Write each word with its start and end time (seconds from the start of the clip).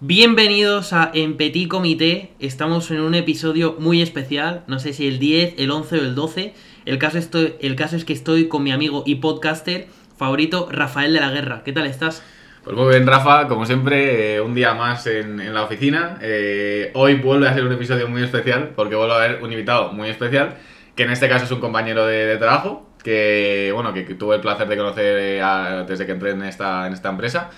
Bienvenidos 0.00 0.92
a 0.92 1.10
En 1.12 1.36
Comité. 1.66 2.30
Estamos 2.38 2.88
en 2.92 3.00
un 3.00 3.16
episodio 3.16 3.74
muy 3.80 4.00
especial. 4.00 4.62
No 4.68 4.78
sé 4.78 4.92
si 4.92 5.08
el 5.08 5.18
10, 5.18 5.54
el 5.58 5.72
11 5.72 5.96
o 5.96 5.98
el 5.98 6.14
12. 6.14 6.54
El 6.84 6.98
caso, 6.98 7.18
es 7.18 8.04
que 8.04 8.12
estoy 8.12 8.46
con 8.46 8.62
mi 8.62 8.70
amigo 8.70 9.02
y 9.04 9.16
podcaster 9.16 9.88
favorito, 10.16 10.68
Rafael 10.70 11.12
de 11.12 11.18
la 11.18 11.30
Guerra. 11.30 11.62
¿Qué 11.64 11.72
tal 11.72 11.88
estás? 11.88 12.22
Pues 12.62 12.76
muy 12.76 12.90
bien, 12.90 13.08
Rafa, 13.08 13.48
como 13.48 13.66
siempre, 13.66 14.36
eh, 14.36 14.40
un 14.40 14.54
día 14.54 14.72
más 14.72 15.04
en, 15.08 15.52
la 15.52 15.64
oficina. 15.64 16.20
Eh, 16.22 16.92
hoy 16.94 17.16
vuelve 17.16 17.48
a 17.48 17.54
ser 17.54 17.64
un 17.64 17.72
episodio 17.72 18.06
muy 18.06 18.22
especial 18.22 18.74
porque 18.76 18.94
vuelvo 18.94 19.14
a 19.14 19.26
ver 19.26 19.42
un 19.42 19.50
invitado 19.50 19.92
muy 19.92 20.10
especial, 20.10 20.58
que 20.94 21.02
en 21.02 21.10
este 21.10 21.28
caso 21.28 21.44
es 21.44 21.50
un 21.50 21.58
compañero 21.58 22.06
de, 22.06 22.36
trabajo, 22.36 22.88
que 23.02 23.72
bueno, 23.74 23.92
que, 23.92 24.04
tuve 24.14 24.36
el 24.36 24.42
placer 24.42 24.68
de 24.68 24.76
conocer 24.76 25.16
eh, 25.18 25.84
desde 25.88 26.06
que 26.06 26.12
entré 26.12 26.30
en 26.30 26.44
esta, 26.44 26.86
en 26.86 26.92
esta 26.92 27.08
empresa 27.08 27.50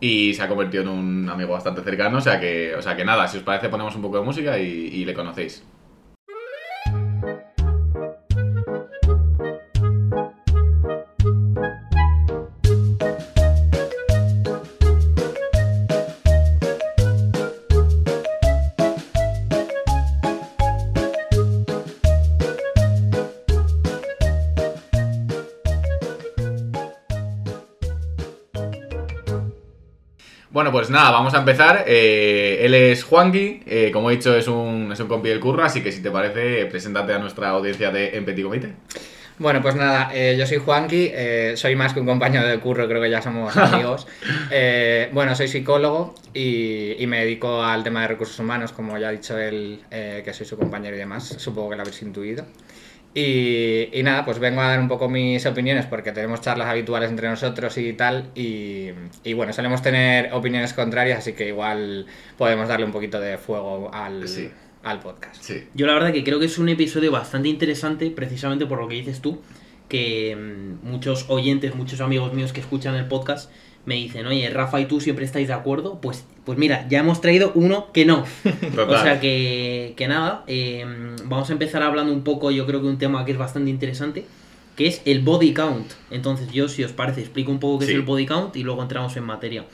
y 0.00 0.34
se 0.34 0.42
ha 0.42 0.48
convertido 0.48 0.82
en 0.84 0.88
un 0.88 1.28
amigo 1.30 1.52
bastante 1.52 1.82
cercano, 1.82 2.18
o 2.18 2.20
sea 2.20 2.40
que, 2.40 2.74
o 2.76 2.82
sea 2.82 2.96
que 2.96 3.04
nada, 3.04 3.28
si 3.28 3.38
os 3.38 3.42
parece 3.44 3.68
ponemos 3.68 3.94
un 3.96 4.02
poco 4.02 4.18
de 4.18 4.24
música 4.24 4.58
y, 4.58 4.64
y 4.66 5.04
le 5.04 5.14
conocéis. 5.14 5.68
Bueno, 30.58 30.72
pues 30.72 30.90
nada, 30.90 31.12
vamos 31.12 31.34
a 31.34 31.38
empezar. 31.38 31.84
Eh, 31.86 32.58
él 32.62 32.74
es 32.74 33.04
Juanqui, 33.04 33.62
eh, 33.64 33.90
como 33.92 34.10
he 34.10 34.16
dicho, 34.16 34.36
es 34.36 34.48
un, 34.48 34.90
es 34.90 34.98
un 34.98 35.06
compi 35.06 35.28
del 35.28 35.38
curro, 35.38 35.62
así 35.62 35.84
que 35.84 35.92
si 35.92 36.02
te 36.02 36.10
parece, 36.10 36.66
preséntate 36.66 37.12
a 37.12 37.20
nuestra 37.20 37.50
audiencia 37.50 37.92
de 37.92 38.16
En 38.16 38.24
Petit 38.24 38.42
Comité. 38.42 38.72
Bueno, 39.38 39.62
pues 39.62 39.76
nada, 39.76 40.10
eh, 40.12 40.34
yo 40.36 40.48
soy 40.48 40.58
Juanqui, 40.58 41.12
eh, 41.14 41.52
soy 41.54 41.76
más 41.76 41.94
que 41.94 42.00
un 42.00 42.06
compañero 42.06 42.44
de 42.44 42.58
curro, 42.58 42.88
creo 42.88 43.00
que 43.00 43.08
ya 43.08 43.22
somos 43.22 43.56
amigos. 43.56 44.08
Eh, 44.50 45.08
bueno, 45.12 45.36
soy 45.36 45.46
psicólogo 45.46 46.16
y, 46.34 46.96
y 46.98 47.06
me 47.06 47.20
dedico 47.20 47.62
al 47.62 47.84
tema 47.84 48.02
de 48.02 48.08
recursos 48.08 48.36
humanos, 48.40 48.72
como 48.72 48.98
ya 48.98 49.10
ha 49.10 49.12
dicho 49.12 49.38
él, 49.38 49.84
eh, 49.92 50.22
que 50.24 50.32
soy 50.32 50.44
su 50.44 50.58
compañero 50.58 50.96
y 50.96 50.98
demás, 50.98 51.36
supongo 51.38 51.70
que 51.70 51.76
lo 51.76 51.82
habéis 51.82 52.02
intuido. 52.02 52.44
Y, 53.18 53.88
y 53.92 54.02
nada, 54.02 54.24
pues 54.24 54.38
vengo 54.38 54.60
a 54.60 54.68
dar 54.68 54.78
un 54.80 54.88
poco 54.88 55.08
mis 55.08 55.44
opiniones 55.46 55.86
porque 55.86 56.12
tenemos 56.12 56.40
charlas 56.40 56.68
habituales 56.68 57.10
entre 57.10 57.28
nosotros 57.28 57.76
y 57.78 57.92
tal. 57.94 58.30
Y, 58.34 58.90
y 59.24 59.32
bueno, 59.34 59.52
solemos 59.52 59.82
tener 59.82 60.32
opiniones 60.32 60.72
contrarias, 60.72 61.18
así 61.18 61.32
que 61.32 61.48
igual 61.48 62.06
podemos 62.36 62.68
darle 62.68 62.86
un 62.86 62.92
poquito 62.92 63.18
de 63.20 63.38
fuego 63.38 63.90
al, 63.92 64.28
Sí. 64.28 64.50
al 64.84 65.00
podcast. 65.00 65.42
Sí. 65.42 65.64
Yo 65.74 65.86
la 65.86 65.94
verdad 65.94 66.12
que 66.12 66.22
creo 66.22 66.38
que 66.38 66.46
es 66.46 66.58
un 66.58 66.68
episodio 66.68 67.10
bastante 67.10 67.48
interesante, 67.48 68.10
precisamente 68.10 68.66
por 68.66 68.78
lo 68.80 68.86
que 68.88 68.94
dices 68.94 69.20
tú, 69.20 69.42
que 69.88 70.36
mm, 70.36 70.86
muchos 70.88 71.26
oyentes, 71.28 71.74
muchos 71.74 72.00
amigos 72.00 72.32
míos 72.34 72.52
que 72.52 72.60
escuchan 72.60 72.94
el 72.94 73.06
podcast 73.06 73.50
me 73.88 73.94
dicen, 73.96 74.26
oye, 74.26 74.48
Rafa 74.50 74.80
y 74.80 74.84
tú 74.86 75.00
siempre 75.00 75.24
estáis 75.24 75.48
de 75.48 75.54
acuerdo. 75.54 75.98
Pues, 76.00 76.24
pues 76.44 76.58
mira, 76.58 76.86
ya 76.88 77.00
hemos 77.00 77.20
traído 77.20 77.52
uno 77.54 77.90
que 77.92 78.04
no. 78.04 78.24
Total. 78.74 78.88
O 79.00 79.02
sea 79.02 79.18
que, 79.20 79.94
que 79.96 80.06
nada, 80.08 80.44
eh, 80.46 80.84
vamos 81.24 81.48
a 81.48 81.52
empezar 81.54 81.82
hablando 81.82 82.12
un 82.12 82.22
poco, 82.22 82.50
yo 82.50 82.66
creo 82.66 82.80
que 82.82 82.86
un 82.86 82.98
tema 82.98 83.24
que 83.24 83.32
es 83.32 83.38
bastante 83.38 83.70
interesante, 83.70 84.24
que 84.76 84.86
es 84.86 85.00
el 85.06 85.20
body 85.20 85.54
count. 85.54 85.90
Entonces 86.10 86.52
yo, 86.52 86.68
si 86.68 86.84
os 86.84 86.92
parece, 86.92 87.20
explico 87.22 87.50
un 87.50 87.58
poco 87.60 87.78
qué 87.80 87.86
Sí. 87.86 87.92
es 87.92 87.96
el 87.96 88.02
body 88.04 88.26
count 88.26 88.54
y 88.56 88.62
luego 88.62 88.82
entramos 88.82 89.16
en 89.16 89.24
materia. 89.24 89.64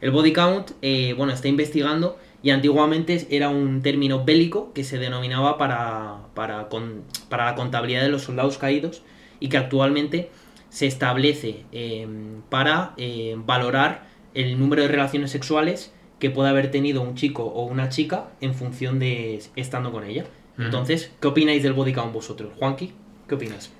El 0.00 0.10
body 0.10 0.32
count, 0.32 0.70
eh, 0.82 1.14
bueno, 1.16 1.32
está 1.32 1.48
investigando 1.48 2.18
y 2.42 2.50
antiguamente 2.50 3.26
era 3.30 3.50
un 3.50 3.82
término 3.82 4.24
bélico 4.24 4.72
que 4.72 4.82
se 4.82 4.96
denominaba 4.98 5.58
para, 5.58 6.16
para, 6.34 6.68
con- 6.70 7.02
para 7.28 7.44
la 7.44 7.54
contabilidad 7.54 8.00
de 8.02 8.08
los 8.08 8.22
soldados 8.22 8.56
caídos 8.56 9.02
y 9.40 9.48
que 9.50 9.58
actualmente 9.58 10.30
se 10.70 10.86
establece 10.86 11.64
eh, 11.72 12.06
para 12.48 12.94
eh, 12.96 13.34
valorar 13.36 14.04
el 14.34 14.58
número 14.58 14.82
de 14.82 14.88
relaciones 14.88 15.30
sexuales 15.30 15.92
que 16.18 16.30
puede 16.30 16.48
haber 16.50 16.70
tenido 16.70 17.02
un 17.02 17.14
chico 17.16 17.44
o 17.44 17.64
una 17.64 17.88
chica 17.88 18.28
en 18.40 18.54
función 18.54 18.98
de 18.98 19.40
estando 19.56 19.92
con 19.92 20.04
ella. 20.04 20.24
Ujú. 20.54 20.62
Entonces, 20.64 21.12
¿qué 21.20 21.28
opináis 21.28 21.62
del 21.62 21.72
body 21.72 21.92
count 21.92 22.12
vosotros? 22.12 22.52
Juanqui, 22.58 22.92
¿qué 23.28 23.34
opinas? 23.34 23.70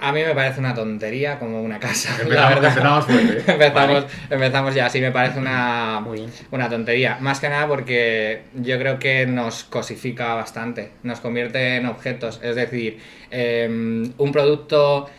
A 0.00 0.12
mí 0.12 0.20
me 0.22 0.32
parece 0.32 0.60
una 0.60 0.74
tontería 0.76 1.40
como 1.40 1.60
una 1.60 1.80
casa. 1.80 2.16
la 2.28 2.52
Empezamos, 2.52 2.54
verdad. 2.54 2.68
empezamos 2.70 3.04
fuerte. 3.06 3.38
¿eh? 3.38 3.44
empezamos, 3.48 4.04
empezamos 4.30 4.74
ya, 4.76 4.88
sí, 4.88 5.00
me 5.00 5.10
parece 5.10 5.40
una, 5.40 6.00
Muy 6.00 6.18
bien. 6.18 6.30
una 6.52 6.68
tontería. 6.70 7.18
Más 7.20 7.40
que 7.40 7.48
nada 7.48 7.66
porque 7.66 8.42
yo 8.54 8.78
creo 8.78 9.00
que 9.00 9.26
nos 9.26 9.64
cosifica 9.64 10.34
bastante, 10.34 10.92
nos 11.02 11.18
convierte 11.18 11.76
en 11.76 11.86
objetos. 11.86 12.38
Es 12.44 12.54
decir, 12.54 13.00
em, 13.30 14.12
un 14.18 14.32
producto. 14.32 15.10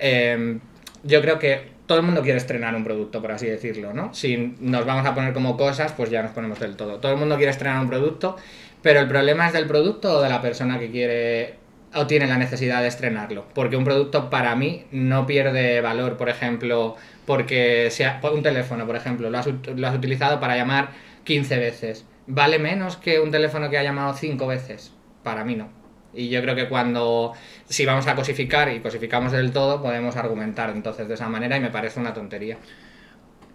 em, 0.00 0.58
yo 1.04 1.20
creo 1.20 1.38
que 1.38 1.72
todo 1.86 1.98
el 1.98 2.04
mundo 2.04 2.22
quiere 2.22 2.38
estrenar 2.38 2.74
un 2.74 2.82
producto, 2.82 3.20
por 3.20 3.32
así 3.32 3.46
decirlo, 3.46 3.92
¿no? 3.92 4.14
Si 4.14 4.56
nos 4.60 4.86
vamos 4.86 5.06
a 5.06 5.14
poner 5.14 5.32
como 5.34 5.56
cosas, 5.56 5.92
pues 5.92 6.10
ya 6.10 6.22
nos 6.22 6.32
ponemos 6.32 6.58
del 6.58 6.76
todo. 6.76 6.98
Todo 6.98 7.12
el 7.12 7.18
mundo 7.18 7.36
quiere 7.36 7.50
estrenar 7.50 7.80
un 7.82 7.88
producto, 7.88 8.36
pero 8.82 9.00
el 9.00 9.08
problema 9.08 9.46
es 9.46 9.52
del 9.52 9.66
producto 9.66 10.18
o 10.18 10.22
de 10.22 10.28
la 10.28 10.40
persona 10.40 10.78
que 10.78 10.90
quiere 10.90 11.54
o 11.94 12.06
tiene 12.06 12.26
la 12.26 12.38
necesidad 12.38 12.80
de 12.80 12.88
estrenarlo. 12.88 13.46
Porque 13.54 13.76
un 13.76 13.84
producto 13.84 14.30
para 14.30 14.56
mí 14.56 14.86
no 14.90 15.26
pierde 15.26 15.80
valor, 15.80 16.16
por 16.16 16.28
ejemplo, 16.28 16.96
porque 17.26 17.88
sea 17.90 18.20
un 18.22 18.42
teléfono, 18.42 18.86
por 18.86 18.96
ejemplo, 18.96 19.30
lo 19.30 19.38
has, 19.38 19.46
lo 19.46 19.86
has 19.86 19.94
utilizado 19.94 20.40
para 20.40 20.56
llamar 20.56 20.90
15 21.24 21.58
veces. 21.58 22.06
¿Vale 22.26 22.58
menos 22.58 22.96
que 22.96 23.20
un 23.20 23.30
teléfono 23.30 23.70
que 23.70 23.78
ha 23.78 23.82
llamado 23.82 24.14
5 24.14 24.46
veces? 24.46 24.92
Para 25.22 25.44
mí 25.44 25.54
no. 25.54 25.83
Y 26.16 26.28
yo 26.28 26.40
creo 26.42 26.54
que 26.54 26.68
cuando, 26.68 27.32
si 27.68 27.84
vamos 27.86 28.06
a 28.06 28.14
cosificar 28.14 28.70
y 28.72 28.80
cosificamos 28.80 29.32
del 29.32 29.52
todo, 29.52 29.82
podemos 29.82 30.16
argumentar 30.16 30.70
entonces 30.70 31.08
de 31.08 31.14
esa 31.14 31.28
manera 31.28 31.56
y 31.56 31.60
me 31.60 31.70
parece 31.70 32.00
una 32.00 32.14
tontería. 32.14 32.56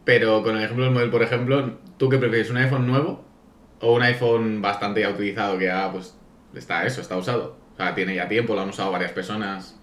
Pero 0.05 0.41
con 0.43 0.57
el 0.57 0.63
ejemplo 0.63 0.85
del 0.85 0.93
móvil, 0.93 1.09
por 1.09 1.21
ejemplo, 1.23 1.77
¿tú 1.97 2.09
qué 2.09 2.17
prefieres? 2.17 2.49
¿Un 2.49 2.57
iPhone 2.57 2.87
nuevo 2.87 3.23
o 3.81 3.93
un 3.95 4.01
iPhone 4.03 4.61
bastante 4.61 5.01
ya 5.01 5.09
utilizado 5.09 5.57
que 5.57 5.65
ya, 5.65 5.91
pues, 5.91 6.15
está 6.55 6.85
eso, 6.85 7.01
está 7.01 7.15
usado? 7.17 7.57
O 7.73 7.77
sea, 7.77 7.93
tiene 7.95 8.15
ya 8.15 8.27
tiempo, 8.27 8.55
lo 8.55 8.61
han 8.61 8.69
usado 8.69 8.91
varias 8.91 9.11
personas. 9.11 9.75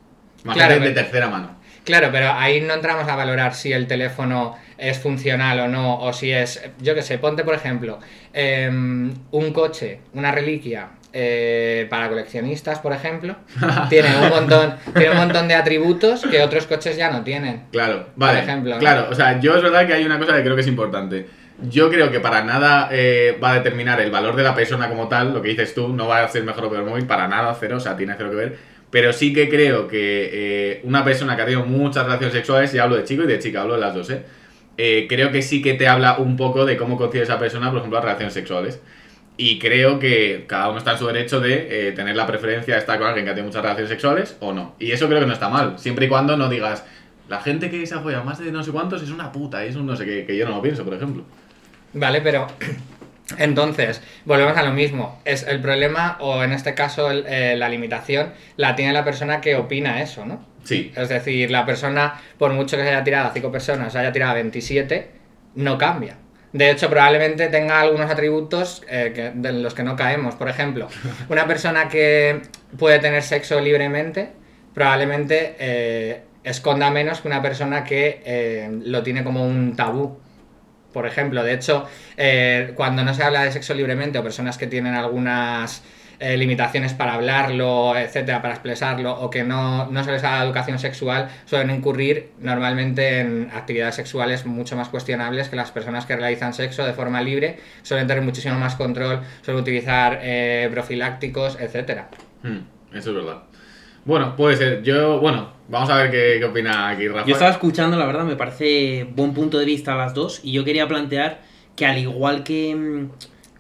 Más 0.44 0.56
Claro, 0.56 0.75
de, 0.75 0.81
de 0.81 0.86
pero- 0.91 1.00
tercera 1.03 1.28
mano. 1.28 1.56
Claro, 1.84 2.09
pero 2.10 2.32
ahí 2.32 2.60
no 2.62 2.75
entramos 2.75 3.06
a 3.06 3.15
valorar 3.15 3.54
si 3.54 3.72
el 3.72 3.86
teléfono 3.86 4.56
es 4.76 4.98
funcional 4.98 5.60
o 5.60 5.69
no, 5.69 6.00
o 6.00 6.12
si 6.12 6.32
es, 6.32 6.60
yo 6.81 6.97
qué 6.97 7.03
sé, 7.03 7.19
ponte 7.19 7.44
por 7.44 7.54
ejemplo, 7.54 8.00
em, 8.32 9.15
un 9.31 9.53
coche, 9.53 10.00
una 10.12 10.32
reliquia 10.32 10.88
eh, 11.19 11.87
para 11.88 12.10
coleccionistas, 12.10 12.78
por 12.81 12.93
ejemplo, 12.93 13.37
tiene 13.88 14.09
un 14.21 14.28
montón, 14.28 14.75
tiene 14.94 15.12
un 15.12 15.16
montón 15.16 15.49
de 15.49 15.54
atributos 15.54 16.22
que 16.22 16.43
otros 16.43 16.66
coches 16.66 16.97
ya 16.97 17.10
no 17.10 17.25
tienen. 17.25 17.62
Claro, 17.72 18.09
vale. 18.16 18.41
ejemplo, 18.41 18.75
¿no? 18.75 18.78
Claro, 18.78 19.09
o 19.10 19.15
sea, 19.15 19.41
yo 19.41 19.56
es 19.56 19.62
verdad 19.62 19.87
que 19.87 19.94
hay 19.94 20.04
una 20.04 20.19
cosa 20.19 20.37
que 20.37 20.43
creo 20.43 20.54
que 20.54 20.60
es 20.60 20.69
importante. 20.69 21.27
Yo 21.71 21.88
creo 21.88 22.10
que 22.10 22.21
para 22.21 22.44
nada 22.44 22.91
eh, 22.93 23.38
va 23.43 23.53
a 23.53 23.54
determinar 23.54 23.99
el 24.03 24.10
valor 24.10 24.37
de 24.37 24.43
la 24.43 24.54
persona 24.54 24.91
como 24.91 25.09
tal, 25.09 25.32
lo 25.32 25.41
que 25.41 25.49
dices 25.49 25.72
tú, 25.72 25.88
no 25.88 26.06
va 26.06 26.22
a 26.22 26.28
ser 26.28 26.44
mejor 26.44 26.66
o 26.66 26.71
peor 26.71 26.84
móvil, 26.84 27.06
para 27.06 27.27
nada, 27.28 27.56
cero, 27.59 27.78
o 27.78 27.81
sea, 27.81 27.97
tiene 27.97 28.15
cero 28.15 28.28
que 28.28 28.37
ver. 28.37 28.59
Pero 28.91 29.15
sí 29.15 29.33
que 29.33 29.48
creo 29.48 29.88
que 29.88 30.31
eh, 30.33 30.81
una 30.84 31.03
persona 31.03 31.34
que 31.34 31.43
ha 31.43 31.44
tenido 31.47 31.65
muchas 31.65 32.04
relaciones 32.04 32.34
sexuales, 32.34 32.75
y 32.75 32.78
hablo 32.78 32.97
de 32.97 33.04
chico 33.04 33.22
y 33.22 33.27
de 33.27 33.38
chica, 33.38 33.62
hablo 33.62 33.75
de 33.75 33.81
las 33.81 33.94
dos, 33.94 34.10
¿eh? 34.10 34.22
Eh, 34.78 35.06
creo 35.09 35.33
que 35.33 35.41
sí 35.41 35.62
que 35.62 35.75
te 35.75 35.88
habla 35.88 36.19
un 36.19 36.37
poco 36.37 36.66
de 36.66 36.77
cómo 36.77 36.98
concibe 36.98 37.25
esa 37.25 37.38
persona, 37.38 37.71
por 37.71 37.78
ejemplo, 37.78 37.98
las 37.98 38.04
relaciones 38.04 38.34
sexuales. 38.34 38.81
Y 39.38 39.58
creo 39.58 39.98
que 39.98 40.44
cada 40.47 40.69
uno 40.70 40.78
está 40.78 40.92
en 40.92 40.98
su 40.98 41.06
derecho 41.06 41.41
de 41.41 41.88
eh, 41.88 41.92
tener 41.92 42.16
la 42.16 42.26
preferencia 42.26 42.74
de 42.74 42.80
estar 42.80 42.98
con 42.98 43.06
alguien 43.06 43.26
que 43.26 43.30
tenido 43.32 43.47
muchas 43.48 43.62
relaciones 43.62 43.91
sexuales 43.91 44.36
o 44.41 44.52
no. 44.52 44.74
Y 44.78 44.92
eso 44.92 45.08
creo 45.08 45.20
que 45.20 45.26
no 45.26 45.32
está 45.34 45.48
mal, 45.50 45.78
siempre 45.78 46.06
y 46.06 46.08
cuando 46.08 46.36
no 46.38 46.48
digas, 46.48 46.84
la 47.28 47.41
gente 47.41 47.70
que 47.70 47.86
se 47.86 47.94
ha 47.94 48.00
follado 48.00 48.24
más 48.24 48.38
de 48.38 48.50
no 48.50 48.62
sé 48.62 48.70
cuántos 48.72 49.02
es 49.02 49.10
una 49.10 49.32
puta, 49.32 49.64
y 49.64 49.69
es 49.69 49.76
un 49.76 49.84
no 49.86 49.94
sé 49.97 50.06
qué, 50.06 50.24
que 50.24 50.36
yo 50.36 50.48
no 50.48 50.56
lo 50.56 50.62
pienso, 50.62 50.84
por 50.84 50.94
ejemplo. 50.94 51.24
Vale, 51.92 52.20
pero 52.22 52.47
entonces, 53.38 54.00
volvemos 54.24 54.56
a 54.56 54.62
lo 54.62 54.72
mismo. 54.72 55.21
Es 55.24 55.42
el 55.47 55.60
problema, 55.60 56.16
o 56.21 56.42
en 56.42 56.53
este 56.53 56.74
caso 56.74 57.10
el- 57.10 57.24
eh, 57.27 57.56
la 57.56 57.68
limitación, 57.68 58.32
la 58.56 58.74
tiene 58.77 58.92
la 58.92 59.04
persona 59.04 59.41
que 59.41 59.56
opina 59.56 60.00
eso, 60.03 60.24
¿no? 60.24 60.44
Sí, 60.65 60.92
Es 60.97 61.09
decir, 61.09 61.50
la 61.50 61.65
persona, 61.65 62.21
por 62.39 62.53
mucho 62.53 62.77
que 62.77 62.82
se 62.82 62.89
haya 62.89 63.04
tirado 63.04 63.28
a 63.28 63.32
5 63.32 63.53
personas, 63.53 63.92
se 63.92 63.98
haya 63.98 64.12
tirado 64.12 64.32
a 64.32 64.34
27, 64.34 65.10
no 65.56 65.78
cambia. 65.78 66.16
De 66.56 66.70
hecho, 66.70 66.88
probablemente 66.88 67.48
tenga 67.48 67.80
algunos 67.80 68.10
atributos 68.10 68.82
eh, 68.88 69.12
que- 69.14 69.32
de 69.34 69.53
los 69.53 69.74
que 69.74 69.82
no 69.82 69.94
caemos. 69.97 70.34
Por 70.36 70.48
ejemplo, 70.48 70.88
una 71.28 71.47
persona 71.47 71.88
que 71.88 72.42
puede 72.78 72.98
tener 72.98 73.22
sexo 73.22 73.60
libremente, 73.60 74.30
probablemente 74.74 75.54
eh, 75.58 76.22
esconda 76.44 76.91
menos 76.91 77.20
que 77.20 77.28
una 77.28 77.42
persona 77.42 77.84
que 77.84 78.22
eh, 78.24 78.70
lo 78.84 79.03
tiene 79.03 79.22
como 79.24 79.44
un 79.47 79.76
tabú. 79.76 80.18
Por 80.92 81.06
ejemplo, 81.06 81.42
de 81.44 81.53
hecho, 81.53 81.86
cuando 82.74 83.04
no 83.04 83.12
se 83.12 83.22
habla 83.22 83.42
de 83.44 83.53
sexo 83.53 83.74
libremente 83.74 84.18
o 84.18 84.22
personas 84.22 84.56
que 84.56 84.66
tienen 84.66 84.94
algunas 84.94 85.82
eh, 86.18 86.36
limitaciones 86.36 86.95
para 86.95 87.15
hablarlo, 87.15 87.97
etcétera, 87.97 88.41
para 88.42 88.54
expresarlo, 88.54 89.13
o 89.21 89.30
que 89.30 89.45
no, 89.45 89.86
no 89.91 90.04
se 90.04 90.13
les 90.13 90.22
da 90.22 90.42
educación 90.42 90.78
sexual, 90.78 91.28
suelen 91.45 91.71
incurrir 91.71 92.30
normalmente 92.39 93.21
en 93.21 93.51
actividades 93.54 93.95
sexuales 93.97 94.47
mucho 94.47 94.77
más 94.77 94.89
cuestionables 94.89 95.48
que 95.48 95.57
las 95.57 95.71
personas 95.71 96.07
que 96.07 96.16
realizan 96.16 96.54
sexo 96.54 96.84
de 96.84 96.92
forma 96.92 97.21
libre, 97.21 97.59
suelen 97.83 98.07
tener 98.07 98.22
muchísimo 98.22 98.59
más 98.59 98.77
control, 98.77 99.21
suelen 99.42 99.63
utilizar 99.63 100.21
eh, 100.22 100.68
profilácticos, 100.72 101.59
etcétera. 101.60 102.09
Hmm, 102.42 102.97
eso 102.97 103.10
es 103.10 103.16
verdad. 103.16 103.42
Bueno, 104.04 104.36
puede 104.36 104.57
ser. 104.57 104.83
Yo, 104.83 105.18
bueno, 105.21 105.53
vamos 105.68 105.91
a 105.91 105.97
ver 105.97 106.10
qué, 106.13 106.36
qué 106.39 106.45
opina 106.45 106.89
aquí 106.91 107.09
Rafa. 107.09 107.27
Yo 107.27 107.33
estaba 107.33 107.51
escuchando, 107.51 107.97
la 107.98 108.07
verdad, 108.07 108.24
me 108.24 108.36
parece 108.36 109.04
buen 109.04 109.34
punto 109.34 109.59
de 109.59 109.65
vista 109.65 109.95
a 109.95 109.97
las 109.97 110.15
dos 110.15 110.41
y 110.45 110.53
yo 110.53 110.65
quería 110.65 110.86
plantear 110.86 111.41
que 111.74 111.86
al 111.86 111.98
igual 111.98 112.42
que, 112.42 112.74
mm, 112.74 113.10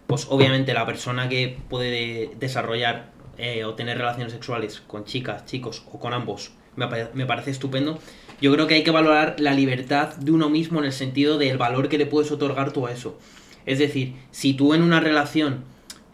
pues 0.06 0.26
obviamente 0.30 0.74
la 0.74 0.86
persona 0.86 1.28
que 1.28 1.56
puede 1.68 2.30
desarrollar 2.38 3.12
eh, 3.38 3.64
o 3.64 3.74
tener 3.74 3.98
relaciones 3.98 4.32
sexuales 4.32 4.82
con 4.86 5.04
chicas, 5.04 5.44
chicos 5.46 5.82
o 5.92 5.98
con 5.98 6.12
ambos, 6.12 6.52
me, 6.76 6.86
me 7.14 7.26
parece 7.26 7.50
estupendo, 7.50 7.98
yo 8.40 8.52
creo 8.52 8.66
que 8.66 8.74
hay 8.74 8.84
que 8.84 8.90
valorar 8.90 9.36
la 9.38 9.54
libertad 9.54 10.14
de 10.16 10.30
uno 10.30 10.50
mismo 10.50 10.78
en 10.78 10.86
el 10.86 10.92
sentido 10.92 11.38
del 11.38 11.58
valor 11.58 11.88
que 11.88 11.98
le 11.98 12.06
puedes 12.06 12.30
otorgar 12.30 12.72
tú 12.72 12.86
a 12.86 12.92
eso. 12.92 13.18
Es 13.64 13.78
decir, 13.78 14.14
si 14.30 14.54
tú 14.54 14.74
en 14.74 14.82
una 14.82 15.00
relación, 15.00 15.64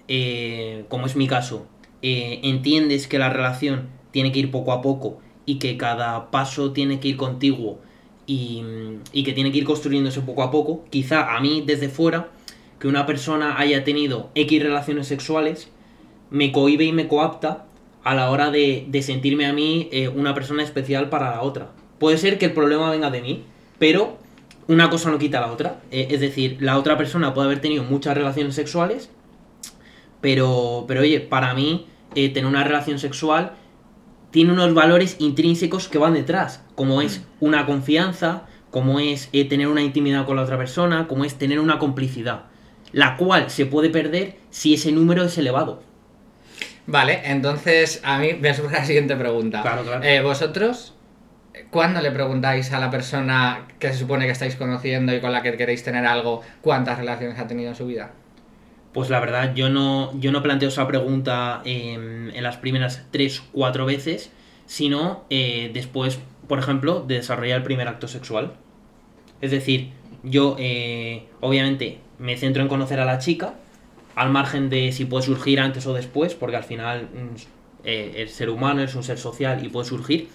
eh, 0.09 0.85
como 0.89 1.07
es 1.07 1.17
mi 1.17 1.27
caso, 1.27 1.67
eh, 2.01 2.41
entiendes 2.43 3.07
que 3.07 3.19
la 3.19 3.29
relación 3.29 3.89
tiene 4.11 4.33
que 4.33 4.39
ir 4.39 4.51
poco 4.51 4.73
a 4.73 4.83
poco 4.83 5.21
y 5.47 5.59
que 5.59 5.77
cada 5.77 6.31
paso 6.31 6.73
tiene 6.73 7.01
que 7.01 7.09
ir 7.09 7.17
contiguo 7.17 7.81
y, 8.27 8.63
y 9.13 9.25
que 9.25 9.33
tiene 9.33 9.53
que 9.53 9.59
ir 9.59 9.65
construyéndose 9.65 10.21
poco 10.23 10.43
a 10.43 10.51
poco, 10.51 10.85
quizá 10.91 11.37
a 11.37 11.41
mí 11.41 11.63
desde 11.67 11.89
fuera, 11.89 12.31
que 12.83 12.89
una 12.89 13.07
persona 13.07 13.61
haya 13.61 13.85
tenido 13.85 14.31
X 14.35 14.61
relaciones 14.61 15.07
sexuales, 15.07 15.69
me 16.31 16.51
cohibe 16.51 16.83
y 16.83 16.91
me 16.91 17.07
coapta 17.07 17.67
a 18.03 18.13
la 18.13 18.29
hora 18.29 18.51
de, 18.51 18.89
sentirme 19.03 19.47
a 19.47 19.53
mí 19.53 19.89
eh, 19.93 20.09
una 20.09 20.35
persona 20.35 20.65
especial 20.65 21.09
para 21.09 21.31
la 21.31 21.43
otra. 21.43 21.71
Puede 22.01 22.19
ser 22.19 22.39
que 22.39 22.47
el 22.47 22.53
problema 22.53 22.91
venga 22.91 23.13
de 23.13 23.23
mí, 23.23 23.45
pero 23.79 24.19
una 24.67 24.91
cosa 24.91 25.13
no 25.13 25.21
quita 25.21 25.41
la 25.41 25.53
otra. 25.53 25.81
Eh, 25.93 26.09
es 26.11 26.19
decir, 26.19 26.57
la 26.59 26.77
otra 26.77 26.99
persona 26.99 27.33
puede 27.35 27.47
haber 27.47 27.61
tenido 27.61 27.85
muchas 27.85 28.17
relaciones 28.17 28.57
sexuales, 28.57 29.11
pero, 30.21 30.85
pero 30.89 31.03
oye, 31.03 31.21
para 31.21 31.55
mí 31.55 31.87
eh, 32.17 32.31
tener 32.31 32.51
una 32.51 32.65
relación 32.65 32.99
sexual 32.99 33.53
tiene 34.33 34.55
unos 34.55 34.75
valores 34.75 35.15
intrínsecos 35.21 35.87
que 35.87 35.99
van 35.99 36.15
detrás, 36.15 36.65
como 36.75 37.01
es 37.01 37.23
una 37.39 37.65
confianza, 37.65 38.49
como 38.73 38.99
es 38.99 39.31
tener 39.31 39.69
una 39.69 39.83
intimidad 39.83 40.27
con 40.27 40.35
la 40.35 40.43
otra 40.43 40.59
persona, 40.59 41.07
como 41.07 41.25
es 41.25 41.37
tener 41.37 41.61
una 41.61 41.79
complicidad, 41.79 42.47
la 42.93 43.17
cual 43.17 43.51
se 43.51 43.67
puede 43.67 43.91
perder 43.91 44.37
si 44.51 44.75
ese 44.75 44.93
número 44.93 45.25
es 45.25 45.37
elevado. 45.39 45.83
Vale, 46.87 47.21
entonces 47.25 48.01
a 48.05 48.19
mí 48.19 48.35
me 48.35 48.53
surge 48.55 48.77
la 48.77 48.85
siguiente 48.85 49.17
pregunta. 49.17 49.63
Claro, 49.63 49.83
claro. 49.83 50.03
Eh, 50.03 50.21
¿Vosotros 50.21 50.95
cuándo 51.71 52.01
le 52.01 52.11
preguntáis 52.11 52.73
a 52.73 52.81
la 52.81 52.91
persona 52.91 53.67
que 53.79 53.93
se 53.93 53.99
supone 53.99 54.27
que 54.27 54.33
estáis 54.33 54.57
conociendo 54.57 55.15
y 55.15 55.21
con 55.21 55.33
la 55.33 55.43
que 55.43 55.57
queréis 55.57 55.85
tener 55.85 56.07
algo 56.07 56.43
cuántas 56.61 56.99
relaciones 56.99 57.39
ha 57.39 57.47
tenido 57.47 57.71
en 57.71 57.77
su 57.77 57.87
vida? 57.87 58.11
Pues 58.93 59.09
la 59.09 59.21
verdad, 59.21 59.55
yo 59.55 59.71
no, 59.71 60.19
yo 60.21 60.33
no 60.33 60.43
planteo 60.43 60.69
esa 60.69 60.87
pregunta 60.87 61.63
en 61.65 62.43
las 62.43 62.59
primeras 62.59 63.07
3, 63.11 63.43
4 63.53 63.87
veces, 63.87 64.31
sino 64.67 65.25
eh, 65.31 65.71
después, 65.73 66.19
por 66.49 66.59
ejemplo, 66.59 67.01
de 67.01 67.17
desarrollar 67.17 67.59
el 67.59 67.63
primer 67.63 67.89
acto 67.89 68.09
sexual. 68.09 68.53
Es 69.41 69.51
decir, 69.51 69.93
yo 70.23 70.57
eh, 70.59 71.27
obviamente 71.41 72.01
me 72.23 72.37
centro 72.37 72.63
en 72.63 72.69
conocer 72.69 73.01
a 73.01 73.05
la 73.05 73.19
chica, 73.19 73.55
al 74.15 74.31
margen 74.31 74.71
de 74.71 74.93
si 74.93 75.05
puede 75.05 75.25
surgir 75.25 75.59
antes 75.59 75.87
o 75.87 75.93
después, 75.93 76.35
porque 76.35 76.57
al 76.57 76.63
final 76.63 77.09
mm, 77.13 77.85
eh, 77.85 78.15
el 78.19 78.29
ser 78.29 78.49
humano 78.49 78.81
es 78.81 78.95
un 78.95 79.03
ser 79.03 79.19
social 79.19 79.65
y 79.65 79.69
puede 79.69 79.89
surgir, 79.89 80.29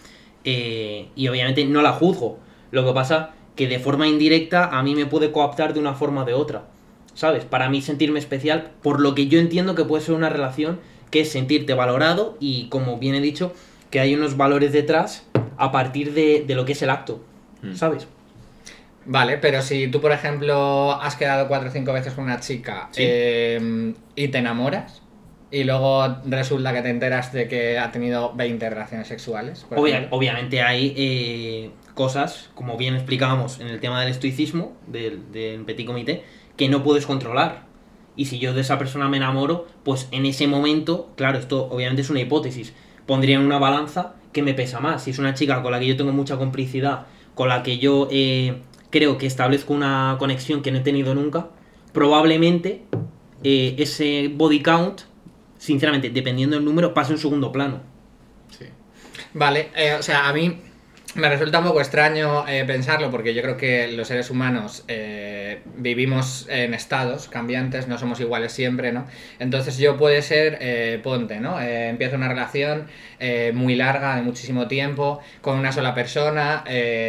eh, 0.44 1.07
y 1.16 1.28
obviamente 1.30 1.63
no 1.66 1.81
la 1.81 1.94
juzgo. 1.94 2.39
Lo 2.72 2.86
que 2.86 2.92
pasa 2.92 3.31
que 3.56 3.69
de 3.69 3.80
forma 3.80 4.06
indirecta 4.06 4.78
a 4.78 4.84
mí 4.84 4.95
me 4.95 5.06
puede 5.06 5.31
coaptar 5.31 5.74
de 5.74 5.80
una 5.80 5.94
forma 5.94 6.24
o 6.24 6.25
de 6.25 6.34
otra. 6.34 6.66
¿Sabes? 7.13 7.45
Para 7.45 7.69
mí 7.69 7.81
sentirme 7.81 8.19
especial 8.19 8.72
por 8.83 9.00
lo 9.00 9.16
que 9.16 9.28
yo 9.28 9.40
entiendo 9.40 9.74
que 9.74 9.86
puede 9.86 10.04
ser 10.04 10.13
una 10.13 10.30
relación 10.30 10.80
que 11.10 11.22
es 11.22 11.31
sentirte 11.31 11.74
valorado 11.74 12.38
y, 12.40 12.68
como 12.68 12.98
bien 13.00 13.16
he 13.16 13.22
dicho, 13.22 13.54
que 13.90 14.01
hay 14.01 14.13
unos 14.13 14.38
valores 14.38 14.74
detrás 14.74 15.25
a 15.57 15.72
partir 15.72 16.13
de, 16.13 16.44
de 16.45 16.54
lo 16.54 16.66
que 16.66 16.74
es 16.74 16.81
el 16.81 16.92
acto. 16.92 17.22
Mm. 17.63 17.74
Vale, 19.07 19.38
pero 19.38 19.62
si 19.62 19.88
tú, 19.88 20.01
por 20.01 20.12
ejemplo, 20.12 20.92
has 21.01 21.15
quedado 21.15 21.48
cuatro 21.48 21.69
o 21.69 21.71
cinco 21.71 21.94
veces 21.94 22.13
con 22.13 22.25
una 22.25 22.39
chica 22.39 22.89
Sí. 22.92 23.01
eh, 23.06 23.94
y 24.15 24.27
te 24.27 24.38
enamoras 24.39 25.01
y 25.50 25.63
luego 25.63 26.18
resulta 26.25 26.74
que 26.74 26.81
te 26.81 26.89
enteras 26.89 27.31
de 27.31 27.48
que 27.48 27.80
ha 27.80 27.89
tenido 27.92 28.33
20 28.36 28.69
relaciones 28.69 29.07
sexuales. 29.07 29.65
Obvia- 29.71 30.07
obviamente 30.12 30.62
hay 30.62 30.94
eh, 30.98 31.71
cosas, 31.94 32.50
como 32.54 32.75
bien 32.75 32.95
explicábamos 32.95 33.59
en 33.62 33.68
el 33.68 33.80
tema 33.80 34.01
del 34.01 34.09
estoicismo, 34.09 34.74
del, 34.88 35.31
del 35.31 35.62
petit 35.63 35.88
comité, 35.88 36.24
que 36.57 36.68
no 36.68 36.83
puedes 36.83 37.06
controlar. 37.06 37.65
Y 38.18 38.25
si 38.25 38.39
yo 38.39 38.54
de 38.54 38.62
esa 38.62 38.77
persona 38.77 39.07
me 39.07 39.18
enamoro, 39.18 39.68
pues 39.83 40.09
en 40.12 40.25
ese 40.25 40.48
momento, 40.48 41.13
claro, 41.15 41.38
esto 41.38 41.69
obviamente 41.71 42.01
es 42.01 42.09
una 42.09 42.19
hipótesis, 42.19 42.74
pondría 43.06 43.38
en 43.38 43.44
una 43.45 43.57
balanza 43.59 44.15
que 44.33 44.42
me 44.42 44.54
pesa 44.54 44.80
más. 44.81 45.04
Si 45.04 45.12
es 45.12 45.19
una 45.19 45.33
chica 45.33 45.62
con 45.62 45.71
la 45.71 45.80
que 45.80 45.86
yo 45.88 45.95
tengo 45.95 46.12
mucha 46.12 46.36
complicidad, 46.36 47.06
con 47.36 47.48
la 47.48 47.62
que 47.63 47.77
yo 47.77 48.07
eh, 48.12 48.63
creo 48.89 49.18
que 49.18 49.25
establezco 49.25 49.74
una 49.74 50.16
conexión 50.19 50.62
que 50.62 50.72
no 50.72 50.80
he 50.80 50.81
tenido 50.81 51.13
nunca, 51.16 51.50
probablemente 51.94 52.84
eh, 53.44 53.75
ese 53.78 54.31
body 54.34 54.62
count, 54.62 55.01
sinceramente, 55.57 56.10
dependiendo 56.10 56.56
del 56.56 56.66
número, 56.66 56.94
pasa 56.94 57.13
en 57.13 57.19
segundo 57.19 57.51
plano. 57.51 57.81
Sí. 58.57 58.66
Vale, 59.34 59.69
eh, 59.75 59.95
o 60.00 60.04
sea, 60.04 60.28
a 60.28 60.34
mí 60.34 60.62
me 61.15 61.30
resulta 61.30 61.59
un 61.59 61.65
poco 61.65 61.80
extraño 61.80 62.48
eh, 62.48 62.63
pensarlo 62.65 63.09
porque 63.09 63.33
yo 63.33 63.42
creo 63.42 63.57
que 63.57 63.88
los 63.88 64.07
seres 64.07 64.30
humanos 64.30 64.83
eh, 64.88 65.62
vivimos 65.75 66.45
en 66.50 66.74
estados 66.74 67.27
cambiantes, 67.30 67.88
no 67.88 67.98
somos 67.98 68.19
iguales 68.19 68.51
siempre, 68.51 68.92
¿no? 68.92 69.07
Entonces 69.39 69.77
yo 69.77 69.98
puede 69.98 70.21
ser, 70.21 70.57
eh, 70.62 71.00
ponte, 71.01 71.39
¿no? 71.39 71.59
Empiezo 71.59 72.15
una 72.15 72.27
relación 72.27 72.88
muy 73.54 73.75
larga, 73.75 74.15
de 74.15 74.21
muchísimo 74.21 74.68
tiempo, 74.68 75.19
con 75.42 75.57
una 75.57 75.71
sola 75.71 75.95
persona 75.95 76.63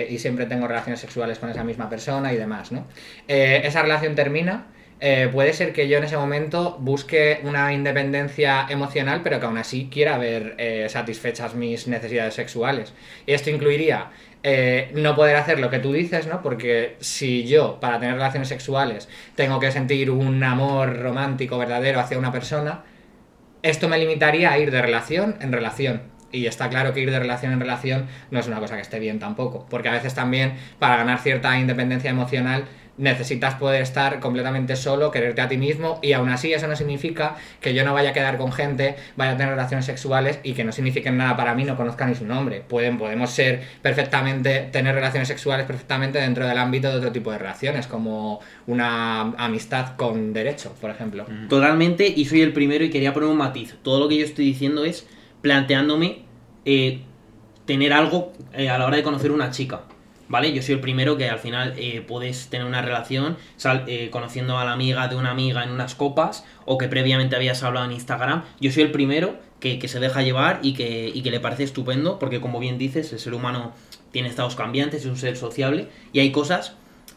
y 0.09 0.19
siempre 0.19 0.47
tengo 0.47 0.67
relaciones 0.67 1.01
sexuales 1.01 1.39
con 1.39 1.51
esa 1.51 1.65
misma 1.65 1.91
persona 1.91 2.33
y 2.33 2.37
demás, 2.37 2.73
¿no? 2.73 2.87
Esa 3.27 3.83
relación 3.83 4.15
termina. 4.15 4.67
Eh, 5.01 5.29
puede 5.33 5.53
ser 5.53 5.73
que 5.73 5.89
yo 5.89 5.99
en 5.99 6.05
ese 6.05 6.17
momento 6.17 6.77
busque 6.81 7.41
una 7.45 7.73
independencia 7.73 8.67
emocional, 8.69 9.21
pero 9.23 9.39
que 9.39 9.47
aún 9.47 9.59
así 9.59 9.89
quiera 9.93 10.19
ver 10.19 10.57
eh, 10.59 10.87
satisfechas 10.89 11.55
mis 11.55 11.87
necesidades 11.87 12.35
sexuales. 12.35 12.93
Y 13.25 13.33
esto 13.33 13.51
incluiría 13.51 14.11
eh, 14.43 14.91
no 14.95 15.15
poder 15.15 15.37
hacer 15.37 15.61
lo 15.61 15.71
que 15.71 15.79
tú 15.79 15.93
dices, 15.93 16.27
¿no? 16.27 16.43
Porque 16.43 16.97
si 17.01 17.47
yo, 17.47 17.79
para 17.81 18.01
tener 18.01 18.15
relaciones 18.15 18.49
sexuales, 18.49 19.09
tengo 19.37 19.61
que 19.61 19.71
sentir 19.71 20.11
un 20.11 20.43
amor 20.43 20.99
romántico 21.01 21.59
verdadero 21.59 22.01
hacia 22.01 22.19
una 22.19 22.33
persona, 22.33 22.83
esto 23.63 23.89
me 23.89 23.99
limitaría 23.99 24.53
a 24.53 24.59
ir 24.59 24.71
de 24.71 24.83
relación 24.83 25.37
en 25.41 25.53
relación. 25.53 26.03
Y 26.31 26.47
está 26.47 26.69
claro 26.69 26.93
que 26.93 27.01
ir 27.01 27.11
de 27.11 27.19
relación 27.19 27.53
en 27.53 27.61
relación 27.61 28.07
no 28.31 28.39
es 28.39 28.47
una 28.47 28.61
cosa 28.61 28.77
que 28.77 28.83
esté 28.83 28.99
bien 28.99 29.19
tampoco, 29.19 29.67
porque 29.71 29.89
a 29.89 29.93
veces 29.93 30.15
también 30.15 30.55
para 30.79 30.97
ganar 30.97 31.21
cierta 31.21 31.59
independencia 31.59 32.11
emocional 32.11 32.65
necesitas 32.99 33.55
poder 33.55 33.83
estar 33.83 34.21
completamente 34.21 34.77
solo, 34.77 35.11
quererte 35.11 35.41
a 35.41 35.49
ti 35.49 35.57
mismo 35.57 35.99
y 36.03 36.13
aún 36.13 36.29
así 36.29 36.53
eso 36.53 36.67
no 36.67 36.77
significa 36.77 37.37
que 37.61 37.73
yo 37.73 37.85
no 37.85 37.95
vaya 37.95 38.11
a 38.11 38.13
quedar 38.13 38.37
con 38.37 38.53
gente, 38.53 38.97
vaya 39.17 39.33
a 39.33 39.37
tener 39.37 39.55
relaciones 39.55 39.87
sexuales 39.87 40.41
y 40.43 40.53
que 40.53 40.65
no 40.65 40.73
signifiquen 40.73 41.17
nada 41.17 41.37
para 41.37 41.55
mí, 41.55 41.65
no 41.65 41.77
conozca 41.77 42.07
ni 42.07 42.15
su 42.15 42.27
nombre. 42.27 42.63
Pueden, 42.67 42.99
podemos 42.99 43.31
ser 43.31 43.63
perfectamente, 43.81 44.69
tener 44.73 44.95
relaciones 44.95 45.29
sexuales 45.29 45.67
perfectamente 45.67 46.19
dentro 46.19 46.47
del 46.47 46.59
ámbito 46.59 46.91
de 46.91 46.99
otro 46.99 47.13
tipo 47.13 47.31
de 47.31 47.39
relaciones, 47.39 47.87
como 47.87 48.41
una 48.67 49.21
amistad 49.39 49.97
con 49.97 50.33
derecho, 50.33 50.75
por 50.81 50.91
ejemplo. 50.91 51.27
Totalmente, 51.49 52.07
y 52.07 52.25
soy 52.25 52.43
el 52.43 52.53
primero 52.53 52.85
y 52.85 52.91
quería 52.91 53.15
poner 53.15 53.29
un 53.29 53.37
matiz. 53.37 53.77
Todo 53.83 54.01
lo 54.01 54.09
que 54.09 54.19
yo 54.19 54.25
estoy 54.25 54.45
diciendo 54.45 54.85
es 54.85 55.07
planteándome 55.41 56.23
eh, 56.65 57.01
tener 57.65 57.93
algo 57.93 58.33
eh, 58.53 58.69
a 58.69 58.79
la 58.79 58.87
hora 58.87 58.97
de 58.97 59.03
conocer 59.03 59.31
una 59.31 59.51
chica. 59.51 59.83
¿Vale? 60.29 60.53
Yo 60.53 60.63
soy 60.63 60.75
el 60.75 60.81
primero 60.81 61.17
que 61.17 61.29
al 61.29 61.39
final 61.39 61.73
eh, 61.79 62.03
puedes 62.07 62.49
tener 62.49 62.67
una 62.67 62.83
relación 62.83 63.39
sal- 63.57 63.85
eh, 63.87 64.11
conociendo 64.11 64.59
a 64.59 64.65
la 64.65 64.73
amiga 64.73 65.09
de 65.09 65.17
una 65.17 65.31
amiga 65.31 65.65
en 65.65 65.71
unas 65.71 65.95
copas 65.95 66.45
o 66.67 66.77
que 66.77 66.87
previamente 66.89 67.35
habías 67.35 67.63
hablado 67.63 67.87
en 67.87 67.93
Instagram. 67.93 68.45
Yo 68.61 68.71
soy 68.71 68.83
el 68.83 68.91
primero 68.91 69.37
que, 69.59 69.79
que 69.79 69.89
se 69.89 70.01
deja 70.01 70.23
llevar 70.23 70.61
y 70.63 70.75
que, 70.75 71.11
y 71.13 71.23
que 71.23 71.31
le 71.31 71.41
parece 71.41 71.65
estupendo 71.65 72.19
porque 72.19 72.41
como 72.41 72.61
bien 72.61 72.77
dices, 72.77 73.11
el 73.13 73.19
ser 73.19 73.33
humano 73.33 73.73
tiene 74.13 74.29
estados 74.29 74.55
cambiantes, 74.55 75.01
es 75.01 75.07
un 75.07 75.17
ser 75.17 75.37
sociable 75.37 75.89
y 76.13 76.21
hay 76.21 76.31
cosas 76.31 76.75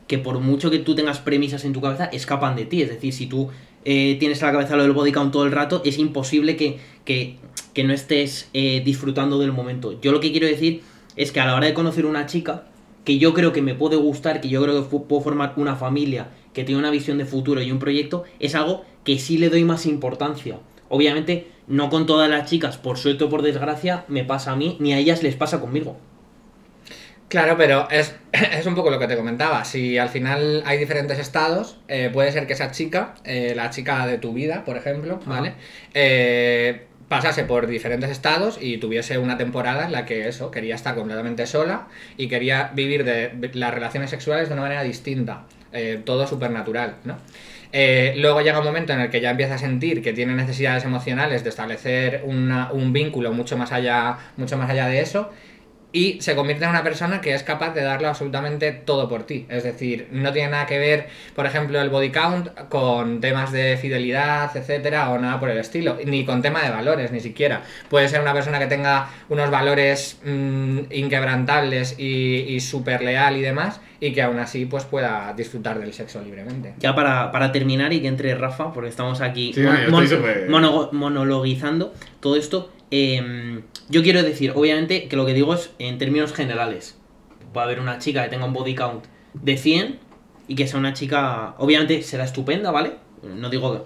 que 0.08 0.18
por 0.18 0.40
mucho 0.40 0.72
que 0.72 0.80
tú 0.80 0.96
tengas 0.96 1.20
premisas 1.20 1.66
en 1.66 1.74
tu 1.74 1.82
cabeza, 1.82 2.06
escapan 2.06 2.56
de 2.56 2.66
ti. 2.66 2.82
Es 2.82 2.90
decir, 2.90 3.14
si 3.14 3.28
tú 3.28 3.50
eh, 3.84 4.16
tienes 4.20 4.42
en 4.42 4.48
la 4.48 4.54
cabeza 4.54 4.76
lo 4.78 4.84
del 4.84 4.92
body 4.94 5.12
count 5.12 5.34
todo 5.34 5.44
el 5.46 5.52
rato, 5.52 5.82
es 5.84 5.98
imposible 5.98 6.56
que, 6.56 6.80
que, 7.04 7.38
que 7.74 7.84
no 7.84 7.94
estés 7.94 8.50
eh, 8.54 8.82
disfrutando 8.86 9.38
del 9.40 9.52
momento. 9.52 10.00
Yo 10.02 10.12
lo 10.14 10.20
que 10.22 10.32
quiero 10.32 10.48
decir 10.48 10.82
es 11.18 11.32
que 11.32 11.40
a 11.42 11.46
la 11.46 11.56
hora 11.56 11.68
de 11.68 11.74
conocer 11.74 12.06
una 12.06 12.26
chica, 12.26 12.64
que 13.04 13.18
yo 13.18 13.34
creo 13.34 13.52
que 13.52 13.62
me 13.62 13.76
puede 13.76 13.96
gustar, 13.96 14.42
que 14.42 14.50
yo 14.50 14.62
creo 14.62 14.90
que 14.90 14.98
puedo 15.00 15.22
formar 15.22 15.54
una 15.58 15.76
familia, 15.76 16.30
que 16.54 16.64
tiene 16.64 16.80
una 16.80 16.92
visión 16.92 17.18
de 17.18 17.26
futuro 17.26 17.62
y 17.62 17.72
un 17.72 17.80
proyecto, 17.80 18.24
es 18.40 18.56
algo 18.56 18.84
que 19.04 19.18
sí 19.18 19.38
le 19.38 19.50
doy 19.50 19.64
más 19.64 19.86
importancia. 19.86 20.60
Obviamente 20.90 21.48
no 21.68 21.90
con 21.90 22.06
todas 22.06 22.30
las 22.30 22.50
chicas, 22.50 22.78
por 22.78 22.98
suerte 22.98 23.24
o 23.24 23.30
por 23.30 23.42
desgracia, 23.42 24.04
me 24.08 24.24
pasa 24.24 24.52
a 24.52 24.56
mí, 24.56 24.78
ni 24.80 24.94
a 24.94 24.98
ellas 24.98 25.24
les 25.24 25.36
pasa 25.36 25.60
conmigo. 25.60 25.98
Claro, 27.32 27.56
pero 27.58 27.90
es, 27.90 28.14
es 28.34 28.66
un 28.66 28.76
poco 28.76 28.92
lo 28.92 29.00
que 29.00 29.08
te 29.08 29.16
comentaba. 29.16 29.64
Si 29.64 29.98
al 29.98 30.10
final 30.10 30.64
hay 30.66 30.78
diferentes 30.78 31.18
estados, 31.18 31.78
eh, 31.88 32.10
puede 32.12 32.32
ser 32.34 32.46
que 32.46 32.54
esa 32.54 32.72
chica, 32.72 33.16
eh, 33.24 33.54
la 33.56 33.70
chica 33.70 34.06
de 34.06 34.18
tu 34.18 34.34
vida, 34.34 34.66
por 34.66 34.76
ejemplo, 34.76 35.22
¿vale? 35.26 35.54
Eh, 35.94 36.88
pasase 37.12 37.44
por 37.44 37.68
diferentes 37.68 38.10
estados 38.10 38.58
y 38.62 38.78
tuviese 38.78 39.18
una 39.18 39.38
temporada 39.38 39.84
en 39.84 39.92
la 39.92 40.06
que 40.06 40.30
eso, 40.30 40.50
quería 40.50 40.76
estar 40.76 40.96
completamente 40.96 41.46
sola 41.46 41.88
y 42.16 42.30
quería 42.30 42.72
vivir 42.74 43.04
de 43.04 43.50
las 43.52 43.74
relaciones 43.74 44.10
sexuales 44.10 44.48
de 44.48 44.54
una 44.54 44.62
manera 44.62 44.82
distinta. 44.84 45.44
Eh, 45.74 46.02
todo 46.06 46.26
supernatural, 46.26 46.96
¿no? 47.04 47.18
Eh, 47.74 48.14
luego 48.18 48.40
llega 48.40 48.60
un 48.60 48.66
momento 48.66 48.94
en 48.94 49.02
el 49.02 49.10
que 49.10 49.20
ya 49.20 49.32
empieza 49.32 49.56
a 49.56 49.58
sentir 49.58 50.02
que 50.02 50.14
tiene 50.14 50.34
necesidades 50.36 50.86
emocionales 50.86 51.44
de 51.44 51.50
establecer 51.50 52.24
un 52.26 52.94
vínculo 52.94 53.34
mucho 53.34 53.58
más 53.58 53.74
allá, 53.74 54.18
mucho 54.38 54.58
más 54.58 54.70
allá 54.70 54.88
de 54.88 55.02
eso. 55.02 55.32
Y 55.94 56.22
se 56.22 56.36
convierte 56.38 56.64
en 56.64 56.70
una 56.70 56.84
persona 56.84 57.20
que 57.20 57.34
es 57.34 57.44
capaz 57.44 57.74
de 57.74 57.82
darlo 57.82 58.08
absolutamente 58.08 58.72
todo 58.72 59.10
por 59.10 59.24
ti. 59.24 59.46
Es 59.50 59.64
decir, 59.64 60.08
no 60.12 60.32
tiene 60.32 60.52
nada 60.52 60.66
que 60.66 60.80
ver, 60.80 61.08
por 61.36 61.46
ejemplo, 61.46 61.82
el 61.82 61.90
body 61.90 62.12
count 62.12 62.48
con 62.70 63.20
temas 63.20 63.52
de 63.52 63.76
fidelidad, 63.76 64.56
etcétera, 64.56 65.10
o 65.10 65.18
nada 65.20 65.38
por 65.40 65.50
el 65.50 65.58
estilo. 65.58 65.98
Ni 66.06 66.24
con 66.24 66.42
tema 66.42 66.62
de 66.64 66.70
valores, 66.70 67.12
ni 67.12 67.20
siquiera. 67.20 67.64
Puede 67.90 68.08
ser 68.08 68.22
una 68.22 68.34
persona 68.34 68.58
que 68.58 68.68
tenga 68.68 69.10
unos 69.28 69.52
valores 69.52 70.18
mm, 70.24 70.80
inquebrantables 70.92 71.96
y, 72.00 72.46
y 72.48 72.60
súper 72.62 73.02
leal 73.02 73.36
y 73.36 73.42
demás, 73.42 73.82
y 74.00 74.14
que 74.14 74.22
aún 74.22 74.40
así 74.40 74.66
pues 74.66 74.86
pueda 74.86 75.34
disfrutar 75.36 75.78
del 75.78 75.94
sexo 75.94 76.22
libremente. 76.22 76.74
Ya 76.80 76.96
para, 76.96 77.32
para 77.32 77.52
terminar 77.52 77.92
y 77.94 78.02
que 78.02 78.08
entre 78.08 78.34
Rafa, 78.36 78.72
porque 78.72 78.90
estamos 78.90 79.20
aquí 79.22 79.52
Sí, 79.54 79.60
no, 79.62 79.78
yo 79.84 79.92
mon- 79.92 80.04
estoy 80.04 80.18
súper- 80.20 80.50
mono- 80.50 80.90
monologuizando 80.94 81.94
todo 82.20 82.36
esto. 82.36 82.72
Eh, 82.92 83.62
yo 83.90 84.04
quiero 84.04 84.24
decir, 84.24 84.54
obviamente, 84.56 85.08
que 85.08 85.16
lo 85.16 85.26
que 85.26 85.34
digo 85.34 85.54
es 85.54 85.72
en 85.80 85.98
términos 85.98 86.34
generales. 86.34 86.98
Va 87.56 87.62
a 87.62 87.66
haber 87.66 87.80
una 87.80 87.98
chica 88.00 88.24
que 88.24 88.30
tenga 88.30 88.46
un 88.46 88.54
body 88.54 88.76
count 88.76 89.06
de 89.34 89.58
100 89.58 90.00
y 90.48 90.56
que 90.56 90.68
sea 90.68 90.80
una 90.80 90.94
chica, 90.94 91.56
obviamente 91.58 92.02
será 92.04 92.24
estupenda, 92.24 92.72
¿vale? 92.72 92.94
No 93.24 93.50
digo 93.50 93.86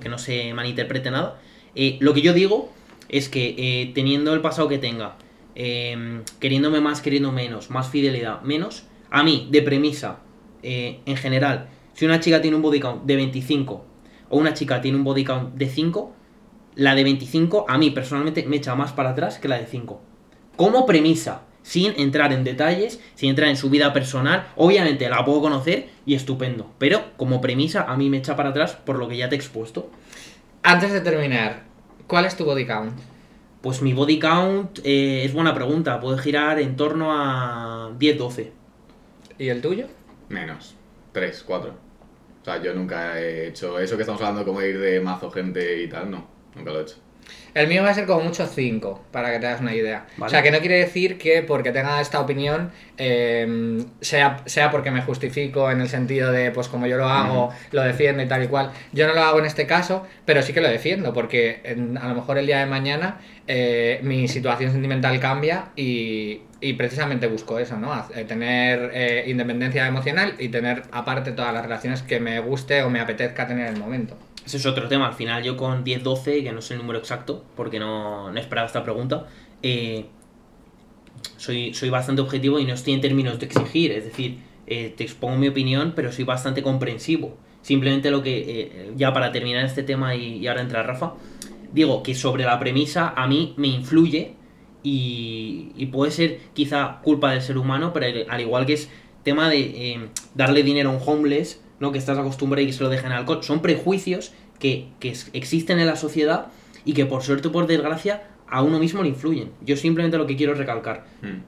que, 0.00 0.08
no 0.08 0.18
se 0.18 0.52
malinterprete 0.54 1.10
nada. 1.10 1.40
Eh, 1.74 1.98
lo 2.00 2.14
que 2.14 2.22
yo 2.22 2.32
digo 2.32 2.72
es 3.08 3.28
que 3.28 3.54
eh, 3.56 3.92
teniendo 3.94 4.34
el 4.34 4.40
pasado 4.40 4.68
que 4.68 4.78
tenga, 4.78 5.16
eh, 5.54 6.22
queriéndome 6.40 6.80
más, 6.80 7.00
queriendo 7.00 7.32
menos, 7.32 7.70
más 7.70 7.88
fidelidad, 7.88 8.42
menos, 8.42 8.84
a 9.10 9.22
mí, 9.22 9.48
de 9.50 9.62
premisa, 9.62 10.20
eh, 10.62 11.00
en 11.06 11.16
general, 11.16 11.68
si 11.94 12.04
una 12.04 12.20
chica 12.20 12.40
tiene 12.40 12.56
un 12.56 12.62
body 12.62 12.80
count 12.80 13.04
de 13.04 13.16
25 13.16 13.84
o 14.28 14.38
una 14.38 14.54
chica 14.54 14.80
tiene 14.80 14.98
un 14.98 15.04
body 15.04 15.24
count 15.24 15.54
de 15.54 15.68
5, 15.68 16.14
la 16.78 16.94
de 16.94 17.02
25 17.02 17.66
a 17.68 17.76
mí 17.76 17.90
personalmente 17.90 18.44
me 18.46 18.56
echa 18.56 18.76
más 18.76 18.92
para 18.92 19.10
atrás 19.10 19.38
que 19.38 19.48
la 19.48 19.58
de 19.58 19.66
5. 19.66 20.00
Como 20.54 20.86
premisa, 20.86 21.42
sin 21.62 21.92
entrar 21.98 22.32
en 22.32 22.44
detalles, 22.44 23.00
sin 23.16 23.30
entrar 23.30 23.48
en 23.48 23.56
su 23.56 23.68
vida 23.68 23.92
personal, 23.92 24.46
obviamente 24.54 25.08
la 25.08 25.24
puedo 25.24 25.40
conocer 25.40 25.88
y 26.06 26.14
estupendo, 26.14 26.70
pero 26.78 27.02
como 27.16 27.40
premisa 27.40 27.82
a 27.82 27.96
mí 27.96 28.08
me 28.08 28.18
echa 28.18 28.36
para 28.36 28.50
atrás 28.50 28.76
por 28.76 28.96
lo 28.96 29.08
que 29.08 29.16
ya 29.16 29.28
te 29.28 29.34
he 29.34 29.38
expuesto. 29.38 29.90
Antes 30.62 30.92
de 30.92 31.00
terminar, 31.00 31.64
¿cuál 32.06 32.26
es 32.26 32.36
tu 32.36 32.44
body 32.44 32.64
count? 32.64 32.96
Pues 33.60 33.82
mi 33.82 33.92
body 33.92 34.20
count 34.20 34.78
eh, 34.84 35.24
es 35.24 35.32
buena 35.32 35.52
pregunta, 35.54 35.98
puede 35.98 36.18
girar 36.18 36.60
en 36.60 36.76
torno 36.76 37.10
a 37.12 37.90
10-12. 37.98 38.50
¿Y 39.36 39.48
el 39.48 39.60
tuyo? 39.60 39.88
Menos. 40.28 40.76
Tres, 41.10 41.42
cuatro. 41.44 41.74
O 42.40 42.44
sea, 42.44 42.62
yo 42.62 42.72
nunca 42.72 43.20
he 43.20 43.48
hecho 43.48 43.80
eso 43.80 43.96
que 43.96 44.02
estamos 44.02 44.22
hablando 44.22 44.44
como 44.44 44.62
ir 44.62 44.78
de 44.78 45.00
mazo 45.00 45.28
gente 45.32 45.82
y 45.82 45.88
tal, 45.88 46.08
no. 46.08 46.37
Nunca 46.54 46.70
lo 46.72 46.80
he 46.80 46.82
hecho. 46.82 46.96
El 47.52 47.66
mío 47.68 47.82
va 47.82 47.90
a 47.90 47.94
ser 47.94 48.06
como 48.06 48.20
mucho 48.22 48.46
5, 48.46 49.04
para 49.10 49.30
que 49.32 49.38
te 49.38 49.46
hagas 49.46 49.60
una 49.60 49.74
idea. 49.74 50.06
Vale. 50.16 50.28
O 50.28 50.30
sea, 50.30 50.42
que 50.42 50.50
no 50.50 50.60
quiere 50.60 50.78
decir 50.78 51.18
que 51.18 51.42
porque 51.42 51.72
tenga 51.72 52.00
esta 52.00 52.20
opinión 52.20 52.70
eh, 52.96 53.84
sea, 54.00 54.38
sea 54.46 54.70
porque 54.70 54.90
me 54.90 55.02
justifico 55.02 55.70
en 55.70 55.80
el 55.80 55.88
sentido 55.88 56.30
de, 56.32 56.50
pues 56.52 56.68
como 56.68 56.86
yo 56.86 56.96
lo 56.96 57.06
hago, 57.08 57.50
lo 57.72 57.82
defiendo 57.82 58.22
y 58.22 58.28
tal 58.28 58.44
y 58.44 58.46
cual. 58.48 58.70
Yo 58.92 59.06
no 59.06 59.14
lo 59.14 59.22
hago 59.22 59.38
en 59.40 59.46
este 59.46 59.66
caso, 59.66 60.06
pero 60.24 60.40
sí 60.42 60.52
que 60.52 60.60
lo 60.60 60.68
defiendo, 60.68 61.12
porque 61.12 61.60
en- 61.64 61.98
a 61.98 62.08
lo 62.08 62.14
mejor 62.14 62.38
el 62.38 62.46
día 62.46 62.60
de 62.60 62.66
mañana 62.66 63.18
eh, 63.46 64.00
mi 64.02 64.28
situación 64.28 64.70
sentimental 64.72 65.18
cambia 65.20 65.66
y, 65.76 66.42
y 66.60 66.72
precisamente 66.74 67.26
busco 67.26 67.58
eso, 67.58 67.76
¿no? 67.76 68.06
Eh, 68.14 68.24
tener 68.24 68.90
eh, 68.94 69.24
independencia 69.26 69.86
emocional 69.86 70.34
y 70.38 70.48
tener 70.48 70.82
aparte 70.92 71.32
todas 71.32 71.52
las 71.52 71.62
relaciones 71.62 72.02
que 72.02 72.20
me 72.20 72.40
guste 72.40 72.82
o 72.82 72.90
me 72.90 73.00
apetezca 73.00 73.46
tener 73.46 73.68
en 73.68 73.74
el 73.74 73.80
momento. 73.80 74.16
Ese 74.48 74.56
es 74.56 74.64
otro 74.64 74.88
tema. 74.88 75.08
Al 75.08 75.12
final, 75.12 75.42
yo 75.42 75.58
con 75.58 75.84
10-12, 75.84 76.42
que 76.42 76.52
no 76.52 76.62
sé 76.62 76.72
el 76.72 76.80
número 76.80 76.98
exacto, 76.98 77.44
porque 77.54 77.78
no, 77.78 78.32
no 78.32 78.40
esperaba 78.40 78.66
esta 78.66 78.82
pregunta, 78.82 79.26
eh, 79.62 80.06
soy, 81.36 81.74
soy 81.74 81.90
bastante 81.90 82.22
objetivo 82.22 82.58
y 82.58 82.64
no 82.64 82.72
estoy 82.72 82.94
en 82.94 83.02
términos 83.02 83.38
de 83.38 83.44
exigir. 83.44 83.92
Es 83.92 84.04
decir, 84.04 84.38
eh, 84.66 84.94
te 84.96 85.04
expongo 85.04 85.36
mi 85.36 85.48
opinión, 85.48 85.92
pero 85.94 86.10
soy 86.12 86.24
bastante 86.24 86.62
comprensivo. 86.62 87.36
Simplemente 87.60 88.10
lo 88.10 88.22
que, 88.22 88.38
eh, 88.38 88.92
ya 88.96 89.12
para 89.12 89.32
terminar 89.32 89.66
este 89.66 89.82
tema 89.82 90.14
y, 90.14 90.38
y 90.38 90.46
ahora 90.46 90.62
entra 90.62 90.82
Rafa, 90.82 91.12
digo 91.74 92.02
que 92.02 92.14
sobre 92.14 92.44
la 92.44 92.58
premisa 92.58 93.12
a 93.14 93.26
mí 93.26 93.52
me 93.58 93.68
influye 93.68 94.32
y, 94.82 95.72
y 95.76 95.86
puede 95.92 96.10
ser 96.10 96.38
quizá 96.54 97.00
culpa 97.02 97.32
del 97.32 97.42
ser 97.42 97.58
humano, 97.58 97.92
pero 97.92 98.06
al 98.30 98.40
igual 98.40 98.64
que 98.64 98.72
es 98.72 98.88
tema 99.24 99.50
de 99.50 99.60
eh, 99.60 100.08
darle 100.34 100.62
dinero 100.62 100.88
a 100.88 100.92
un 100.94 101.02
homeless, 101.04 101.60
¿no? 101.80 101.92
que 101.92 101.98
estás 101.98 102.18
acostumbrado 102.18 102.62
y 102.62 102.66
que 102.66 102.72
se 102.72 102.82
lo 102.82 102.88
dejen 102.88 103.12
al 103.12 103.18
alcohol, 103.18 103.42
son 103.42 103.62
prejuicios 103.62 104.32
que, 104.58 104.88
que 105.00 105.14
existen 105.32 105.78
en 105.78 105.86
la 105.86 105.96
sociedad 105.96 106.48
y 106.84 106.94
que 106.94 107.06
por 107.06 107.22
suerte 107.22 107.48
o 107.48 107.52
por 107.52 107.66
desgracia 107.66 108.22
a 108.48 108.62
uno 108.62 108.78
mismo 108.78 109.02
le 109.02 109.10
influyen. 109.10 109.50
Yo 109.60 109.76
simplemente 109.76 110.18
lo 110.18 110.26
que 110.26 110.36
quiero 110.36 110.52
es 110.52 110.58
recalcar. 110.58 111.04
Hmm. 111.22 111.42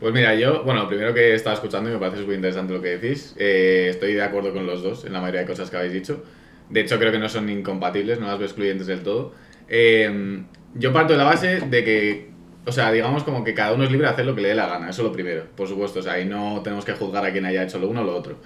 Pues 0.00 0.14
mira, 0.14 0.34
yo, 0.34 0.64
bueno, 0.64 0.88
primero 0.88 1.12
que 1.12 1.34
estaba 1.34 1.54
escuchando 1.54 1.90
y 1.90 1.92
me 1.92 1.98
parece 1.98 2.18
súper 2.18 2.36
interesante 2.36 2.72
lo 2.72 2.80
que 2.80 2.96
decís. 2.96 3.34
Eh, 3.38 3.88
estoy 3.90 4.14
de 4.14 4.22
acuerdo 4.22 4.52
con 4.54 4.66
los 4.66 4.82
dos 4.82 5.04
en 5.04 5.12
la 5.12 5.20
mayoría 5.20 5.40
de 5.40 5.46
cosas 5.46 5.68
que 5.70 5.76
habéis 5.76 5.92
dicho. 5.92 6.24
De 6.70 6.80
hecho, 6.80 6.98
creo 6.98 7.12
que 7.12 7.18
no 7.18 7.28
son 7.28 7.50
incompatibles, 7.50 8.18
no 8.18 8.26
las 8.26 8.38
veo 8.38 8.46
excluyentes 8.46 8.86
del 8.86 9.02
todo. 9.02 9.34
Eh, 9.68 10.42
yo 10.74 10.92
parto 10.92 11.12
de 11.12 11.18
la 11.18 11.24
base 11.24 11.60
de 11.60 11.84
que, 11.84 12.30
o 12.64 12.72
sea, 12.72 12.90
digamos 12.92 13.24
como 13.24 13.44
que 13.44 13.52
cada 13.52 13.74
uno 13.74 13.84
es 13.84 13.90
libre 13.90 14.06
de 14.06 14.12
hacer 14.12 14.24
lo 14.24 14.34
que 14.34 14.40
le 14.40 14.48
dé 14.48 14.54
la 14.54 14.66
gana, 14.66 14.88
eso 14.88 15.02
es 15.02 15.08
lo 15.08 15.12
primero, 15.12 15.44
por 15.56 15.68
supuesto. 15.68 16.00
O 16.00 16.02
sea, 16.02 16.18
y 16.18 16.24
no 16.24 16.62
tenemos 16.62 16.84
que 16.84 16.92
juzgar 16.92 17.24
a 17.24 17.32
quien 17.32 17.44
haya 17.44 17.62
hecho 17.62 17.78
lo 17.78 17.88
uno 17.88 18.00
o 18.00 18.04
lo 18.04 18.16
otro. 18.16 18.38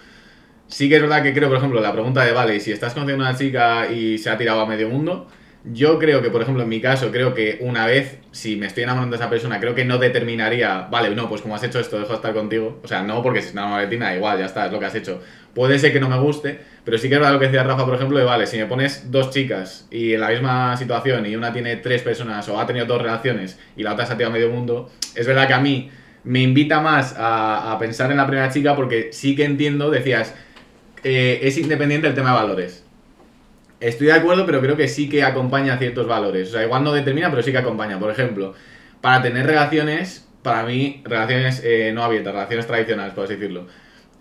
Sí 0.74 0.88
que 0.88 0.96
es 0.96 1.02
verdad 1.02 1.22
que 1.22 1.32
creo, 1.32 1.48
por 1.48 1.58
ejemplo, 1.58 1.80
la 1.80 1.92
pregunta 1.92 2.24
de, 2.24 2.32
vale, 2.32 2.58
si 2.58 2.72
estás 2.72 2.94
conociendo 2.94 3.24
a 3.24 3.28
una 3.28 3.38
chica 3.38 3.86
y 3.92 4.18
se 4.18 4.28
ha 4.28 4.36
tirado 4.36 4.60
a 4.60 4.66
medio 4.66 4.88
mundo, 4.88 5.28
yo 5.62 6.00
creo 6.00 6.20
que, 6.20 6.30
por 6.30 6.42
ejemplo, 6.42 6.64
en 6.64 6.68
mi 6.68 6.80
caso, 6.80 7.12
creo 7.12 7.32
que 7.32 7.58
una 7.60 7.86
vez, 7.86 8.18
si 8.32 8.56
me 8.56 8.66
estoy 8.66 8.82
enamorando 8.82 9.16
de 9.16 9.22
esa 9.22 9.30
persona, 9.30 9.60
creo 9.60 9.76
que 9.76 9.84
no 9.84 9.98
determinaría, 9.98 10.88
vale, 10.90 11.14
no, 11.14 11.28
pues 11.28 11.42
como 11.42 11.54
has 11.54 11.62
hecho 11.62 11.78
esto, 11.78 11.96
dejo 11.96 12.08
de 12.08 12.16
estar 12.16 12.34
contigo. 12.34 12.80
O 12.82 12.88
sea, 12.88 13.04
no 13.04 13.22
porque 13.22 13.40
si 13.40 13.56
de 13.56 13.86
ti, 13.86 13.98
nada, 13.98 14.16
igual, 14.16 14.40
ya 14.40 14.46
está, 14.46 14.66
es 14.66 14.72
lo 14.72 14.80
que 14.80 14.86
has 14.86 14.96
hecho. 14.96 15.22
Puede 15.54 15.78
ser 15.78 15.92
que 15.92 16.00
no 16.00 16.08
me 16.08 16.18
guste, 16.18 16.58
pero 16.84 16.98
sí 16.98 17.08
que 17.08 17.14
es 17.14 17.20
verdad 17.20 17.34
lo 17.34 17.38
que 17.38 17.46
decía 17.46 17.62
Rafa, 17.62 17.84
por 17.84 17.94
ejemplo, 17.94 18.18
de, 18.18 18.24
vale, 18.24 18.48
si 18.48 18.58
me 18.58 18.66
pones 18.66 19.12
dos 19.12 19.30
chicas 19.30 19.86
y 19.92 20.14
en 20.14 20.22
la 20.22 20.30
misma 20.30 20.76
situación 20.76 21.24
y 21.24 21.36
una 21.36 21.52
tiene 21.52 21.76
tres 21.76 22.02
personas 22.02 22.48
o 22.48 22.58
ha 22.58 22.66
tenido 22.66 22.86
dos 22.86 23.00
relaciones 23.00 23.60
y 23.76 23.84
la 23.84 23.92
otra 23.92 24.06
se 24.06 24.14
ha 24.14 24.16
tirado 24.16 24.34
a 24.34 24.38
medio 24.38 24.50
mundo, 24.50 24.90
es 25.14 25.24
verdad 25.24 25.46
que 25.46 25.54
a 25.54 25.60
mí 25.60 25.88
me 26.24 26.40
invita 26.40 26.80
más 26.80 27.14
a 27.16 27.76
pensar 27.78 28.10
en 28.10 28.16
la 28.16 28.26
primera 28.26 28.50
chica 28.50 28.74
porque 28.74 29.10
sí 29.12 29.36
que 29.36 29.44
entiendo, 29.44 29.90
decías, 29.90 30.34
eh, 31.04 31.40
es 31.42 31.58
independiente 31.58 32.08
el 32.08 32.14
tema 32.14 32.30
de 32.30 32.36
valores. 32.36 32.84
Estoy 33.80 34.06
de 34.08 34.14
acuerdo, 34.14 34.46
pero 34.46 34.60
creo 34.60 34.76
que 34.76 34.88
sí 34.88 35.08
que 35.08 35.22
acompaña 35.22 35.76
ciertos 35.78 36.06
valores. 36.06 36.48
O 36.48 36.52
sea, 36.52 36.64
igual 36.64 36.82
no 36.84 36.92
determina, 36.92 37.30
pero 37.30 37.42
sí 37.42 37.52
que 37.52 37.58
acompaña. 37.58 37.98
Por 37.98 38.10
ejemplo, 38.10 38.54
para 39.00 39.20
tener 39.22 39.46
relaciones, 39.46 40.26
para 40.42 40.64
mí, 40.64 41.02
relaciones 41.04 41.60
eh, 41.64 41.92
no 41.94 42.02
abiertas, 42.02 42.32
relaciones 42.32 42.66
tradicionales, 42.66 43.12
por 43.14 43.24
así 43.24 43.34
decirlo, 43.34 43.66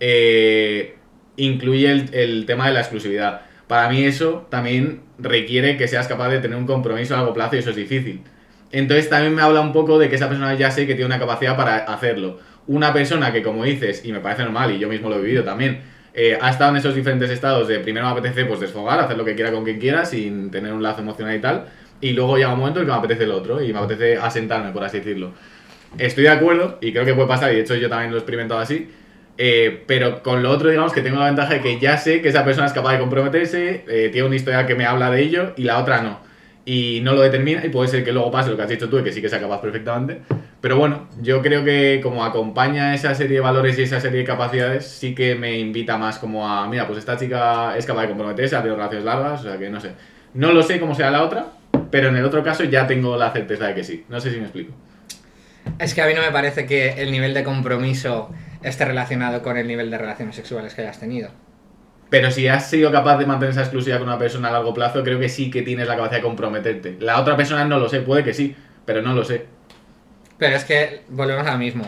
eh, 0.00 0.96
incluye 1.36 1.90
el, 1.90 2.14
el 2.14 2.46
tema 2.46 2.66
de 2.66 2.74
la 2.74 2.80
exclusividad. 2.80 3.42
Para 3.66 3.88
mí 3.88 4.04
eso 4.04 4.46
también 4.50 5.00
requiere 5.18 5.76
que 5.78 5.88
seas 5.88 6.06
capaz 6.06 6.28
de 6.28 6.40
tener 6.40 6.58
un 6.58 6.66
compromiso 6.66 7.14
a 7.14 7.18
largo 7.18 7.32
plazo 7.32 7.56
y 7.56 7.60
eso 7.60 7.70
es 7.70 7.76
difícil. 7.76 8.22
Entonces 8.72 9.08
también 9.08 9.34
me 9.34 9.40
habla 9.40 9.60
un 9.60 9.72
poco 9.72 9.98
de 9.98 10.08
que 10.08 10.16
esa 10.16 10.28
persona 10.28 10.52
ya 10.54 10.70
sé 10.70 10.86
que 10.86 10.94
tiene 10.94 11.06
una 11.06 11.18
capacidad 11.18 11.56
para 11.56 11.76
hacerlo. 11.76 12.40
Una 12.66 12.92
persona 12.92 13.32
que, 13.32 13.42
como 13.42 13.64
dices, 13.64 14.04
y 14.04 14.12
me 14.12 14.20
parece 14.20 14.42
normal, 14.42 14.72
y 14.72 14.78
yo 14.78 14.88
mismo 14.88 15.08
lo 15.08 15.16
he 15.16 15.22
vivido 15.22 15.44
también, 15.44 15.82
eh, 16.14 16.38
ha 16.40 16.50
estado 16.50 16.70
en 16.70 16.76
esos 16.76 16.94
diferentes 16.94 17.28
estados 17.28 17.66
de 17.66 17.80
primero 17.80 18.06
me 18.06 18.12
apetece 18.12 18.44
pues 18.44 18.60
desfogar, 18.60 19.00
hacer 19.00 19.16
lo 19.16 19.24
que 19.24 19.34
quiera 19.34 19.50
con 19.50 19.64
quien 19.64 19.80
quiera, 19.80 20.04
sin 20.04 20.50
tener 20.50 20.72
un 20.72 20.82
lazo 20.82 21.00
emocional 21.00 21.34
y 21.34 21.40
tal, 21.40 21.66
y 22.00 22.12
luego 22.12 22.36
llega 22.36 22.52
un 22.52 22.60
momento 22.60 22.80
en 22.80 22.86
que 22.86 22.92
me 22.92 22.98
apetece 22.98 23.24
el 23.24 23.32
otro, 23.32 23.62
y 23.62 23.72
me 23.72 23.80
apetece 23.80 24.16
asentarme, 24.16 24.70
por 24.70 24.84
así 24.84 24.98
decirlo. 24.98 25.32
Estoy 25.98 26.24
de 26.24 26.30
acuerdo, 26.30 26.78
y 26.80 26.92
creo 26.92 27.04
que 27.04 27.14
puede 27.14 27.28
pasar, 27.28 27.52
y 27.52 27.56
de 27.56 27.62
hecho 27.62 27.74
yo 27.74 27.88
también 27.88 28.10
lo 28.10 28.16
he 28.16 28.20
experimentado 28.20 28.60
así, 28.60 28.90
eh, 29.38 29.82
pero 29.88 30.22
con 30.22 30.42
lo 30.42 30.50
otro, 30.50 30.70
digamos 30.70 30.92
que 30.92 31.00
tengo 31.00 31.18
la 31.18 31.26
ventaja 31.26 31.54
de 31.54 31.60
que 31.60 31.80
ya 31.80 31.96
sé 31.96 32.22
que 32.22 32.28
esa 32.28 32.44
persona 32.44 32.68
es 32.68 32.72
capaz 32.72 32.92
de 32.92 33.00
comprometerse, 33.00 33.84
eh, 33.88 34.08
tiene 34.12 34.26
una 34.26 34.36
historia 34.36 34.66
que 34.66 34.76
me 34.76 34.84
habla 34.84 35.10
de 35.10 35.20
ello, 35.20 35.52
y 35.56 35.64
la 35.64 35.78
otra 35.80 36.00
no. 36.00 36.20
Y 36.64 37.00
no 37.02 37.14
lo 37.14 37.22
determina, 37.22 37.64
y 37.66 37.70
puede 37.70 37.88
ser 37.88 38.04
que 38.04 38.12
luego 38.12 38.30
pase 38.30 38.50
lo 38.50 38.56
que 38.56 38.62
has 38.62 38.68
dicho 38.68 38.88
tú, 38.88 38.98
y 39.00 39.02
que 39.02 39.12
sí 39.12 39.20
que 39.20 39.28
sea 39.28 39.40
capaz 39.40 39.60
perfectamente. 39.60 40.20
Pero 40.64 40.78
bueno, 40.78 41.08
yo 41.20 41.42
creo 41.42 41.62
que 41.62 42.00
como 42.02 42.24
acompaña 42.24 42.94
esa 42.94 43.14
serie 43.14 43.34
de 43.34 43.40
valores 43.42 43.78
y 43.78 43.82
esa 43.82 44.00
serie 44.00 44.20
de 44.20 44.24
capacidades, 44.24 44.86
sí 44.86 45.14
que 45.14 45.34
me 45.34 45.58
invita 45.58 45.98
más 45.98 46.18
como 46.18 46.48
a, 46.48 46.66
mira, 46.66 46.86
pues 46.86 47.00
esta 47.00 47.18
chica 47.18 47.76
es 47.76 47.84
capaz 47.84 48.00
de 48.00 48.08
comprometerse, 48.08 48.56
ha 48.56 48.60
tenido 48.60 48.76
relaciones 48.76 49.04
largas, 49.04 49.40
o 49.40 49.42
sea 49.42 49.58
que 49.58 49.68
no 49.68 49.78
sé. 49.78 49.90
No 50.32 50.52
lo 50.52 50.62
sé 50.62 50.80
cómo 50.80 50.94
sea 50.94 51.10
la 51.10 51.22
otra, 51.22 51.48
pero 51.90 52.08
en 52.08 52.16
el 52.16 52.24
otro 52.24 52.42
caso 52.42 52.64
ya 52.64 52.86
tengo 52.86 53.14
la 53.18 53.30
certeza 53.30 53.66
de 53.66 53.74
que 53.74 53.84
sí. 53.84 54.06
No 54.08 54.18
sé 54.20 54.30
si 54.30 54.38
me 54.38 54.44
explico. 54.44 54.72
Es 55.78 55.92
que 55.92 56.00
a 56.00 56.06
mí 56.06 56.14
no 56.14 56.22
me 56.22 56.30
parece 56.30 56.64
que 56.64 56.92
el 56.92 57.12
nivel 57.12 57.34
de 57.34 57.44
compromiso 57.44 58.30
esté 58.62 58.86
relacionado 58.86 59.42
con 59.42 59.58
el 59.58 59.66
nivel 59.66 59.90
de 59.90 59.98
relaciones 59.98 60.34
sexuales 60.34 60.72
que 60.72 60.80
hayas 60.80 60.98
tenido. 60.98 61.28
Pero 62.08 62.30
si 62.30 62.48
has 62.48 62.70
sido 62.70 62.90
capaz 62.90 63.18
de 63.18 63.26
mantener 63.26 63.50
esa 63.52 63.60
exclusividad 63.60 63.98
con 63.98 64.08
una 64.08 64.18
persona 64.18 64.48
a 64.48 64.52
largo 64.52 64.72
plazo, 64.72 65.04
creo 65.04 65.20
que 65.20 65.28
sí 65.28 65.50
que 65.50 65.60
tienes 65.60 65.86
la 65.86 65.96
capacidad 65.96 66.20
de 66.20 66.26
comprometerte. 66.26 66.96
La 67.00 67.20
otra 67.20 67.36
persona 67.36 67.66
no 67.66 67.78
lo 67.78 67.90
sé, 67.90 68.00
puede 68.00 68.24
que 68.24 68.32
sí, 68.32 68.56
pero 68.86 69.02
no 69.02 69.12
lo 69.12 69.26
sé. 69.26 69.52
Pero 70.38 70.56
es 70.56 70.64
que 70.64 71.00
volvemos 71.08 71.46
al 71.46 71.58
mismo. 71.58 71.84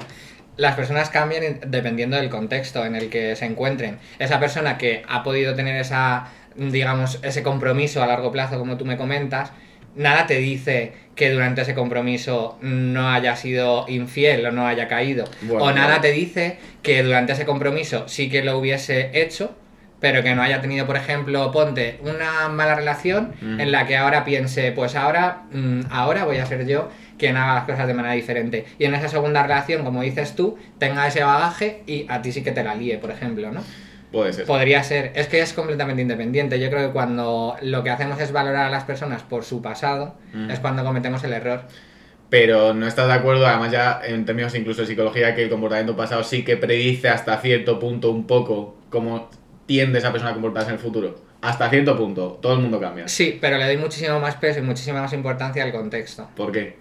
Las 0.57 0.75
personas 0.75 1.11
cambian 1.11 1.43
en- 1.43 1.61
dependiendo 1.67 2.17
del 2.17 2.31
contexto 2.31 2.85
en 2.85 2.95
el 2.97 3.09
que 3.11 3.37
se 3.37 3.45
encuentren. 3.45 3.99
Esa 4.19 4.41
persona 4.41 4.79
que 4.79 5.03
ha 5.09 5.23
podido 5.23 5.55
tener 5.55 5.77
esa, 5.77 6.29
digamos, 6.57 7.19
ese 7.23 7.43
compromiso 7.43 8.03
a 8.03 8.07
largo 8.07 8.33
plazo, 8.33 8.59
como 8.59 8.77
tú 8.77 8.85
me 8.87 8.97
comentas, 8.97 9.53
nada 9.95 10.27
te 10.27 10.37
dice 10.39 10.93
que 11.15 11.31
durante 11.31 11.63
ese 11.63 11.75
compromiso 11.75 12.59
no 12.61 13.11
haya 13.11 13.37
sido 13.37 13.87
infiel 13.89 14.45
o 14.47 14.53
no 14.53 14.67
haya 14.67 14.89
caído. 14.89 15.25
Bueno, 15.43 15.65
o 15.65 15.73
nada 15.73 16.01
te 16.01 16.13
dice 16.13 16.59
que 16.83 17.03
durante 17.03 17.33
ese 17.33 17.45
compromiso 17.47 18.07
sí 18.09 18.29
que 18.31 18.43
lo 18.43 18.59
hubiese 18.59 19.11
hecho, 19.15 19.55
pero 19.99 20.23
que 20.23 20.35
no 20.35 20.43
haya 20.43 20.61
tenido, 20.61 20.87
por 20.87 20.97
ejemplo, 20.97 21.51
ponte 21.53 21.99
una 22.03 22.49
mala 22.51 22.75
relación 22.75 23.35
Mm. 23.41 23.61
en 23.61 23.73
la 23.73 23.87
que 23.87 23.97
ahora 23.97 24.25
piense, 24.27 24.71
pues 24.73 24.95
ahora, 24.95 25.45
mm, 25.53 25.81
ahora 25.91 26.25
voy 26.25 26.37
a 26.37 26.45
ser 26.47 26.67
yo 26.67 26.91
quien 27.19 27.37
haga 27.37 27.55
las 27.55 27.65
cosas 27.65 27.87
de 27.87 27.95
manera 27.95 28.15
diferente. 28.15 28.65
Y 28.79 28.85
en 28.85 28.95
esa 28.95 29.09
segunda 29.09 29.43
relación, 29.43 29.85
como 29.85 30.03
dices 30.03 30.35
tú, 30.35 30.57
tenga 30.79 31.07
ese 31.07 31.23
bagaje 31.23 31.83
y 31.87 32.07
a 32.09 32.23
ti 32.23 32.33
sí 32.33 32.43
que 32.43 32.53
te 32.53 32.63
la 32.63 32.75
líe, 32.75 32.99
por 32.99 33.11
ejemplo, 33.11 33.51
¿no? 33.53 33.63
Puede 34.13 34.33
ser. 34.33 34.47
Podría 34.47 34.83
ser. 34.85 35.13
Es 35.15 35.27
que 35.27 35.41
es 35.41 35.53
completamente 35.53 36.01
independiente. 36.03 36.61
Yo 36.61 36.71
creo 36.71 36.87
que 36.89 36.93
cuando 36.93 37.57
lo 37.61 37.83
que 37.83 37.91
hacemos 37.91 38.21
es 38.21 38.33
valorar 38.33 38.67
a 38.67 38.71
las 38.71 38.85
personas 38.85 39.23
por 39.23 39.45
su 39.45 39.61
pasado, 39.63 40.15
Mm. 40.33 40.51
es 40.51 40.61
cuando 40.61 40.85
cometemos 40.85 41.23
el 41.25 41.33
error. 41.33 41.63
Pero 42.29 42.75
no 42.75 42.87
estás 42.87 43.07
de 43.07 43.13
acuerdo, 43.15 43.47
además 43.47 43.71
ya 43.71 44.01
en 44.05 44.25
términos 44.25 44.55
incluso 44.55 44.81
de 44.83 44.87
psicología, 44.89 45.35
que 45.35 45.45
el 45.45 45.49
comportamiento 45.51 45.97
pasado 45.97 46.23
sí 46.25 46.45
que 46.45 46.57
predice 46.57 47.09
hasta 47.09 47.37
cierto 47.39 47.79
punto 47.79 48.11
un 48.11 48.27
poco 48.27 48.77
cómo 48.91 49.31
tiende 49.67 49.99
esa 49.99 50.11
persona 50.13 50.31
a 50.31 50.35
comportarse 50.35 50.69
en 50.71 50.75
el 50.75 50.81
futuro. 50.81 51.21
Hasta 51.43 51.69
cierto 51.71 51.97
punto, 51.97 52.39
todo 52.43 52.55
el 52.55 52.61
mundo 52.61 52.81
cambia. 52.81 53.07
Sí, 53.09 53.39
pero 53.41 53.59
le 53.59 53.67
doy 53.67 53.77
muchísimo 53.77 54.19
más 54.19 54.35
peso 54.37 54.59
y 54.59 54.63
muchísima 54.63 55.03
más 55.03 55.13
importancia 55.13 55.63
al 55.63 55.71
contexto. 55.73 56.29
¿Por 56.35 56.51
qué? 56.51 56.77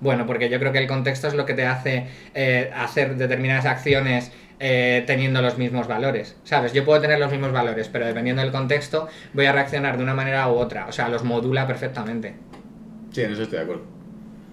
Bueno, 0.00 0.26
porque 0.26 0.48
yo 0.48 0.58
creo 0.58 0.72
que 0.72 0.78
el 0.78 0.86
contexto 0.86 1.28
es 1.28 1.34
lo 1.34 1.46
que 1.46 1.54
te 1.54 1.66
hace 1.66 2.06
eh, 2.34 2.70
hacer 2.74 3.16
determinadas 3.16 3.64
acciones 3.64 4.32
eh, 4.60 5.02
teniendo 5.06 5.42
los 5.42 5.58
mismos 5.58 5.88
valores. 5.88 6.36
¿Sabes? 6.44 6.72
Yo 6.72 6.84
puedo 6.84 7.00
tener 7.00 7.18
los 7.18 7.30
mismos 7.30 7.52
valores, 7.52 7.88
pero 7.88 8.06
dependiendo 8.06 8.42
del 8.42 8.52
contexto 8.52 9.08
voy 9.32 9.46
a 9.46 9.52
reaccionar 9.52 9.96
de 9.96 10.02
una 10.02 10.14
manera 10.14 10.48
u 10.48 10.54
otra. 10.54 10.86
O 10.86 10.92
sea, 10.92 11.08
los 11.08 11.24
modula 11.24 11.66
perfectamente. 11.66 12.34
Sí, 13.12 13.22
en 13.22 13.32
eso 13.32 13.42
estoy 13.42 13.58
de 13.58 13.64
acuerdo. 13.64 13.82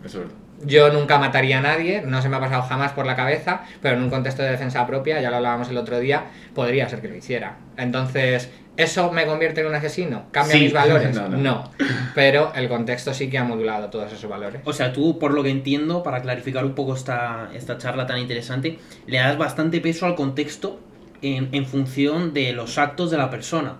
Eso 0.03 0.19
es 0.19 0.23
verdad. 0.25 0.41
Yo 0.63 0.91
nunca 0.91 1.17
mataría 1.17 1.57
a 1.57 1.61
nadie, 1.61 2.03
no 2.05 2.21
se 2.21 2.29
me 2.29 2.35
ha 2.35 2.39
pasado 2.39 2.61
jamás 2.63 2.91
por 2.91 3.05
la 3.07 3.15
cabeza, 3.15 3.63
pero 3.81 3.97
en 3.97 4.03
un 4.03 4.09
contexto 4.11 4.43
de 4.43 4.51
defensa 4.51 4.85
propia, 4.85 5.19
ya 5.19 5.31
lo 5.31 5.37
hablábamos 5.37 5.69
el 5.69 5.77
otro 5.77 5.99
día, 5.99 6.25
podría 6.53 6.87
ser 6.87 7.01
que 7.01 7.07
lo 7.07 7.15
hiciera. 7.15 7.57
Entonces, 7.77 8.51
¿eso 8.77 9.11
me 9.11 9.25
convierte 9.25 9.61
en 9.61 9.67
un 9.67 9.75
asesino? 9.75 10.25
¿Cambia 10.31 10.55
Sí. 10.57 10.63
mis 10.63 10.73
valores? 10.73 11.15
No, 11.15 11.27
no. 11.29 11.71
Pero 12.15 12.51
el 12.55 12.67
contexto 12.69 13.13
sí 13.13 13.29
que 13.29 13.37
ha 13.37 13.43
modulado 13.43 13.89
todos 13.89 14.11
esos 14.11 14.29
valores. 14.29 14.61
O 14.65 14.73
sea, 14.73 14.91
tú, 14.93 15.19
por 15.19 15.33
lo 15.33 15.43
que 15.43 15.49
entiendo, 15.49 16.03
para 16.03 16.21
clarificar 16.21 16.65
un 16.65 16.73
poco 16.75 16.95
esta, 16.95 17.49
esta 17.53 17.77
charla 17.77 18.05
tan 18.07 18.17
interesante, 18.19 18.79
le 19.07 19.17
das 19.17 19.37
bastante 19.37 19.79
peso 19.81 20.05
al 20.05 20.15
contexto 20.15 20.79
en, 21.21 21.49
en 21.51 21.65
función 21.65 22.33
de 22.33 22.53
los 22.53 22.77
actos 22.77 23.11
de 23.11 23.17
la 23.17 23.29
persona. 23.29 23.77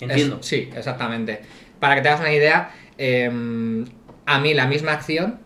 Entiendo. 0.00 0.38
Es- 0.40 0.46
sí, 0.46 0.70
exactamente. 0.74 1.40
Para 1.78 1.96
que 1.96 2.02
te 2.02 2.08
hagas 2.08 2.20
una 2.20 2.32
idea, 2.32 2.70
eh, 2.98 3.84
a 4.26 4.38
mí 4.38 4.54
la 4.54 4.66
misma 4.66 4.92
acción 4.92 5.40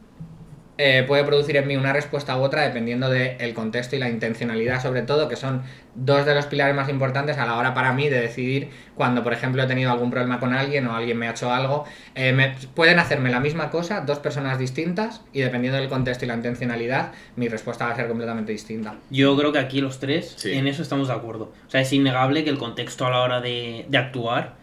eh, 0.77 1.05
puede 1.07 1.23
producir 1.23 1.57
en 1.57 1.69
mí 1.69 1.77
una 1.77 1.93
respuesta 1.93 2.37
u 2.37 2.43
otra 2.43 2.63
dependiendo 2.63 3.09
del 3.09 3.55
contexto 3.55 3.95
y 3.95 4.01
la 4.01 4.09
intencionalidad, 4.09 4.83
sobre 4.83 5.03
todo, 5.03 5.29
que 5.29 5.37
son 5.37 5.63
dos 5.95 6.27
de 6.27 6.35
los 6.35 6.47
pilares 6.47 6.75
más 6.75 6.89
importantes 6.89 7.39
a 7.39 7.47
la 7.47 7.57
hora 7.57 7.75
para 7.75 7.93
mí 7.93 8.09
de 8.09 8.21
decidir 8.21 8.71
cuando, 8.97 9.23
por 9.23 9.33
ejemplo, 9.33 9.63
he 9.63 9.67
tenido 9.69 9.93
algún 9.93 10.11
problema 10.11 10.41
con 10.41 10.53
alguien 10.53 10.87
o 10.89 10.97
alguien 10.97 11.17
me 11.17 11.29
ha 11.29 11.31
hecho 11.31 11.53
algo. 11.53 11.85
eh, 12.17 12.33
me- 12.33 12.55
pueden 12.75 12.99
hacerme 12.99 13.31
la 13.31 13.39
misma 13.39 13.71
cosa, 13.71 14.01
dos 14.01 14.19
personas 14.19 14.59
distintas, 14.59 15.21
y 15.33 15.41
dependiendo 15.43 15.79
del 15.79 15.89
contexto 15.89 16.25
y 16.25 16.29
la 16.29 16.35
intencionalidad, 16.35 17.13
mi 17.37 17.47
respuesta 17.49 17.87
va 17.87 17.93
a 17.93 17.97
ser 17.97 18.09
completamente 18.09 18.51
distinta. 18.51 18.95
Yo 19.11 19.37
creo 19.37 19.53
que 19.53 19.59
aquí 19.61 19.81
los 19.81 20.01
tres 20.01 20.35
Sí. 20.37 20.53
en 20.55 20.67
eso 20.67 20.83
estamos 20.83 21.07
de 21.09 21.15
acuerdo. 21.15 21.53
O 21.67 21.71
sea, 21.71 21.81
es 21.83 21.93
innegable 21.93 22.43
que 22.43 22.51
el 22.51 22.59
contexto 22.59 23.07
a 23.07 23.11
la 23.11 23.21
hora 23.21 23.41
de, 23.41 23.87
de 23.89 23.99
actuar 23.99 24.57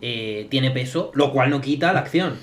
eh, 0.00 0.46
tiene 0.48 0.70
peso, 0.70 1.10
lo 1.14 1.32
cual 1.32 1.50
no 1.50 1.60
quita 1.60 1.92
la 1.92 2.00
acción. 2.00 2.36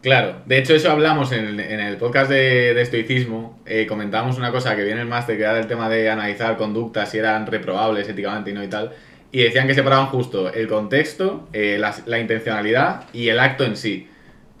Claro, 0.00 0.42
de 0.46 0.58
hecho 0.58 0.74
eso 0.74 0.92
hablamos 0.92 1.32
en 1.32 1.44
el, 1.44 1.60
en 1.60 1.80
el 1.80 1.96
podcast 1.96 2.30
de, 2.30 2.80
estoicismo, 2.80 3.58
eh, 3.66 3.84
comentábamos 3.88 4.38
una 4.38 4.52
cosa 4.52 4.76
que 4.76 4.84
viene 4.84 5.00
el 5.00 5.08
máster, 5.08 5.36
que 5.36 5.42
era 5.42 5.58
el 5.58 5.66
tema 5.66 5.88
de 5.88 6.08
analizar 6.08 6.56
conductas 6.56 7.10
si 7.10 7.18
eran 7.18 7.48
reprobables 7.48 8.08
éticamente 8.08 8.50
y 8.50 8.54
no 8.54 8.62
y 8.62 8.68
tal, 8.68 8.92
y 9.32 9.42
decían 9.42 9.66
que 9.66 9.74
separaban 9.74 10.06
justo 10.06 10.52
el 10.52 10.68
contexto, 10.68 11.48
eh, 11.52 11.80
la, 11.80 12.18
intencionalidad 12.20 13.06
y 13.12 13.28
el 13.28 13.40
acto 13.40 13.64
en 13.64 13.76
sí. 13.76 14.08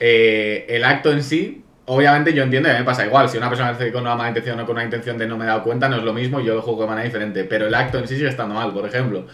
Eh, 0.00 0.66
el 0.68 0.82
acto 0.82 1.12
en 1.12 1.22
sí, 1.22 1.62
obviamente 1.86 2.32
yo 2.34 2.42
entiendo, 2.42 2.68
y 2.68 2.72
a 2.72 2.74
mí 2.74 2.80
me 2.80 2.86
pasa 2.86 3.06
igual, 3.06 3.28
si 3.28 3.38
una 3.38 3.48
persona 3.48 3.70
hace 3.70 3.92
con 3.92 4.02
una 4.02 4.16
mala 4.16 4.30
intención 4.30 4.58
o 4.58 4.66
con 4.66 4.74
una 4.74 4.84
intención 4.84 5.18
de 5.18 5.28
no 5.28 5.36
me 5.36 5.44
he 5.44 5.48
dado 5.48 5.62
cuenta, 5.62 5.88
no 5.88 5.98
es 5.98 6.02
lo 6.02 6.12
mismo, 6.12 6.40
yo 6.40 6.56
lo 6.56 6.62
juzgo 6.62 6.82
de 6.82 6.88
manera 6.88 7.04
diferente, 7.04 7.44
pero 7.44 7.68
el 7.68 7.74
acto 7.74 7.98
en 7.98 8.08
sí 8.08 8.16
sigue 8.16 8.28
estando 8.28 8.56
mal, 8.56 8.72
por 8.72 8.84
ejemplo. 8.84 9.26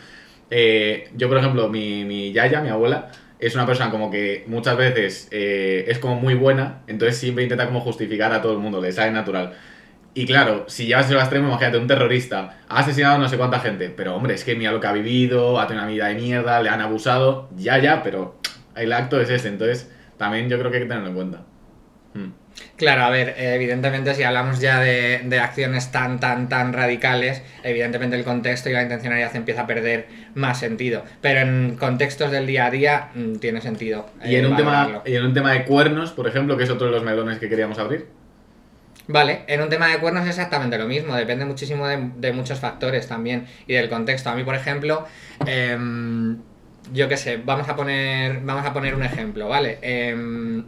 Eh, 0.50 1.08
yo, 1.16 1.28
por 1.28 1.38
ejemplo, 1.38 1.68
mi, 1.70 2.04
mi 2.04 2.30
yaya, 2.30 2.60
mi 2.60 2.68
abuela, 2.68 3.10
es 3.46 3.54
una 3.54 3.66
persona 3.66 3.90
como 3.90 4.10
que 4.10 4.44
muchas 4.46 4.76
veces 4.76 5.28
eh, 5.30 5.84
es 5.88 5.98
como 5.98 6.16
muy 6.16 6.34
buena, 6.34 6.82
entonces 6.86 7.18
siempre 7.18 7.44
intenta 7.44 7.66
como 7.66 7.80
justificar 7.80 8.32
a 8.32 8.40
todo 8.40 8.52
el 8.52 8.58
mundo, 8.58 8.80
le 8.80 8.92
sale 8.92 9.10
natural. 9.10 9.54
Y 10.14 10.26
claro, 10.26 10.64
si 10.68 10.86
llevas 10.86 11.10
al 11.10 11.18
extremo, 11.18 11.48
imagínate, 11.48 11.76
un 11.76 11.88
terrorista 11.88 12.58
ha 12.68 12.78
asesinado 12.78 13.16
a 13.16 13.18
no 13.18 13.28
sé 13.28 13.36
cuánta 13.36 13.58
gente, 13.58 13.90
pero 13.90 14.14
hombre, 14.14 14.34
es 14.34 14.44
que 14.44 14.54
mira 14.54 14.70
lo 14.70 14.80
que 14.80 14.86
ha 14.86 14.92
vivido, 14.92 15.58
ha 15.60 15.66
tenido 15.66 15.84
una 15.84 15.92
vida 15.92 16.06
de 16.06 16.14
mierda, 16.14 16.62
le 16.62 16.68
han 16.68 16.80
abusado, 16.80 17.48
ya, 17.56 17.78
ya, 17.78 18.02
pero 18.02 18.38
el 18.76 18.92
acto 18.92 19.20
es 19.20 19.28
ese, 19.28 19.48
entonces 19.48 19.90
también 20.16 20.48
yo 20.48 20.58
creo 20.58 20.70
que 20.70 20.76
hay 20.76 20.82
que 20.84 20.88
tenerlo 20.88 21.08
en 21.08 21.14
cuenta. 21.14 21.42
Hmm. 22.14 22.30
Claro, 22.76 23.02
a 23.02 23.10
ver, 23.10 23.34
eh, 23.38 23.54
evidentemente 23.54 24.14
si 24.14 24.24
hablamos 24.24 24.60
ya 24.60 24.80
de, 24.80 25.20
de 25.24 25.38
acciones 25.38 25.92
tan, 25.92 26.18
tan, 26.18 26.48
tan 26.48 26.72
radicales, 26.72 27.42
evidentemente 27.62 28.16
el 28.16 28.24
contexto 28.24 28.68
y 28.68 28.72
la 28.72 28.82
intencionalidad 28.82 29.34
empieza 29.36 29.62
a 29.62 29.66
perder 29.66 30.06
más 30.34 30.58
sentido. 30.58 31.04
Pero 31.20 31.40
en 31.40 31.76
contextos 31.78 32.30
del 32.30 32.46
día 32.46 32.66
a 32.66 32.70
día 32.70 33.08
mm, 33.14 33.36
tiene 33.36 33.60
sentido. 33.60 34.06
Y 34.24 34.34
eh, 34.34 34.38
en, 34.38 34.46
un 34.46 34.56
tema, 34.56 35.02
y 35.04 35.14
en 35.14 35.24
un 35.24 35.34
tema 35.34 35.52
de 35.52 35.64
cuernos, 35.64 36.10
por 36.10 36.26
ejemplo, 36.26 36.56
que 36.56 36.64
es 36.64 36.70
otro 36.70 36.86
de 36.86 36.92
los 36.92 37.04
melones 37.04 37.38
que 37.38 37.48
queríamos 37.48 37.78
abrir. 37.78 38.06
Vale, 39.06 39.42
en 39.48 39.60
un 39.60 39.68
tema 39.68 39.88
de 39.88 39.98
cuernos 39.98 40.22
es 40.24 40.30
exactamente 40.30 40.78
lo 40.78 40.86
mismo, 40.86 41.14
depende 41.14 41.44
muchísimo 41.44 41.86
de, 41.86 42.10
de 42.16 42.32
muchos 42.32 42.58
factores 42.58 43.06
también 43.06 43.46
y 43.66 43.74
del 43.74 43.88
contexto. 43.88 44.30
A 44.30 44.34
mí, 44.34 44.44
por 44.44 44.54
ejemplo, 44.54 45.06
em, 45.46 46.38
yo 46.92 47.08
qué 47.08 47.16
sé, 47.18 47.36
vamos 47.36 47.68
a 47.68 47.76
poner, 47.76 48.40
vamos 48.40 48.64
a 48.64 48.72
poner 48.72 48.94
un 48.94 49.02
ejemplo, 49.02 49.48
¿vale? 49.48 49.78
Em, 49.82 50.64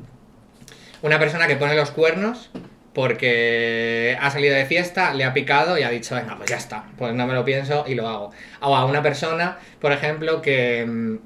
una 1.02 1.18
persona 1.18 1.46
que 1.46 1.56
pone 1.56 1.74
los 1.74 1.90
cuernos 1.90 2.50
porque 2.96 4.16
ha 4.18 4.30
salido 4.30 4.54
de 4.54 4.64
fiesta, 4.64 5.12
le 5.12 5.24
ha 5.24 5.34
picado 5.34 5.76
y 5.76 5.82
ha 5.82 5.90
dicho, 5.90 6.14
venga, 6.14 6.36
pues 6.38 6.48
ya 6.48 6.56
está, 6.56 6.86
pues 6.96 7.12
no 7.12 7.26
me 7.26 7.34
lo 7.34 7.44
pienso 7.44 7.84
y 7.86 7.94
lo 7.94 8.08
hago. 8.08 8.30
O 8.62 8.74
a 8.74 8.86
una 8.86 9.02
persona, 9.02 9.58
por 9.80 9.92
ejemplo, 9.92 10.40
que 10.40 10.80
em, 10.80 11.18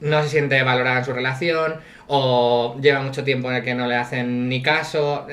no 0.00 0.22
se 0.24 0.28
siente 0.28 0.60
valorada 0.64 0.98
en 0.98 1.04
su 1.04 1.12
relación 1.12 1.76
o 2.08 2.76
lleva 2.80 3.00
mucho 3.00 3.22
tiempo 3.22 3.48
en 3.48 3.58
el 3.58 3.62
que 3.62 3.76
no 3.76 3.86
le 3.86 3.94
hacen 3.94 4.48
ni 4.48 4.60
caso, 4.60 5.26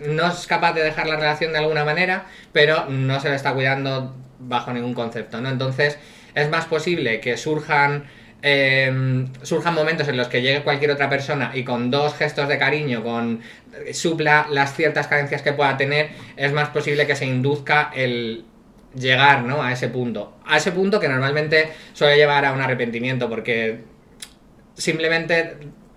no 0.00 0.26
es 0.28 0.46
capaz 0.46 0.74
de 0.74 0.82
dejar 0.82 1.06
la 1.06 1.16
relación 1.16 1.52
de 1.52 1.58
alguna 1.60 1.84
manera, 1.84 2.26
pero 2.52 2.84
no 2.90 3.18
se 3.20 3.30
le 3.30 3.36
está 3.36 3.54
cuidando 3.54 4.14
bajo 4.38 4.72
ningún 4.74 4.92
concepto, 4.92 5.40
¿no? 5.40 5.48
Entonces 5.48 5.98
es 6.34 6.50
más 6.50 6.66
posible 6.66 7.20
que 7.20 7.38
surjan 7.38 8.04
em, 8.46 9.32
surjan 9.42 9.74
momentos 9.74 10.06
en 10.08 10.18
los 10.18 10.28
que 10.28 10.42
llegue 10.42 10.62
cualquier 10.62 10.90
otra 10.90 11.08
persona 11.08 11.52
y 11.54 11.64
con 11.64 11.90
dos 11.90 12.14
gestos 12.14 12.46
de 12.46 12.58
cariño, 12.58 13.02
con 13.02 13.40
supla 13.94 14.46
las 14.50 14.74
ciertas 14.76 15.06
carencias 15.06 15.40
que 15.40 15.54
pueda 15.54 15.78
tener, 15.78 16.10
es 16.36 16.52
más 16.52 16.68
posible 16.68 17.06
que 17.06 17.16
se 17.16 17.24
induzca 17.24 17.90
el 17.94 18.44
llegar 18.94 19.44
¿no? 19.44 19.62
a 19.62 19.72
ese 19.72 19.88
punto. 19.88 20.36
A 20.46 20.58
ese 20.58 20.72
punto 20.72 21.00
que 21.00 21.08
normalmente 21.08 21.70
suele 21.94 22.16
llevar 22.16 22.44
a 22.44 22.52
un 22.52 22.60
arrepentimiento, 22.60 23.30
porque 23.30 23.80
simplemente 24.74 25.56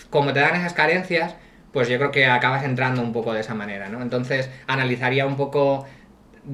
como 0.09 0.31
te 0.31 0.39
dan 0.39 0.55
esas 0.55 0.71
carencias, 0.71 1.35
pues 1.73 1.89
yo 1.89 1.97
creo 1.97 2.11
que 2.11 2.27
acabas 2.27 2.63
entrando 2.63 3.01
un 3.01 3.11
poco 3.11 3.33
de 3.33 3.41
esa 3.41 3.55
manera, 3.55 3.89
¿no? 3.89 4.01
Entonces 4.01 4.49
analizaría 4.67 5.25
un 5.25 5.35
poco 5.35 5.85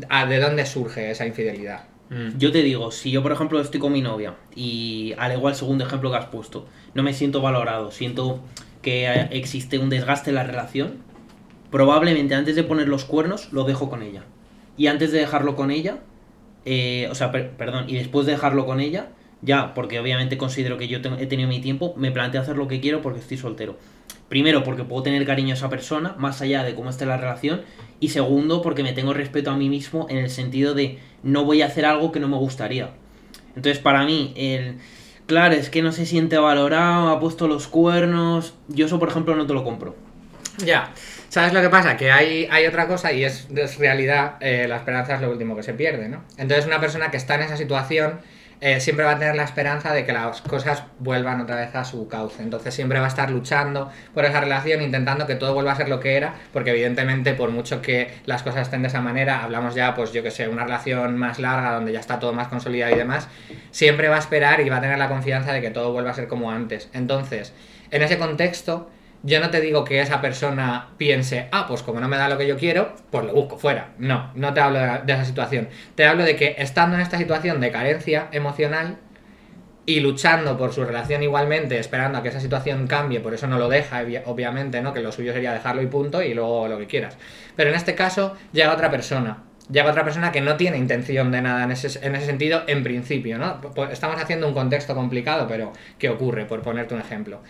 a 0.09 0.25
de 0.25 0.39
dónde 0.39 0.65
surge 0.65 1.11
esa 1.11 1.27
infidelidad. 1.27 1.92
Yo 2.37 2.51
te 2.51 2.61
digo, 2.63 2.91
si 2.91 3.11
yo 3.11 3.23
por 3.23 3.31
ejemplo 3.31 3.59
estoy 3.59 3.79
con 3.79 3.91
mi 3.91 4.01
novia 4.01 4.35
y 4.55 5.13
al 5.17 5.33
igual 5.33 5.55
segundo 5.55 5.85
ejemplo 5.85 6.11
que 6.11 6.17
has 6.17 6.25
puesto, 6.27 6.65
no 6.93 7.01
me 7.03 7.13
siento 7.13 7.41
valorado, 7.41 7.91
siento 7.91 8.39
que 8.81 9.07
existe 9.31 9.79
un 9.79 9.89
desgaste 9.89 10.29
en 10.31 10.35
la 10.35 10.43
relación, 10.43 10.95
probablemente 11.71 12.35
antes 12.35 12.55
de 12.55 12.63
poner 12.63 12.87
los 12.87 13.05
cuernos 13.05 13.51
lo 13.51 13.63
dejo 13.63 13.89
con 13.89 14.03
ella. 14.03 14.23
Y 14.77 14.87
antes 14.87 15.11
de 15.11 15.19
dejarlo 15.19 15.55
con 15.55 15.71
ella, 15.71 15.99
eh, 16.65 17.07
o 17.09 17.15
sea, 17.15 17.31
per- 17.31 17.51
perdón, 17.51 17.85
y 17.87 17.95
después 17.95 18.25
de 18.25 18.33
dejarlo 18.33 18.65
con 18.65 18.79
ella, 18.79 19.07
ya, 19.43 19.73
porque 19.73 19.99
obviamente 19.99 20.37
considero 20.37 20.77
que 20.77 20.87
yo 20.87 20.99
he 21.19 21.27
tenido 21.27 21.49
mi 21.49 21.59
tiempo, 21.59 21.93
me 21.97 22.11
planteo 22.11 22.41
hacer 22.41 22.55
lo 22.55 22.67
que 22.69 22.79
quiero 22.79 23.01
porque 23.01 23.19
estoy 23.19 23.37
soltero. 23.37 23.77
Primero, 24.29 24.63
porque 24.63 24.85
puedo 24.85 25.03
tener 25.03 25.25
cariño 25.25 25.51
a 25.51 25.57
esa 25.57 25.69
persona, 25.69 26.15
más 26.17 26.41
allá 26.41 26.63
de 26.63 26.73
cómo 26.75 26.89
esté 26.89 27.05
la 27.05 27.17
relación. 27.17 27.61
Y 27.99 28.09
segundo, 28.09 28.61
porque 28.61 28.83
me 28.83 28.93
tengo 28.93 29.13
respeto 29.13 29.51
a 29.51 29.57
mí 29.57 29.69
mismo 29.69 30.07
en 30.09 30.17
el 30.17 30.29
sentido 30.29 30.73
de 30.73 30.97
no 31.23 31.43
voy 31.43 31.61
a 31.61 31.67
hacer 31.67 31.85
algo 31.85 32.11
que 32.11 32.21
no 32.21 32.29
me 32.29 32.37
gustaría. 32.37 32.91
Entonces, 33.49 33.79
para 33.79 34.05
mí, 34.05 34.33
el. 34.37 34.77
Claro, 35.27 35.55
es 35.55 35.69
que 35.69 35.81
no 35.81 35.91
se 35.91 36.05
siente 36.05 36.37
valorado, 36.37 37.09
ha 37.09 37.19
puesto 37.19 37.47
los 37.47 37.67
cuernos. 37.67 38.55
Yo, 38.69 38.85
eso, 38.85 38.97
por 38.97 39.09
ejemplo, 39.09 39.35
no 39.35 39.45
te 39.45 39.53
lo 39.53 39.63
compro. 39.63 39.95
Ya. 40.65 40.91
¿Sabes 41.29 41.53
lo 41.53 41.61
que 41.61 41.69
pasa? 41.69 41.97
Que 41.97 42.11
hay, 42.11 42.47
hay 42.49 42.65
otra 42.65 42.87
cosa 42.87 43.11
y 43.11 43.23
es, 43.23 43.47
es 43.55 43.77
realidad, 43.77 44.35
eh, 44.39 44.67
la 44.67 44.77
esperanza 44.77 45.15
es 45.15 45.21
lo 45.21 45.31
último 45.31 45.55
que 45.55 45.63
se 45.63 45.73
pierde, 45.73 46.07
¿no? 46.07 46.23
Entonces 46.37 46.65
una 46.67 46.79
persona 46.79 47.09
que 47.09 47.17
está 47.17 47.35
en 47.35 47.41
esa 47.41 47.57
situación 47.57 48.19
eh, 48.65 48.79
siempre 48.79 49.03
va 49.03 49.11
a 49.11 49.19
tener 49.19 49.35
la 49.35 49.43
esperanza 49.43 49.91
de 49.91 50.05
que 50.05 50.13
las 50.13 50.41
cosas 50.41 50.83
vuelvan 50.99 51.41
otra 51.41 51.57
vez 51.57 51.75
a 51.75 51.83
su 51.83 52.07
cauce. 52.07 52.41
Entonces 52.41 52.73
siempre 52.73 52.97
va 52.97 53.07
a 53.07 53.09
estar 53.09 53.29
luchando 53.29 53.91
por 54.13 54.23
esa 54.23 54.39
relación, 54.39 54.81
intentando 54.81 55.27
que 55.27 55.35
todo 55.35 55.53
vuelva 55.53 55.73
a 55.73 55.75
ser 55.75 55.89
lo 55.89 55.99
que 55.99 56.15
era, 56.15 56.35
porque 56.53 56.69
evidentemente 56.69 57.33
por 57.33 57.51
mucho 57.51 57.81
que 57.81 58.13
las 58.25 58.41
cosas 58.41 58.61
estén 58.61 58.81
de 58.81 58.87
esa 58.87 59.01
manera, 59.01 59.43
hablamos 59.43 59.75
ya, 59.75 59.93
pues 59.93 60.13
yo 60.13 60.23
que 60.23 60.31
sé, 60.31 60.47
una 60.47 60.63
relación 60.63 61.17
más 61.17 61.39
larga, 61.39 61.73
donde 61.73 61.91
ya 61.91 61.99
está 61.99 62.19
todo 62.19 62.31
más 62.31 62.47
consolidado 62.47 62.95
y 62.95 62.97
demás, 62.97 63.27
siempre 63.71 64.07
va 64.07 64.15
a 64.15 64.19
esperar 64.19 64.61
y 64.61 64.69
va 64.69 64.77
a 64.77 64.81
tener 64.81 64.97
la 64.97 65.09
confianza 65.09 65.51
de 65.51 65.59
que 65.59 65.69
todo 65.69 65.91
vuelva 65.91 66.11
a 66.11 66.13
ser 66.13 66.29
como 66.29 66.49
antes. 66.49 66.87
Entonces, 66.93 67.51
en 67.91 68.01
ese 68.01 68.17
contexto, 68.17 68.89
yo 69.23 69.39
no 69.39 69.49
te 69.49 69.61
digo 69.61 69.85
que 69.85 70.01
esa 70.01 70.19
persona 70.21 70.89
piense, 70.97 71.47
ah, 71.51 71.65
pues 71.67 71.81
como 71.81 71.99
no 72.01 72.09
me 72.09 72.17
da 72.17 72.27
lo 72.27 72.37
que 72.37 72.45
yo 72.45 72.57
quiero, 72.57 72.93
pues 73.09 73.25
lo 73.25 73.33
busco 73.33 73.57
fuera. 73.57 73.91
No, 73.97 74.31
no 74.35 74.53
te 74.53 74.59
hablo 74.59 74.79
de, 74.79 75.13
esa 75.13 75.23
situación. 75.25 75.69
Te 75.95 76.05
hablo 76.05 76.23
de 76.25 76.35
que 76.35 76.55
estando 76.57 76.95
en 76.97 77.01
esta 77.01 77.17
situación 77.17 77.61
de 77.61 77.71
carencia 77.71 78.27
emocional 78.33 78.97
y 79.85 79.99
luchando 80.01 80.57
por 80.57 80.73
su 80.73 80.83
relación 80.85 81.23
igualmente, 81.23 81.77
esperando 81.79 82.17
a 82.17 82.23
que 82.23 82.29
esa 82.29 82.39
situación 82.39 82.87
cambie, 82.87 83.19
por 83.19 83.33
eso 83.33 83.47
no 83.47 83.57
lo 83.57 83.67
deja, 83.69 84.01
obvia- 84.01 84.23
obviamente, 84.25 84.81
¿no? 84.81 84.93
Que 84.93 85.01
lo 85.01 85.11
suyo 85.11 85.33
sería 85.33 85.53
dejarlo 85.53 85.81
y 85.81 85.87
punto, 85.87 86.21
y 86.21 86.33
luego 86.33 86.67
lo 86.67 86.77
que 86.77 86.87
quieras. 86.87 87.17
Pero 87.55 87.69
en 87.69 87.75
este 87.75 87.95
caso 87.95 88.35
llega 88.51 88.73
otra 88.73 88.91
persona. 88.91 89.43
Llega 89.71 89.89
otra 89.89 90.03
persona 90.03 90.31
que 90.33 90.41
no 90.41 90.57
tiene 90.57 90.77
intención 90.77 91.31
de 91.31 91.41
nada 91.41 91.63
en 91.63 91.71
ese, 91.71 92.05
en 92.05 92.15
ese 92.15 92.25
sentido, 92.25 92.63
en 92.67 92.83
principio, 92.83 93.37
¿no? 93.37 93.61
Estamos 93.89 94.21
haciendo 94.21 94.47
un 94.47 94.53
contexto 94.53 94.93
complicado, 94.93 95.47
pero 95.47 95.71
¿qué 95.97 96.09
ocurre? 96.09 96.45
Por 96.45 96.61
ponerte 96.61 96.93
un 96.93 96.99
ejemplo. 96.99 97.41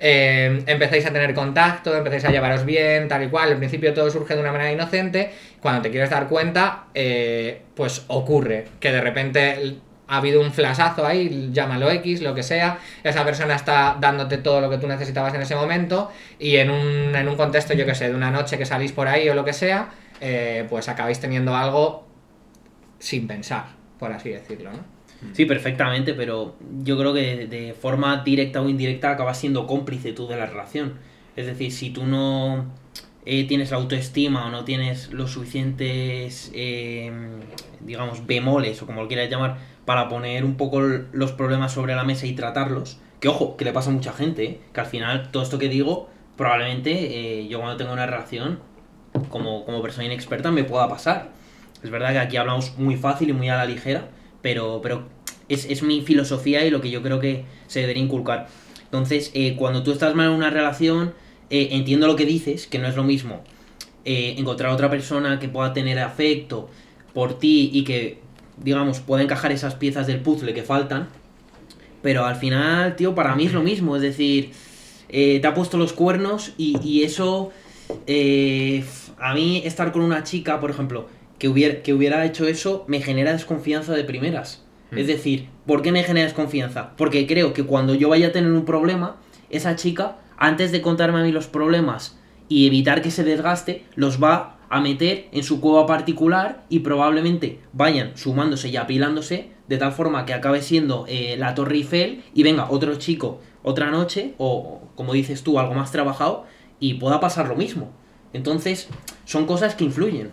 Eh, 0.00 0.62
empezáis 0.66 1.06
a 1.06 1.12
tener 1.12 1.34
contacto, 1.34 1.96
empezáis 1.96 2.24
a 2.24 2.30
llevaros 2.30 2.64
bien, 2.64 3.08
tal 3.08 3.22
y 3.22 3.28
cual. 3.28 3.52
Al 3.52 3.58
principio 3.58 3.94
todo 3.94 4.10
surge 4.10 4.34
de 4.34 4.40
una 4.40 4.52
manera 4.52 4.72
inocente. 4.72 5.32
Cuando 5.60 5.82
te 5.82 5.90
quieres 5.90 6.10
dar 6.10 6.28
cuenta, 6.28 6.86
eh, 6.94 7.62
pues 7.74 8.04
ocurre 8.08 8.66
que 8.80 8.92
de 8.92 9.00
repente 9.00 9.78
ha 10.06 10.18
habido 10.18 10.40
un 10.40 10.52
flashazo 10.52 11.06
ahí, 11.06 11.50
llámalo 11.52 11.90
X, 11.90 12.20
lo 12.20 12.34
que 12.34 12.42
sea. 12.42 12.78
Esa 13.02 13.24
persona 13.24 13.54
está 13.54 13.96
dándote 13.98 14.38
todo 14.38 14.60
lo 14.60 14.68
que 14.68 14.78
tú 14.78 14.86
necesitabas 14.86 15.32
en 15.34 15.42
ese 15.42 15.54
momento. 15.54 16.10
Y 16.38 16.56
en 16.56 16.70
un, 16.70 17.14
en 17.14 17.28
un 17.28 17.36
contexto, 17.36 17.74
yo 17.74 17.86
que 17.86 17.94
sé, 17.94 18.08
de 18.08 18.14
una 18.14 18.30
noche 18.30 18.58
que 18.58 18.66
salís 18.66 18.92
por 18.92 19.08
ahí 19.08 19.28
o 19.28 19.34
lo 19.34 19.44
que 19.44 19.52
sea, 19.52 19.90
eh, 20.20 20.66
pues 20.68 20.88
acabáis 20.88 21.20
teniendo 21.20 21.56
algo 21.56 22.06
sin 22.98 23.26
pensar, 23.26 23.66
por 23.98 24.12
así 24.12 24.30
decirlo, 24.30 24.72
¿no? 24.72 24.94
Sí, 25.32 25.46
perfectamente, 25.46 26.14
pero 26.14 26.56
yo 26.82 26.98
creo 26.98 27.14
que 27.14 27.46
de, 27.46 27.72
forma 27.72 28.22
directa 28.24 28.60
o 28.60 28.68
indirecta 28.68 29.10
acabas 29.10 29.38
siendo 29.38 29.66
cómplice 29.66 30.12
tú 30.12 30.26
de 30.26 30.36
la 30.36 30.46
relación. 30.46 30.94
Es 31.36 31.46
decir, 31.46 31.72
si 31.72 31.90
tú 31.90 32.06
no 32.06 32.66
eh, 33.24 33.44
tienes 33.46 33.70
la 33.70 33.78
autoestima 33.78 34.46
o 34.46 34.50
no 34.50 34.64
tienes 34.64 35.12
los 35.12 35.32
suficientes, 35.32 36.50
eh, 36.54 37.10
digamos, 37.80 38.26
bemoles 38.26 38.82
o 38.82 38.86
como 38.86 39.02
lo 39.02 39.08
quieras 39.08 39.30
llamar, 39.30 39.58
para 39.84 40.08
poner 40.08 40.44
un 40.44 40.56
poco 40.56 40.80
los 40.80 41.32
problemas 41.32 41.72
sobre 41.72 41.94
la 41.94 42.04
mesa 42.04 42.26
y 42.26 42.32
tratarlos, 42.32 42.98
que 43.20 43.28
ojo, 43.28 43.56
que 43.56 43.64
le 43.64 43.72
pasa 43.72 43.90
a 43.90 43.92
mucha 43.92 44.12
gente, 44.12 44.44
¿eh? 44.44 44.60
que 44.72 44.80
al 44.80 44.86
final 44.86 45.30
todo 45.30 45.42
esto 45.42 45.58
que 45.58 45.68
digo, 45.68 46.08
probablemente 46.36 47.40
eh, 47.40 47.48
yo 47.48 47.58
cuando 47.58 47.76
tengo 47.76 47.92
una 47.92 48.06
relación, 48.06 48.60
como, 49.28 49.64
como 49.64 49.80
persona 49.82 50.06
inexperta, 50.06 50.50
me 50.50 50.64
pueda 50.64 50.88
pasar. 50.88 51.30
Es 51.82 51.90
verdad 51.90 52.12
que 52.12 52.18
aquí 52.18 52.36
hablamos 52.36 52.76
muy 52.78 52.96
fácil 52.96 53.30
y 53.30 53.32
muy 53.32 53.48
a 53.48 53.56
la 53.56 53.64
ligera, 53.66 54.08
pero, 54.44 54.80
pero 54.82 55.04
es, 55.48 55.64
es 55.70 55.82
mi 55.82 56.02
filosofía 56.02 56.66
y 56.66 56.70
lo 56.70 56.82
que 56.82 56.90
yo 56.90 57.02
creo 57.02 57.18
que 57.18 57.46
se 57.66 57.80
debería 57.80 58.02
inculcar. 58.02 58.46
Entonces, 58.84 59.30
eh, 59.32 59.56
cuando 59.56 59.82
tú 59.82 59.90
estás 59.90 60.14
mal 60.14 60.26
en 60.26 60.32
una 60.34 60.50
relación, 60.50 61.14
eh, 61.48 61.68
entiendo 61.70 62.06
lo 62.06 62.14
que 62.14 62.26
dices, 62.26 62.66
que 62.66 62.78
no 62.78 62.86
es 62.86 62.94
lo 62.94 63.04
mismo 63.04 63.42
eh, 64.04 64.34
encontrar 64.36 64.70
otra 64.70 64.90
persona 64.90 65.38
que 65.38 65.48
pueda 65.48 65.72
tener 65.72 65.98
afecto 65.98 66.68
por 67.14 67.38
ti 67.38 67.70
y 67.72 67.84
que, 67.84 68.18
digamos, 68.58 69.00
pueda 69.00 69.22
encajar 69.22 69.50
esas 69.50 69.76
piezas 69.76 70.06
del 70.06 70.20
puzzle 70.20 70.52
que 70.52 70.62
faltan. 70.62 71.08
Pero 72.02 72.26
al 72.26 72.36
final, 72.36 72.96
tío, 72.96 73.14
para 73.14 73.34
mí 73.36 73.46
es 73.46 73.54
lo 73.54 73.62
mismo. 73.62 73.96
Es 73.96 74.02
decir, 74.02 74.50
te 75.08 75.46
ha 75.46 75.54
puesto 75.54 75.78
los 75.78 75.94
cuernos 75.94 76.52
y, 76.58 76.78
y 76.86 77.02
eso... 77.04 77.50
a 79.18 79.32
mí 79.32 79.62
estar 79.64 79.90
con 79.90 80.02
una 80.02 80.22
chica, 80.22 80.60
por 80.60 80.70
ejemplo, 80.70 81.08
que 81.38 81.48
hubiera, 81.48 81.82
que 81.82 81.94
hubiera 81.94 82.24
hecho 82.24 82.46
eso, 82.46 82.84
me 82.86 83.00
genera 83.00 83.32
desconfianza 83.32 83.92
de 83.92 84.04
primeras. 84.04 84.64
Mm. 84.90 84.98
Es 84.98 85.06
decir, 85.06 85.48
¿por 85.66 85.82
qué 85.82 85.92
me 85.92 86.02
genera 86.02 86.26
desconfianza? 86.26 86.96
Porque 86.96 87.26
creo 87.26 87.52
que 87.52 87.64
cuando 87.64 87.94
yo 87.94 88.08
vaya 88.08 88.28
a 88.28 88.32
tener 88.32 88.52
un 88.52 88.64
problema, 88.64 89.16
esa 89.50 89.76
chica, 89.76 90.16
antes 90.36 90.72
de 90.72 90.82
contarme 90.82 91.20
a 91.20 91.22
mí 91.22 91.32
los 91.32 91.46
problemas 91.46 92.18
y 92.48 92.66
evitar 92.66 93.02
que 93.02 93.10
se 93.10 93.24
desgaste, 93.24 93.84
los 93.94 94.22
va 94.22 94.58
a 94.68 94.80
meter 94.80 95.28
en 95.32 95.44
su 95.44 95.60
cueva 95.60 95.86
particular 95.86 96.64
y 96.68 96.80
probablemente 96.80 97.60
vayan 97.72 98.16
sumándose 98.16 98.68
y 98.68 98.76
apilándose 98.76 99.50
de 99.68 99.78
tal 99.78 99.92
forma 99.92 100.26
que 100.26 100.34
acabe 100.34 100.62
siendo 100.62 101.04
eh, 101.08 101.36
la 101.38 101.54
Torre 101.54 101.76
Eiffel 101.76 102.24
y 102.34 102.42
venga 102.42 102.70
otro 102.70 102.96
chico 102.96 103.40
otra 103.64 103.90
noche 103.90 104.34
o 104.38 104.82
como 104.94 105.14
dices 105.14 105.42
tú 105.42 105.58
algo 105.58 105.74
más 105.74 105.90
trabajado 105.90 106.44
y 106.78 106.94
pueda 106.94 107.18
pasar 107.18 107.48
lo 107.48 107.56
mismo. 107.56 107.90
Entonces 108.32 108.88
son 109.24 109.46
cosas 109.46 109.74
que 109.74 109.84
influyen. 109.84 110.30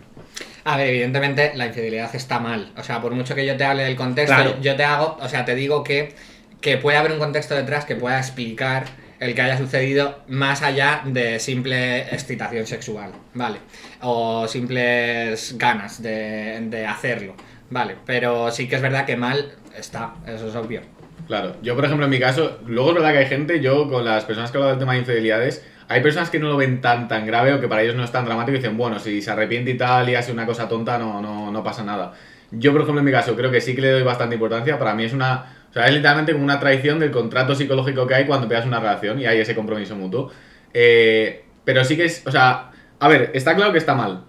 A 0.64 0.76
ver, 0.76 0.88
evidentemente 0.88 1.52
la 1.54 1.66
infidelidad 1.66 2.14
está 2.14 2.38
mal. 2.38 2.72
O 2.76 2.82
sea, 2.82 3.00
por 3.00 3.12
mucho 3.12 3.34
que 3.34 3.44
yo 3.46 3.56
te 3.56 3.64
hable 3.64 3.84
del 3.84 3.96
contexto, 3.96 4.34
Claro. 4.34 4.60
yo 4.60 4.76
te 4.76 4.84
hago, 4.84 5.18
o 5.20 5.28
sea, 5.28 5.44
te 5.44 5.54
digo 5.54 5.82
que, 5.82 6.14
que 6.60 6.76
puede 6.78 6.96
haber 6.98 7.12
un 7.12 7.18
contexto 7.18 7.54
detrás 7.54 7.84
que 7.84 7.96
pueda 7.96 8.18
explicar 8.18 8.84
el 9.18 9.34
que 9.34 9.42
haya 9.42 9.56
sucedido 9.58 10.20
más 10.28 10.62
allá 10.62 11.02
de 11.04 11.38
simple 11.38 12.00
excitación 12.12 12.66
sexual, 12.66 13.12
¿vale? 13.34 13.58
O 14.00 14.46
simples 14.48 15.56
ganas 15.58 16.02
de, 16.02 16.58
de 16.62 16.86
hacerlo, 16.86 17.34
¿vale? 17.70 17.96
Pero 18.04 18.50
sí 18.50 18.68
que 18.68 18.76
es 18.76 18.82
verdad 18.82 19.04
que 19.06 19.16
mal 19.16 19.52
está, 19.76 20.14
eso 20.26 20.48
es 20.48 20.54
obvio. 20.56 20.80
Claro, 21.28 21.56
yo 21.62 21.76
por 21.76 21.84
ejemplo 21.84 22.04
en 22.06 22.10
mi 22.10 22.18
caso, 22.18 22.58
luego 22.66 22.90
es 22.90 22.94
verdad 22.96 23.12
que 23.12 23.18
hay 23.18 23.26
gente, 23.26 23.60
yo 23.60 23.88
con 23.88 24.04
las 24.04 24.24
personas 24.24 24.50
que 24.50 24.58
hablan 24.58 24.72
del 24.72 24.80
tema 24.80 24.92
de 24.94 24.98
infidelidades, 25.00 25.64
hay 25.92 26.02
personas 26.02 26.30
que 26.30 26.38
no 26.38 26.48
lo 26.48 26.56
ven 26.56 26.80
tan 26.80 27.08
tan 27.08 27.26
grave 27.26 27.52
o 27.52 27.60
que 27.60 27.68
para 27.68 27.82
ellos 27.82 27.94
no 27.94 28.04
es 28.04 28.10
tan 28.10 28.24
dramático 28.24 28.56
y 28.56 28.60
dicen, 28.60 28.76
bueno, 28.76 28.98
si 28.98 29.20
se 29.20 29.30
arrepiente 29.30 29.70
y 29.70 29.76
tal 29.76 30.08
y 30.08 30.14
hace 30.14 30.32
una 30.32 30.46
cosa 30.46 30.68
tonta, 30.68 30.98
no, 30.98 31.20
no, 31.20 31.50
no 31.50 31.62
pasa 31.62 31.84
nada. 31.84 32.12
Yo 32.50 32.72
por 32.72 32.82
ejemplo 32.82 33.00
en 33.00 33.06
mi 33.06 33.12
caso 33.12 33.36
creo 33.36 33.50
que 33.50 33.60
sí 33.60 33.74
que 33.74 33.82
le 33.82 33.90
doy 33.90 34.02
bastante 34.02 34.34
importancia, 34.34 34.78
para 34.78 34.94
mí 34.94 35.04
es 35.04 35.12
una, 35.12 35.44
o 35.70 35.72
sea, 35.72 35.86
es 35.86 35.92
literalmente 35.94 36.32
como 36.32 36.44
una 36.44 36.58
traición 36.58 36.98
del 36.98 37.10
contrato 37.10 37.54
psicológico 37.54 38.06
que 38.06 38.14
hay 38.14 38.26
cuando 38.26 38.48
pegas 38.48 38.66
una 38.66 38.80
relación 38.80 39.20
y 39.20 39.26
hay 39.26 39.40
ese 39.40 39.54
compromiso 39.54 39.96
mutuo. 39.96 40.30
Eh, 40.74 41.44
pero 41.64 41.84
sí 41.84 41.96
que 41.96 42.04
es, 42.04 42.26
o 42.26 42.30
sea, 42.30 42.70
a 42.98 43.08
ver, 43.08 43.30
está 43.34 43.54
claro 43.54 43.72
que 43.72 43.78
está 43.78 43.94
mal. 43.94 44.24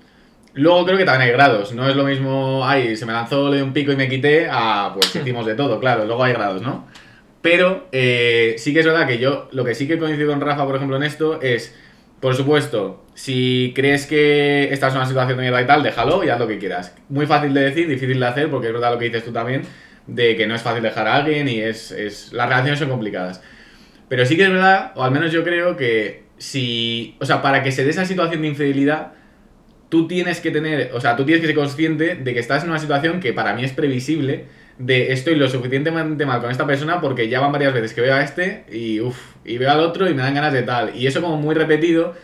Luego 0.53 0.85
creo 0.85 0.97
que 0.97 1.05
también 1.05 1.29
hay 1.29 1.33
grados, 1.35 1.73
no 1.73 1.89
es 1.89 1.95
lo 1.95 2.03
mismo, 2.03 2.61
ay, 2.63 2.95
se 2.95 3.05
me 3.05 3.13
lanzó, 3.13 3.49
le 3.49 3.57
di 3.57 3.63
un 3.63 3.73
pico 3.73 3.91
y 3.91 3.95
me 3.95 4.07
quité, 4.07 4.47
a 4.51 4.91
pues 4.93 5.15
hicimos 5.15 5.45
de 5.45 5.55
todo, 5.55 5.79
claro, 5.79 6.05
luego 6.05 6.23
hay 6.23 6.33
grados, 6.33 6.61
¿no? 6.61 6.87
Pero 7.43 7.89
eh, 7.91 8.55
sí 8.57 8.73
que 8.73 8.79
es 8.79 8.85
verdad 8.85 9.05
que 9.05 9.19
yo, 9.19 9.49
lo 9.51 9.65
que 9.65 9.75
sí 9.75 9.85
que 9.85 9.99
coincido 9.99 10.29
con 10.29 10.39
Rafa, 10.39 10.65
por 10.65 10.77
ejemplo, 10.77 10.95
en 10.95 11.03
esto 11.03 11.41
es, 11.41 11.75
por 12.21 12.35
supuesto, 12.35 13.05
si 13.15 13.73
crees 13.75 14.05
que 14.05 14.71
estás 14.71 14.93
en 14.93 14.99
una 14.99 15.07
situación 15.07 15.37
de 15.37 15.43
mierda 15.43 15.61
y 15.61 15.67
tal, 15.67 15.83
déjalo 15.83 16.23
y 16.23 16.29
haz 16.29 16.39
lo 16.39 16.47
que 16.47 16.57
quieras. 16.57 16.95
Muy 17.09 17.25
fácil 17.25 17.53
de 17.53 17.59
decir, 17.59 17.89
difícil 17.89 18.17
de 18.17 18.25
hacer, 18.25 18.49
porque 18.49 18.67
es 18.67 18.73
verdad 18.73 18.93
lo 18.93 18.97
que 18.97 19.05
dices 19.05 19.25
tú 19.25 19.33
también, 19.33 19.63
de 20.07 20.37
que 20.37 20.47
no 20.47 20.55
es 20.55 20.61
fácil 20.61 20.81
dejar 20.81 21.05
a 21.05 21.15
alguien 21.15 21.49
y 21.49 21.59
es, 21.59 21.91
es 21.91 22.31
las 22.31 22.47
relaciones 22.47 22.79
son 22.79 22.87
complicadas. 22.87 23.43
Pero 24.07 24.25
sí 24.25 24.37
que 24.37 24.43
es 24.43 24.49
verdad, 24.49 24.93
o 24.95 25.03
al 25.03 25.11
menos 25.11 25.33
yo 25.33 25.43
creo 25.43 25.75
que 25.75 26.23
si, 26.37 27.17
o 27.19 27.25
sea, 27.25 27.41
para 27.41 27.61
que 27.61 27.73
se 27.73 27.83
dé 27.83 27.89
esa 27.89 28.05
situación 28.05 28.41
de 28.41 28.47
infidelidad, 28.47 29.15
tú 29.89 30.07
tienes 30.07 30.39
que 30.39 30.49
tener, 30.49 30.91
o 30.93 31.01
sea, 31.01 31.17
tú 31.17 31.25
tienes 31.25 31.41
que 31.41 31.47
ser 31.47 31.55
consciente 31.57 32.15
de 32.15 32.33
que 32.33 32.39
estás 32.39 32.63
en 32.63 32.69
una 32.69 32.79
situación 32.79 33.19
que 33.19 33.33
para 33.33 33.53
mí 33.53 33.65
es 33.65 33.73
previsible, 33.73 34.45
de 34.77 35.13
estoy 35.13 35.35
lo 35.35 35.47
suficientemente 35.47 36.25
mal 36.25 36.41
con 36.41 36.49
esta 36.49 36.65
persona 36.65 36.99
porque 36.99 37.29
ya 37.29 37.39
van 37.39 37.51
varias 37.51 37.73
veces 37.73 37.93
que 37.93 38.01
veo 38.01 38.15
a 38.15 38.23
este 38.23 38.65
y 38.71 38.99
uff, 38.99 39.17
y 39.45 39.57
veo 39.57 39.71
al 39.71 39.79
otro 39.79 40.09
y 40.09 40.13
me 40.13 40.21
dan 40.21 40.33
ganas 40.33 40.53
de 40.53 40.63
tal. 40.63 40.95
Y 40.95 41.07
eso 41.07 41.21
como 41.21 41.37
muy 41.37 41.55
repetido 41.55 42.15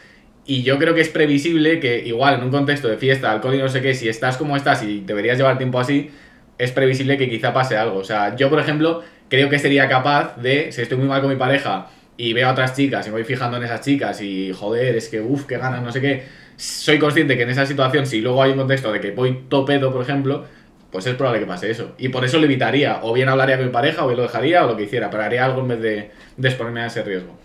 y 0.45 0.63
yo 0.63 0.79
creo 0.79 0.95
que 0.95 1.01
es 1.01 1.09
previsible 1.09 1.79
que 1.79 1.99
igual 1.99 2.35
en 2.35 2.43
un 2.43 2.49
contexto 2.49 2.87
de 2.87 2.97
fiesta, 2.97 3.31
alcohol 3.31 3.55
y 3.55 3.59
no 3.59 3.69
sé 3.69 3.81
qué, 3.81 3.93
si 3.93 4.09
estás 4.09 4.37
como 4.37 4.57
estás 4.57 4.81
y 4.83 5.01
deberías 5.01 5.37
llevar 5.37 5.57
tiempo 5.57 5.79
así, 5.79 6.09
es 6.57 6.71
previsible 6.71 7.17
que 7.17 7.29
quizá 7.29 7.53
pase 7.53 7.77
algo. 7.77 7.99
O 7.99 8.03
sea, 8.03 8.35
yo 8.35 8.49
por 8.49 8.59
ejemplo 8.59 9.03
creo 9.29 9.47
que 9.49 9.59
sería 9.59 9.87
capaz 9.87 10.35
de, 10.37 10.71
si 10.71 10.81
estoy 10.81 10.97
muy 10.97 11.07
mal 11.07 11.21
con 11.21 11.29
mi 11.29 11.35
pareja 11.35 11.87
y 12.17 12.33
veo 12.33 12.47
a 12.47 12.51
otras 12.51 12.75
chicas 12.75 13.05
y 13.05 13.09
me 13.09 13.17
voy 13.17 13.25
fijando 13.25 13.57
en 13.57 13.63
esas 13.63 13.81
chicas 13.81 14.21
y 14.21 14.51
joder, 14.51 14.95
es 14.95 15.07
que 15.07 15.21
uff, 15.21 15.45
qué 15.45 15.57
ganas, 15.57 15.83
no 15.83 15.91
sé 15.91 16.01
qué, 16.01 16.23
soy 16.57 16.99
consciente 16.99 17.37
que 17.37 17.43
en 17.43 17.49
esa 17.51 17.65
situación, 17.65 18.05
si 18.05 18.19
luego 18.19 18.43
hay 18.43 18.51
un 18.51 18.57
contexto 18.57 18.91
de 18.91 18.99
que 18.99 19.11
voy 19.11 19.45
topedo, 19.49 19.93
por 19.93 20.01
ejemplo, 20.01 20.45
pues 20.91 21.05
es 21.05 21.15
probable 21.15 21.39
que 21.41 21.45
pase 21.45 21.69
eso. 21.71 21.93
Y 21.97 22.09
por 22.09 22.25
eso 22.25 22.37
lo 22.39 22.45
evitaría. 22.45 22.99
O 23.03 23.13
bien 23.13 23.29
hablaría 23.29 23.57
con 23.57 23.65
mi 23.67 23.71
pareja, 23.71 24.03
o 24.03 24.07
bien 24.07 24.17
lo 24.17 24.23
dejaría, 24.23 24.65
o 24.65 24.67
lo 24.69 24.77
que 24.77 24.83
hiciera. 24.83 25.09
Pero 25.09 25.23
haría 25.23 25.45
algo 25.45 25.61
en 25.61 25.67
vez 25.67 25.79
de, 25.81 26.11
de 26.37 26.47
exponerme 26.47 26.81
a 26.81 26.87
ese 26.87 27.03
riesgo. 27.03 27.37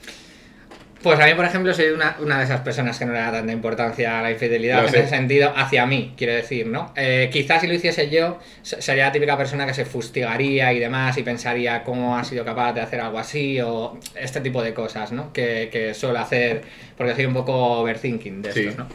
Pues 1.03 1.21
a 1.21 1.27
mí, 1.27 1.35
por 1.35 1.45
ejemplo, 1.45 1.75
soy 1.75 1.89
una, 1.89 2.17
una 2.21 2.39
de 2.39 2.45
esas 2.45 2.63
personas 2.63 2.99
que 2.99 3.05
no 3.05 3.13
le 3.13 3.19
da 3.19 3.31
tanta 3.31 3.53
importancia 3.53 4.19
a 4.19 4.23
la 4.23 4.31
infidelidad 4.31 4.79
en 4.85 4.89
ese 4.89 5.07
sentido, 5.09 5.53
hacia 5.55 5.85
mí, 5.85 6.15
quiero 6.17 6.33
decir, 6.33 6.67
¿no? 6.67 6.95
Eh, 6.97 7.29
quizás 7.31 7.61
si 7.61 7.67
lo 7.67 7.75
hiciese 7.75 8.09
yo, 8.09 8.39
se- 8.63 8.81
sería 8.81 9.05
la 9.05 9.13
típica 9.13 9.37
persona 9.37 9.67
que 9.67 9.75
se 9.75 9.85
fustigaría 9.85 10.73
y 10.73 10.79
demás 10.79 11.19
y 11.19 11.23
pensaría 11.23 11.85
cómo 11.85 12.17
ha 12.17 12.25
sido 12.25 12.43
capaz 12.43 12.73
de 12.73 12.81
hacer 12.81 13.03
algo 13.03 13.19
así 13.19 13.61
o 13.61 13.99
este 14.19 14.41
tipo 14.41 14.63
de 14.63 14.73
cosas, 14.73 15.13
¿no? 15.13 15.31
Que, 15.35 15.69
que 15.71 15.93
suelo 15.93 16.19
hacer 16.21 16.63
porque 16.97 17.15
soy 17.15 17.27
un 17.27 17.35
poco 17.35 17.53
overthinking 17.81 18.41
de 18.41 18.53
Sí. 18.53 18.61
estos, 18.61 18.79
¿no? 18.79 18.89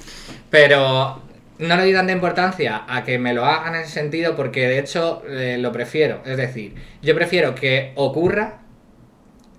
Pero 0.49 1.21
no 1.59 1.75
le 1.75 1.83
doy 1.83 1.93
tanta 1.93 2.13
importancia 2.13 2.83
a 2.87 3.03
que 3.03 3.19
me 3.19 3.33
lo 3.33 3.45
hagan 3.45 3.75
en 3.75 3.81
ese 3.81 3.91
sentido 3.91 4.35
porque 4.35 4.67
de 4.67 4.79
hecho 4.79 5.21
eh, 5.29 5.57
lo 5.59 5.71
prefiero. 5.71 6.21
Es 6.25 6.37
decir, 6.37 6.73
yo 7.01 7.13
prefiero 7.15 7.53
que 7.53 7.91
ocurra 7.95 8.59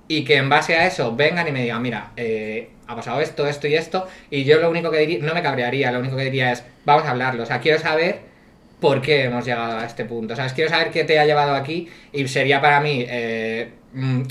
y 0.09 0.25
que 0.25 0.37
en 0.37 0.49
base 0.49 0.77
a 0.77 0.87
eso 0.87 1.15
vengan 1.15 1.47
y 1.47 1.53
me 1.53 1.63
digan, 1.63 1.81
mira, 1.83 2.13
eh, 2.17 2.71
ha 2.89 2.97
pasado 2.97 3.21
esto, 3.21 3.47
esto 3.47 3.69
y 3.69 3.75
esto, 3.77 4.09
y 4.31 4.43
yo 4.45 4.59
lo 4.59 4.69
único 4.69 4.91
que 4.91 4.99
diría, 4.99 5.19
no 5.23 5.35
me 5.35 5.43
cabrearía, 5.43 5.93
lo 5.93 6.01
único 6.01 6.17
que 6.17 6.25
diría 6.25 6.51
es, 6.51 6.65
vamos 6.85 7.05
a 7.05 7.11
hablarlo, 7.11 7.45
o 7.45 7.47
sea, 7.47 7.61
quiero 7.61 7.79
saber 7.79 8.19
por 8.81 9.01
qué 9.03 9.25
hemos 9.25 9.45
llegado 9.45 9.79
a 9.79 9.85
este 9.85 10.05
punto, 10.05 10.33
o 10.33 10.37
sea, 10.37 10.49
quiero 10.49 10.69
saber 10.69 10.91
qué 10.91 11.05
te 11.05 11.21
ha 11.21 11.27
llevado 11.27 11.55
aquí 11.55 11.89
y 12.13 12.27
sería 12.27 12.61
para 12.61 12.81
mí 12.81 13.05
eh, 13.09 13.71
mm, 13.93 14.23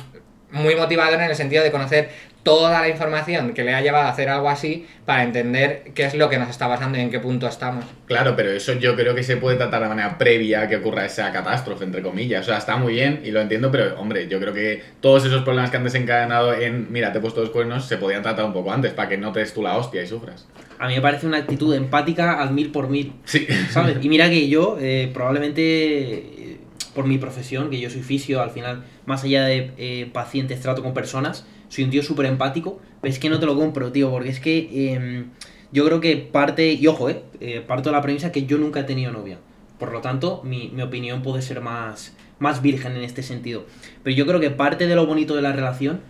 muy 0.51 0.75
motivador 0.75 1.21
en 1.21 1.29
el 1.29 1.35
sentido 1.35 1.63
de 1.63 1.71
conocer 1.71 2.09
toda 2.43 2.81
la 2.81 2.89
información 2.89 3.53
que 3.53 3.63
le 3.63 3.73
ha 3.73 3.81
llevado 3.81 4.05
a 4.05 4.09
hacer 4.09 4.29
algo 4.29 4.49
así 4.49 4.87
para 5.05 5.23
entender 5.23 5.91
qué 5.93 6.05
es 6.05 6.15
lo 6.15 6.29
que 6.29 6.37
nos 6.37 6.49
está 6.49 6.67
pasando 6.67 6.97
y 6.97 7.01
en 7.01 7.11
qué 7.11 7.19
punto 7.19 7.47
estamos. 7.47 7.85
Claro, 8.05 8.35
pero 8.35 8.51
eso 8.51 8.73
yo 8.73 8.95
creo 8.95 9.13
que 9.13 9.23
se 9.23 9.37
puede 9.37 9.57
tratar 9.57 9.83
de 9.83 9.89
manera 9.89 10.17
previa 10.17 10.61
a 10.61 10.67
que 10.67 10.77
ocurra 10.77 11.05
esa 11.05 11.31
catástrofe, 11.31 11.83
entre 11.83 12.01
comillas. 12.01 12.41
O 12.41 12.45
sea, 12.45 12.57
está 12.57 12.77
muy 12.77 12.93
bien 12.93 13.21
y 13.23 13.31
lo 13.31 13.41
entiendo, 13.41 13.71
pero 13.71 13.99
hombre, 13.99 14.27
yo 14.27 14.39
creo 14.39 14.53
que 14.53 14.81
todos 15.01 15.25
esos 15.25 15.43
problemas 15.43 15.69
que 15.69 15.77
han 15.77 15.83
desencadenado 15.83 16.53
en, 16.53 16.91
mira, 16.91 17.11
te 17.11 17.19
he 17.19 17.21
puesto 17.21 17.41
dos 17.41 17.49
cuernos, 17.49 17.85
se 17.85 17.97
podían 17.97 18.21
tratar 18.21 18.45
un 18.45 18.53
poco 18.53 18.71
antes 18.71 18.93
para 18.93 19.09
que 19.09 19.17
no 19.17 19.31
te 19.31 19.41
des 19.41 19.53
tú 19.53 19.61
la 19.61 19.77
hostia 19.77 20.01
y 20.01 20.07
sufras. 20.07 20.47
A 20.79 20.87
mí 20.87 20.95
me 20.95 21.01
parece 21.01 21.27
una 21.27 21.37
actitud 21.37 21.75
empática 21.75 22.41
al 22.41 22.53
mil 22.53 22.71
por 22.71 22.87
mil. 22.87 23.13
Sí. 23.25 23.45
¿Sabes? 23.69 23.97
Y 24.01 24.07
mira 24.07 24.29
que 24.29 24.47
yo, 24.47 24.77
eh, 24.79 25.09
probablemente 25.13 25.61
eh, 25.61 26.57
por 26.95 27.05
mi 27.05 27.17
profesión, 27.17 27.69
que 27.69 27.79
yo 27.79 27.89
soy 27.89 28.01
fisio, 28.01 28.41
al 28.41 28.51
final, 28.51 28.83
más 29.05 29.23
allá 29.23 29.43
de 29.43 29.71
eh, 29.77 30.09
pacientes, 30.11 30.61
trato 30.61 30.81
con 30.81 30.93
personas, 30.93 31.45
soy 31.69 31.85
un 31.85 31.89
tío 31.91 32.03
súper 32.03 32.25
empático, 32.25 32.79
pero 33.01 33.11
es 33.13 33.19
que 33.19 33.29
no 33.29 33.39
te 33.39 33.45
lo 33.45 33.55
compro, 33.55 33.91
tío, 33.91 34.11
porque 34.11 34.29
es 34.29 34.39
que 34.39 34.69
eh, 34.71 35.25
yo 35.71 35.85
creo 35.85 36.01
que 36.01 36.17
parte, 36.17 36.73
y 36.73 36.85
ojo, 36.87 37.09
eh, 37.09 37.23
eh, 37.39 37.63
parto 37.65 37.89
de 37.89 37.95
la 37.95 38.01
premisa 38.01 38.31
que 38.31 38.45
yo 38.45 38.57
nunca 38.57 38.81
he 38.81 38.83
tenido 38.83 39.11
novia. 39.11 39.37
Por 39.77 39.91
lo 39.93 40.01
tanto, 40.01 40.41
mi, 40.43 40.69
mi 40.69 40.81
opinión 40.81 41.21
puede 41.21 41.41
ser 41.41 41.61
más, 41.61 42.13
más 42.39 42.61
virgen 42.61 42.97
en 42.97 43.03
este 43.03 43.23
sentido. 43.23 43.65
Pero 44.03 44.15
yo 44.15 44.25
creo 44.25 44.39
que 44.39 44.49
parte 44.49 44.87
de 44.87 44.95
lo 44.95 45.05
bonito 45.05 45.35
de 45.35 45.41
la 45.41 45.53
relación 45.53 46.01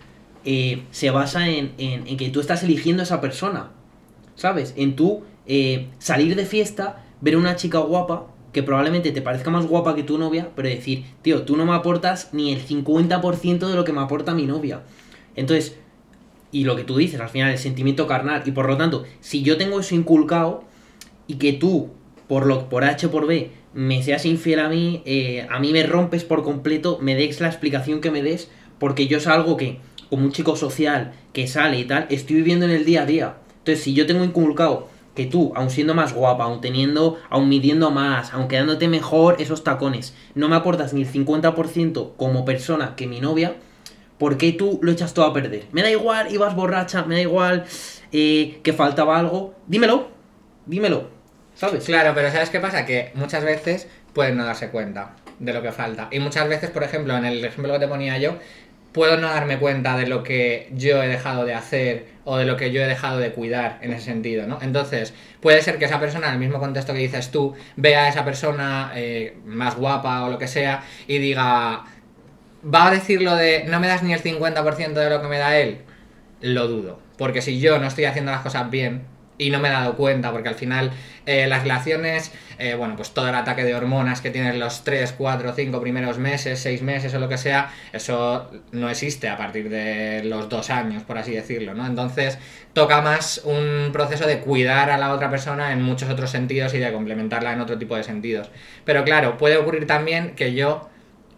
eh, 0.45 0.83
se 0.91 1.11
basa 1.11 1.47
en, 1.49 1.73
en- 1.77 2.17
que 2.17 2.29
tú 2.29 2.39
estás 2.39 2.63
eligiendo 2.63 3.01
a 3.01 3.05
esa 3.05 3.21
persona. 3.21 3.71
¿Sabes? 4.35 4.73
En 4.77 4.95
tú 4.95 5.23
eh, 5.45 5.87
salir 5.99 6.35
de 6.35 6.45
fiesta, 6.45 7.03
ver 7.21 7.35
una 7.35 7.55
chica 7.55 7.79
guapa, 7.79 8.27
que 8.53 8.63
probablemente 8.63 9.11
te 9.11 9.21
parezca 9.21 9.51
más 9.51 9.67
guapa 9.67 9.95
que 9.95 10.03
tu 10.03 10.17
novia, 10.17 10.49
pero 10.55 10.67
decir, 10.69 11.03
tío, 11.21 11.43
tú 11.43 11.55
no 11.57 11.65
me 11.65 11.73
aportas 11.73 12.29
ni 12.31 12.51
el 12.53 12.61
50% 12.65 13.67
de 13.67 13.75
lo 13.75 13.83
que 13.83 13.93
me 13.93 14.01
aporta 14.01 14.33
mi 14.33 14.45
novia. 14.45 14.81
Entonces, 15.39 15.77
y 16.51 16.65
lo 16.65 16.75
que 16.75 16.83
tú 16.83 16.97
dices, 16.97 17.19
al 17.21 17.29
final, 17.29 17.51
el 17.51 17.57
sentimiento 17.57 18.07
carnal, 18.07 18.43
y 18.45 18.51
por 18.51 18.67
lo 18.67 18.75
tanto, 18.75 19.05
si 19.21 19.41
yo 19.41 19.55
tengo 19.57 19.79
eso 19.79 19.95
inculcado, 19.95 20.65
y 21.27 21.35
que 21.35 21.53
tú, 21.53 21.91
por, 22.27 22.45
lo, 22.45 22.67
por 22.67 22.83
H 22.83 23.07
por 23.07 23.25
B, 23.25 23.51
me 23.73 24.03
seas 24.03 24.25
infiel 24.25 24.59
a 24.59 24.67
mí, 24.67 25.01
eh, 25.05 25.47
a 25.49 25.59
mí 25.59 25.71
me 25.71 25.83
rompes 25.83 26.25
por 26.25 26.43
completo, 26.43 26.97
me 27.01 27.15
des 27.15 27.39
la 27.39 27.47
explicación 27.47 28.01
que 28.01 28.11
me 28.11 28.21
des, 28.21 28.51
porque 28.79 29.07
yo 29.07 29.19
es 29.19 29.27
algo 29.27 29.55
que, 29.55 29.79
como 30.09 30.25
un 30.25 30.33
chico 30.33 30.57
social 30.57 31.13
que 31.31 31.47
sale 31.47 31.79
y 31.79 31.85
tal, 31.85 32.07
estoy 32.09 32.37
viviendo 32.37 32.65
en 32.65 32.71
el 32.71 32.83
día 32.83 33.03
a 33.03 33.05
día. 33.05 33.37
Entonces, 33.59 33.81
si 33.83 33.93
yo 33.93 34.07
tengo 34.07 34.25
inculcado 34.25 34.89
que 35.15 35.25
tú, 35.25 35.53
aun 35.55 35.69
siendo 35.69 35.93
más 35.93 36.13
guapa, 36.13 36.43
aun 36.45 36.59
teniendo, 36.59 37.17
aun 37.29 37.47
midiendo 37.47 37.91
más, 37.91 38.33
aun 38.33 38.49
quedándote 38.49 38.89
mejor 38.89 39.37
esos 39.39 39.63
tacones, 39.63 40.15
no 40.35 40.49
me 40.49 40.57
aportas 40.57 40.93
ni 40.93 41.03
el 41.03 41.07
50% 41.07 42.11
como 42.17 42.43
persona 42.43 42.95
que 42.97 43.07
mi 43.07 43.21
novia, 43.21 43.55
¿por 44.19 44.37
qué 44.37 44.51
tú 44.51 44.79
lo 44.83 44.91
echas 44.91 45.13
todo 45.15 45.25
a 45.25 45.33
perder? 45.33 45.63
Me 45.71 45.81
da 45.81 45.89
igual, 45.89 46.31
ibas 46.31 46.55
borracha, 46.55 47.03
me 47.03 47.15
da 47.15 47.21
igual 47.21 47.65
eh, 48.11 48.59
que 48.61 48.73
faltaba 48.73 49.17
algo, 49.17 49.55
dímelo, 49.65 50.09
dímelo, 50.67 51.09
¿sabes? 51.55 51.85
Claro, 51.85 52.11
pero 52.13 52.29
¿sabes 52.31 52.51
qué 52.51 52.59
pasa? 52.59 52.85
Que 52.85 53.11
muchas 53.15 53.43
veces 53.43 53.87
pueden 54.13 54.37
no 54.37 54.45
darse 54.45 54.69
cuenta 54.69 55.15
de 55.39 55.53
lo 55.53 55.61
que 55.61 55.71
falta. 55.71 56.09
Y 56.11 56.19
muchas 56.19 56.47
veces, 56.47 56.69
por 56.69 56.83
ejemplo, 56.83 57.17
en 57.17 57.25
el 57.25 57.43
ejemplo 57.43 57.73
que 57.73 57.79
te 57.79 57.87
ponía 57.87 58.17
yo, 58.17 58.37
puedo 58.91 59.17
no 59.17 59.29
darme 59.29 59.57
cuenta 59.59 59.95
de 59.97 60.07
lo 60.07 60.23
que 60.23 60.69
yo 60.73 61.01
he 61.01 61.07
dejado 61.07 61.45
de 61.45 61.53
hacer 61.53 62.07
o 62.25 62.37
de 62.37 62.45
lo 62.45 62.57
que 62.57 62.71
yo 62.71 62.81
he 62.81 62.87
dejado 62.87 63.19
de 63.19 63.31
cuidar 63.31 63.79
en 63.81 63.93
ese 63.93 64.05
sentido, 64.05 64.47
¿no? 64.47 64.59
Entonces, 64.61 65.13
puede 65.39 65.61
ser 65.61 65.77
que 65.77 65.85
esa 65.85 65.99
persona, 65.99 66.27
en 66.27 66.33
el 66.33 66.39
mismo 66.39 66.59
contexto 66.59 66.93
que 66.93 66.99
dices 66.99 67.31
tú, 67.31 67.55
vea 67.75 68.05
a 68.05 68.09
esa 68.09 68.25
persona 68.25 68.91
eh, 68.95 69.37
más 69.45 69.75
guapa 69.75 70.23
o 70.23 70.29
lo 70.29 70.37
que 70.37 70.47
sea 70.47 70.83
y 71.07 71.19
diga, 71.19 71.85
¿va 72.63 72.87
a 72.87 72.91
decir 72.91 73.21
lo 73.21 73.35
de 73.35 73.65
no 73.67 73.79
me 73.79 73.87
das 73.87 74.03
ni 74.03 74.13
el 74.13 74.21
50% 74.21 74.93
de 74.93 75.09
lo 75.09 75.21
que 75.21 75.27
me 75.27 75.37
da 75.37 75.57
él? 75.57 75.79
Lo 76.41 76.67
dudo. 76.67 76.99
Porque 77.17 77.41
si 77.41 77.59
yo 77.59 77.79
no 77.79 77.87
estoy 77.87 78.05
haciendo 78.05 78.31
las 78.31 78.41
cosas 78.41 78.69
bien 78.69 79.03
y 79.37 79.49
no 79.49 79.59
me 79.59 79.69
he 79.69 79.71
dado 79.71 79.95
cuenta, 79.95 80.31
porque 80.31 80.49
al 80.49 80.55
final 80.55 80.91
eh, 81.25 81.47
las 81.47 81.63
relaciones, 81.63 82.31
eh, 82.57 82.75
bueno, 82.75 82.95
pues 82.97 83.11
todo 83.11 83.29
el 83.29 83.35
ataque 83.35 83.63
de 83.63 83.73
hormonas 83.73 84.19
que 84.21 84.31
tienes 84.31 84.55
los 84.57 84.83
3, 84.83 85.13
4, 85.17 85.53
5 85.53 85.81
primeros 85.81 86.17
meses, 86.17 86.59
6 86.59 86.81
meses 86.81 87.13
o 87.13 87.19
lo 87.19 87.29
que 87.29 87.37
sea, 87.37 87.71
eso 87.93 88.51
no 88.71 88.89
existe 88.89 89.29
a 89.29 89.37
partir 89.37 89.69
de 89.69 90.23
los 90.25 90.49
dos 90.49 90.69
años, 90.69 91.03
por 91.03 91.17
así 91.17 91.31
decirlo, 91.31 91.73
¿no? 91.73 91.85
Entonces 91.85 92.37
toca 92.73 93.01
más 93.01 93.41
un 93.45 93.91
proceso 93.93 94.27
de 94.27 94.39
cuidar 94.39 94.89
a 94.89 94.97
la 94.97 95.13
otra 95.13 95.29
persona 95.29 95.71
en 95.71 95.81
muchos 95.81 96.09
otros 96.09 96.29
sentidos 96.29 96.73
y 96.73 96.79
de 96.79 96.91
complementarla 96.91 97.53
en 97.53 97.61
otro 97.61 97.77
tipo 97.77 97.95
de 97.95 98.03
sentidos. 98.03 98.49
Pero 98.83 99.05
claro, 99.05 99.37
puede 99.37 99.57
ocurrir 99.57 99.87
también 99.87 100.35
que 100.35 100.53
yo 100.53 100.89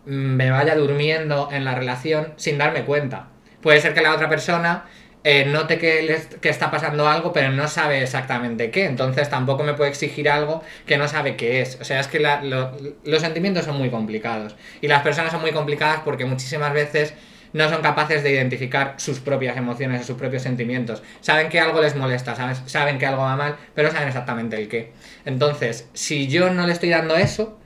me 0.05 0.49
vaya 0.51 0.75
durmiendo 0.75 1.49
en 1.51 1.65
la 1.65 1.75
relación 1.75 2.33
sin 2.37 2.57
darme 2.57 2.83
cuenta. 2.83 3.27
Puede 3.61 3.79
ser 3.81 3.93
que 3.93 4.01
la 4.01 4.13
otra 4.13 4.29
persona 4.29 4.85
eh, 5.23 5.45
note 5.45 5.77
que, 5.77 6.19
que 6.41 6.49
está 6.49 6.71
pasando 6.71 7.07
algo, 7.07 7.31
pero 7.31 7.51
no 7.51 7.67
sabe 7.67 8.01
exactamente 8.01 8.71
qué. 8.71 8.85
Entonces 8.85 9.29
tampoco 9.29 9.63
me 9.63 9.73
puede 9.73 9.91
exigir 9.91 10.29
algo 10.29 10.63
que 10.85 10.97
no 10.97 11.07
sabe 11.07 11.35
qué 11.35 11.61
es. 11.61 11.77
O 11.79 11.83
sea, 11.83 11.99
es 11.99 12.07
que 12.07 12.19
los 12.19 13.21
sentimientos 13.21 13.65
son 13.65 13.77
muy 13.77 13.89
complicados. 13.91 14.55
Y 14.81 14.87
las 14.87 15.03
personas 15.03 15.31
son 15.31 15.41
muy 15.41 15.51
complicadas 15.51 16.01
porque 16.03 16.25
muchísimas 16.25 16.73
veces 16.73 17.13
no 17.53 17.69
son 17.69 17.81
capaces 17.81 18.23
de 18.23 18.31
identificar 18.31 18.95
sus 18.97 19.19
propias 19.19 19.57
emociones 19.57 20.01
o 20.01 20.03
sus 20.05 20.17
propios 20.17 20.41
sentimientos. 20.41 21.03
Saben 21.21 21.49
que 21.49 21.59
algo 21.59 21.81
les 21.81 21.95
molesta, 21.95 22.35
saben, 22.35 22.55
saben 22.67 22.97
que 22.97 23.05
algo 23.05 23.21
va 23.21 23.35
mal, 23.35 23.57
pero 23.75 23.89
no 23.89 23.93
saben 23.93 24.07
exactamente 24.07 24.55
el 24.55 24.67
qué. 24.69 24.93
Entonces, 25.25 25.89
si 25.93 26.27
yo 26.27 26.49
no 26.49 26.65
le 26.65 26.73
estoy 26.73 26.89
dando 26.89 27.15
eso 27.15 27.59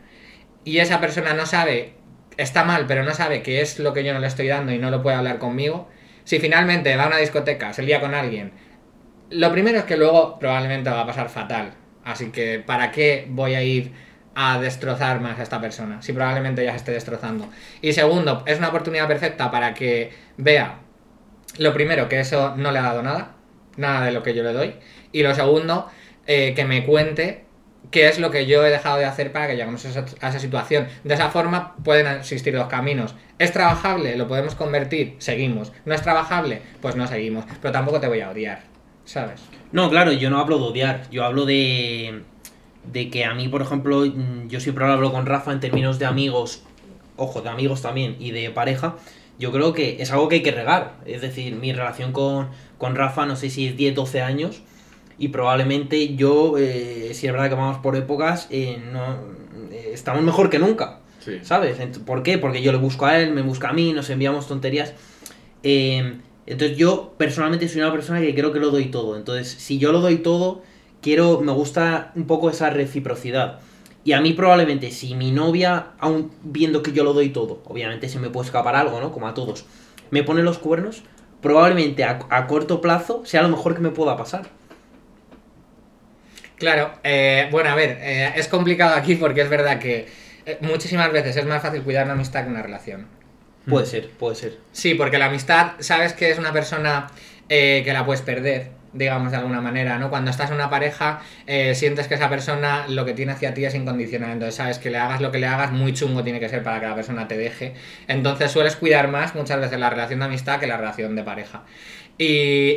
y 0.63 0.79
esa 0.79 0.99
persona 0.99 1.33
no 1.33 1.45
sabe, 1.45 1.94
está 2.37 2.63
mal, 2.63 2.85
pero 2.87 3.03
no 3.03 3.13
sabe 3.13 3.41
qué 3.41 3.61
es 3.61 3.79
lo 3.79 3.93
que 3.93 4.03
yo 4.03 4.13
no 4.13 4.19
le 4.19 4.27
estoy 4.27 4.47
dando 4.47 4.71
y 4.71 4.77
no 4.77 4.91
lo 4.91 5.01
puede 5.01 5.17
hablar 5.17 5.39
conmigo, 5.39 5.87
si 6.23 6.39
finalmente 6.39 6.95
va 6.95 7.05
a 7.05 7.07
una 7.07 7.17
discoteca, 7.17 7.73
se 7.73 7.83
lía 7.83 8.01
con 8.01 8.13
alguien, 8.13 8.51
lo 9.29 9.51
primero 9.51 9.79
es 9.79 9.83
que 9.85 9.97
luego 9.97 10.37
probablemente 10.39 10.89
va 10.89 11.01
a 11.01 11.05
pasar 11.05 11.29
fatal. 11.29 11.73
Así 12.03 12.31
que, 12.31 12.59
¿para 12.59 12.91
qué 12.91 13.25
voy 13.29 13.55
a 13.55 13.63
ir 13.63 13.91
a 14.35 14.59
destrozar 14.59 15.19
más 15.21 15.39
a 15.39 15.43
esta 15.43 15.59
persona? 15.59 16.01
Si 16.01 16.13
probablemente 16.13 16.63
ya 16.63 16.71
se 16.71 16.77
esté 16.77 16.91
destrozando. 16.91 17.49
Y 17.81 17.93
segundo, 17.93 18.43
es 18.45 18.59
una 18.59 18.69
oportunidad 18.69 19.07
perfecta 19.07 19.49
para 19.49 19.73
que 19.73 20.11
vea, 20.37 20.79
lo 21.57 21.73
primero, 21.73 22.07
que 22.07 22.19
eso 22.19 22.55
no 22.55 22.71
le 22.71 22.79
ha 22.79 22.83
dado 22.83 23.01
nada, 23.01 23.35
nada 23.77 24.05
de 24.05 24.11
lo 24.11 24.21
que 24.21 24.35
yo 24.35 24.43
le 24.43 24.53
doy. 24.53 24.75
Y 25.11 25.23
lo 25.23 25.33
segundo, 25.33 25.89
eh, 26.27 26.53
que 26.55 26.65
me 26.65 26.85
cuente 26.85 27.45
qué 27.91 28.07
es 28.07 28.19
lo 28.19 28.31
que 28.31 28.45
yo 28.45 28.65
he 28.65 28.69
dejado 28.69 28.97
de 28.97 29.05
hacer 29.05 29.31
para 29.31 29.47
que 29.47 29.55
lleguemos 29.55 29.85
a 29.85 29.89
esa, 29.89 30.39
situación. 30.39 30.87
De 31.03 31.13
esa 31.13 31.29
forma 31.29 31.75
pueden 31.83 32.07
existir 32.07 32.55
dos 32.55 32.67
caminos. 32.67 33.15
¿Es 33.39 33.51
trabajable? 33.51 34.15
¿Lo 34.15 34.27
podemos 34.27 34.55
convertir? 34.55 35.15
Seguimos. 35.19 35.71
¿No 35.85 35.93
es 35.93 36.01
trabajable? 36.01 36.61
Pues 36.81 36.95
no 36.95 37.07
seguimos. 37.07 37.45
Pero 37.61 37.71
tampoco 37.71 37.99
te 37.99 38.07
voy 38.07 38.21
a 38.21 38.29
odiar, 38.29 38.63
¿sabes? 39.03 39.41
No, 39.71 39.89
claro, 39.89 40.11
yo 40.11 40.29
no 40.29 40.39
hablo 40.39 40.57
de 40.57 40.63
odiar, 40.63 41.09
yo 41.11 41.25
hablo 41.25 41.45
de, 41.45 42.21
de 42.91 43.09
que 43.09 43.25
a 43.25 43.33
mí, 43.33 43.47
por 43.47 43.61
ejemplo, 43.61 44.05
mm, 44.05 44.47
yo 44.47 44.59
siempre 44.59 44.85
lo 44.85 44.93
hablo 44.93 45.11
con 45.11 45.25
Rafa 45.25 45.51
en 45.51 45.59
términos 45.59 45.99
de 45.99 46.05
amigos, 46.05 46.63
ojo, 47.17 47.41
de 47.41 47.49
amigos 47.49 47.81
también 47.81 48.15
y 48.19 48.31
de 48.31 48.49
pareja, 48.51 48.95
yo 49.37 49.51
creo 49.51 49.73
que 49.73 50.01
es 50.01 50.11
algo 50.11 50.29
que 50.29 50.35
hay 50.35 50.43
que 50.43 50.51
regar, 50.51 50.93
es 51.05 51.21
decir, 51.21 51.55
mi 51.55 51.73
relación 51.73 52.13
con, 52.13 52.49
con 52.77 52.95
Rafa, 52.95 53.25
no 53.25 53.35
sé 53.35 53.49
si 53.49 53.67
es 53.67 53.75
10, 53.75 53.95
12 53.95 54.21
años, 54.21 54.61
y 55.17 55.30
probablemente 55.30 56.15
yo, 56.15 56.58
eh, 56.58 57.12
si 57.13 57.28
es 57.28 57.34
verdad 57.34 57.49
que 57.49 57.56
vamos 57.56 57.78
por 57.78 57.95
épocas, 57.95 58.47
eh, 58.49 58.82
no, 58.91 59.15
eh, 59.71 59.91
estamos 59.93 60.23
mejor 60.23 60.49
que 60.49 60.60
nunca. 60.60 60.99
Sí. 61.19 61.39
¿Sabes? 61.41 61.78
¿Por 62.06 62.21
qué? 62.21 62.38
Porque 62.38 62.62
yo 62.62 62.71
le 62.71 62.78
busco 62.78 63.06
a 63.06 63.19
él, 63.19 63.32
me 63.32 63.41
busca 63.41 63.69
a 63.69 63.73
mí, 63.73 63.93
nos 63.93 64.10
enviamos 64.10 64.47
tonterías. 64.47 64.93
Entonces 65.63 66.78
yo 66.78 67.15
personalmente 67.17 67.67
soy 67.67 67.82
una 67.82 67.91
persona 67.91 68.21
que 68.21 68.36
creo 68.36 68.51
que 68.51 68.60
lo 68.60 68.69
doy 68.69 68.86
todo. 68.86 69.17
Entonces, 69.17 69.49
si 69.49 69.80
yo 69.80 69.91
lo 69.91 70.01
doy 70.01 70.17
todo, 70.17 70.62
quiero, 71.01 71.41
me 71.41 71.51
gusta 71.51 72.12
un 72.15 72.28
poco 72.28 72.49
esa 72.49 72.69
reciprocidad. 72.69 73.60
Y 74.04 74.12
a 74.12 74.21
mí 74.21 74.34
probablemente 74.34 74.91
si 74.91 75.15
mi 75.15 75.32
novia, 75.32 75.93
aún 75.97 76.32
viendo 76.43 76.84
que 76.84 76.91
yo 76.91 77.04
lo 77.04 77.13
doy 77.13 77.30
todo, 77.30 77.63
obviamente 77.65 78.08
se 78.08 78.19
me 78.19 78.30
puede 78.30 78.45
escapar 78.45 78.75
algo, 78.75 78.99
¿no? 79.01 79.12
Como 79.12 79.28
a 79.28 79.34
todos, 79.34 79.65
me 80.12 80.21
pone 80.21 80.43
los 80.43 80.60
cuernos, 80.60 81.01
probablemente 81.41 82.04
a, 82.04 82.19
a 82.30 82.45
corto 82.45 82.82
plazo 82.82 83.23
sea 83.25 83.41
lo 83.41 83.49
mejor 83.49 83.73
que 83.73 83.82
me 83.82 83.89
pueda 83.89 84.15
pasar. 84.15 84.47
Claro, 86.57 86.93
eh, 87.03 87.47
bueno, 87.51 87.69
a 87.69 87.75
ver, 87.75 87.97
eh, 88.01 88.33
es 88.35 88.47
complicado 88.47 88.95
aquí 88.95 89.15
porque 89.15 89.41
es 89.41 89.49
verdad 89.49 89.77
que 89.77 90.07
eh, 90.45 90.57
muchísimas 90.61 91.11
veces 91.11 91.35
es 91.35 91.45
más 91.45 91.61
fácil 91.61 91.81
cuidar 91.81 92.05
una 92.05 92.13
amistad 92.13 92.43
que 92.43 92.49
una 92.49 92.61
relación. 92.61 93.07
Puede 93.67 93.85
ser, 93.87 94.09
puede 94.09 94.35
ser. 94.35 94.57
Sí, 94.71 94.93
porque 94.93 95.17
la 95.17 95.25
amistad, 95.25 95.71
sabes 95.79 96.13
que 96.13 96.29
es 96.29 96.37
una 96.37 96.53
persona 96.53 97.07
eh, 97.49 97.81
que 97.83 97.93
la 97.93 98.05
puedes 98.05 98.21
perder, 98.21 98.69
digamos 98.93 99.31
de 99.31 99.37
alguna 99.37 99.59
manera, 99.59 99.97
¿no? 99.97 100.11
Cuando 100.11 100.29
estás 100.29 100.49
en 100.51 100.55
una 100.57 100.69
pareja, 100.69 101.21
eh, 101.47 101.73
sientes 101.73 102.07
que 102.07 102.13
esa 102.13 102.29
persona 102.29 102.85
lo 102.87 103.05
que 103.05 103.13
tiene 103.13 103.31
hacia 103.31 103.55
ti 103.55 103.65
es 103.65 103.73
incondicional, 103.73 104.31
entonces 104.31 104.55
sabes 104.55 104.77
que 104.77 104.91
le 104.91 104.99
hagas 104.99 105.19
lo 105.19 105.31
que 105.31 105.39
le 105.39 105.47
hagas, 105.47 105.71
muy 105.71 105.93
chungo 105.93 106.23
tiene 106.23 106.39
que 106.39 106.47
ser 106.47 106.61
para 106.61 106.79
que 106.79 106.85
la 106.85 106.95
persona 106.95 107.27
te 107.27 107.37
deje. 107.37 107.73
Entonces 108.07 108.51
sueles 108.51 108.75
cuidar 108.75 109.07
más 109.07 109.33
muchas 109.33 109.59
veces 109.59 109.79
la 109.79 109.89
relación 109.89 110.19
de 110.19 110.25
amistad 110.25 110.59
que 110.59 110.67
la 110.67 110.77
relación 110.77 111.15
de 111.15 111.23
pareja. 111.23 111.63
Y, 112.19 112.25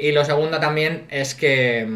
y 0.02 0.12
lo 0.12 0.24
segundo 0.24 0.58
también 0.58 1.04
es 1.10 1.34
que... 1.34 1.86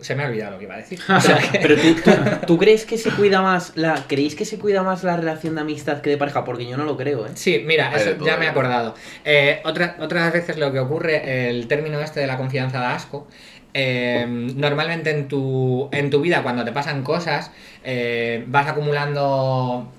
Se 0.00 0.14
me 0.14 0.22
ha 0.22 0.26
olvidado 0.28 0.52
lo 0.52 0.58
que 0.58 0.64
iba 0.64 0.74
a 0.74 0.78
decir. 0.78 1.00
O 1.08 1.20
sea 1.20 1.38
que- 1.38 1.58
Pero 1.58 1.74
tú, 1.76 1.94
tú, 2.04 2.10
¿tú 2.46 2.58
crees 2.58 2.84
que 2.84 2.96
se 2.98 3.10
cuida 3.10 3.42
más 3.42 3.72
la. 3.76 4.04
¿Creéis 4.06 4.34
que 4.36 4.44
se 4.44 4.58
cuida 4.58 4.82
más 4.82 5.02
la 5.02 5.16
relación 5.16 5.54
de 5.56 5.62
amistad 5.62 6.00
que 6.02 6.10
de 6.10 6.16
pareja? 6.16 6.44
Porque 6.44 6.66
yo 6.68 6.76
no 6.76 6.84
lo 6.84 6.96
creo, 6.96 7.26
¿eh? 7.26 7.30
Sí, 7.34 7.62
mira, 7.66 7.90
eso 7.96 8.16
ya 8.24 8.36
me 8.36 8.42
he 8.42 8.46
ya. 8.46 8.50
acordado. 8.52 8.94
Eh, 9.24 9.60
otra- 9.64 9.96
otras 10.00 10.32
veces 10.32 10.56
lo 10.56 10.70
que 10.72 10.78
ocurre, 10.78 11.48
el 11.50 11.66
término 11.66 11.98
este 12.00 12.20
de 12.20 12.26
la 12.28 12.36
confianza 12.36 12.78
da 12.78 12.94
asco. 12.94 13.26
eh, 13.74 14.24
normalmente 14.56 15.10
en 15.10 15.28
tu, 15.28 15.88
en 15.92 16.10
tu 16.10 16.20
vida, 16.20 16.42
cuando 16.42 16.64
te 16.64 16.72
pasan 16.72 17.02
cosas, 17.02 17.50
eh, 17.84 18.42
vas 18.46 18.66
acumulando 18.66 19.92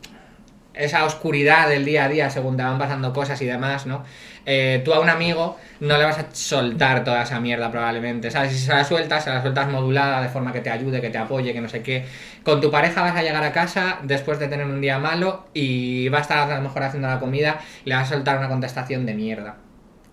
esa 0.74 1.04
oscuridad 1.06 1.68
del 1.70 1.84
día 1.86 2.06
a 2.06 2.10
día 2.10 2.30
según 2.30 2.56
te 2.58 2.64
van 2.64 2.78
pasando 2.80 3.12
cosas 3.14 3.42
y 3.42 3.46
demás, 3.46 3.86
¿no? 3.86 4.04
Eh, 4.52 4.82
tú 4.84 4.92
a 4.96 5.00
un 5.00 5.10
amigo 5.10 5.58
no 5.80 5.96
le 5.96 6.06
vas 6.06 6.18
a 6.18 6.26
soltar 6.34 7.04
toda 7.04 7.22
esa 7.22 7.40
mierda 7.40 7.70
probablemente, 7.70 8.32
¿sabes? 8.32 8.52
Si 8.52 8.58
se 8.58 8.74
la 8.74 8.84
sueltas, 8.84 9.24
se 9.24 9.30
la 9.30 9.44
sueltas 9.44 9.70
modulada 9.70 10.24
de 10.24 10.30
forma 10.30 10.52
que 10.52 10.60
te 10.60 10.72
ayude, 10.72 11.02
que 11.02 11.12
te 11.12 11.20
apoye, 11.20 11.54
que 11.54 11.62
no 11.62 11.70
sé 11.70 11.84
qué. 11.84 12.04
Con 12.44 12.60
tu 12.60 12.72
pareja 12.72 13.04
vas 13.04 13.16
a 13.16 13.22
llegar 13.22 13.44
a 13.44 13.52
casa 13.52 14.00
después 14.02 14.40
de 14.40 14.48
tener 14.48 14.66
un 14.66 14.82
día 14.82 14.98
malo 14.98 15.46
y 15.54 16.10
va 16.10 16.18
a 16.18 16.22
estar 16.22 16.52
a 16.52 16.56
lo 16.56 16.64
mejor 16.64 16.82
haciendo 16.82 17.08
la 17.08 17.20
comida 17.20 17.60
le 17.86 17.94
vas 17.94 18.12
a 18.12 18.16
soltar 18.16 18.40
una 18.40 18.50
contestación 18.50 19.06
de 19.06 19.14
mierda. 19.14 19.58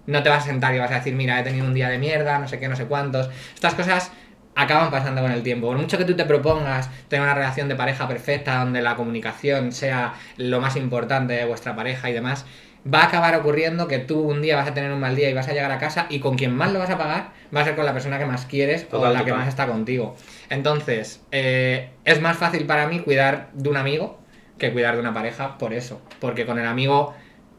No 0.07 0.22
te 0.22 0.29
vas 0.29 0.44
a 0.44 0.46
sentar 0.49 0.75
y 0.75 0.81
vas 0.81 0.90
a 0.90 0.96
decir, 0.96 1.14
mira, 1.14 1.40
he 1.40 1.42
tenido 1.42 1.64
un 1.64 1.72
día 1.72 1.88
de 1.88 1.96
mierda, 1.96 2.38
no 2.38 2.46
sé 2.46 2.59
qué, 2.59 2.68
no 2.68 2.77
sé 2.77 2.85
cuántos. 2.85 3.31
Estas 3.55 3.72
cosas 3.72 4.12
acaban 4.55 4.90
pasando 4.90 5.22
con 5.22 5.33
el 5.33 5.42
tiempo. 5.42 5.68
Por 5.68 5.79
mucho 5.79 5.96
que 5.96 6.05
tú 6.05 6.14
te 6.14 6.27
propongas 6.27 6.90
tener 7.09 7.25
una 7.25 7.35
relación 7.35 7.68
de 7.68 7.75
pareja 7.75 8.07
perfecta, 8.07 8.59
donde 8.59 8.83
la 8.83 8.96
comunicación 8.96 9.72
sea 9.72 10.14
lo 10.37 10.61
más 10.61 10.77
importante 10.77 11.33
de 11.33 11.46
vuestra 11.46 11.75
pareja 11.75 12.11
y 12.11 12.12
demás, 12.12 12.44
va 12.92 13.03
a 13.03 13.07
acabar 13.07 13.35
ocurriendo 13.37 13.88
que 13.88 13.99
tú 13.99 14.20
un 14.20 14.42
día 14.42 14.57
vas 14.57 14.68
a 14.68 14.75
tener 14.75 14.92
un 14.92 15.01
mal 15.01 15.16
día 15.16 15.31
y 15.31 15.35
vas 15.35 15.49
a 15.49 15.53
llegar 15.53 15.72
a 15.72 15.79
casa 15.79 16.07
y 16.09 16.20
con 16.20 16.37
quien 16.37 16.55
más 16.55 16.72
lo 16.72 16.79
vas 16.79 16.90
a 16.90 16.99
pagar 16.99 17.33
va 17.55 17.61
a 17.61 17.64
ser 17.64 17.77
con 17.77 17.85
la 17.85 17.92
persona 17.92 18.18
que 18.18 18.27
más 18.27 18.46
quieres 18.46 18.85
o 18.85 18.99
Total, 18.99 19.12
la 19.12 19.25
que 19.25 19.33
más 19.33 19.49
está 19.49 19.66
contigo. 19.66 20.16
Entonces, 20.51 21.22
eh, 21.31 21.90
es 22.05 22.20
más 22.20 22.37
fácil 22.37 22.66
para 22.66 22.87
mí 22.87 23.01
cuidar 23.01 23.51
de 23.53 23.68
un 23.68 23.77
amigo 23.77 24.18
que 24.59 24.72
cuidar 24.72 24.94
de 24.94 25.01
una 25.01 25.12
pareja 25.12 25.59
por 25.59 25.72
eso. 25.72 26.01
Porque 26.20 26.46
con 26.46 26.59
el 26.59 26.66
amigo 26.66 27.14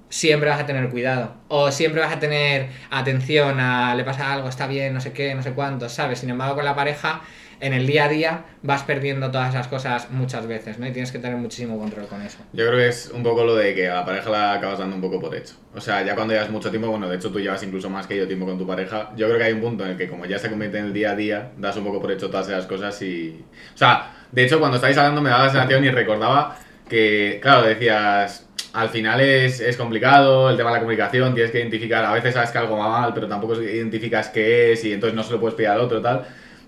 siempre 0.10 0.50
vas 0.50 0.60
a 0.60 0.66
tener 0.66 0.90
cuidado. 0.90 1.36
O 1.48 1.72
siempre 1.72 2.02
vas 2.02 2.14
a 2.14 2.20
tener 2.20 2.70
atención 2.90 3.60
a 3.60 3.96
le 3.96 4.04
pasa 4.04 4.34
algo, 4.34 4.50
está 4.50 4.68
bien, 4.68 4.94
no 4.94 5.02
sé 5.02 5.14
qué, 5.14 5.36
no 5.36 5.44
sé 5.44 5.52
cuánto, 5.52 5.90
¿sabes? 5.90 6.20
Sin 6.20 6.30
embargo, 6.30 6.56
con 6.56 6.66
la 6.66 6.76
pareja, 6.76 7.22
en 7.60 7.74
el 7.74 7.88
día 7.88 8.06
a 8.06 8.10
día 8.10 8.46
vas 8.62 8.84
perdiendo 8.84 9.32
todas 9.32 9.50
esas 9.50 9.68
cosas 9.68 10.10
muchas 10.12 10.48
veces, 10.48 10.80
¿no? 10.80 10.88
Y 10.88 10.92
tienes 10.92 11.12
que 11.12 11.20
tener 11.20 11.38
muchísimo 11.38 11.78
control 11.78 12.08
con 12.08 12.22
eso. 12.22 12.38
Yo 12.54 12.68
creo 12.68 12.78
que 12.78 12.88
es 12.88 13.12
un 13.14 13.24
poco 13.24 13.44
lo 13.44 13.56
de 13.56 13.74
que 13.74 13.90
a 13.90 13.96
la 13.96 14.06
pareja 14.06 14.30
la 14.30 14.54
acabas 14.54 14.80
dando 14.80 14.96
un 14.96 15.02
poco 15.02 15.20
por 15.20 15.36
hecho. 15.36 15.56
O 15.74 15.82
sea, 15.82 16.04
ya 16.04 16.16
cuando 16.16 16.34
llevas 16.34 16.50
mucho 16.50 16.70
tiempo, 16.70 16.90
bueno, 16.90 17.08
de 17.08 17.16
hecho 17.16 17.32
tú 17.32 17.40
llevas 17.40 17.62
incluso 17.64 17.90
más 17.90 18.08
que 18.08 18.18
yo 18.18 18.28
tiempo 18.28 18.46
con 18.46 18.58
tu 18.58 18.68
pareja, 18.68 19.12
yo 19.16 19.28
creo 19.28 19.38
que 19.38 19.44
hay 19.46 19.54
un 19.54 19.62
punto 19.62 19.86
en 19.86 19.92
el 19.92 19.98
que 19.98 20.08
como 20.08 20.26
ya 20.26 20.40
se 20.40 20.50
convierte 20.50 20.80
en 20.80 20.86
el 20.86 20.94
día 20.94 21.12
a 21.12 21.16
día, 21.16 21.52
das 21.58 21.76
un 21.78 21.84
poco 21.84 22.02
por 22.02 22.12
hecho 22.12 22.30
todas 22.30 22.48
esas 22.48 22.66
cosas 22.66 23.02
y... 23.02 23.44
O 23.74 23.78
sea, 23.78 24.14
de 24.32 24.46
hecho 24.46 24.60
cuando 24.60 24.78
estáis 24.78 24.98
hablando 24.98 25.22
me 25.22 25.30
daba 25.30 25.46
la 25.46 25.52
sensación 25.52 25.84
y 25.86 25.90
recordaba 25.90 26.58
que, 26.88 27.40
claro, 27.42 27.64
decías, 27.64 28.48
al 28.74 28.90
final 28.90 29.22
es, 29.22 29.60
es 29.60 29.76
complicado 29.76 30.50
el 30.50 30.58
tema 30.58 30.70
de 30.70 30.76
la 30.76 30.80
comunicación, 30.80 31.34
tienes 31.34 31.52
que 31.52 31.60
identificar, 31.60 32.06
a 32.06 32.14
veces 32.14 32.34
sabes 32.34 32.52
que 32.52 32.58
algo 32.58 32.78
va 32.78 33.02
mal, 33.02 33.14
pero 33.14 33.28
tampoco 33.28 33.62
identificas 33.62 34.30
qué 34.30 34.74
es 34.74 34.86
y 34.86 34.94
entonces 34.94 35.16
no 35.16 35.24
se 35.24 35.34
lo 35.34 35.40
puedes 35.40 35.56
pedir 35.56 35.70
al 35.70 35.80
otro, 35.80 36.02
tal. 36.02 36.28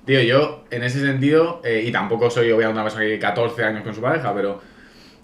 Tío, 0.09 0.23
yo 0.23 0.63
en 0.71 0.81
ese 0.81 1.01
sentido, 1.01 1.61
eh, 1.63 1.83
y 1.85 1.91
tampoco 1.91 2.31
soy 2.31 2.49
obviamente 2.51 2.73
una 2.73 2.81
persona 2.81 3.03
que 3.03 3.09
lleve 3.09 3.19
14 3.19 3.63
años 3.63 3.83
con 3.83 3.93
su 3.93 4.01
pareja, 4.01 4.33
pero 4.33 4.59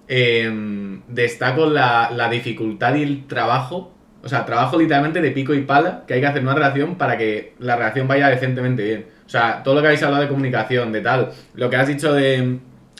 eh, 0.08 1.02
destaco 1.08 1.66
la, 1.66 2.12
la 2.14 2.30
dificultad 2.30 2.94
y 2.94 3.02
el 3.02 3.26
trabajo, 3.26 3.96
o 4.22 4.30
sea, 4.30 4.46
trabajo 4.46 4.78
literalmente 4.78 5.22
de 5.22 5.32
pico 5.32 5.56
y 5.56 5.62
pala 5.62 6.04
que 6.06 6.14
hay 6.14 6.22
que 6.22 6.28
hacer 6.28 6.42
en 6.44 6.50
una 6.50 6.54
relación 6.54 7.00
para 7.00 7.18
que 7.18 7.56
la 7.58 7.76
relación 7.76 8.08
vaya 8.08 8.28
decentemente 8.28 8.84
bien. 8.84 9.08
O 9.26 9.30
sea, 9.30 9.64
todo 9.64 9.74
lo 9.74 9.82
que 9.82 9.88
habéis 9.88 10.04
hablado 10.04 10.22
de 10.22 10.30
comunicación, 10.30 10.92
de 10.92 11.02
tal, 11.02 11.32
lo 11.56 11.68
que 11.68 11.78
has 11.78 11.88
dicho 11.88 12.14
de, 12.14 12.60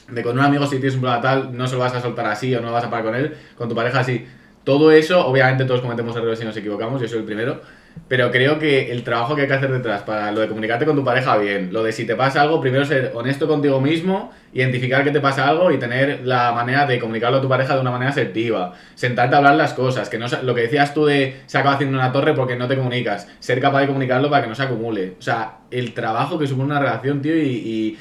de 0.10 0.24
con 0.24 0.40
un 0.40 0.44
amigo 0.44 0.66
si 0.66 0.78
tienes 0.78 0.96
un 0.96 1.02
problema 1.02 1.22
tal, 1.22 1.56
no 1.56 1.68
se 1.68 1.76
lo 1.76 1.82
vas 1.82 1.94
a 1.94 2.02
soltar 2.02 2.26
así 2.26 2.56
o 2.56 2.62
no 2.62 2.72
vas 2.72 2.84
a 2.84 2.90
parar 2.90 3.06
con 3.06 3.14
él, 3.14 3.36
con 3.56 3.70
tu 3.70 3.76
pareja 3.76 4.00
así. 4.00 4.26
Todo 4.64 4.92
eso, 4.92 5.24
obviamente 5.28 5.66
todos 5.66 5.82
cometemos 5.82 6.16
errores 6.16 6.42
y 6.42 6.46
nos 6.46 6.58
equivocamos, 6.58 7.00
yo 7.00 7.08
soy 7.08 7.20
el 7.20 7.26
primero, 7.26 7.62
pero 8.08 8.32
creo 8.32 8.60
que 8.60 8.92
el 8.92 9.04
trabajo 9.04 9.36
que 9.36 9.44
hay 9.44 9.48
que 9.48 9.54
hacer 9.56 9.72
detrás 9.72 10.04
para 10.04 10.32
lo 10.32 10.42
de 10.42 10.48
comunicarte 10.48 10.86
con 10.86 10.96
tu 10.96 11.04
pareja 11.04 11.38
bien, 11.38 11.74
lo 11.74 11.84
de 11.84 11.92
si 11.92 12.06
te 12.06 12.16
pasa 12.16 12.42
algo, 12.42 12.62
primero 12.62 12.86
ser 12.86 13.12
honesto 13.16 13.48
contigo 13.48 13.82
mismo, 13.82 14.32
identificar 14.54 15.04
que 15.04 15.12
te 15.12 15.20
pasa 15.20 15.48
algo 15.48 15.72
y 15.72 15.80
tener 15.80 16.22
la 16.24 16.52
manera 16.52 16.86
de 16.86 17.00
comunicarlo 17.00 17.38
a 17.38 17.42
tu 17.42 17.50
pareja 17.50 17.74
de 17.74 17.82
una 17.82 17.92
manera 17.92 18.12
asertiva, 18.12 18.74
sentarte 18.94 19.36
a 19.36 19.40
hablar 19.40 19.56
las 19.56 19.74
cosas, 19.74 20.10
que 20.10 20.20
no 20.20 20.28
lo 20.44 20.54
que 20.54 20.62
decías 20.62 20.94
tú 20.94 21.06
de 21.06 21.42
se 21.48 21.58
acaba 21.58 21.76
haciendo 21.76 21.98
una 21.98 22.12
torre 22.12 22.34
porque 22.34 22.56
no 22.56 22.68
te 22.68 22.78
comunicas, 22.78 23.28
ser 23.40 23.60
capaz 23.60 23.82
de 23.82 23.88
comunicarlo 23.88 24.30
para 24.30 24.44
que 24.44 24.50
no 24.50 24.56
se 24.56 24.64
acumule. 24.64 25.16
O 25.18 25.22
sea, 25.22 25.60
el 25.72 25.94
trabajo 25.94 26.38
que 26.38 26.48
supone 26.48 26.68
una 26.68 26.80
relación, 26.80 27.22
tío, 27.22 27.36
y, 27.36 27.98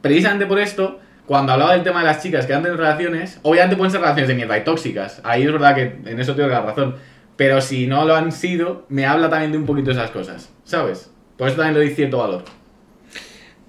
precisamente 0.00 0.46
por 0.46 0.58
esto, 0.58 1.00
cuando 1.26 1.52
hablaba 1.52 1.72
del 1.72 1.82
tema 1.82 2.00
de 2.00 2.06
las 2.06 2.22
chicas 2.22 2.46
que 2.46 2.54
han 2.54 2.62
tenido 2.62 2.78
relaciones, 2.78 3.38
obviamente 3.42 3.76
pueden 3.76 3.90
ser 3.90 4.00
relaciones 4.00 4.28
de 4.28 4.34
mierda 4.34 4.56
y 4.56 4.64
tóxicas. 4.64 5.20
Ahí 5.24 5.42
es 5.42 5.52
verdad 5.52 5.74
que 5.74 5.98
en 6.06 6.18
eso 6.18 6.34
tengo 6.34 6.48
la 6.48 6.62
razón. 6.62 6.96
Pero 7.38 7.60
si 7.60 7.86
no 7.86 8.04
lo 8.04 8.16
han 8.16 8.32
sido, 8.32 8.84
me 8.88 9.06
habla 9.06 9.30
también 9.30 9.52
de 9.52 9.58
un 9.58 9.64
poquito 9.64 9.92
esas 9.92 10.10
cosas, 10.10 10.50
¿sabes? 10.64 11.08
Por 11.36 11.46
eso 11.46 11.56
también 11.56 11.74
le 11.74 11.86
doy 11.86 11.94
cierto 11.94 12.18
valor. 12.18 12.42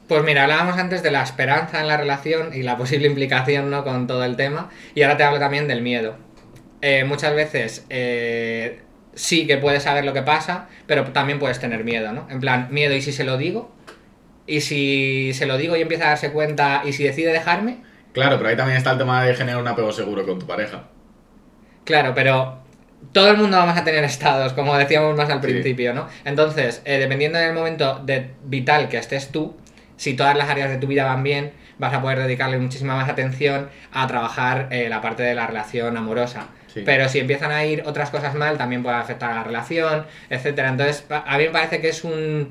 Pues 0.08 0.23
mira, 0.23 0.41
hablábamos 0.41 0.79
antes 0.79 1.03
de 1.03 1.12
la 1.12 1.21
esperanza 1.21 1.79
en 1.79 1.88
la 1.88 1.95
relación 1.95 2.51
y 2.51 2.63
la 2.63 2.77
posible 2.79 3.05
implicación 3.05 3.69
¿no? 3.69 3.84
con 3.84 4.08
todo 4.08 4.23
el 4.23 4.36
tema. 4.38 4.71
Y 4.95 5.03
ahora 5.03 5.17
te 5.17 5.23
hablo 5.23 5.38
también 5.38 5.67
del 5.67 5.84
miedo. 5.84 6.15
Eh, 6.82 7.03
muchas 7.03 7.36
veces 7.36 7.86
eh, 7.91 8.82
sí 9.13 9.45
que 9.45 9.58
puedes 9.58 9.84
saber 9.84 10.03
lo 10.03 10.13
que 10.13 10.23
pasa, 10.23 10.67
pero 10.88 11.03
también 11.12 11.38
puedes 11.38 11.60
tener 11.60 11.84
miedo, 11.84 12.12
¿no? 12.12 12.25
En 12.32 12.39
plan, 12.39 12.69
miedo, 12.71 12.95
¿y 12.95 13.03
si 13.03 13.12
se 13.12 13.23
lo 13.23 13.38
digo? 13.38 13.71
¿Y 14.47 14.62
si 14.62 15.32
se 15.36 15.45
lo 15.45 15.58
digo 15.58 15.77
y 15.77 15.82
empieza 15.82 16.05
a 16.05 16.10
darse 16.10 16.32
cuenta? 16.32 16.82
¿Y 16.86 16.93
si 16.93 17.03
decide 17.03 17.32
dejarme? 17.32 17.84
Claro, 18.13 18.38
pero 18.38 18.49
ahí 18.49 18.55
también 18.55 18.79
está 18.79 18.93
el 18.93 18.97
tema 18.97 19.23
de 19.23 19.36
generar 19.36 19.62
un 19.62 19.67
apego 19.67 19.91
seguro 19.91 20.25
con 20.25 20.39
tu 20.39 20.47
pareja. 20.47 20.86
Claro, 21.84 22.13
pero 22.15 22.67
todo 23.12 23.29
el 23.31 23.38
mundo 23.38 23.57
vamos 23.57 23.77
a 23.77 23.83
tener 23.83 24.03
estados, 24.03 24.53
como 24.53 24.77
decíamos 24.77 25.15
más 25.15 25.29
al 25.29 25.41
Sí. 25.41 25.47
principio, 25.47 25.93
¿no? 25.93 26.07
Entonces, 26.25 26.81
eh, 26.85 26.97
dependiendo 26.99 27.38
del 27.39 27.53
momento 27.53 28.01
de 28.05 28.31
vital 28.43 28.88
que 28.89 28.97
estés 28.97 29.29
tú, 29.31 29.55
si 29.97 30.13
todas 30.13 30.35
las 30.38 30.49
áreas 30.49 30.69
de 30.69 30.77
tu 30.77 30.88
vida 30.88 31.05
van 31.05 31.23
bien, 31.23 31.51
vas 31.77 31.93
a 31.93 32.01
poder 32.01 32.19
dedicarle 32.19 32.57
muchísima 32.57 32.95
más 32.95 33.09
atención 33.09 33.69
a 33.91 34.05
trabajar 34.07 34.67
eh, 34.71 34.89
la 34.89 35.01
parte 35.01 35.23
de 35.23 35.33
la 35.33 35.47
relación 35.47 35.95
amorosa. 35.97 36.47
Sí. 36.73 36.83
Pero 36.85 37.09
si 37.09 37.19
empiezan 37.19 37.51
a 37.51 37.65
ir 37.65 37.83
otras 37.85 38.09
cosas 38.12 38.35
mal, 38.35 38.57
también 38.57 38.83
puede 38.83 38.95
afectar 38.97 39.31
a 39.31 39.35
la 39.35 39.43
relación, 39.43 40.05
etcétera. 40.29 40.69
Entonces, 40.69 41.05
a 41.09 41.38
mí 41.38 41.45
me 41.45 41.49
parece 41.49 41.81
que 41.81 41.89
es 41.89 42.03
un 42.03 42.49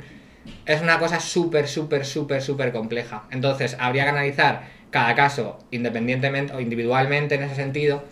es 0.64 0.80
una 0.80 0.98
cosa 0.98 1.20
súper, 1.20 1.68
súper, 1.68 2.06
súper, 2.06 2.40
súper 2.42 2.72
compleja. 2.72 3.24
Entonces, 3.30 3.76
habría 3.78 4.04
que 4.04 4.10
analizar 4.10 4.62
cada 4.90 5.14
caso 5.14 5.58
independientemente 5.70 6.54
o 6.54 6.60
individualmente 6.60 7.34
en 7.34 7.42
ese 7.42 7.54
sentido. 7.54 8.02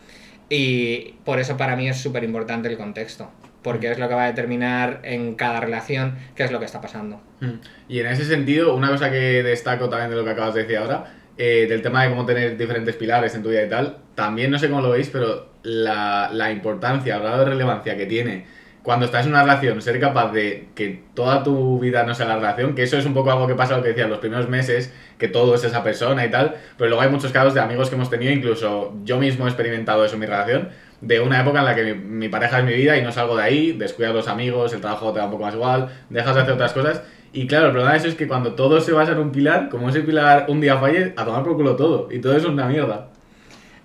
Y 0.48 1.14
por 1.24 1.38
eso 1.38 1.56
para 1.56 1.76
mí 1.76 1.88
es 1.88 1.96
súper 1.96 2.24
importante 2.24 2.68
el 2.68 2.76
contexto. 2.76 3.30
Porque 3.62 3.90
es 3.90 3.98
lo 3.98 4.08
que 4.08 4.14
va 4.14 4.24
a 4.24 4.26
determinar 4.28 5.00
en 5.02 5.34
cada 5.34 5.60
relación 5.60 6.16
qué 6.36 6.44
es 6.44 6.52
lo 6.52 6.60
que 6.60 6.66
está 6.66 6.80
pasando. 6.80 7.20
Mm. 7.40 7.54
Y 7.88 7.98
en 7.98 8.06
ese 8.06 8.24
sentido, 8.24 8.74
una 8.74 8.88
cosa 8.88 9.10
que 9.10 9.42
destaco 9.42 9.88
también 9.88 10.10
de 10.10 10.16
lo 10.16 10.24
que 10.24 10.30
acabas 10.30 10.54
de 10.54 10.62
decir 10.62 10.76
ahora, 10.76 11.12
eh, 11.36 11.66
del 11.68 11.82
tema 11.82 12.04
de 12.04 12.10
cómo 12.10 12.24
tener 12.24 12.56
diferentes 12.56 12.94
pilares 12.94 13.34
en 13.34 13.42
tu 13.42 13.48
vida 13.48 13.64
y 13.64 13.68
tal, 13.68 13.98
también 14.14 14.50
no 14.50 14.58
sé 14.58 14.68
cómo 14.68 14.82
lo 14.82 14.90
veis, 14.90 15.10
pero 15.12 15.50
la, 15.64 16.30
la 16.32 16.52
importancia, 16.52 17.16
el 17.16 17.22
grado 17.22 17.40
de 17.40 17.50
relevancia 17.50 17.96
que 17.96 18.06
tiene 18.06 18.46
cuando 18.86 19.06
estás 19.06 19.26
en 19.26 19.32
una 19.32 19.42
relación, 19.42 19.82
ser 19.82 19.98
capaz 19.98 20.30
de 20.30 20.68
que 20.76 21.02
toda 21.12 21.42
tu 21.42 21.80
vida 21.80 22.04
no 22.04 22.14
sea 22.14 22.26
la 22.26 22.36
relación, 22.36 22.76
que 22.76 22.84
eso 22.84 22.96
es 22.96 23.04
un 23.04 23.14
poco 23.14 23.32
algo 23.32 23.48
que 23.48 23.56
pasa 23.56 23.76
lo 23.76 23.82
que 23.82 23.88
decía 23.88 24.06
los 24.06 24.20
primeros 24.20 24.48
meses, 24.48 24.94
que 25.18 25.26
todo 25.26 25.56
es 25.56 25.64
esa 25.64 25.82
persona 25.82 26.24
y 26.24 26.30
tal, 26.30 26.54
pero 26.78 26.90
luego 26.90 27.02
hay 27.02 27.10
muchos 27.10 27.32
casos 27.32 27.52
de 27.52 27.58
amigos 27.58 27.88
que 27.88 27.96
hemos 27.96 28.10
tenido, 28.10 28.30
incluso 28.30 28.94
yo 29.02 29.18
mismo 29.18 29.44
he 29.44 29.48
experimentado 29.48 30.04
eso 30.04 30.14
en 30.14 30.20
mi 30.20 30.26
relación, 30.26 30.68
de 31.00 31.18
una 31.18 31.40
época 31.40 31.58
en 31.58 31.64
la 31.64 31.74
que 31.74 31.82
mi, 31.82 31.94
mi 31.94 32.28
pareja 32.28 32.60
es 32.60 32.64
mi 32.64 32.74
vida 32.74 32.96
y 32.96 33.02
no 33.02 33.10
salgo 33.10 33.36
de 33.36 33.42
ahí, 33.42 33.72
descuidas 33.72 34.14
los 34.14 34.28
amigos, 34.28 34.72
el 34.72 34.80
trabajo 34.80 35.12
te 35.12 35.18
da 35.18 35.24
un 35.24 35.32
poco 35.32 35.42
más 35.42 35.54
igual, 35.54 35.88
dejas 36.08 36.36
de 36.36 36.42
hacer 36.42 36.54
otras 36.54 36.72
cosas. 36.72 37.02
Y 37.32 37.48
claro, 37.48 37.66
el 37.66 37.72
problema 37.72 37.90
de 37.90 37.98
eso 37.98 38.06
es 38.06 38.14
que 38.14 38.28
cuando 38.28 38.54
todo 38.54 38.80
se 38.80 38.92
basa 38.92 39.12
en 39.12 39.18
un 39.18 39.32
pilar, 39.32 39.68
como 39.68 39.88
ese 39.88 40.02
pilar 40.02 40.46
un 40.48 40.60
día 40.60 40.78
falle, 40.78 41.12
a 41.16 41.24
tomar 41.24 41.42
por 41.42 41.56
culo 41.56 41.74
todo. 41.74 42.06
Y 42.12 42.20
todo 42.20 42.36
eso 42.36 42.46
es 42.46 42.52
una 42.52 42.68
mierda. 42.68 43.10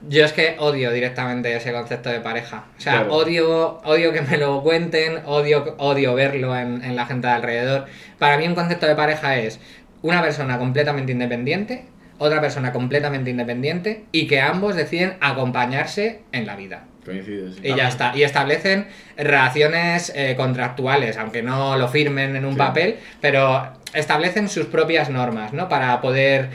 Yo 0.08 0.26
es 0.26 0.34
que 0.34 0.56
odio 0.60 0.92
directamente 0.92 1.56
ese 1.56 1.72
concepto 1.72 2.10
de 2.10 2.20
pareja. 2.22 2.66
O 2.78 2.82
sea, 2.82 2.94
Claro. 2.94 3.14
odio, 3.14 3.82
odio 3.84 4.12
que 4.12 4.22
me 4.22 4.38
lo 4.38 4.64
cuenten, 4.64 5.20
odio, 5.26 5.76
odio 5.78 6.16
verlo 6.16 6.58
en, 6.58 6.84
en 6.84 6.96
la 6.96 7.06
gente 7.06 7.28
de 7.28 7.34
alrededor. 7.34 7.86
Para 8.18 8.38
mí 8.38 8.48
un 8.48 8.56
concepto 8.56 8.88
de 8.88 8.96
pareja 8.96 9.38
es 9.38 9.60
una 10.02 10.22
persona 10.22 10.58
completamente 10.58 11.12
independiente, 11.12 11.86
otra 12.18 12.42
persona 12.42 12.72
completamente 12.72 13.30
independiente 13.30 14.06
y 14.12 14.28
que 14.28 14.42
ambos 14.42 14.76
deciden 14.76 15.14
acompañarse 15.22 16.22
en 16.32 16.46
la 16.48 16.56
vida. 16.56 16.86
Sí. 17.06 17.60
Y 17.64 17.76
ya 17.76 17.88
está. 17.88 18.16
Y 18.16 18.24
establecen 18.24 18.88
relaciones 19.18 20.12
eh, 20.16 20.36
contractuales, 20.36 21.18
aunque 21.18 21.42
no 21.42 21.78
lo 21.78 21.88
firmen 21.88 22.36
en 22.36 22.46
un 22.46 22.54
Sí. 22.54 22.58
papel, 22.58 22.98
pero 23.20 23.74
establecen 23.94 24.48
sus 24.50 24.66
propias 24.68 25.10
normas, 25.10 25.52
¿no? 25.54 25.68
Para 25.68 26.00
poder 26.02 26.50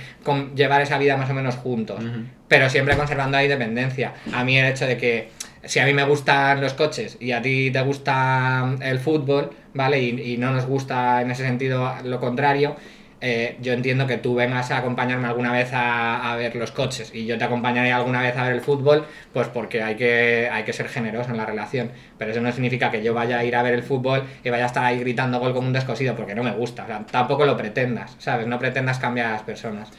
llevar 0.54 0.80
esa 0.82 0.98
vida 0.98 1.16
más 1.16 1.28
o 1.30 1.34
menos 1.34 1.56
juntos. 1.56 2.02
Pero 2.48 2.70
siempre 2.70 2.96
conservando 2.96 3.36
la 3.36 3.42
independencia. 3.44 4.12
A 4.32 4.44
mí 4.44 4.56
el 4.58 4.66
hecho 4.66 4.86
de 4.86 4.96
que 4.96 5.30
si 5.64 5.80
a 5.80 5.84
mí 5.84 5.92
me 5.92 6.04
gustan 6.04 6.60
los 6.60 6.74
coches 6.74 7.16
y 7.20 7.32
a 7.32 7.42
ti 7.42 7.70
te 7.72 7.80
gusta 7.82 8.76
el 8.82 9.00
fútbol, 9.00 9.50
¿vale? 9.74 10.00
Y, 10.00 10.32
y 10.34 10.36
no 10.36 10.52
nos 10.52 10.64
gusta 10.66 11.20
en 11.22 11.30
ese 11.32 11.42
sentido 11.42 11.92
lo 12.04 12.20
contrario, 12.20 12.76
eh, 13.20 13.56
yo 13.62 13.72
entiendo 13.72 14.06
que 14.06 14.18
tú 14.18 14.34
vengas 14.34 14.70
a 14.70 14.78
acompañarme 14.78 15.26
alguna 15.26 15.50
vez 15.50 15.72
a, 15.72 16.32
a 16.32 16.36
ver 16.36 16.54
los 16.54 16.70
coches 16.70 17.10
y 17.14 17.24
yo 17.24 17.38
te 17.38 17.44
acompañaré 17.44 17.90
alguna 17.92 18.20
vez 18.20 18.36
a 18.36 18.44
ver 18.44 18.52
el 18.52 18.60
fútbol, 18.60 19.06
pues 19.32 19.48
porque 19.48 19.82
hay 19.82 19.96
que, 19.96 20.48
hay 20.52 20.64
que 20.64 20.72
ser 20.72 20.88
generoso 20.88 21.30
en 21.30 21.38
la 21.38 21.46
relación. 21.46 21.90
Pero 22.18 22.32
eso 22.32 22.40
no 22.40 22.52
significa 22.52 22.90
que 22.90 23.02
yo 23.02 23.14
vaya 23.14 23.38
a 23.38 23.44
ir 23.44 23.56
a 23.56 23.62
ver 23.62 23.74
el 23.74 23.82
fútbol 23.82 24.24
y 24.44 24.50
vaya 24.50 24.64
a 24.64 24.66
estar 24.66 24.84
ahí 24.84 24.98
gritando 24.98 25.40
gol 25.40 25.54
como 25.54 25.66
un 25.66 25.72
descosido 25.72 26.14
porque 26.14 26.34
no 26.34 26.42
me 26.42 26.52
gusta. 26.52 27.06
Tampoco 27.10 27.46
lo 27.46 27.56
pretendas, 27.56 28.16
¿sabes? 28.18 28.46
No 28.46 28.58
pretendas 28.58 28.98
cambiar 28.98 29.28
a 29.28 29.32
las 29.32 29.42
personas. 29.42 29.90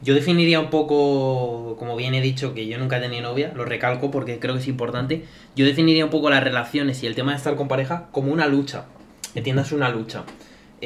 Yo 0.00 0.14
definiría 0.14 0.60
un 0.60 0.68
poco, 0.68 1.76
como 1.78 1.96
bien 1.96 2.14
he 2.14 2.20
dicho, 2.20 2.52
que 2.54 2.66
yo 2.66 2.78
nunca 2.78 2.98
he 2.98 3.00
tenido 3.00 3.22
novia, 3.22 3.52
lo 3.54 3.64
recalco 3.64 4.10
porque 4.10 4.38
creo 4.38 4.54
que 4.54 4.60
es 4.60 4.68
importante. 4.68 5.24
Yo 5.56 5.64
definiría 5.64 6.04
un 6.04 6.10
poco 6.10 6.28
las 6.28 6.44
relaciones 6.44 7.02
y 7.02 7.06
el 7.06 7.14
tema 7.14 7.30
de 7.32 7.38
estar 7.38 7.56
con 7.56 7.68
pareja 7.68 8.08
como 8.10 8.32
una 8.32 8.46
lucha. 8.46 8.84
Entiendas 9.34 9.72
una 9.72 9.88
lucha. 9.88 10.24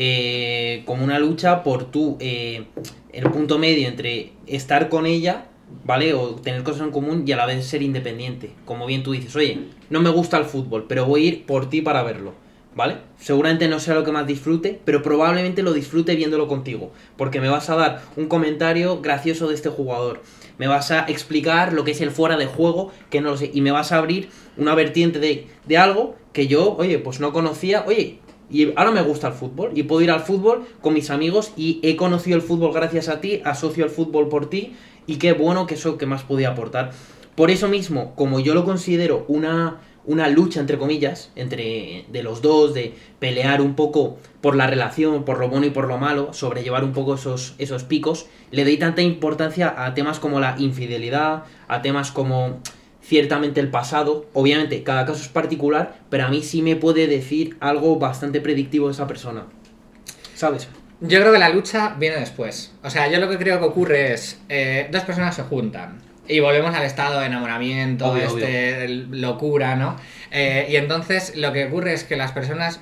Eh, 0.00 0.84
como 0.84 1.02
una 1.02 1.18
lucha 1.18 1.64
por 1.64 1.90
tú, 1.90 2.18
eh, 2.20 2.66
el 3.12 3.24
punto 3.32 3.58
medio 3.58 3.88
entre 3.88 4.30
estar 4.46 4.88
con 4.90 5.06
ella, 5.06 5.48
¿vale? 5.84 6.14
O 6.14 6.36
tener 6.36 6.62
cosas 6.62 6.82
en 6.82 6.92
común 6.92 7.24
y 7.26 7.32
a 7.32 7.36
la 7.36 7.46
vez 7.46 7.66
ser 7.66 7.82
independiente. 7.82 8.52
Como 8.64 8.86
bien 8.86 9.02
tú 9.02 9.10
dices, 9.10 9.34
oye, 9.34 9.58
no 9.90 10.00
me 10.00 10.10
gusta 10.10 10.38
el 10.38 10.44
fútbol, 10.44 10.84
pero 10.88 11.04
voy 11.04 11.24
a 11.24 11.28
ir 11.30 11.46
por 11.46 11.68
ti 11.68 11.80
para 11.80 12.04
verlo. 12.04 12.32
¿Vale? 12.76 12.98
Seguramente 13.18 13.66
no 13.66 13.80
sea 13.80 13.94
lo 13.94 14.04
que 14.04 14.12
más 14.12 14.24
disfrute, 14.24 14.80
pero 14.84 15.02
probablemente 15.02 15.64
lo 15.64 15.72
disfrute 15.72 16.14
viéndolo 16.14 16.46
contigo. 16.46 16.92
Porque 17.16 17.40
me 17.40 17.48
vas 17.48 17.68
a 17.68 17.74
dar 17.74 18.02
un 18.14 18.28
comentario 18.28 19.00
gracioso 19.00 19.48
de 19.48 19.56
este 19.56 19.68
jugador. 19.68 20.22
Me 20.58 20.68
vas 20.68 20.92
a 20.92 21.06
explicar 21.06 21.72
lo 21.72 21.82
que 21.82 21.90
es 21.90 22.00
el 22.00 22.12
fuera 22.12 22.36
de 22.36 22.46
juego, 22.46 22.92
que 23.10 23.20
no 23.20 23.30
lo 23.30 23.36
sé. 23.36 23.50
Y 23.52 23.62
me 23.62 23.72
vas 23.72 23.90
a 23.90 23.98
abrir 23.98 24.28
una 24.56 24.76
vertiente 24.76 25.18
de, 25.18 25.48
de 25.66 25.76
algo 25.76 26.14
que 26.32 26.46
yo, 26.46 26.76
oye, 26.76 27.00
pues 27.00 27.18
no 27.18 27.32
conocía. 27.32 27.84
Oye, 27.84 28.20
y 28.50 28.72
ahora 28.76 28.90
me 28.90 29.02
gusta 29.02 29.28
el 29.28 29.34
fútbol. 29.34 29.72
Y 29.74 29.84
puedo 29.84 30.02
ir 30.02 30.10
al 30.10 30.20
fútbol 30.20 30.66
con 30.80 30.94
mis 30.94 31.10
amigos. 31.10 31.52
Y 31.56 31.80
he 31.82 31.96
conocido 31.96 32.36
el 32.36 32.42
fútbol 32.42 32.72
gracias 32.72 33.08
a 33.08 33.20
ti. 33.20 33.42
Asocio 33.44 33.84
el 33.84 33.90
fútbol 33.90 34.28
por 34.28 34.48
ti. 34.48 34.74
Y 35.06 35.16
qué 35.16 35.32
bueno 35.32 35.66
que 35.66 35.74
eso 35.74 35.98
que 35.98 36.06
más 36.06 36.22
podía 36.22 36.50
aportar. 36.50 36.92
Por 37.34 37.50
eso 37.50 37.68
mismo, 37.68 38.14
como 38.14 38.40
yo 38.40 38.54
lo 38.54 38.64
considero 38.64 39.24
una 39.28 39.80
una 40.08 40.30
lucha 40.30 40.60
entre 40.60 40.78
comillas 40.78 41.30
entre 41.36 42.06
de 42.08 42.22
los 42.22 42.40
dos 42.40 42.72
de 42.72 42.94
pelear 43.18 43.60
un 43.60 43.74
poco 43.74 44.16
por 44.40 44.56
la 44.56 44.66
relación 44.66 45.24
por 45.24 45.38
lo 45.38 45.50
bueno 45.50 45.66
y 45.66 45.70
por 45.70 45.86
lo 45.86 45.98
malo 45.98 46.32
sobrellevar 46.32 46.82
un 46.82 46.92
poco 46.92 47.16
esos 47.16 47.54
esos 47.58 47.84
picos 47.84 48.24
le 48.50 48.64
doy 48.64 48.78
tanta 48.78 49.02
importancia 49.02 49.84
a 49.84 49.92
temas 49.92 50.18
como 50.18 50.40
la 50.40 50.54
infidelidad 50.58 51.44
a 51.68 51.82
temas 51.82 52.10
como 52.10 52.60
ciertamente 53.08 53.58
el 53.58 53.70
pasado 53.70 54.26
obviamente 54.34 54.82
cada 54.82 55.06
caso 55.06 55.22
es 55.22 55.28
particular 55.28 55.98
pero 56.10 56.26
a 56.26 56.28
mí 56.28 56.42
sí 56.42 56.60
me 56.60 56.76
puede 56.76 57.06
decir 57.06 57.56
algo 57.60 57.98
bastante 57.98 58.40
predictivo 58.42 58.88
de 58.88 58.92
esa 58.92 59.06
persona 59.06 59.46
sabes 60.34 60.68
Yo 61.00 61.20
creo 61.20 61.32
que 61.32 61.38
la 61.38 61.48
lucha 61.48 61.94
viene 61.96 62.16
después. 62.16 62.74
O 62.82 62.90
sea, 62.90 63.08
yo 63.08 63.20
lo 63.20 63.28
que 63.28 63.38
creo 63.38 63.60
que 63.60 63.66
ocurre 63.66 64.14
es, 64.14 64.40
eh, 64.48 64.88
dos 64.90 65.02
personas 65.04 65.36
se 65.36 65.42
juntan 65.42 66.00
y 66.26 66.40
volvemos 66.40 66.74
al 66.74 66.84
estado 66.84 67.20
de 67.20 67.26
enamoramiento, 67.26 68.10
Obvio, 68.10 68.24
este, 68.24 68.88
locura, 68.88 69.76
¿no? 69.76 69.96
Eh, 70.30 70.66
y 70.68 70.76
entonces 70.76 71.34
lo 71.36 71.52
que 71.52 71.66
ocurre 71.66 71.94
es 71.94 72.04
que 72.04 72.16
las 72.16 72.32
personas 72.32 72.80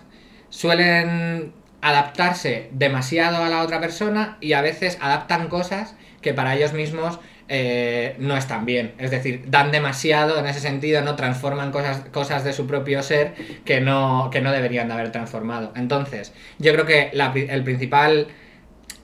suelen 0.49 1.53
adaptarse 1.81 2.71
demasiado 2.73 3.45
a 3.45 3.49
la 3.49 3.63
otra 3.63 3.81
persona 3.81 4.39
y 4.41 4.55
a 4.55 4.63
veces 4.63 4.99
adaptan 5.01 5.49
cosas 5.49 5.95
que 6.21 6.35
para 6.35 6.57
ellos 6.57 6.73
mismos 6.73 7.21
eh, 7.49 8.15
no 8.19 8.37
están 8.37 8.65
bien. 8.67 8.93
Es 8.99 9.11
decir, 9.11 9.45
dan 9.47 9.71
demasiado 9.73 10.39
en 10.39 10.47
ese 10.47 10.61
sentido, 10.61 11.01
no 11.03 11.17
transforman 11.17 11.71
cosas, 11.73 12.01
cosas 12.13 12.45
de 12.45 12.53
su 12.53 12.67
propio 12.67 13.03
ser 13.03 13.35
que 13.65 13.81
no, 13.81 14.29
que 14.33 14.41
no 14.41 14.53
deberían 14.53 14.89
de 14.89 14.95
haber 14.95 15.13
transformado. 15.13 15.73
Entonces, 15.77 16.33
yo 16.59 16.73
creo 16.73 16.87
que 16.87 17.11
la 17.13 17.33
el 17.35 17.63
principal... 17.65 18.29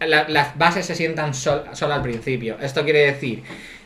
la- 0.01 0.29
las 0.29 0.59
bases 0.59 0.87
se 0.87 0.95
sientan 0.95 1.35
sol- 1.35 1.65
solo 1.73 1.95
al 1.95 2.03
principio. 2.03 2.57
Esto 2.61 2.85
quiere 2.85 3.01
decir, 3.07 3.43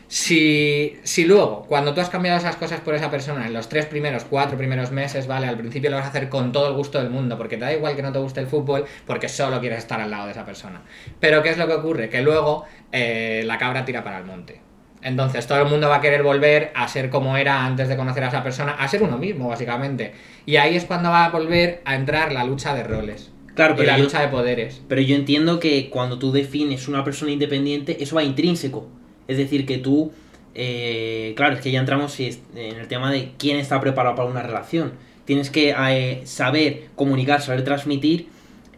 si, 0.07 0.97
si 1.03 1.25
luego, 1.25 1.65
cuando 1.67 1.93
tú 1.93 1.99
has 2.01 2.09
cambiado 2.09 2.37
esas 2.37 2.55
cosas 2.55 2.79
por 2.79 2.95
esa 2.95 3.11
persona 3.11 3.45
en 3.45 3.53
los 3.53 3.67
tres 3.67 3.85
primeros, 3.87 4.23
cuatro 4.23 4.57
primeros 4.57 4.91
meses, 4.91 5.27
¿vale? 5.27 5.47
Al 5.47 5.57
principio 5.57 5.89
lo 5.89 5.97
vas 5.97 6.05
a 6.05 6.09
hacer 6.09 6.29
con 6.29 6.51
todo 6.51 6.67
el 6.69 6.73
gusto 6.75 6.99
del 6.99 7.09
mundo, 7.09 7.37
porque 7.37 7.57
te 7.57 7.65
da 7.65 7.73
igual 7.73 7.95
que 7.95 8.01
no 8.01 8.11
te 8.11 8.19
guste 8.19 8.39
el 8.39 8.47
fútbol, 8.47 8.85
porque 9.05 9.27
solo 9.27 9.59
quieres 9.59 9.79
estar 9.79 9.99
al 9.99 10.09
lado 10.09 10.25
de 10.25 10.31
esa 10.31 10.45
persona. 10.45 10.81
Pero 11.19 11.43
¿qué 11.43 11.49
es 11.49 11.57
lo 11.57 11.67
que 11.67 11.73
ocurre? 11.73 12.09
Que 12.09 12.21
luego 12.21 12.65
eh, 12.91 13.43
la 13.45 13.57
cabra 13.57 13.83
tira 13.83 14.03
para 14.03 14.17
el 14.19 14.23
monte. 14.25 14.61
Entonces 15.01 15.45
todo 15.45 15.61
el 15.61 15.67
mundo 15.69 15.89
va 15.89 15.97
a 15.97 16.01
querer 16.01 16.23
volver 16.23 16.71
a 16.73 16.87
ser 16.87 17.09
como 17.09 17.37
era 17.37 17.65
antes 17.65 17.87
de 17.87 17.95
conocer 17.95 18.23
a 18.23 18.29
esa 18.29 18.43
persona, 18.43 18.71
a 18.73 18.87
ser 18.87 19.03
uno 19.03 19.17
mismo, 19.17 19.47
básicamente. 19.49 20.13
Y 20.45 20.55
ahí 20.55 20.75
es 20.75 20.85
cuando 20.85 21.09
va 21.09 21.25
a 21.25 21.29
volver 21.29 21.81
a 21.85 21.95
entrar 21.95 22.31
la 22.31 22.43
lucha 22.43 22.73
de 22.73 22.83
roles. 22.83 23.31
Claro, 23.55 23.73
y 23.73 23.77
pero 23.77 23.91
la 23.91 23.97
yo- 23.97 24.05
lucha 24.05 24.21
de 24.21 24.27
poderes. 24.29 24.81
Pero 24.87 25.01
yo 25.01 25.15
entiendo 25.15 25.59
que 25.59 25.89
cuando 25.89 26.17
tú 26.17 26.31
defines 26.31 26.87
una 26.87 27.03
persona 27.03 27.31
independiente, 27.31 28.01
eso 28.01 28.15
va 28.15 28.23
intrínseco. 28.23 28.87
Es 29.27 29.37
decir, 29.37 29.65
que 29.65 29.77
tú. 29.77 30.11
eh, 30.55 31.33
claro, 31.35 31.55
es 31.55 31.61
que 31.61 31.71
ya 31.71 31.79
entramos 31.79 32.19
en 32.19 32.35
el 32.55 32.87
tema 32.87 33.11
de 33.11 33.31
quién 33.37 33.57
está 33.57 33.79
preparado 33.79 34.15
para 34.15 34.29
una 34.29 34.41
relación. 34.41 34.93
Tienes 35.25 35.51
que 35.51 35.75
eh, 35.77 36.21
saber 36.25 36.87
comunicar, 36.95 37.41
saber 37.41 37.63
transmitir 37.63 38.27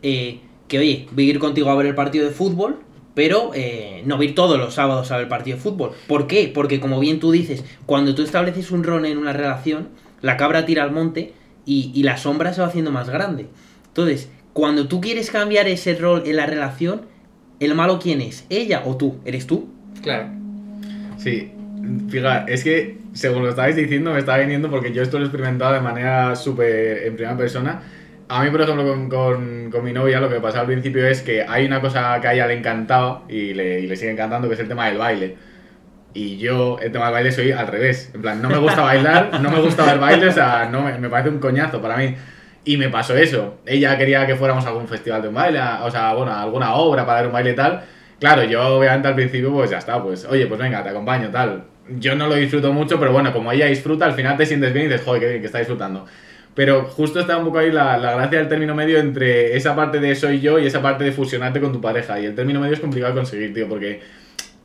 eh, 0.01 0.39
que, 0.67 0.79
oye, 0.79 1.07
voy 1.11 1.27
a 1.27 1.29
ir 1.29 1.39
contigo 1.39 1.69
a 1.69 1.75
ver 1.75 1.85
el 1.85 1.95
partido 1.95 2.25
de 2.25 2.31
fútbol, 2.31 2.79
pero 3.13 3.51
eh, 3.53 4.01
no 4.05 4.21
ir 4.21 4.35
todos 4.35 4.57
los 4.57 4.73
sábados 4.73 5.11
a 5.11 5.15
ver 5.15 5.23
el 5.23 5.29
partido 5.29 5.57
de 5.57 5.63
fútbol. 5.63 5.91
¿Por 6.07 6.27
qué? 6.27 6.51
Porque, 6.53 6.79
como 6.79 6.99
bien 6.99 7.19
tú 7.19 7.31
dices, 7.31 7.63
cuando 7.85 8.15
tú 8.15 8.23
estableces 8.23 8.71
un 8.71 8.83
rol 8.83 9.05
en 9.05 9.17
una 9.17 9.31
relación, 9.31 9.89
la 10.21 10.37
cabra 10.37 10.65
tira 10.65 10.83
al 10.83 10.91
monte 10.91 11.33
y, 11.65 11.91
y 11.93 12.03
la 12.03 12.17
sombra 12.17 12.53
se 12.53 12.61
va 12.61 12.67
haciendo 12.67 12.91
más 12.91 13.09
grande. 13.09 13.47
Entonces, 13.87 14.29
cuando 14.53 14.87
tú 14.87 14.99
quieres 15.01 15.31
cambiar 15.31 15.67
ese 15.67 15.95
rol 15.95 16.23
en 16.25 16.35
la 16.35 16.45
relación, 16.45 17.03
¿el 17.59 17.75
malo 17.75 17.99
quién 17.99 18.21
es? 18.21 18.45
¿Ella 18.49 18.83
o 18.85 18.97
tú? 18.97 19.17
¿Eres 19.23 19.47
tú? 19.47 19.69
Claro. 20.01 20.38
Sí, 21.20 21.51
fija, 22.09 22.45
es 22.47 22.63
que 22.63 22.97
según 23.13 23.43
lo 23.43 23.49
estabais 23.49 23.76
diciendo 23.76 24.13
me 24.13 24.20
estaba 24.20 24.38
viniendo 24.39 24.70
porque 24.70 24.93
yo 24.93 25.01
esto 25.01 25.17
lo 25.17 25.26
he 25.26 25.28
experimentado 25.28 25.74
de 25.74 25.82
manera 25.82 26.36
súper 26.36 27.03
en 27.07 27.15
primera 27.15 27.38
persona. 27.38 27.82
A 28.30 28.43
mí, 28.43 28.51
por 28.51 28.61
ejemplo, 28.61 28.86
con, 28.88 29.09
con, 29.09 29.72
con 29.72 29.84
mi 29.84 29.91
novia 29.91 30.20
lo 30.20 30.30
que 30.30 30.39
pasaba 30.39 30.61
al 30.61 30.67
principio 30.67 31.05
es 31.07 31.22
que 31.22 31.43
hay 31.47 31.65
una 31.65 31.82
cosa 31.82 32.20
que 32.22 32.28
a 32.28 32.34
ella 32.34 32.45
le 32.47 32.53
encantaba 32.59 33.24
y 33.28 33.53
le, 33.53 33.80
y 33.80 33.88
le 33.88 33.95
sigue 33.95 34.11
encantando, 34.11 34.47
que 34.47 34.53
es 34.53 34.59
el 34.59 34.67
tema 34.67 34.86
del 34.88 34.97
baile. 34.99 35.36
Y 36.13 36.38
yo, 36.38 36.80
el 36.80 36.91
tema 36.91 37.05
del 37.05 37.13
baile, 37.13 37.32
soy 37.32 37.51
al 37.51 37.67
revés. 37.67 38.11
En 38.13 38.22
plan, 38.22 38.41
no 38.41 38.49
me 38.49 38.57
gusta 38.57 38.82
bailar, 38.82 39.39
no 39.41 39.49
me 39.51 39.59
gusta 39.61 39.86
ver 39.86 39.99
baile, 39.99 40.28
o 40.28 40.32
sea, 40.32 40.67
no, 40.72 40.82
me, 40.84 40.97
me 40.99 41.09
parece 41.09 41.30
un 41.30 41.39
coñazo 41.39 41.82
para 41.82 41.97
mí. 41.97 42.15
Y 42.65 42.78
me 42.78 42.89
pasó 42.89 43.15
eso. 43.15 43.57
Ella 43.65 43.97
quería 43.97 44.26
que 44.28 44.36
fuéramos 44.36 44.65
a 44.65 44.70
algún 44.70 44.88
festival 44.88 45.22
de 45.24 45.28
un 45.30 45.34
baile, 45.36 45.59
a- 45.59 45.84
o 45.86 45.91
sea, 45.91 46.13
bueno, 46.13 46.32
a 46.32 46.41
alguna 46.43 46.74
obra 46.76 47.05
para 47.05 47.20
ver 47.22 47.28
un 47.28 47.34
baile 47.34 47.51
y 47.51 47.55
tal. 47.55 47.84
Claro, 48.20 48.43
yo 48.43 48.78
obviamente 48.78 49.07
al 49.07 49.15
principio, 49.15 49.51
pues 49.51 49.70
ya 49.70 49.78
está, 49.78 50.01
pues, 50.03 50.26
oye, 50.26 50.45
pues 50.47 50.59
venga, 50.59 50.84
te 50.84 50.89
acompaño, 50.89 51.30
tal. 51.30 51.63
Yo 51.97 52.15
no 52.15 52.28
lo 52.28 52.36
disfruto 52.36 52.74
mucho, 52.74 52.99
pero 52.99 53.11
bueno, 53.13 53.32
como 53.32 53.51
ella 53.51 53.65
disfruta, 53.67 54.05
al 54.05 54.13
final 54.13 54.38
te 54.38 54.45
sientes 54.45 54.74
bien 54.74 54.86
y 54.86 54.89
dices, 54.89 55.05
joder, 55.05 55.22
qué 55.22 55.30
bien 55.30 55.41
que 55.41 55.45
está 55.47 55.59
disfrutando. 55.59 56.05
Pero 56.53 56.84
justo 56.84 57.22
está 57.22 57.38
un 57.38 57.45
poco 57.45 57.59
ahí 57.59 57.72
la, 57.72 57.97
gracia 57.97 58.39
del 58.39 58.49
término 58.49 58.76
medio 58.76 58.99
entre 58.99 59.55
esa 59.55 59.76
parte 59.76 59.99
de 60.01 60.13
soy 60.15 60.41
yo 60.41 60.59
y 60.59 60.67
esa 60.67 60.82
parte 60.82 61.05
de 61.05 61.13
fusionarte 61.13 61.61
con 61.61 61.72
tu 61.72 61.80
pareja. 61.80 62.20
Y 62.20 62.26
el 62.26 62.36
término 62.36 62.59
medio 62.59 62.74
es 62.74 62.82
complicado 62.82 63.13
de 63.13 63.20
conseguir, 63.20 63.53
tío, 63.53 63.70
porque 63.70 64.01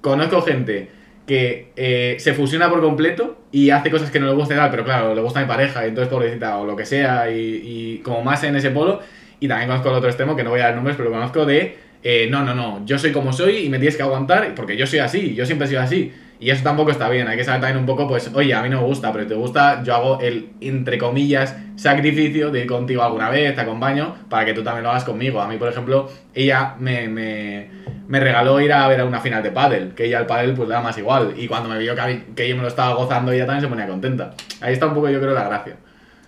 conozco 0.01 0.43
gente 0.43 0.91
que 1.27 1.71
eh, 1.77 2.17
se 2.19 2.35
fusiona 2.35 2.69
por 2.69 2.81
completo 2.81 3.45
y 3.53 3.71
hace 3.71 3.91
cosas 3.91 4.11
que 4.11 4.19
no 4.19 4.27
le 4.27 4.35
gusta 4.35 4.55
y 4.55 4.57
tal, 4.57 4.71
pero 4.71 4.85
claro, 4.85 5.15
le 5.15 5.21
gusta 5.23 5.39
a 5.39 5.43
mi 5.43 5.49
pareja, 5.49 5.87
y 5.87 5.91
entonces 5.91 6.13
pobrecita 6.13 6.59
o 6.59 6.67
lo 6.67 6.75
que 6.77 6.85
sea, 6.85 7.31
y, 7.31 7.63
y 7.65 7.99
como 7.99 8.23
más 8.23 8.43
en 8.43 8.57
ese 8.57 8.71
polo. 8.71 9.01
Y 9.39 9.47
también 9.49 9.69
conozco 9.69 9.91
el 9.91 9.95
otro 9.95 10.09
extremo, 10.09 10.35
que 10.35 10.43
no 10.43 10.51
voy 10.51 10.61
a 10.61 10.65
dar 10.65 10.75
nombres, 10.75 10.97
pero 10.97 11.11
conozco 11.11 11.47
de, 11.47 11.77
eh, 12.07 12.29
no, 12.31 12.45
no, 12.45 12.55
no, 12.55 12.85
yo 12.85 12.99
soy 12.99 13.13
como 13.13 13.33
soy 13.33 13.65
y 13.65 13.69
me 13.71 13.79
tienes 13.79 13.97
que 13.97 14.03
aguantar 14.03 14.55
porque 14.55 14.77
yo 14.77 14.87
soy 14.87 14.99
así, 14.99 15.35
yo 15.35 15.47
siempre 15.47 15.67
he 15.67 15.71
sido 15.71 15.81
así. 15.81 16.13
Y 16.39 16.51
eso 16.51 16.63
tampoco 16.63 16.91
está 16.91 17.09
bien, 17.09 17.27
hay 17.29 17.39
que 17.39 17.45
saber 17.45 17.63
también 17.63 17.79
un 17.79 17.87
poco, 17.87 18.07
pues, 18.07 18.31
oye, 18.35 18.53
a 18.53 18.63
mí 18.63 18.69
no 18.69 18.81
me 18.83 18.87
gusta, 18.87 19.11
pero 19.13 19.27
te 19.27 19.35
gusta, 19.35 19.83
yo 19.83 19.95
hago 19.95 20.21
el, 20.21 20.51
entre 20.61 20.99
comillas, 20.99 21.57
sacrificio 21.77 22.51
de 22.51 22.61
ir 22.61 22.67
contigo 22.67 23.03
alguna 23.03 23.31
vez, 23.31 23.55
te 23.55 23.63
acompaño, 23.63 24.15
para 24.29 24.45
que 24.45 24.53
tú 24.53 24.63
también 24.63 24.83
lo 24.83 24.91
hagas 24.91 25.05
conmigo. 25.05 25.41
A 25.41 25.49
mí, 25.49 25.57
por 25.57 25.69
ejemplo, 25.69 26.11
ella 26.35 26.75
me, 26.79 27.09
me, 27.09 27.71
me 28.07 28.21
regaló 28.21 28.61
ir 28.61 28.73
a 28.75 28.87
ver 28.89 29.01
a 29.01 29.07
una 29.07 29.21
final 29.21 29.43
de 29.43 29.53
pádel, 29.53 29.95
que 29.95 30.05
ella 30.05 30.19
al 30.19 30.27
pádel 30.27 30.53
pues 30.53 30.69
le 30.69 30.75
da 30.75 30.83
más 30.83 30.99
igual. 30.99 31.33
Y 31.39 31.47
cuando 31.47 31.71
me 31.71 31.79
vio 31.79 31.95
que, 31.95 32.25
que 32.35 32.49
yo 32.49 32.57
me 32.57 32.63
lo 32.63 32.69
estaba 32.69 32.95
gozando, 32.95 33.33
ella 33.33 33.47
también 33.47 33.63
se 33.63 33.69
ponía 33.69 33.87
contenta. 33.87 34.35
Ahí 34.61 34.75
está 34.75 34.87
un 34.87 34.95
poco, 34.95 35.09
yo 35.09 35.21
creo, 35.21 35.33
la 35.33 35.45
gracia. 35.45 35.77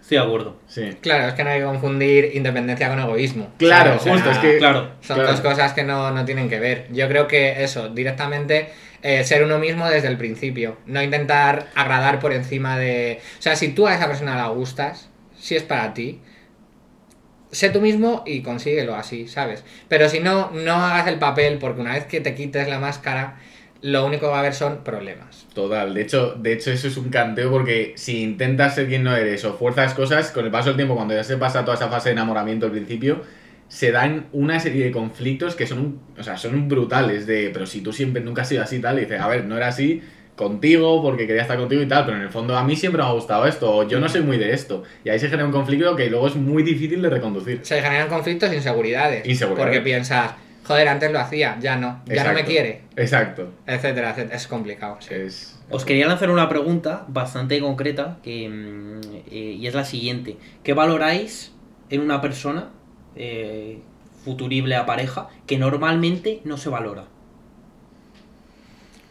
Estoy 0.07 0.19
de 0.19 0.25
acuerdo. 0.25 0.57
Sí. 0.69 0.97
Claro, 1.01 1.27
es 1.27 1.35
que 1.35 1.43
no 1.43 1.51
hay 1.51 1.59
que 1.59 1.65
confundir 1.65 2.31
independencia 2.35 2.89
con 2.89 3.01
egoísmo. 3.01 3.51
Claro. 3.59 3.97
O 3.97 3.99
sea, 3.99 4.13
justo, 4.13 4.31
es 4.31 4.39
que... 4.39 4.59
Claro. 4.59 4.93
Son 5.01 5.17
Claro. 5.17 5.33
dos 5.33 5.41
cosas 5.41 5.73
que 5.73 5.83
no, 5.83 6.13
no 6.13 6.25
tienen 6.25 6.49
que 6.49 6.61
ver. 6.61 6.87
Yo 6.93 7.09
creo 7.09 7.27
que 7.27 7.65
eso, 7.65 7.89
directamente 7.89 8.69
eh, 9.03 9.25
ser 9.25 9.43
uno 9.43 9.59
mismo 9.59 9.89
desde 9.89 10.07
el 10.07 10.17
principio. 10.17 10.77
No 10.87 11.03
intentar 11.03 11.67
agradar 11.75 12.21
por 12.21 12.33
encima 12.33 12.79
de. 12.79 13.21
O 13.37 13.43
sea, 13.43 13.57
si 13.57 13.71
tú 13.71 13.89
a 13.89 13.97
esa 13.97 14.07
persona 14.07 14.37
la 14.37 14.47
gustas, 14.47 15.11
si 15.37 15.57
es 15.57 15.65
para 15.65 15.93
ti, 15.93 16.21
sé 17.51 17.71
tú 17.71 17.81
mismo 17.81 18.23
y 18.27 18.43
consíguelo 18.43 18.95
así, 18.95 19.27
¿sabes? 19.27 19.65
Pero 19.89 20.09
si 20.09 20.21
no, 20.21 20.51
no 20.53 20.75
hagas 20.75 21.09
el 21.09 21.19
papel, 21.19 21.59
porque 21.59 21.81
una 21.81 21.95
vez 21.95 22.05
que 22.05 22.21
te 22.21 22.35
quites 22.37 22.69
la 22.69 22.79
máscara, 22.79 23.39
lo 23.87 24.05
único 24.05 24.23
que 24.23 24.31
va 24.31 24.37
a 24.37 24.41
haber 24.41 24.55
son 24.55 24.83
problemas. 24.83 25.47
Total, 25.55 25.95
de 25.95 26.03
hecho, 26.03 26.35
de 26.35 26.53
hecho 26.53 26.73
eso 26.73 26.89
es 26.89 26.97
un 26.97 27.09
canteo 27.09 27.51
porque 27.51 27.93
si 27.97 28.23
intentas 28.23 28.75
ser 28.75 28.89
quien 28.89 29.05
no 29.05 29.15
eres 29.15 29.45
o 29.45 29.55
fuerzas 29.55 29.95
cosas, 29.95 30.33
con 30.33 30.45
el 30.45 30.51
paso 30.51 30.69
del 30.71 30.77
tiempo, 30.77 30.97
cuando 30.97 31.15
ya 31.15 31.23
se 31.23 31.37
pasa 31.37 31.65
toda 31.65 31.77
esa 31.77 31.89
fase 31.89 32.09
de 32.09 32.15
enamoramiento 32.15 32.67
al 32.67 32.73
principio, 32.73 33.23
se 33.69 33.93
dan 33.93 34.27
una 34.33 34.59
serie 34.59 34.85
de 34.85 34.91
conflictos 34.91 35.55
que 35.55 35.67
son, 35.67 36.01
o 36.19 36.23
sea, 36.23 36.37
son 36.37 36.69
brutales 36.69 37.27
de, 37.27 37.51
pero 37.53 37.67
si 37.67 37.81
tú 37.81 37.93
siempre 37.93 38.23
nunca 38.23 38.43
has 38.43 38.49
sido 38.49 38.63
así 38.63 38.81
tal, 38.81 38.99
y 38.99 39.03
dices, 39.03 39.21
a 39.21 39.29
ver, 39.29 39.45
no 39.45 39.57
era 39.57 39.69
así 39.69 40.03
contigo 40.35 41.01
porque 41.01 41.27
quería 41.27 41.43
estar 41.43 41.57
contigo 41.57 41.81
y 41.81 41.87
tal, 41.87 42.05
pero 42.05 42.17
en 42.17 42.25
el 42.25 42.31
fondo 42.31 42.57
a 42.57 42.65
mí 42.65 42.75
siempre 42.75 43.01
me 43.01 43.09
ha 43.09 43.13
gustado 43.13 43.47
esto, 43.47 43.73
o 43.73 43.89
yo 43.89 44.01
no 44.01 44.09
soy 44.09 44.23
muy 44.23 44.37
de 44.37 44.53
esto, 44.53 44.83
y 45.05 45.11
ahí 45.11 45.19
se 45.19 45.29
genera 45.29 45.47
un 45.47 45.53
conflicto 45.53 45.95
que 45.95 46.11
luego 46.11 46.27
es 46.27 46.35
muy 46.35 46.65
difícil 46.65 47.03
de 47.03 47.09
reconducir. 47.09 47.61
Se 47.63 47.81
generan 47.81 48.09
conflictos 48.09 48.51
e 48.51 48.57
inseguridades. 48.57 49.27
Inseguridades. 49.27 49.65
Porque 49.65 49.81
piensas, 49.81 50.33
joder, 50.67 50.89
antes 50.89 51.13
lo 51.13 51.21
hacía, 51.21 51.57
ya 51.61 51.77
no, 51.77 52.03
ya 52.07 52.25
no 52.25 52.33
me 52.33 52.45
quiere, 52.45 52.83
Exacto. 52.97 53.53
etcétera, 53.67 54.11
etcétera. 54.11 54.37
Es 54.37 54.47
complicado. 54.47 54.97
sí. 55.01 55.15
Es... 55.15 55.53
Os 55.71 55.85
quería 55.85 56.07
lanzar 56.07 56.31
una 56.31 56.49
pregunta 56.49 57.05
bastante 57.09 57.61
concreta 57.61 58.19
que, 58.23 58.49
mm, 58.49 59.01
eh, 59.31 59.57
y 59.59 59.67
es 59.67 59.75
la 59.75 59.85
siguiente. 59.85 60.37
¿Qué 60.63 60.75
valoráis 60.75 61.53
en 61.91 62.01
una 62.01 62.21
persona 62.21 62.71
eh, 63.17 63.81
futurible 64.25 64.77
a 64.77 64.87
pareja 64.87 65.29
que 65.47 65.59
normalmente 65.59 66.41
no 66.45 66.57
se 66.57 66.69
valora? 66.69 67.05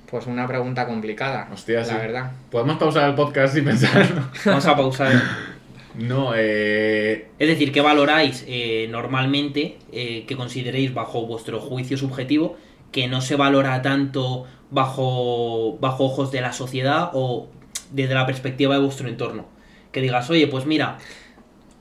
Pues 0.10 0.28
una 0.28 0.48
pregunta 0.48 0.86
complicada, 0.86 1.50
Hostia, 1.52 1.80
la 1.80 1.86
sí. 1.86 1.96
verdad. 1.96 2.32
¿Podemos 2.52 2.78
pausar 2.78 3.10
el 3.10 3.16
podcast 3.16 3.58
y 3.58 3.62
pensarlo? 3.62 4.22
Vamos 4.46 4.66
a 4.66 4.76
pausar. 4.76 5.12
no, 5.98 6.34
eh... 6.36 7.30
Es 7.40 7.48
decir, 7.48 7.72
¿qué 7.72 7.82
valoráis 7.82 8.44
eh, 8.48 8.88
normalmente 8.90 9.78
eh, 9.92 10.26
que 10.28 10.36
consideréis 10.36 10.94
bajo 10.94 11.26
vuestro 11.26 11.60
juicio 11.60 11.98
subjetivo 11.98 12.58
que 12.92 13.08
no 13.08 13.22
se 13.22 13.36
valora 13.36 13.82
tanto 13.82 14.46
bajo, 14.72 15.78
bajo 15.80 16.06
ojos 16.06 16.32
de 16.32 16.42
la 16.42 16.54
sociedad 16.54 17.10
o 17.14 17.50
desde 17.92 18.14
la 18.14 18.26
perspectiva 18.26 18.76
de 18.76 18.82
vuestro 18.82 19.08
entorno? 19.10 19.48
Que 19.92 20.02
digas, 20.02 20.30
oye, 20.30 20.48
pues 20.48 20.66
mira, 20.66 20.98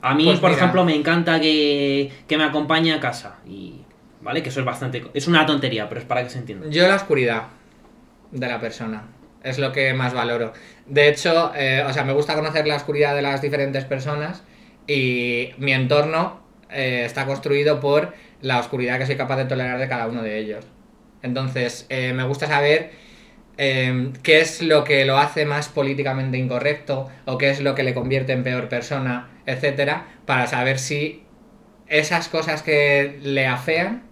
a 0.02 0.14
mí, 0.14 0.24
Pues 0.24 0.38
por 0.38 0.50
mira. 0.50 0.60
ejemplo, 0.62 0.84
me 0.84 0.94
encanta 0.94 1.40
que, 1.40 2.10
que 2.28 2.36
me 2.36 2.44
acompañe 2.44 2.92
a 2.92 3.00
casa. 3.00 3.38
Y, 3.46 3.80
¿Vale? 4.20 4.42
Que 4.42 4.48
eso 4.48 4.60
es 4.60 4.66
bastante... 4.66 5.04
Es 5.14 5.26
una 5.28 5.44
tontería, 5.46 5.88
pero 5.88 6.00
es 6.00 6.06
para 6.06 6.22
que 6.22 6.30
se 6.30 6.38
entienda. 6.38 6.68
Yo 6.68 6.86
la 6.88 6.96
oscuridad 6.96 7.48
de 8.30 8.46
la 8.48 8.60
persona 8.60 9.04
es 9.45 9.59
lo 9.59 9.70
que 9.72 9.95
más 9.95 10.12
valoro. 10.14 10.53
De 10.86 11.09
hecho, 11.09 11.53
eh, 11.55 11.84
o 11.86 11.92
sea, 11.92 12.05
me 12.05 12.12
gusta 12.12 12.34
conocer 12.34 12.66
la 12.66 12.76
oscuridad 12.76 13.14
de 13.14 13.22
las 13.22 13.40
diferentes 13.40 13.84
personas 13.84 14.42
y 14.86 15.51
mi 15.59 15.72
entorno 15.72 16.40
eh, 16.70 17.05
está 17.05 17.26
construido 17.26 17.80
por 17.80 18.14
la 18.40 18.59
oscuridad 18.59 18.99
que 18.99 19.07
soy 19.07 19.16
capaz 19.16 19.36
de 19.36 19.45
tolerar 19.45 19.78
de 19.78 19.88
cada 19.88 20.07
uno 20.09 20.22
de 20.22 20.38
ellos. 20.38 20.66
Entonces, 21.22 21.86
eh, 21.88 22.12
me 22.12 22.24
gusta 22.24 22.47
saber 22.47 22.90
eh, 23.57 24.12
qué 24.22 24.40
es 24.40 24.61
lo 24.62 24.84
que 24.84 25.05
lo 25.05 25.16
hace 25.18 25.47
más 25.47 25.68
políticamente 25.68 26.36
incorrecto 26.36 27.09
o 27.24 27.38
qué 27.38 27.51
es 27.51 27.61
lo 27.61 27.74
que 27.74 27.84
le 27.84 27.95
convierte 27.95 28.32
en 28.32 28.42
peor 28.42 28.68
persona, 28.68 29.30
etcétera, 29.47 30.07
para 30.26 30.47
saber 30.47 30.78
si 30.78 31.22
esas 31.86 32.28
cosas 32.28 32.62
que 32.62 33.18
le 33.22 33.47
afean 33.47 34.03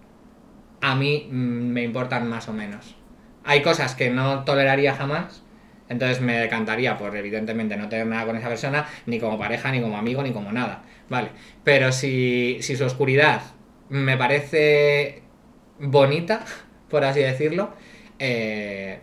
a 0.80 0.94
mí 0.94 1.28
mm, 1.30 1.34
me 1.34 1.82
importan 1.82 2.28
más 2.28 2.48
o 2.48 2.52
menos. 2.52 2.96
Hay 3.44 3.62
cosas 3.62 3.94
que 3.94 4.10
no 4.10 4.44
toleraría 4.44 4.94
jamás, 4.94 5.42
entonces 5.88 6.20
me 6.20 6.38
decantaría 6.38 6.96
por 6.96 7.14
evidentemente 7.16 7.76
no 7.76 7.88
tener 7.88 8.06
nada 8.06 8.24
con 8.24 8.36
esa 8.36 8.48
persona, 8.48 8.86
ni 9.06 9.18
como 9.18 9.38
pareja, 9.38 9.70
ni 9.70 9.80
como 9.80 9.96
amigo, 9.96 10.22
ni 10.22 10.32
como 10.32 10.52
nada, 10.52 10.82
¿vale? 11.08 11.28
Pero 11.64 11.92
si, 11.92 12.58
si 12.60 12.76
su 12.76 12.84
oscuridad 12.84 13.42
me 13.88 14.16
parece 14.16 15.22
bonita, 15.78 16.44
por 16.88 17.04
así 17.04 17.20
decirlo, 17.20 17.70
eh, 18.18 19.00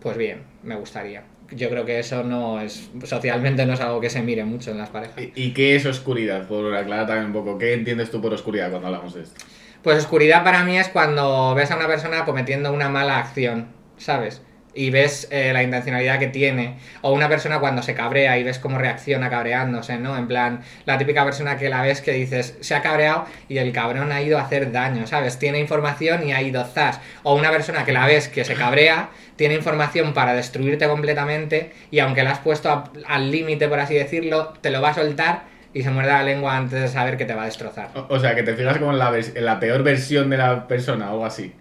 pues 0.00 0.16
bien, 0.16 0.42
me 0.62 0.76
gustaría. 0.76 1.24
Yo 1.50 1.68
creo 1.68 1.84
que 1.84 1.98
eso 1.98 2.22
no 2.22 2.60
es, 2.60 2.90
socialmente 3.02 3.66
no 3.66 3.72
es 3.72 3.80
algo 3.80 4.00
que 4.00 4.08
se 4.08 4.22
mire 4.22 4.44
mucho 4.44 4.70
en 4.70 4.78
las 4.78 4.88
parejas. 4.88 5.16
¿Y, 5.18 5.32
y 5.34 5.52
qué 5.52 5.74
es 5.74 5.84
oscuridad? 5.84 6.46
Por 6.46 6.72
aclarar 6.74 7.08
también 7.08 7.26
un 7.26 7.32
poco, 7.32 7.58
¿qué 7.58 7.74
entiendes 7.74 8.10
tú 8.10 8.22
por 8.22 8.32
oscuridad 8.32 8.70
cuando 8.70 8.86
hablamos 8.86 9.14
de 9.14 9.22
esto? 9.22 9.44
Pues 9.82 9.98
oscuridad 9.98 10.44
para 10.44 10.62
mí 10.62 10.78
es 10.78 10.88
cuando 10.88 11.54
ves 11.54 11.70
a 11.70 11.76
una 11.76 11.86
persona 11.86 12.24
cometiendo 12.24 12.72
una 12.72 12.88
mala 12.88 13.18
acción, 13.18 13.68
¿sabes? 14.00 14.42
Y 14.72 14.90
ves 14.90 15.26
eh, 15.32 15.52
la 15.52 15.64
intencionalidad 15.64 16.20
que 16.20 16.28
tiene. 16.28 16.76
O 17.02 17.12
una 17.12 17.28
persona 17.28 17.58
cuando 17.58 17.82
se 17.82 17.92
cabrea 17.94 18.38
y 18.38 18.44
ves 18.44 18.60
cómo 18.60 18.78
reacciona 18.78 19.28
cabreándose, 19.28 19.98
¿no? 19.98 20.16
En 20.16 20.28
plan, 20.28 20.60
la 20.84 20.96
típica 20.96 21.24
persona 21.24 21.56
que 21.56 21.68
la 21.68 21.82
ves 21.82 22.00
que 22.00 22.12
dices, 22.12 22.56
se 22.60 22.76
ha 22.76 22.80
cabreado 22.80 23.24
y 23.48 23.58
el 23.58 23.72
cabrón 23.72 24.12
ha 24.12 24.22
ido 24.22 24.38
a 24.38 24.42
hacer 24.42 24.70
daño, 24.70 25.08
¿sabes? 25.08 25.40
Tiene 25.40 25.58
información 25.58 26.24
y 26.26 26.32
ha 26.32 26.40
ido 26.40 26.64
zas. 26.64 27.00
O 27.24 27.34
una 27.34 27.50
persona 27.50 27.84
que 27.84 27.90
la 27.92 28.06
ves 28.06 28.28
que 28.28 28.44
se 28.44 28.54
cabrea, 28.54 29.08
tiene 29.34 29.54
información 29.56 30.14
para 30.14 30.34
destruirte 30.34 30.86
completamente 30.86 31.72
y 31.90 31.98
aunque 31.98 32.22
la 32.22 32.30
has 32.30 32.38
puesto 32.38 32.70
a- 32.70 32.92
al 33.08 33.30
límite, 33.32 33.66
por 33.68 33.80
así 33.80 33.94
decirlo, 33.94 34.52
te 34.60 34.70
lo 34.70 34.80
va 34.80 34.90
a 34.90 34.94
soltar 34.94 35.42
y 35.74 35.82
se 35.82 35.90
muerde 35.90 36.10
la 36.12 36.22
lengua 36.22 36.56
antes 36.56 36.80
de 36.80 36.86
saber 36.86 37.16
que 37.16 37.24
te 37.24 37.34
va 37.34 37.42
a 37.42 37.46
destrozar. 37.46 37.88
O, 37.96 38.06
o 38.08 38.18
sea, 38.20 38.36
que 38.36 38.44
te 38.44 38.54
fijas 38.54 38.78
como 38.78 38.92
en 38.92 38.98
la, 39.00 39.10
vers- 39.10 39.32
en 39.36 39.44
la 39.44 39.58
peor 39.58 39.82
versión 39.82 40.30
de 40.30 40.36
la 40.36 40.68
persona 40.68 41.08
o 41.08 41.12
algo 41.14 41.26
así. 41.26 41.52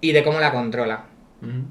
Y 0.00 0.12
de 0.12 0.22
cómo 0.24 0.40
la 0.40 0.50
controla. 0.50 1.04
Ujú, 1.42 1.64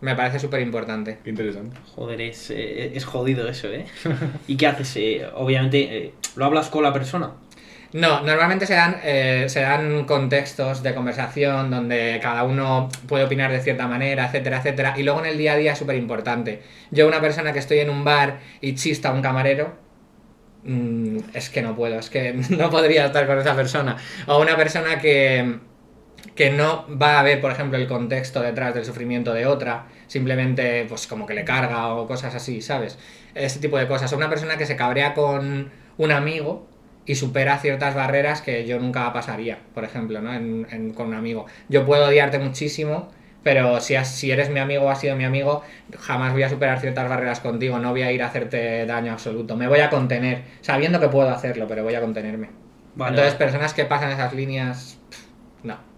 Me 0.00 0.14
parece 0.14 0.38
súper 0.38 0.60
importante. 0.60 1.18
Qué 1.22 1.30
interesante. 1.30 1.76
Joder, 1.94 2.20
es, 2.20 2.50
eh, 2.50 2.92
es 2.94 3.04
jodido 3.04 3.48
eso, 3.48 3.68
¿eh? 3.68 3.86
¿Y 4.48 4.56
qué 4.56 4.66
haces? 4.66 4.96
Eh, 4.96 5.26
obviamente, 5.34 5.78
eh, 5.80 6.14
¿lo 6.36 6.46
hablas 6.46 6.68
con 6.68 6.82
la 6.82 6.92
persona? 6.92 7.32
No, 7.92 8.20
normalmente 8.20 8.66
se 8.66 8.74
dan, 8.74 9.00
eh, 9.02 9.46
se 9.48 9.60
dan 9.60 10.04
contextos 10.04 10.82
de 10.82 10.94
conversación 10.94 11.70
donde 11.70 12.20
cada 12.22 12.44
uno 12.44 12.88
puede 13.08 13.24
opinar 13.24 13.50
de 13.50 13.60
cierta 13.60 13.88
manera, 13.88 14.26
etcétera, 14.26 14.58
etcétera. 14.58 14.94
Y 14.96 15.02
luego 15.02 15.20
en 15.20 15.26
el 15.26 15.38
día 15.38 15.54
a 15.54 15.56
día 15.56 15.72
es 15.72 15.78
súper 15.78 15.96
importante. 15.96 16.62
Yo, 16.92 17.08
una 17.08 17.20
persona 17.20 17.52
que 17.52 17.58
estoy 17.58 17.80
en 17.80 17.90
un 17.90 18.04
bar 18.04 18.38
y 18.60 18.76
chista 18.76 19.08
a 19.08 19.12
un 19.12 19.22
camarero, 19.22 19.74
mm, 20.64 21.18
es 21.34 21.50
que 21.50 21.62
no 21.62 21.74
puedo, 21.74 21.98
es 21.98 22.10
que 22.10 22.32
no 22.50 22.70
podría 22.70 23.06
estar 23.06 23.26
con 23.26 23.38
esa 23.38 23.56
persona. 23.56 23.96
O 24.26 24.40
una 24.40 24.56
persona 24.56 25.00
que, 25.00 25.58
que 26.34 26.50
no 26.50 26.86
va 27.00 27.18
a 27.20 27.22
ver, 27.22 27.40
por 27.40 27.50
ejemplo, 27.52 27.78
el 27.78 27.86
contexto 27.86 28.40
detrás 28.42 28.74
del 28.74 28.84
sufrimiento 28.84 29.32
de 29.34 29.46
otra, 29.46 29.86
simplemente 30.06 30.84
pues 30.88 31.06
como 31.06 31.26
que 31.26 31.34
le 31.34 31.44
carga 31.44 31.94
o 31.94 32.06
cosas 32.06 32.34
así, 32.34 32.60
¿sabes? 32.62 32.98
Ese 33.34 33.60
tipo 33.60 33.78
de 33.78 33.86
cosas. 33.88 34.12
O 34.12 34.16
una 34.16 34.28
persona 34.28 34.56
que 34.56 34.66
se 34.66 34.76
cabrea 34.76 35.14
con 35.14 35.70
un 35.98 36.12
amigo 36.12 36.66
y 37.06 37.14
supera 37.16 37.58
ciertas 37.58 37.94
barreras 37.94 38.42
que 38.42 38.66
yo 38.66 38.78
nunca 38.78 39.12
pasaría, 39.12 39.58
por 39.74 39.84
ejemplo, 39.84 40.20
¿no? 40.20 40.32
En- 40.34 40.66
en- 40.70 40.92
con 40.94 41.08
un 41.08 41.14
amigo. 41.14 41.46
Yo 41.68 41.84
puedo 41.86 42.06
odiarte 42.06 42.38
muchísimo, 42.38 43.10
pero 43.42 43.80
si, 43.80 43.96
has- 43.96 44.14
si 44.14 44.30
eres 44.30 44.50
mi 44.50 44.60
amigo 44.60 44.84
o 44.84 44.90
has 44.90 45.00
sido 45.00 45.16
mi 45.16 45.24
amigo, 45.24 45.62
jamás 45.98 46.32
voy 46.32 46.42
a 46.42 46.48
superar 46.50 46.80
ciertas 46.80 47.08
barreras 47.08 47.40
contigo, 47.40 47.78
no 47.78 47.90
voy 47.90 48.02
a 48.02 48.12
ir 48.12 48.22
a 48.22 48.26
hacerte 48.26 48.86
daño 48.86 49.12
absoluto. 49.12 49.56
Me 49.56 49.66
voy 49.68 49.80
a 49.80 49.90
contener, 49.90 50.42
sabiendo 50.60 51.00
que 51.00 51.08
puedo 51.08 51.30
hacerlo, 51.30 51.66
pero 51.66 51.82
voy 51.84 51.94
a 51.94 52.00
contenerme. 52.00 52.50
Vale, 52.94 53.10
Entonces, 53.10 53.34
personas 53.34 53.74
que 53.74 53.84
pasan 53.84 54.10
esas 54.10 54.32
líneas. 54.34 54.99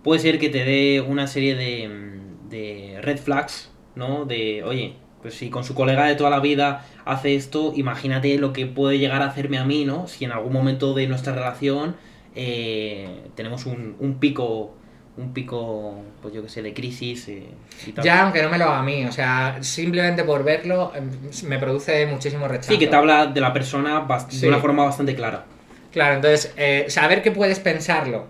Puede 0.03 0.21
ser 0.21 0.39
que 0.39 0.49
te 0.49 0.65
dé 0.65 1.01
una 1.01 1.27
serie 1.27 1.55
de, 1.55 1.89
mm, 1.89 2.49
de 2.49 2.99
red 3.03 3.19
flags, 3.19 3.71
¿no? 3.95 4.25
De, 4.25 4.63
oye, 4.65 4.95
pues 5.23 5.35
si 5.35 5.51
con 5.51 5.63
su 5.65 5.75
colega 5.75 6.07
de 6.07 6.15
toda 6.17 6.31
la 6.31 6.41
vida 6.41 6.85
hace 7.05 7.35
esto, 7.37 7.73
imagínate 7.77 8.37
lo 8.39 8.53
que 8.53 8.67
puede 8.67 8.99
llegar 8.99 9.23
a 9.23 9.27
hacerme 9.27 9.59
a 9.59 9.65
mí, 9.65 9.85
¿no? 9.85 10.09
Si 10.09 10.25
en 10.25 10.33
algún 10.33 10.53
momento 10.53 10.95
de 10.95 11.07
nuestra 11.07 11.33
relación 11.33 11.95
eh, 12.35 13.23
tenemos 13.37 13.67
un, 13.67 13.95
un 14.01 14.15
pico, 14.19 14.75
un 15.17 15.33
pico, 15.33 16.03
pues 16.21 16.35
yo 16.35 16.43
que 16.43 16.49
sé, 16.49 16.63
de 16.63 16.75
crisis 16.75 17.29
eh, 17.29 17.47
y 17.87 17.93
tal. 17.93 18.05
Ya, 18.05 18.25
aunque 18.25 18.43
no 18.43 18.49
me 18.51 18.59
lo 18.59 18.65
haga 18.65 18.79
a 18.81 18.83
mí, 18.83 19.05
o 19.05 19.13
sea, 19.13 19.59
simplemente 19.61 20.25
por 20.25 20.43
verlo 20.43 20.91
em, 20.95 21.11
me 21.49 21.59
produce 21.59 22.07
muchísimo 22.07 22.49
rechazo. 22.49 22.73
Sí, 22.73 22.79
que 22.79 22.87
te 22.89 22.97
habla 22.97 23.27
de 23.27 23.41
la 23.41 23.53
persona 23.53 24.07
Sí. 24.29 24.41
de 24.41 24.49
una 24.49 24.59
forma 24.59 24.85
bastante 24.85 25.15
clara. 25.15 25.45
Claro, 25.93 26.17
entonces, 26.17 26.55
eh, 26.57 26.87
saber 26.89 27.23
que 27.23 27.31
puedes 27.31 27.61
pensarlo, 27.61 28.27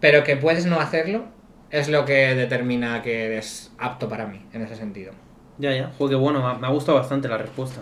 pero 0.00 0.24
que 0.24 0.36
puedes 0.36 0.66
no 0.66 0.80
hacerlo, 0.80 1.24
es 1.70 1.88
lo 1.88 2.04
que 2.04 2.34
determina 2.34 3.02
que 3.02 3.26
eres 3.26 3.72
apto 3.78 4.08
para 4.08 4.26
mí, 4.26 4.40
en 4.52 4.62
ese 4.62 4.76
sentido. 4.76 5.12
Ya, 5.58 5.72
ya. 5.72 5.90
Joder, 5.98 6.18
bueno, 6.18 6.58
me 6.60 6.66
ha, 6.66 6.70
gustado 6.70 6.98
bastante 6.98 7.28
la 7.28 7.38
respuesta. 7.38 7.80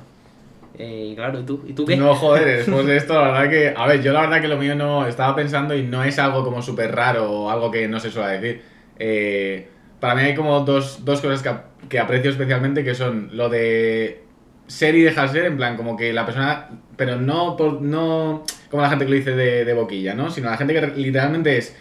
Eh, 0.78 1.10
y 1.12 1.14
claro, 1.14 1.40
¿y 1.40 1.44
tú? 1.44 1.64
¿Y 1.66 1.72
tú 1.72 1.84
qué? 1.84 1.96
No, 1.96 2.14
joder, 2.14 2.58
después 2.58 2.86
de 2.86 2.96
esto, 2.96 3.14
la 3.14 3.30
verdad 3.30 3.50
que. 3.50 3.74
A 3.76 3.86
ver, 3.86 4.02
yo 4.02 4.12
la 4.12 4.22
verdad 4.22 4.40
que 4.40 4.48
lo 4.48 4.56
mío 4.56 4.74
no. 4.74 5.06
Estaba 5.06 5.34
pensando 5.34 5.74
y 5.76 5.82
no 5.82 6.02
es 6.02 6.18
algo 6.18 6.44
como 6.44 6.62
súper 6.62 6.94
raro 6.94 7.30
o 7.30 7.50
algo 7.50 7.70
que 7.70 7.86
no 7.88 8.00
se 8.00 8.10
suele 8.10 8.40
decir. 8.40 8.62
Eh, 8.98 9.68
para 10.00 10.14
mí 10.14 10.22
hay 10.22 10.34
como 10.34 10.60
dos, 10.60 11.04
dos 11.04 11.20
cosas 11.20 11.42
que, 11.42 11.88
que 11.88 11.98
aprecio 11.98 12.30
especialmente 12.30 12.84
que 12.84 12.94
son 12.94 13.30
lo 13.32 13.48
de 13.48 14.24
ser 14.66 14.94
y 14.94 15.02
dejar 15.02 15.28
ser, 15.28 15.46
en 15.46 15.56
plan, 15.56 15.76
como 15.76 15.96
que 15.96 16.12
la 16.12 16.24
persona. 16.24 16.68
Pero 16.96 17.16
no, 17.16 17.56
por, 17.56 17.82
no 17.82 18.44
como 18.70 18.82
la 18.82 18.90
gente 18.90 19.04
que 19.04 19.10
lo 19.10 19.16
dice 19.16 19.32
de, 19.32 19.64
de 19.64 19.74
boquilla, 19.74 20.14
¿no? 20.14 20.30
Sino 20.30 20.50
la 20.50 20.56
gente 20.56 20.74
que 20.74 20.86
literalmente 20.96 21.56
es. 21.56 21.76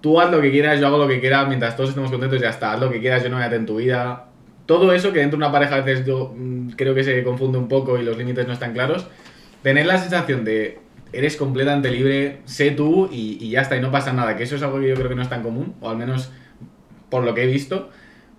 Tú 0.00 0.20
haz 0.20 0.30
lo 0.30 0.40
que 0.40 0.50
quieras, 0.50 0.78
yo 0.80 0.86
hago 0.86 0.98
lo 0.98 1.08
que 1.08 1.20
quiera, 1.20 1.44
mientras 1.46 1.76
todos 1.76 1.90
estemos 1.90 2.10
contentos 2.10 2.40
ya 2.40 2.50
está. 2.50 2.72
Haz 2.72 2.80
lo 2.80 2.90
que 2.90 3.00
quieras, 3.00 3.22
yo 3.22 3.28
no 3.28 3.36
me 3.36 3.42
meto 3.42 3.56
en 3.56 3.66
tu 3.66 3.76
vida. 3.76 4.26
Todo 4.66 4.92
eso 4.92 5.12
que 5.12 5.20
dentro 5.20 5.38
de 5.38 5.44
una 5.44 5.52
pareja 5.52 5.76
a 5.76 5.80
veces 5.80 6.06
yo 6.06 6.34
mm, 6.36 6.70
creo 6.70 6.94
que 6.94 7.04
se 7.04 7.22
confunde 7.22 7.58
un 7.58 7.68
poco 7.68 7.98
y 7.98 8.02
los 8.02 8.16
límites 8.16 8.46
no 8.46 8.52
están 8.52 8.72
claros. 8.72 9.06
Tener 9.62 9.86
la 9.86 9.98
sensación 9.98 10.44
de 10.44 10.78
eres 11.12 11.36
completamente 11.36 11.90
libre, 11.90 12.40
sé 12.44 12.72
tú 12.72 13.08
y, 13.10 13.38
y 13.40 13.50
ya 13.50 13.62
está, 13.62 13.76
y 13.76 13.80
no 13.80 13.90
pasa 13.90 14.12
nada. 14.12 14.36
Que 14.36 14.42
eso 14.44 14.56
es 14.56 14.62
algo 14.62 14.80
que 14.80 14.88
yo 14.88 14.94
creo 14.94 15.08
que 15.08 15.14
no 15.14 15.22
es 15.22 15.28
tan 15.28 15.42
común, 15.42 15.74
o 15.80 15.88
al 15.88 15.96
menos 15.96 16.30
por 17.08 17.24
lo 17.24 17.34
que 17.34 17.44
he 17.44 17.46
visto. 17.46 17.90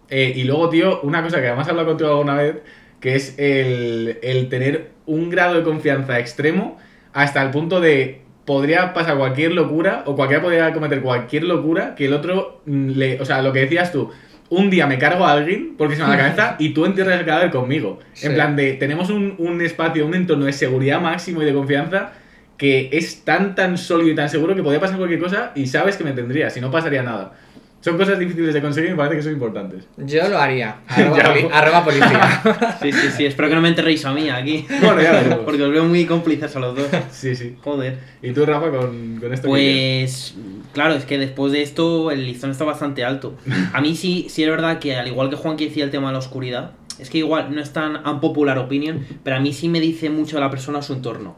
Eh, 0.10 0.34
y 0.36 0.44
luego, 0.44 0.70
tío, 0.70 1.02
una 1.02 1.24
cosa 1.24 1.40
que 1.42 1.48
además 1.48 1.68
he 1.68 1.72
hablado 1.72 1.90
contigo 1.90 2.12
alguna 2.12 2.36
vez, 2.36 2.58
que 3.00 3.16
es 3.16 3.38
el, 3.38 4.20
el 4.22 4.50
tener 4.50 4.92
un 5.06 5.30
grado 5.30 5.56
de 5.56 5.64
confianza 5.64 6.20
extremo 6.20 6.78
hasta 7.14 7.42
el 7.42 7.52
punto 7.52 7.80
de 7.80 8.22
podría 8.48 8.94
pasar 8.94 9.18
cualquier 9.18 9.52
locura 9.52 10.04
o 10.06 10.16
cualquiera 10.16 10.42
podría 10.42 10.72
cometer 10.72 11.02
cualquier 11.02 11.44
locura 11.44 11.96
que 11.96 12.06
el 12.06 12.14
otro 12.14 12.62
mm, 12.66 12.90
le... 12.92 13.22
O 13.22 13.26
sea, 13.26 13.42
lo 13.42 13.52
que 13.52 13.60
decías 13.60 13.92
tú, 13.92 14.10
un 14.50 14.70
día 14.70 14.88
me 14.88 14.98
cargo 14.98 15.26
a 15.26 15.34
alguien 15.34 15.76
porque 15.78 15.98
se 15.98 16.02
me 16.02 16.08
va 16.08 16.16
la 16.16 16.24
cabeza 16.24 16.56
y 16.58 16.70
tú 16.70 16.86
entierras 16.86 17.20
el 17.20 17.26
cadáver 17.26 17.52
conmigo. 17.52 18.00
Sí. 18.14 18.28
En 18.28 18.36
plan 18.36 18.56
de, 18.56 18.74
tenemos 18.76 19.10
un, 19.10 19.36
un 19.38 19.62
espacio, 19.62 20.06
un 20.06 20.16
entorno 20.16 20.46
de 20.46 20.54
seguridad 20.54 21.02
máximo 21.02 21.42
y 21.42 21.46
de 21.46 21.54
confianza 21.54 22.14
que 22.58 22.90
es 22.94 23.26
tan, 23.26 23.54
tan 23.54 23.78
sólido 23.78 24.12
y 24.12 24.16
tan 24.16 24.30
seguro 24.30 24.56
que 24.56 24.64
podría 24.64 24.80
pasar 24.80 24.96
cualquier 24.98 25.20
cosa 25.20 25.52
y 25.54 25.68
sabes 25.68 25.98
que 25.98 26.06
me 26.06 26.14
tendría, 26.14 26.50
si 26.50 26.62
no 26.62 26.72
pasaría 26.72 27.04
nada. 27.04 27.34
Son 27.80 27.96
cosas 27.98 28.18
difíciles 28.20 28.54
de 28.54 28.62
conseguir 28.62 28.90
y 28.90 28.94
me 28.94 28.98
parece 28.98 29.18
que 29.18 29.22
son 29.24 29.34
importantes. 29.34 29.86
Yo 29.98 30.28
lo 30.28 30.38
haría. 30.40 30.78
Arroba, 30.88 31.24
poli- 31.34 31.48
arroba 31.54 31.84
policía. 31.86 32.42
Sí, 32.82 32.92
sí, 32.92 33.08
sí. 33.16 33.26
Espero 33.26 33.50
que 33.50 33.56
no 33.56 33.62
me 33.62 33.70
enterréis 33.70 34.04
a 34.06 34.12
mí 34.14 34.30
aquí. 34.30 34.66
Bueno, 34.82 35.02
ya 35.02 35.12
veremos. 35.12 35.40
Porque 35.46 35.64
os 35.64 35.72
veo 35.72 35.84
muy 35.86 36.06
cómplices 36.06 36.56
a 36.56 36.60
los 36.60 36.76
dos. 36.76 36.88
Sí, 37.12 37.36
sí. 37.36 37.56
Joder. 37.64 38.00
¿Y 38.22 38.32
tú, 38.32 38.46
Rafa, 38.46 38.72
con, 38.72 39.18
con 39.22 39.32
esto? 39.34 39.48
Pues 39.48 40.36
claro, 40.74 40.96
es 40.96 41.06
que 41.06 41.18
después 41.18 41.52
de 41.54 41.62
esto 41.62 42.10
el 42.12 42.26
listón 42.26 42.50
está 42.52 42.66
bastante 42.66 43.06
alto. 43.06 43.36
A 43.74 43.80
mí 43.80 43.96
sí, 43.96 44.26
sí 44.30 44.44
es 44.44 44.50
verdad 44.50 44.80
que 44.80 44.96
al 44.96 45.08
igual 45.08 45.30
que 45.30 45.36
Juan 45.36 45.56
que 45.56 45.66
decía 45.66 45.84
el 45.84 45.92
tema 45.92 46.08
de 46.08 46.14
la 46.14 46.20
oscuridad, 46.20 46.72
es 47.00 47.10
que 47.12 47.20
igual 47.20 47.54
no 47.54 47.62
es 47.62 47.72
tan 47.74 48.08
unpopular 48.08 48.58
opinion, 48.58 49.06
pero 49.24 49.36
a 49.36 49.40
mí 49.40 49.54
sí 49.54 49.70
me 49.70 49.80
dice 49.80 50.10
mucho 50.10 50.40
la 50.40 50.50
persona 50.50 50.82
su 50.82 50.94
entorno. 50.94 51.36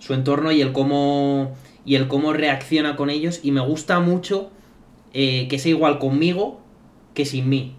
Su 0.00 0.12
entorno 0.14 0.50
y 0.50 0.60
el 0.60 0.72
cómo 0.72 1.54
y 1.84 1.94
el 1.94 2.08
cómo 2.08 2.32
reacciona 2.32 2.96
con 2.96 3.10
ellos 3.10 3.40
y 3.44 3.52
me 3.52 3.60
gusta 3.60 4.00
mucho 4.00 4.50
eh, 5.12 5.46
que 5.48 5.58
sea 5.58 5.70
igual 5.70 5.98
conmigo 5.98 6.60
que 7.14 7.24
sin 7.24 7.48
mí. 7.48 7.74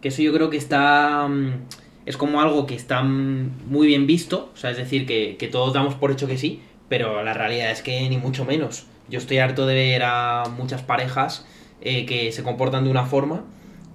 Que 0.00 0.08
eso 0.08 0.22
yo 0.22 0.32
creo 0.32 0.50
que 0.50 0.56
está 0.56 1.26
mm, 1.28 1.66
es 2.06 2.16
como 2.16 2.40
algo 2.40 2.66
que 2.66 2.74
está 2.74 3.02
muy 3.02 3.86
bien 3.86 4.06
visto, 4.06 4.50
o 4.54 4.56
sea, 4.56 4.70
es 4.70 4.78
decir, 4.78 5.06
que, 5.06 5.36
que 5.38 5.46
todos 5.46 5.74
damos 5.74 5.94
por 5.94 6.10
hecho 6.10 6.26
que 6.26 6.38
sí, 6.38 6.62
pero 6.88 7.22
la 7.22 7.34
realidad 7.34 7.70
es 7.70 7.82
que 7.82 8.08
ni 8.08 8.16
mucho 8.16 8.46
menos. 8.46 8.86
Yo 9.10 9.18
estoy 9.18 9.38
harto 9.38 9.66
de 9.66 9.74
ver 9.74 10.02
a 10.04 10.44
muchas 10.56 10.82
parejas 10.82 11.44
eh, 11.82 12.06
que 12.06 12.32
se 12.32 12.42
comportan 12.42 12.84
de 12.84 12.90
una 12.90 13.04
forma, 13.04 13.44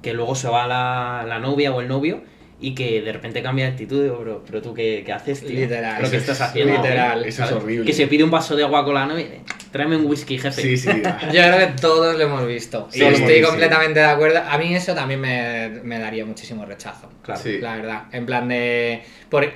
que 0.03 0.13
luego 0.13 0.35
se 0.35 0.47
va 0.47 0.67
la, 0.67 1.25
la 1.27 1.39
novia 1.39 1.73
o 1.73 1.81
el 1.81 1.87
novio 1.87 2.21
y 2.63 2.73
que 2.73 3.01
de 3.01 3.11
repente 3.13 3.43
cambia 3.43 3.65
de 3.65 3.71
actitud. 3.71 4.01
Digo, 4.03 4.17
Pero, 4.19 4.43
pero 4.45 4.61
tú, 4.61 4.73
¿qué, 4.73 5.03
qué 5.05 5.13
haces, 5.13 5.41
tío? 5.41 5.59
Literal. 5.59 5.97
¿Pero 5.97 6.09
qué 6.11 6.17
Eso 6.17 6.31
estás 6.31 6.37
es- 6.37 6.41
haciendo? 6.49 6.73
literal. 6.75 7.25
Eso 7.25 7.43
es 7.43 7.51
horrible. 7.51 7.85
Que 7.85 7.93
se 7.93 8.07
pide 8.07 8.23
un 8.23 8.31
vaso 8.31 8.55
de 8.55 8.63
agua 8.63 8.83
con 8.85 8.95
la 8.95 9.05
novia. 9.05 9.25
Tráeme 9.71 9.97
un 9.97 10.05
whisky, 10.05 10.37
jefe. 10.37 10.61
Sí, 10.61 10.77
sí. 10.77 10.89
Yo 11.33 11.41
creo 11.41 11.57
que 11.59 11.73
todos 11.81 12.15
lo 12.17 12.23
hemos 12.23 12.47
visto. 12.47 12.87
Sí, 12.91 12.99
y 12.99 13.01
lo 13.01 13.09
estoy 13.09 13.33
visto. 13.35 13.49
completamente 13.49 13.99
de 13.99 14.05
acuerdo. 14.05 14.39
A 14.47 14.57
mí 14.57 14.73
eso 14.75 14.93
también 14.95 15.19
me, 15.19 15.69
me 15.83 15.99
daría 15.99 16.25
muchísimo 16.25 16.65
rechazo. 16.65 17.09
Claro. 17.21 17.41
Sí. 17.41 17.59
La 17.59 17.75
verdad. 17.75 18.03
En 18.11 18.25
plan 18.25 18.47
de. 18.47 19.01
Por, 19.29 19.51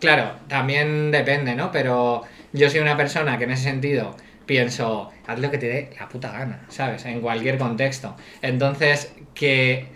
claro, 0.00 0.32
también 0.48 1.10
depende, 1.10 1.54
¿no? 1.54 1.72
Pero 1.72 2.22
yo 2.52 2.68
soy 2.70 2.80
una 2.80 2.96
persona 2.96 3.38
que 3.38 3.44
en 3.44 3.50
ese 3.52 3.64
sentido 3.64 4.14
pienso, 4.46 5.10
haz 5.26 5.38
lo 5.38 5.50
que 5.50 5.58
te 5.58 5.66
dé 5.68 5.90
la 5.98 6.08
puta 6.08 6.30
gana, 6.32 6.66
¿sabes? 6.68 7.04
En 7.06 7.20
cualquier 7.20 7.56
contexto. 7.58 8.16
Entonces, 8.42 9.12
que 9.34 9.86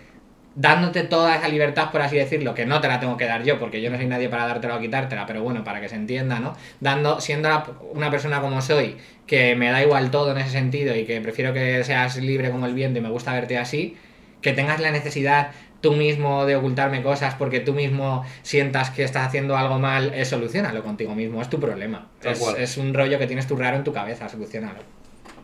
dándote 0.57 1.03
toda 1.03 1.35
esa 1.35 1.47
libertad, 1.47 1.91
por 1.91 2.01
así 2.01 2.17
decirlo, 2.17 2.55
que 2.55 2.65
no 2.65 2.81
te 2.81 2.87
la 2.87 2.99
tengo 2.99 3.15
que 3.15 3.25
dar 3.25 3.43
yo, 3.43 3.59
porque 3.59 3.79
yo 3.79 3.91
no 3.91 3.97
soy 3.97 4.07
nadie 4.07 4.27
para 4.27 4.47
dártela 4.47 4.77
o 4.77 4.79
quitártela, 4.79 5.27
pero 5.27 5.43
bueno, 5.43 5.63
para 5.63 5.79
que 5.79 5.87
se 5.87 5.95
entienda, 5.95 6.39
¿no? 6.39 6.57
Dando, 6.79 7.21
siendo 7.21 7.47
una 7.93 8.09
persona 8.09 8.41
como 8.41 8.59
soy, 8.63 8.97
que 9.27 9.55
me 9.55 9.69
da 9.69 9.83
igual 9.83 10.09
todo 10.09 10.31
en 10.31 10.39
ese 10.39 10.49
sentido 10.49 10.95
y 10.95 11.05
que 11.05 11.21
prefiero 11.21 11.53
que 11.53 11.83
seas 11.83 12.17
libre 12.17 12.49
como 12.49 12.65
el 12.65 12.73
viento 12.73 12.97
y 12.97 13.03
me 13.03 13.09
gusta 13.09 13.33
verte 13.33 13.59
así, 13.59 13.97
que 14.41 14.51
tengas 14.51 14.81
la 14.81 14.89
necesidad 14.89 15.51
tú 15.79 15.93
mismo 15.93 16.47
de 16.47 16.55
ocultarme 16.55 17.03
cosas 17.03 17.35
porque 17.35 17.59
tú 17.59 17.75
mismo 17.75 18.25
sientas 18.41 18.89
que 18.89 19.03
estás 19.03 19.27
haciendo 19.27 19.55
algo 19.57 19.77
mal, 19.77 20.11
eh, 20.15 20.25
solucionalo 20.25 20.83
contigo 20.83 21.13
mismo, 21.13 21.39
es 21.39 21.51
tu 21.51 21.59
problema. 21.59 22.07
Es, 22.23 22.41
es 22.57 22.77
un 22.77 22.95
rollo 22.95 23.19
que 23.19 23.27
tienes 23.27 23.45
tú 23.45 23.55
raro 23.57 23.77
en 23.77 23.83
tu 23.83 23.93
cabeza, 23.93 24.27
solucionalo. 24.27 24.79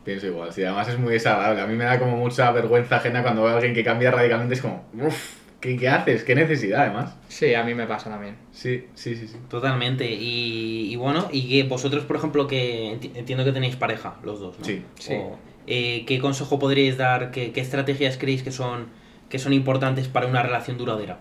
Pienso 0.04 0.28
igual, 0.28 0.52
sí, 0.52 0.64
además 0.64 0.88
es 0.90 1.00
muy 1.00 1.14
desagradable. 1.14 1.62
A 1.62 1.68
mí 1.68 1.76
me 1.76 1.86
da 1.86 1.98
como 2.00 2.18
mucha 2.18 2.52
vergüenza 2.52 2.98
ajena 2.98 3.24
cuando 3.24 3.44
veo 3.44 3.52
a 3.54 3.56
alguien 3.56 3.74
que 3.74 3.84
cambia 3.84 4.12
radicalmente. 4.12 4.56
Es 4.56 4.62
como, 4.62 4.84
uff, 5.02 5.36
¿qué, 5.62 5.78
¿qué 5.78 5.88
haces? 5.88 6.24
¿Qué 6.26 6.36
necesidad, 6.36 6.82
además? 6.82 7.16
Sí, 7.30 7.54
a 7.54 7.64
mí 7.64 7.74
me 7.74 7.88
pasa 7.88 8.10
también. 8.10 8.36
Sí, 8.52 8.86
sí, 8.96 9.16
sí, 9.16 9.28
sí. 9.30 9.38
Totalmente. 9.50 10.12
Y, 10.12 10.92
y 10.92 10.96
bueno, 10.98 11.30
y 11.32 11.48
que 11.48 11.64
vosotros, 11.70 12.04
por 12.04 12.18
ejemplo, 12.18 12.48
que 12.48 12.98
enti- 13.00 13.12
entiendo 13.16 13.46
que 13.46 13.54
tenéis 13.54 13.78
pareja, 13.78 14.16
los 14.24 14.42
dos, 14.42 14.60
¿no? 14.60 14.66
Sí. 14.66 14.84
Sí. 15.00 15.14
O, 15.14 15.38
eh, 15.68 16.04
¿Qué 16.06 16.20
consejo 16.20 16.60
podríais 16.60 16.98
dar? 16.98 17.32
¿Qué, 17.32 17.54
qué 17.54 17.62
estrategias 17.62 18.18
creéis 18.18 18.44
que 18.44 18.52
son, 18.52 18.88
que 19.30 19.40
son 19.40 19.54
importantes 19.54 20.10
para 20.10 20.28
una 20.28 20.44
relación 20.44 20.78
duradera? 20.78 21.20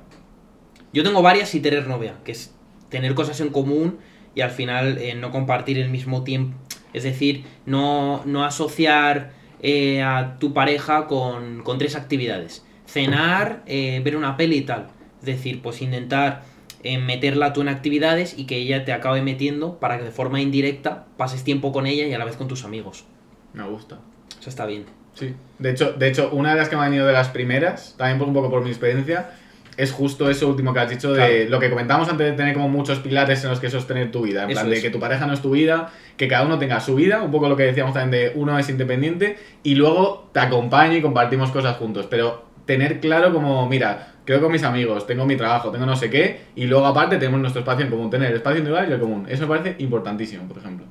Yo 0.92 1.04
tengo 1.04 1.22
varias 1.22 1.54
y 1.54 1.60
tener 1.60 1.86
novia, 1.86 2.14
que 2.24 2.32
es 2.32 2.52
tener 2.88 3.14
cosas 3.14 3.40
en 3.40 3.50
común 3.50 3.98
y 4.34 4.40
al 4.40 4.50
final 4.50 4.98
eh, 4.98 5.14
no 5.14 5.30
compartir 5.30 5.78
el 5.78 5.88
mismo 5.88 6.24
tiempo. 6.24 6.56
Es 6.92 7.04
decir, 7.04 7.44
no, 7.66 8.22
no 8.24 8.44
asociar 8.44 9.32
eh, 9.60 10.02
a 10.02 10.38
tu 10.38 10.52
pareja 10.52 11.06
con, 11.06 11.62
con 11.62 11.78
tres 11.78 11.96
actividades. 11.96 12.64
Cenar, 12.86 13.62
eh, 13.66 14.00
ver 14.04 14.16
una 14.16 14.36
peli 14.36 14.58
y 14.58 14.62
tal. 14.62 14.88
Es 15.20 15.26
decir, 15.26 15.62
pues 15.62 15.80
intentar 15.82 16.42
eh, 16.82 16.98
meterla 16.98 17.52
tú 17.52 17.60
en 17.60 17.68
actividades 17.68 18.36
y 18.36 18.44
que 18.46 18.56
ella 18.56 18.84
te 18.84 18.92
acabe 18.92 19.22
metiendo 19.22 19.78
para 19.78 19.98
que 19.98 20.04
de 20.04 20.10
forma 20.10 20.40
indirecta 20.40 21.06
pases 21.16 21.44
tiempo 21.44 21.70
con 21.70 21.86
ella 21.86 22.06
y 22.06 22.12
a 22.12 22.18
la 22.18 22.24
vez 22.24 22.36
con 22.36 22.48
tus 22.48 22.64
amigos. 22.64 23.04
Me 23.52 23.62
gusta. 23.62 24.00
Eso 24.40 24.50
está 24.50 24.66
bien. 24.66 24.86
Sí. 25.14 25.34
De 25.58 25.70
hecho, 25.70 25.92
de 25.92 26.08
hecho, 26.08 26.30
una 26.32 26.50
de 26.50 26.56
las 26.56 26.68
que 26.68 26.76
me 26.76 26.82
han 26.82 26.90
venido 26.90 27.06
de 27.06 27.12
las 27.12 27.28
primeras, 27.28 27.94
también 27.96 28.18
por 28.18 28.26
un 28.26 28.34
poco 28.34 28.50
por 28.50 28.64
mi 28.64 28.70
experiencia, 28.70 29.30
es 29.76 29.90
justo 29.92 30.28
eso 30.28 30.48
último 30.48 30.72
que 30.74 30.80
has 30.80 30.90
dicho 30.90 31.12
de 31.12 31.16
Claro. 31.38 31.50
lo 31.50 31.58
que 31.60 31.70
comentábamos 31.70 32.08
antes 32.08 32.26
de 32.26 32.32
tener 32.34 32.52
como 32.54 32.68
muchos 32.68 32.98
pilares 32.98 33.42
en 33.44 33.50
los 33.50 33.58
que 33.60 33.70
sostener 33.70 34.10
tu 34.10 34.22
vida. 34.22 34.44
En 34.44 34.50
Eso 34.50 34.60
plan 34.60 34.70
de 34.70 34.76
es. 34.76 34.82
que 34.82 34.90
tu 34.90 35.00
pareja 35.00 35.26
no 35.26 35.32
es 35.32 35.40
tu 35.40 35.50
vida, 35.52 35.90
que 36.16 36.28
cada 36.28 36.44
uno 36.44 36.58
tenga 36.58 36.78
su 36.80 36.94
vida, 36.94 37.22
un 37.22 37.30
poco 37.30 37.48
lo 37.48 37.56
que 37.56 37.62
decíamos 37.64 37.94
también 37.94 38.10
de 38.32 38.38
uno 38.38 38.58
es 38.58 38.68
independiente 38.68 39.36
y 39.62 39.74
luego 39.74 40.28
te 40.32 40.40
acompaño 40.40 40.96
y 40.96 41.02
compartimos 41.02 41.50
cosas 41.50 41.76
juntos. 41.76 42.06
Pero 42.10 42.44
tener 42.66 43.00
claro 43.00 43.32
como, 43.32 43.66
mira, 43.68 44.14
creo 44.24 44.40
con 44.40 44.52
mis 44.52 44.62
amigos, 44.62 45.06
tengo 45.06 45.24
mi 45.26 45.36
trabajo, 45.36 45.70
tengo 45.70 45.86
no 45.86 45.96
sé 45.96 46.10
qué, 46.10 46.40
y 46.54 46.66
luego 46.66 46.86
aparte 46.86 47.16
tenemos 47.16 47.40
nuestro 47.40 47.60
espacio 47.60 47.84
en 47.84 47.90
común, 47.90 48.10
tener 48.10 48.30
el 48.30 48.36
espacio 48.36 48.58
individual 48.58 48.88
y 48.88 48.92
el 48.92 49.00
común. 49.00 49.26
Eso 49.28 49.46
me 49.48 49.56
parece 49.58 49.82
importantísimo, 49.82 50.46
por 50.46 50.58
ejemplo. 50.58 50.86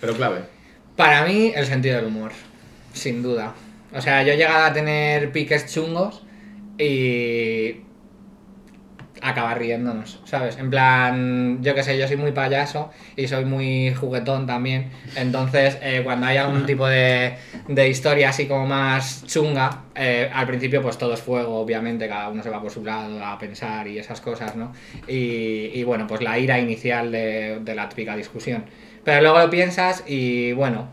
Pero 0.00 0.12
clave. 0.14 0.40
Para 0.96 1.24
mí, 1.24 1.52
el 1.54 1.66
sentido 1.66 1.96
del 1.96 2.06
humor, 2.06 2.32
sin 2.92 3.22
duda. 3.22 3.54
O 3.94 4.00
sea, 4.00 4.22
yo 4.24 4.32
he 4.32 4.36
llegado 4.36 4.64
a 4.66 4.72
tener 4.72 5.30
piques 5.32 5.72
chungos 5.72 6.22
y 6.78 7.76
acabar 9.24 9.58
riéndonos, 9.58 10.20
¿sabes? 10.24 10.58
En 10.58 10.68
plan, 10.70 11.58
yo 11.62 11.74
qué 11.74 11.82
sé, 11.82 11.98
yo 11.98 12.06
soy 12.06 12.16
muy 12.16 12.32
payaso 12.32 12.90
y 13.16 13.26
soy 13.26 13.44
muy 13.44 13.94
juguetón 13.94 14.46
también. 14.46 14.90
Entonces, 15.16 15.78
eh, 15.82 16.02
cuando 16.04 16.26
hay 16.26 16.36
algún 16.36 16.66
tipo 16.66 16.86
de, 16.86 17.34
de 17.68 17.88
historia 17.88 18.28
así 18.28 18.46
como 18.46 18.66
más 18.66 19.24
chunga, 19.26 19.84
eh, 19.94 20.30
al 20.32 20.46
principio 20.46 20.82
pues 20.82 20.98
todo 20.98 21.14
es 21.14 21.20
fuego, 21.22 21.58
obviamente, 21.58 22.06
cada 22.06 22.28
uno 22.28 22.42
se 22.42 22.50
va 22.50 22.60
por 22.60 22.70
su 22.70 22.84
lado 22.84 23.24
a 23.24 23.38
pensar 23.38 23.88
y 23.88 23.98
esas 23.98 24.20
cosas, 24.20 24.56
¿no? 24.56 24.72
Y, 25.08 25.70
y 25.72 25.82
bueno, 25.84 26.06
pues 26.06 26.20
la 26.20 26.38
ira 26.38 26.58
inicial 26.58 27.10
de, 27.10 27.60
de 27.60 27.74
la 27.74 27.88
típica 27.88 28.14
discusión. 28.16 28.64
Pero 29.04 29.20
luego 29.22 29.38
lo 29.38 29.50
piensas 29.50 30.04
y 30.06 30.52
bueno, 30.52 30.88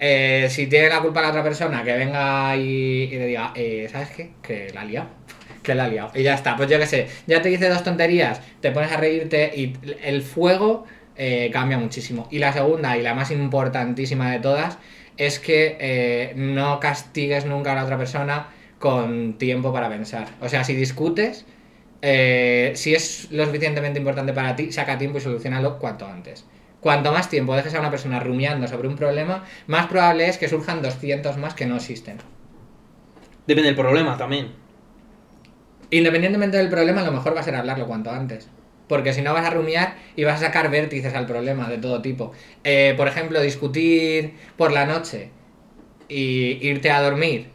eh, 0.00 0.48
si 0.50 0.66
tiene 0.66 0.88
la 0.88 1.00
culpa 1.00 1.22
la 1.22 1.28
otra 1.30 1.42
persona, 1.42 1.82
que 1.82 1.92
venga 1.92 2.56
y, 2.56 3.04
y 3.04 3.18
le 3.18 3.26
diga, 3.26 3.52
eh, 3.54 3.88
¿sabes 3.90 4.10
qué? 4.10 4.32
Que 4.42 4.70
la 4.74 4.84
liado. 4.84 5.08
Que 5.64 5.74
la 5.74 5.84
ha 5.84 5.88
liado. 5.88 6.12
Y 6.14 6.22
ya 6.22 6.34
está, 6.34 6.56
pues 6.56 6.70
yo 6.70 6.78
qué 6.78 6.86
sé, 6.86 7.08
ya 7.26 7.42
te 7.42 7.48
dice 7.48 7.68
dos 7.68 7.82
tonterías, 7.82 8.40
te 8.60 8.70
pones 8.70 8.92
a 8.92 8.98
reírte 8.98 9.50
y 9.56 9.72
el 10.04 10.22
fuego 10.22 10.84
eh, 11.16 11.50
cambia 11.52 11.78
muchísimo. 11.78 12.28
Y 12.30 12.38
la 12.38 12.52
segunda 12.52 12.96
y 12.96 13.02
la 13.02 13.14
más 13.14 13.32
importantísima 13.32 14.30
de 14.30 14.40
todas 14.40 14.78
es 15.16 15.38
que 15.38 15.76
eh, 15.80 16.32
no 16.36 16.80
castigues 16.80 17.46
nunca 17.46 17.72
a 17.72 17.74
la 17.76 17.84
otra 17.84 17.98
persona 17.98 18.48
con 18.78 19.38
tiempo 19.38 19.72
para 19.72 19.88
pensar. 19.88 20.28
O 20.40 20.48
sea, 20.48 20.64
si 20.64 20.74
discutes, 20.74 21.46
eh, 22.02 22.72
si 22.74 22.94
es 22.94 23.28
lo 23.30 23.46
suficientemente 23.46 23.98
importante 23.98 24.32
para 24.32 24.54
ti, 24.56 24.70
saca 24.72 24.98
tiempo 24.98 25.18
y 25.18 25.20
solucionalo 25.22 25.78
cuanto 25.78 26.06
antes. 26.06 26.44
Cuanto 26.80 27.12
más 27.12 27.30
tiempo 27.30 27.56
dejes 27.56 27.74
a 27.74 27.80
una 27.80 27.90
persona 27.90 28.20
rumiando 28.20 28.68
sobre 28.68 28.88
un 28.88 28.96
problema, 28.96 29.44
más 29.66 29.86
probable 29.86 30.28
es 30.28 30.36
que 30.36 30.48
surjan 30.48 30.82
200 30.82 31.38
más 31.38 31.54
que 31.54 31.64
no 31.64 31.76
existen. 31.76 32.18
Depende 33.46 33.68
del 33.68 33.76
problema 33.76 34.18
también. 34.18 34.63
Independientemente 35.94 36.56
del 36.56 36.68
problema, 36.68 37.04
lo 37.04 37.12
mejor 37.12 37.36
va 37.36 37.40
a 37.40 37.44
ser 37.44 37.54
hablarlo 37.54 37.86
cuanto 37.86 38.10
antes. 38.10 38.48
Porque 38.88 39.12
si 39.12 39.22
no 39.22 39.32
vas 39.32 39.46
a 39.46 39.50
rumiar 39.50 39.94
y 40.16 40.24
vas 40.24 40.42
a 40.42 40.46
sacar 40.46 40.68
vértices 40.68 41.14
al 41.14 41.24
problema 41.24 41.68
de 41.68 41.78
todo 41.78 42.02
tipo. 42.02 42.32
Eh, 42.64 42.94
por 42.96 43.06
ejemplo, 43.06 43.40
discutir 43.40 44.34
por 44.56 44.72
la 44.72 44.86
noche 44.86 45.30
y 46.08 46.58
irte 46.66 46.90
a 46.90 47.00
dormir 47.00 47.53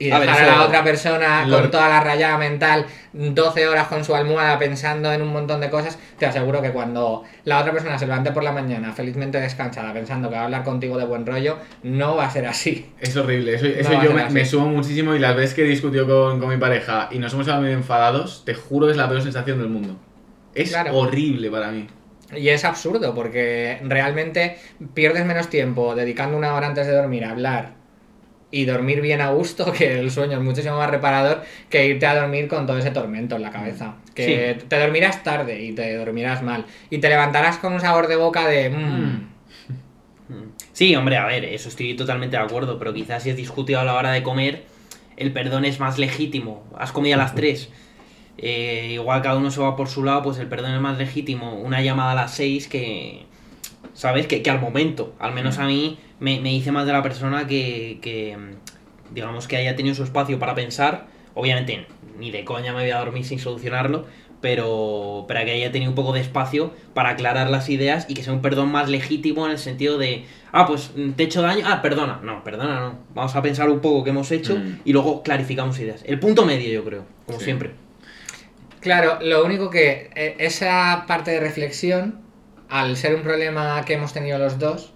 y 0.00 0.10
A 0.10 0.18
dejar 0.18 0.40
ver, 0.40 0.48
a, 0.50 0.56
la 0.56 0.64
otra 0.64 0.82
persona 0.82 1.46
lo- 1.46 1.60
con 1.60 1.70
toda 1.70 1.88
la 1.88 2.00
rayada 2.00 2.36
mental 2.38 2.86
12 3.12 3.68
horas 3.68 3.86
con 3.88 4.02
su 4.04 4.14
almohada 4.16 4.58
pensando 4.58 5.12
en 5.12 5.20
un 5.22 5.28
montón 5.28 5.60
de 5.60 5.68
cosas, 5.70 5.98
te 6.18 6.26
aseguro 6.26 6.62
que 6.62 6.70
cuando 6.72 7.22
la 7.44 7.60
otra 7.60 7.70
persona 7.72 7.98
se 7.98 8.06
levante 8.06 8.32
por 8.32 8.42
la 8.42 8.50
mañana 8.52 8.92
felizmente 8.92 9.38
descansada 9.40 9.92
pensando 9.92 10.28
que 10.30 10.36
va 10.36 10.40
a 10.40 10.44
hablar 10.46 10.64
contigo 10.64 10.96
de 10.98 11.04
buen 11.04 11.26
rollo, 11.26 11.58
no 11.82 12.16
va 12.16 12.24
a 12.26 12.30
ser 12.30 12.46
así. 12.46 12.90
Es 12.98 13.14
horrible, 13.16 13.54
eso, 13.54 13.66
eso 13.66 13.92
No 13.92 14.02
yo 14.02 14.12
me, 14.12 14.28
me 14.30 14.44
sumo 14.46 14.66
muchísimo 14.68 15.14
y 15.14 15.18
las 15.18 15.36
veces 15.36 15.54
que 15.54 15.64
discutió 15.64 16.06
con, 16.06 16.40
con 16.40 16.48
mi 16.48 16.56
pareja 16.56 17.08
y 17.12 17.18
nos 17.18 17.32
hemos 17.34 17.44
quedado 17.46 17.62
medio 17.62 17.76
enfadados, 17.76 18.42
te 18.44 18.54
juro 18.54 18.86
que 18.86 18.92
es 18.92 18.96
la 18.98 19.08
peor 19.08 19.22
sensación 19.22 19.58
del 19.58 19.68
mundo. 19.68 19.96
Es 20.54 20.70
Claro. 20.70 20.96
horrible 20.96 21.50
para 21.50 21.70
mí. 21.70 21.86
Y 22.34 22.48
es 22.48 22.64
absurdo 22.64 23.14
porque 23.14 23.80
realmente 23.84 24.56
pierdes 24.94 25.26
menos 25.26 25.48
tiempo 25.50 25.94
dedicando 25.94 26.36
una 26.38 26.54
hora 26.54 26.68
antes 26.68 26.86
de 26.86 26.92
dormir 26.94 27.24
a 27.24 27.32
hablar 27.32 27.79
y 28.52 28.64
dormir 28.64 29.00
bien 29.00 29.20
a 29.20 29.30
gusto, 29.30 29.72
que 29.76 29.98
el 30.00 30.10
sueño 30.10 30.38
es 30.38 30.42
muchísimo 30.44 30.76
más 30.76 30.90
reparador 30.90 31.42
que 31.68 31.86
irte 31.86 32.06
a 32.06 32.14
dormir 32.20 32.48
con 32.48 32.66
todo 32.66 32.78
ese 32.78 32.90
tormento 32.90 33.36
en 33.36 33.42
la 33.42 33.50
cabeza. 33.50 33.94
Que 34.14 34.58
te 34.68 34.78
dormirás 34.78 35.22
tarde 35.22 35.62
y 35.62 35.72
te 35.72 35.94
dormirás 35.96 36.42
mal. 36.42 36.64
Y 36.90 36.98
te 36.98 37.08
levantarás 37.08 37.58
con 37.58 37.72
un 37.72 37.80
sabor 37.80 38.06
de 38.08 38.16
boca 38.16 38.46
de... 38.48 38.70
"Mm". 38.70 39.28
Sí, 40.72 40.94
hombre, 40.96 41.16
a 41.16 41.26
ver, 41.26 41.44
eso 41.44 41.68
estoy 41.68 41.94
totalmente 41.94 42.36
de 42.36 42.42
acuerdo, 42.42 42.78
pero 42.78 42.94
quizás 42.94 43.22
si 43.22 43.30
es 43.30 43.36
discutido 43.36 43.80
a 43.80 43.84
la 43.84 43.94
hora 43.94 44.12
de 44.12 44.22
comer, 44.22 44.64
el 45.16 45.32
perdón 45.32 45.64
es 45.64 45.80
más 45.80 45.98
legítimo. 45.98 46.64
Has 46.78 46.92
comido 46.92 47.16
a 47.16 47.18
las 47.18 47.34
3. 47.34 47.68
igual 48.42 49.20
cada 49.22 49.36
uno 49.36 49.50
se 49.50 49.60
va 49.60 49.76
por 49.76 49.88
su 49.88 50.02
lado, 50.04 50.22
pues 50.22 50.38
el 50.38 50.46
perdón 50.48 50.72
es 50.74 50.80
más 50.80 50.96
legítimo. 50.96 51.54
Una 51.56 51.82
llamada 51.82 52.12
a 52.12 52.14
las 52.14 52.34
6 52.34 52.68
que. 52.68 53.26
¿Sabes? 53.92 54.26
Que, 54.26 54.42
que 54.42 54.50
al 54.50 54.60
momento. 54.60 55.14
Al 55.18 55.32
menos 55.32 55.58
a 55.58 55.66
mí 55.66 55.98
me, 56.20 56.40
me 56.40 56.50
dice 56.50 56.72
más 56.72 56.86
de 56.86 56.92
la 56.92 57.02
persona 57.02 57.46
que, 57.46 57.98
que. 58.02 58.36
Digamos 59.12 59.48
que 59.48 59.56
haya 59.56 59.74
tenido 59.76 59.94
su 59.94 60.04
espacio 60.04 60.38
para 60.38 60.54
pensar. 60.54 61.06
Obviamente, 61.34 61.86
ni 62.18 62.30
de 62.30 62.44
coña 62.44 62.72
me 62.72 62.82
voy 62.82 62.90
a 62.90 62.98
dormir 62.98 63.24
sin 63.24 63.38
solucionarlo. 63.38 64.06
Pero, 64.40 65.26
pero 65.28 65.44
que 65.44 65.50
haya 65.50 65.70
tenido 65.70 65.90
un 65.90 65.94
poco 65.94 66.14
de 66.14 66.20
espacio 66.20 66.72
para 66.94 67.10
aclarar 67.10 67.50
las 67.50 67.68
ideas 67.68 68.06
y 68.08 68.14
que 68.14 68.22
sea 68.22 68.32
un 68.32 68.40
perdón 68.40 68.72
más 68.72 68.88
legítimo 68.88 69.44
en 69.44 69.52
el 69.52 69.58
sentido 69.58 69.98
de, 69.98 70.24
ah, 70.50 70.66
pues 70.66 70.92
mm, 70.96 71.10
te 71.10 71.24
he 71.24 71.26
hecho 71.26 71.42
daño, 71.42 71.66
ah, 71.68 71.82
perdona, 71.82 72.20
no, 72.22 72.42
perdona, 72.42 72.80
no. 72.80 72.98
Vamos 73.14 73.36
a 73.36 73.42
pensar 73.42 73.68
un 73.68 73.80
poco 73.80 74.02
qué 74.02 74.10
hemos 74.10 74.32
hecho 74.32 74.56
Mm. 74.56 74.78
y 74.86 74.94
luego 74.94 75.22
clarificamos 75.22 75.78
ideas. 75.78 76.02
El 76.06 76.18
punto 76.20 76.46
medio, 76.46 76.72
yo 76.72 76.82
creo, 76.84 77.04
como 77.26 77.38
Sí. 77.38 77.44
siempre. 77.44 77.72
Claro, 78.80 79.18
lo 79.20 79.44
único 79.44 79.68
que 79.68 80.08
eh, 80.16 80.36
esa 80.38 81.04
parte 81.06 81.32
de 81.32 81.40
reflexión, 81.40 82.20
al 82.70 82.96
ser 82.96 83.14
un 83.14 83.22
problema 83.22 83.84
que 83.84 83.94
hemos 83.94 84.12
tenido 84.12 84.38
los 84.38 84.58
dos, 84.58 84.92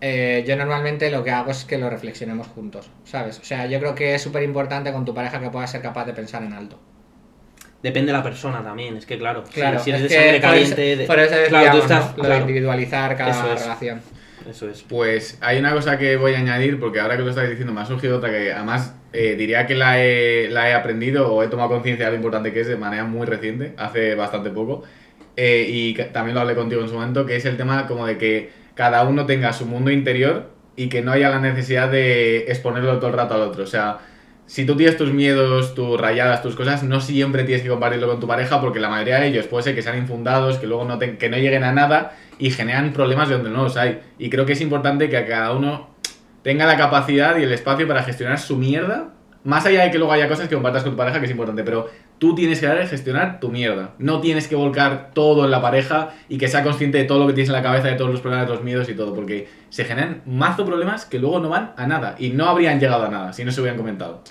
eh, 0.00 0.44
yo 0.46 0.56
normalmente 0.56 1.10
lo 1.10 1.24
que 1.24 1.30
hago 1.30 1.50
es 1.50 1.64
que 1.64 1.78
lo 1.78 1.88
reflexionemos 1.88 2.48
juntos, 2.48 2.90
¿sabes? 3.04 3.38
O 3.38 3.44
sea, 3.44 3.66
yo 3.66 3.78
creo 3.78 3.94
que 3.94 4.14
es 4.14 4.22
súper 4.22 4.42
importante 4.42 4.92
con 4.92 5.04
tu 5.04 5.14
pareja 5.14 5.40
que 5.40 5.48
puedas 5.50 5.70
ser 5.70 5.80
capaz 5.80 6.04
de 6.04 6.12
pensar 6.12 6.42
en 6.42 6.52
alto. 6.52 6.78
Depende 7.82 8.12
de 8.12 8.18
la 8.18 8.22
persona 8.24 8.62
también, 8.62 8.96
es 8.96 9.06
que 9.06 9.18
claro, 9.18 9.44
si- 9.46 9.52
Claro, 9.52 9.78
si, 9.78 9.90
eres 9.90 10.02
es 10.02 10.08
de 10.10 10.14
sangre 10.16 10.32
por 10.40 10.50
caliente, 10.50 10.92
eso, 10.94 11.06
por 11.06 11.18
eso 11.18 11.34
claro, 11.48 11.70
tú 11.72 11.78
estás, 11.78 12.16
¿no? 12.16 12.22
lo 12.22 12.28
de 12.30 12.38
individualizar 12.38 13.16
cada 13.16 13.30
Eso 13.30 13.52
es. 13.52 13.60
relación. 13.62 14.00
eso 14.50 14.68
es. 14.70 14.82
Pues 14.82 15.38
hay 15.42 15.58
una 15.58 15.72
cosa 15.72 15.98
que 15.98 16.16
voy 16.16 16.34
a 16.34 16.38
añadir, 16.38 16.80
porque 16.80 17.00
ahora 17.00 17.16
que 17.16 17.22
lo 17.22 17.30
estáis 17.30 17.50
diciendo 17.50 17.72
me 17.74 17.82
ha 17.82 17.86
surgido 17.86 18.16
otra 18.18 18.30
que 18.30 18.52
además 18.52 18.94
eh, 19.12 19.36
diría 19.36 19.66
que 19.66 19.74
la 19.74 20.02
he, 20.02 20.48
la 20.50 20.68
he 20.70 20.74
aprendido 20.74 21.32
o 21.32 21.42
he 21.42 21.48
tomado 21.48 21.68
conciencia 21.68 22.06
de 22.06 22.12
lo 22.12 22.16
importante 22.16 22.52
que 22.54 22.60
es 22.60 22.66
de 22.66 22.76
manera 22.76 23.04
muy 23.04 23.26
reciente, 23.26 23.74
hace 23.76 24.14
bastante 24.14 24.50
poco. 24.50 24.82
Eh, 25.36 25.66
y 25.68 25.94
también 26.12 26.34
lo 26.34 26.40
hablé 26.40 26.54
contigo 26.54 26.82
en 26.82 26.88
su 26.88 26.94
momento, 26.94 27.26
que 27.26 27.36
es 27.36 27.44
el 27.44 27.56
tema 27.56 27.86
como 27.86 28.06
de 28.06 28.18
que 28.18 28.52
cada 28.74 29.04
uno 29.04 29.26
tenga 29.26 29.52
su 29.52 29.66
mundo 29.66 29.90
interior 29.90 30.50
y 30.76 30.88
que 30.88 31.02
no 31.02 31.12
haya 31.12 31.30
la 31.30 31.38
necesidad 31.38 31.88
de 31.88 32.44
exponerlo 32.48 32.98
todo 32.98 33.08
el 33.08 33.16
rato 33.16 33.34
al 33.34 33.42
otro. 33.42 33.64
O 33.64 33.66
sea, 33.66 33.98
si 34.46 34.66
tú 34.66 34.76
tienes 34.76 34.96
tus 34.96 35.12
miedos, 35.12 35.74
tus 35.74 35.98
rayadas, 36.00 36.42
tus 36.42 36.54
cosas, 36.54 36.82
no 36.82 37.00
siempre 37.00 37.44
tienes 37.44 37.62
que 37.62 37.68
compartirlo 37.68 38.08
con 38.08 38.20
tu 38.20 38.26
pareja 38.26 38.60
porque 38.60 38.78
la 38.78 38.88
mayoría 38.88 39.20
de 39.20 39.28
ellos 39.28 39.46
puede 39.46 39.64
ser 39.64 39.74
que 39.74 39.82
sean 39.82 39.96
infundados, 39.96 40.58
que 40.58 40.66
luego 40.66 40.84
no, 40.84 40.98
que 40.98 41.28
no 41.30 41.36
lleguen 41.36 41.64
a 41.64 41.72
nada 41.72 42.16
y 42.38 42.50
generan 42.50 42.92
problemas 42.92 43.28
de 43.28 43.36
donde 43.36 43.50
no 43.50 43.62
los 43.64 43.76
hay. 43.76 44.00
Y 44.18 44.30
creo 44.30 44.44
que 44.44 44.52
es 44.52 44.60
importante 44.60 45.08
que 45.08 45.24
cada 45.24 45.52
uno 45.52 45.94
tenga 46.42 46.66
la 46.66 46.76
capacidad 46.76 47.38
y 47.38 47.42
el 47.44 47.52
espacio 47.52 47.88
para 47.88 48.02
gestionar 48.02 48.38
su 48.38 48.56
mierda. 48.56 49.10
Más 49.44 49.66
allá 49.66 49.84
de 49.84 49.90
que 49.90 49.98
luego 49.98 50.12
haya 50.12 50.28
cosas 50.28 50.48
que 50.48 50.54
compartas 50.54 50.82
con 50.82 50.92
tu 50.92 50.96
pareja, 50.96 51.18
que 51.20 51.26
es 51.26 51.30
importante, 51.30 51.64
pero 51.64 51.88
tú 52.18 52.34
tienes 52.34 52.60
que 52.60 52.66
a 52.66 52.86
gestionar 52.86 53.40
tu 53.40 53.50
mierda. 53.50 53.90
No 53.98 54.20
tienes 54.20 54.48
que 54.48 54.54
volcar 54.56 55.10
todo 55.12 55.44
en 55.44 55.50
la 55.50 55.60
pareja 55.60 56.10
y 56.28 56.38
que 56.38 56.48
sea 56.48 56.62
consciente 56.62 56.98
de 56.98 57.04
todo 57.04 57.18
lo 57.18 57.26
que 57.26 57.32
tienes 57.34 57.48
en 57.48 57.54
la 57.54 57.62
cabeza, 57.62 57.88
de 57.88 57.94
todos 57.94 58.10
los 58.10 58.20
problemas, 58.20 58.46
de 58.48 58.54
los 58.54 58.62
miedos 58.64 58.88
y 58.88 58.94
todo, 58.94 59.14
porque 59.14 59.48
se 59.70 59.84
generan 59.84 60.22
mazo 60.26 60.64
problemas 60.64 61.04
que 61.04 61.18
luego 61.18 61.40
no 61.40 61.48
van 61.50 61.72
a 61.76 61.86
nada 61.86 62.14
y 62.18 62.30
no 62.30 62.46
habrían 62.48 62.80
llegado 62.80 63.04
a 63.04 63.08
nada 63.08 63.32
si 63.32 63.44
no 63.44 63.52
se 63.52 63.60
hubieran 63.60 63.76
comentado. 63.78 64.22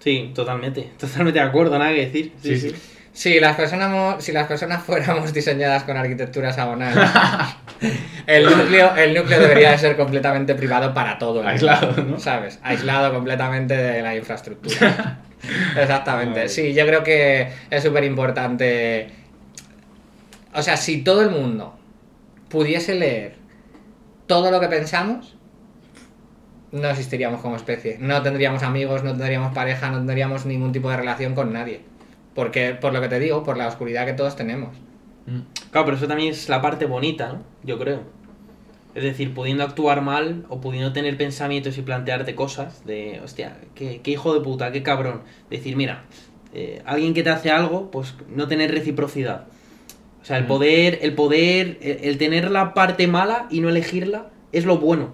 Sí, 0.00 0.32
totalmente, 0.34 0.90
totalmente 0.98 1.38
de 1.40 1.46
acuerdo, 1.46 1.78
nada 1.78 1.92
que 1.92 2.06
decir. 2.06 2.32
Sí, 2.42 2.56
Sí, 2.56 2.70
sí. 2.70 2.70
sí. 2.70 2.96
Si 3.12 3.40
las 3.40 3.56
personas, 3.56 4.22
si 4.22 4.30
las 4.30 4.46
personas 4.46 4.84
fuéramos 4.84 5.32
diseñadas 5.34 5.82
con 5.82 5.96
arquitectura 5.96 6.50
hexagonal, 6.50 6.94
el 8.26 8.44
núcleo, 8.44 8.94
el 8.96 9.14
núcleo 9.14 9.40
debería 9.40 9.72
de 9.72 9.78
ser 9.78 9.96
completamente 9.96 10.54
privado 10.54 10.94
para 10.94 11.18
todo. 11.18 11.40
el 11.40 11.46
mundo, 11.46 11.50
Aislado, 11.70 12.02
¿no? 12.04 12.20
¿Sabes? 12.20 12.60
Aislado 12.62 13.12
completamente 13.12 13.76
de 13.76 14.00
la 14.02 14.14
infraestructura. 14.16 15.18
Exactamente. 15.76 16.48
Sí, 16.48 16.74
yo 16.74 16.86
creo 16.86 17.02
que 17.02 17.48
es 17.70 17.82
súper 17.82 18.04
importante. 18.04 19.08
O 20.54 20.62
sea, 20.62 20.76
si 20.76 21.02
todo 21.02 21.22
el 21.22 21.30
mundo 21.30 21.78
pudiese 22.48 22.94
leer 22.94 23.36
todo 24.26 24.50
lo 24.50 24.60
que 24.60 24.68
pensamos, 24.68 25.36
no 26.72 26.88
existiríamos 26.88 27.40
como 27.40 27.56
especie. 27.56 27.98
No 28.00 28.22
tendríamos 28.22 28.62
amigos, 28.62 29.02
no 29.02 29.10
tendríamos 29.10 29.52
pareja, 29.54 29.90
no 29.90 29.98
tendríamos 29.98 30.46
ningún 30.46 30.72
tipo 30.72 30.90
de 30.90 30.96
relación 30.96 31.34
con 31.34 31.52
nadie. 31.52 31.82
Porque, 32.34 32.74
por 32.74 32.92
lo 32.92 33.00
que 33.00 33.08
te 33.08 33.18
digo, 33.18 33.42
por 33.42 33.56
la 33.56 33.66
oscuridad 33.66 34.06
que 34.06 34.12
todos 34.12 34.36
tenemos. 34.36 34.76
Claro, 35.70 35.84
pero 35.84 35.96
eso 35.96 36.08
también 36.08 36.30
es 36.30 36.48
la 36.48 36.60
parte 36.60 36.86
bonita, 36.86 37.32
¿no? 37.32 37.42
Yo 37.62 37.78
creo. 37.78 38.02
Es 38.94 39.04
decir, 39.04 39.32
pudiendo 39.34 39.62
actuar 39.64 40.02
mal 40.02 40.44
o 40.48 40.60
pudiendo 40.60 40.92
tener 40.92 41.16
pensamientos 41.16 41.78
y 41.78 41.82
plantearte 41.82 42.34
cosas 42.34 42.84
de, 42.84 43.20
hostia, 43.24 43.56
qué, 43.74 44.00
qué 44.02 44.10
hijo 44.10 44.34
de 44.34 44.40
puta, 44.40 44.72
qué 44.72 44.82
cabrón. 44.82 45.22
Decir, 45.48 45.76
mira, 45.76 46.04
eh, 46.52 46.82
alguien 46.84 47.14
que 47.14 47.22
te 47.22 47.30
hace 47.30 47.50
algo, 47.50 47.90
pues 47.90 48.14
no 48.34 48.48
tener 48.48 48.72
reciprocidad. 48.72 49.46
O 50.20 50.24
sea, 50.24 50.38
el 50.38 50.44
Mm. 50.44 50.48
poder, 50.48 50.98
el 51.02 51.14
poder, 51.14 51.78
el, 51.80 51.98
el 52.02 52.18
tener 52.18 52.50
la 52.50 52.74
parte 52.74 53.06
mala 53.06 53.46
y 53.50 53.60
no 53.60 53.68
elegirla 53.68 54.30
es 54.52 54.64
lo 54.64 54.78
bueno, 54.78 55.10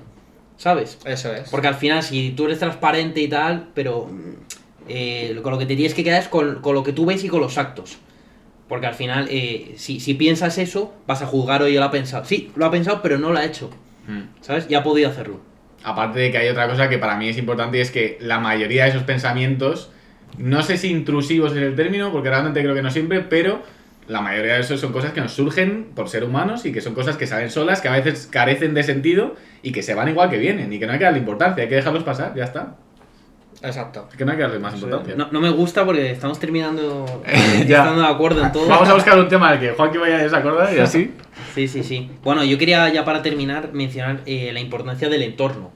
¿sabes? 0.56 0.98
Eso 1.04 1.32
es. 1.34 1.50
Porque 1.50 1.68
al 1.68 1.74
final, 1.74 2.02
si 2.02 2.30
tú 2.30 2.46
eres 2.46 2.58
transparente 2.58 3.20
y 3.20 3.28
tal, 3.28 3.68
pero 3.74 4.08
eh, 4.88 5.38
con 5.42 5.52
lo 5.52 5.58
que 5.58 5.66
te 5.66 5.76
tienes 5.76 5.92
que 5.94 6.02
quedar 6.02 6.22
es 6.22 6.28
con, 6.28 6.60
con 6.62 6.74
lo 6.74 6.82
que 6.82 6.92
tú 6.92 7.04
ves 7.04 7.22
y 7.24 7.28
con 7.28 7.40
los 7.40 7.58
actos. 7.58 7.98
Porque 8.68 8.86
al 8.86 8.94
final, 8.94 9.28
eh, 9.30 9.74
si, 9.76 10.00
si 10.00 10.14
piensas 10.14 10.58
eso, 10.58 10.94
vas 11.06 11.22
a 11.22 11.26
juzgar, 11.26 11.62
oye, 11.62 11.78
lo 11.78 11.84
ha 11.84 11.90
pensado. 11.90 12.24
Sí, 12.24 12.50
lo 12.56 12.66
ha 12.66 12.70
pensado, 12.70 13.00
pero 13.02 13.18
no 13.18 13.30
lo 13.30 13.38
ha 13.38 13.44
hecho. 13.44 13.70
Mm. 14.08 14.22
¿Sabes? 14.40 14.66
Y 14.68 14.74
ha 14.74 14.82
podido 14.82 15.08
hacerlo. 15.08 15.40
Aparte 15.84 16.18
de 16.18 16.30
que 16.32 16.38
hay 16.38 16.48
otra 16.48 16.68
cosa 16.68 16.88
que 16.88 16.98
para 16.98 17.16
mí 17.16 17.28
es 17.28 17.38
importante 17.38 17.78
y 17.78 17.80
es 17.80 17.90
que 17.92 18.18
la 18.20 18.40
mayoría 18.40 18.84
de 18.84 18.90
esos 18.90 19.04
pensamientos, 19.04 19.90
no 20.36 20.62
sé 20.62 20.78
si 20.78 20.90
intrusivos 20.90 21.52
es 21.52 21.58
el 21.58 21.76
término, 21.76 22.10
porque 22.10 22.28
realmente 22.28 22.60
creo 22.60 22.74
que 22.74 22.82
no 22.82 22.90
siempre, 22.90 23.20
pero 23.20 23.62
la 24.08 24.20
mayoría 24.20 24.54
de 24.54 24.60
esos 24.60 24.80
son 24.80 24.92
cosas 24.92 25.12
que 25.12 25.20
nos 25.20 25.32
surgen 25.32 25.88
por 25.94 26.08
ser 26.08 26.24
humanos 26.24 26.64
y 26.64 26.72
que 26.72 26.80
son 26.80 26.94
cosas 26.94 27.16
que 27.16 27.26
salen 27.26 27.50
solas, 27.50 27.80
que 27.80 27.88
a 27.88 27.92
veces 27.92 28.28
carecen 28.30 28.74
de 28.74 28.82
sentido 28.82 29.36
y 29.62 29.72
que 29.72 29.82
se 29.82 29.94
van 29.94 30.08
igual 30.08 30.30
que 30.30 30.38
vienen 30.38 30.72
y 30.72 30.78
que 30.78 30.86
no 30.86 30.92
hay 30.92 30.98
que 30.98 31.04
darle 31.04 31.20
importancia, 31.20 31.62
hay 31.62 31.68
que 31.68 31.76
dejarlos 31.76 32.02
pasar, 32.02 32.34
ya 32.34 32.44
está. 32.44 32.76
Exacto. 33.66 34.08
Que 34.16 34.24
no 34.24 34.30
hay 34.32 34.36
que 34.36 34.42
darle 34.44 34.58
más 34.58 34.74
importancia. 34.74 35.14
No, 35.16 35.28
no 35.30 35.40
me 35.40 35.50
gusta 35.50 35.84
porque 35.84 36.10
estamos 36.10 36.38
terminando 36.38 37.04
Ya. 37.66 37.78
estando 37.78 38.02
de 38.02 38.08
acuerdo 38.08 38.42
en 38.44 38.52
todo. 38.52 38.66
Vamos 38.68 38.88
a 38.88 38.94
buscar 38.94 39.18
un 39.18 39.28
tema 39.28 39.50
del 39.52 39.60
que 39.60 39.70
Juan 39.72 39.90
que 39.90 39.98
vaya 39.98 40.16
a 40.16 40.22
desacordar 40.22 40.74
y 40.74 40.78
así. 40.78 41.12
Sí, 41.54 41.68
sí, 41.68 41.82
sí. 41.82 42.10
Bueno, 42.22 42.44
yo 42.44 42.58
quería 42.58 42.86
ya 42.90 43.04
para 43.04 43.22
terminar 43.22 43.72
mencionar 43.72 44.20
eh, 44.26 44.50
la 44.52 44.60
importancia 44.60 45.08
del 45.08 45.22
entorno. 45.22 45.70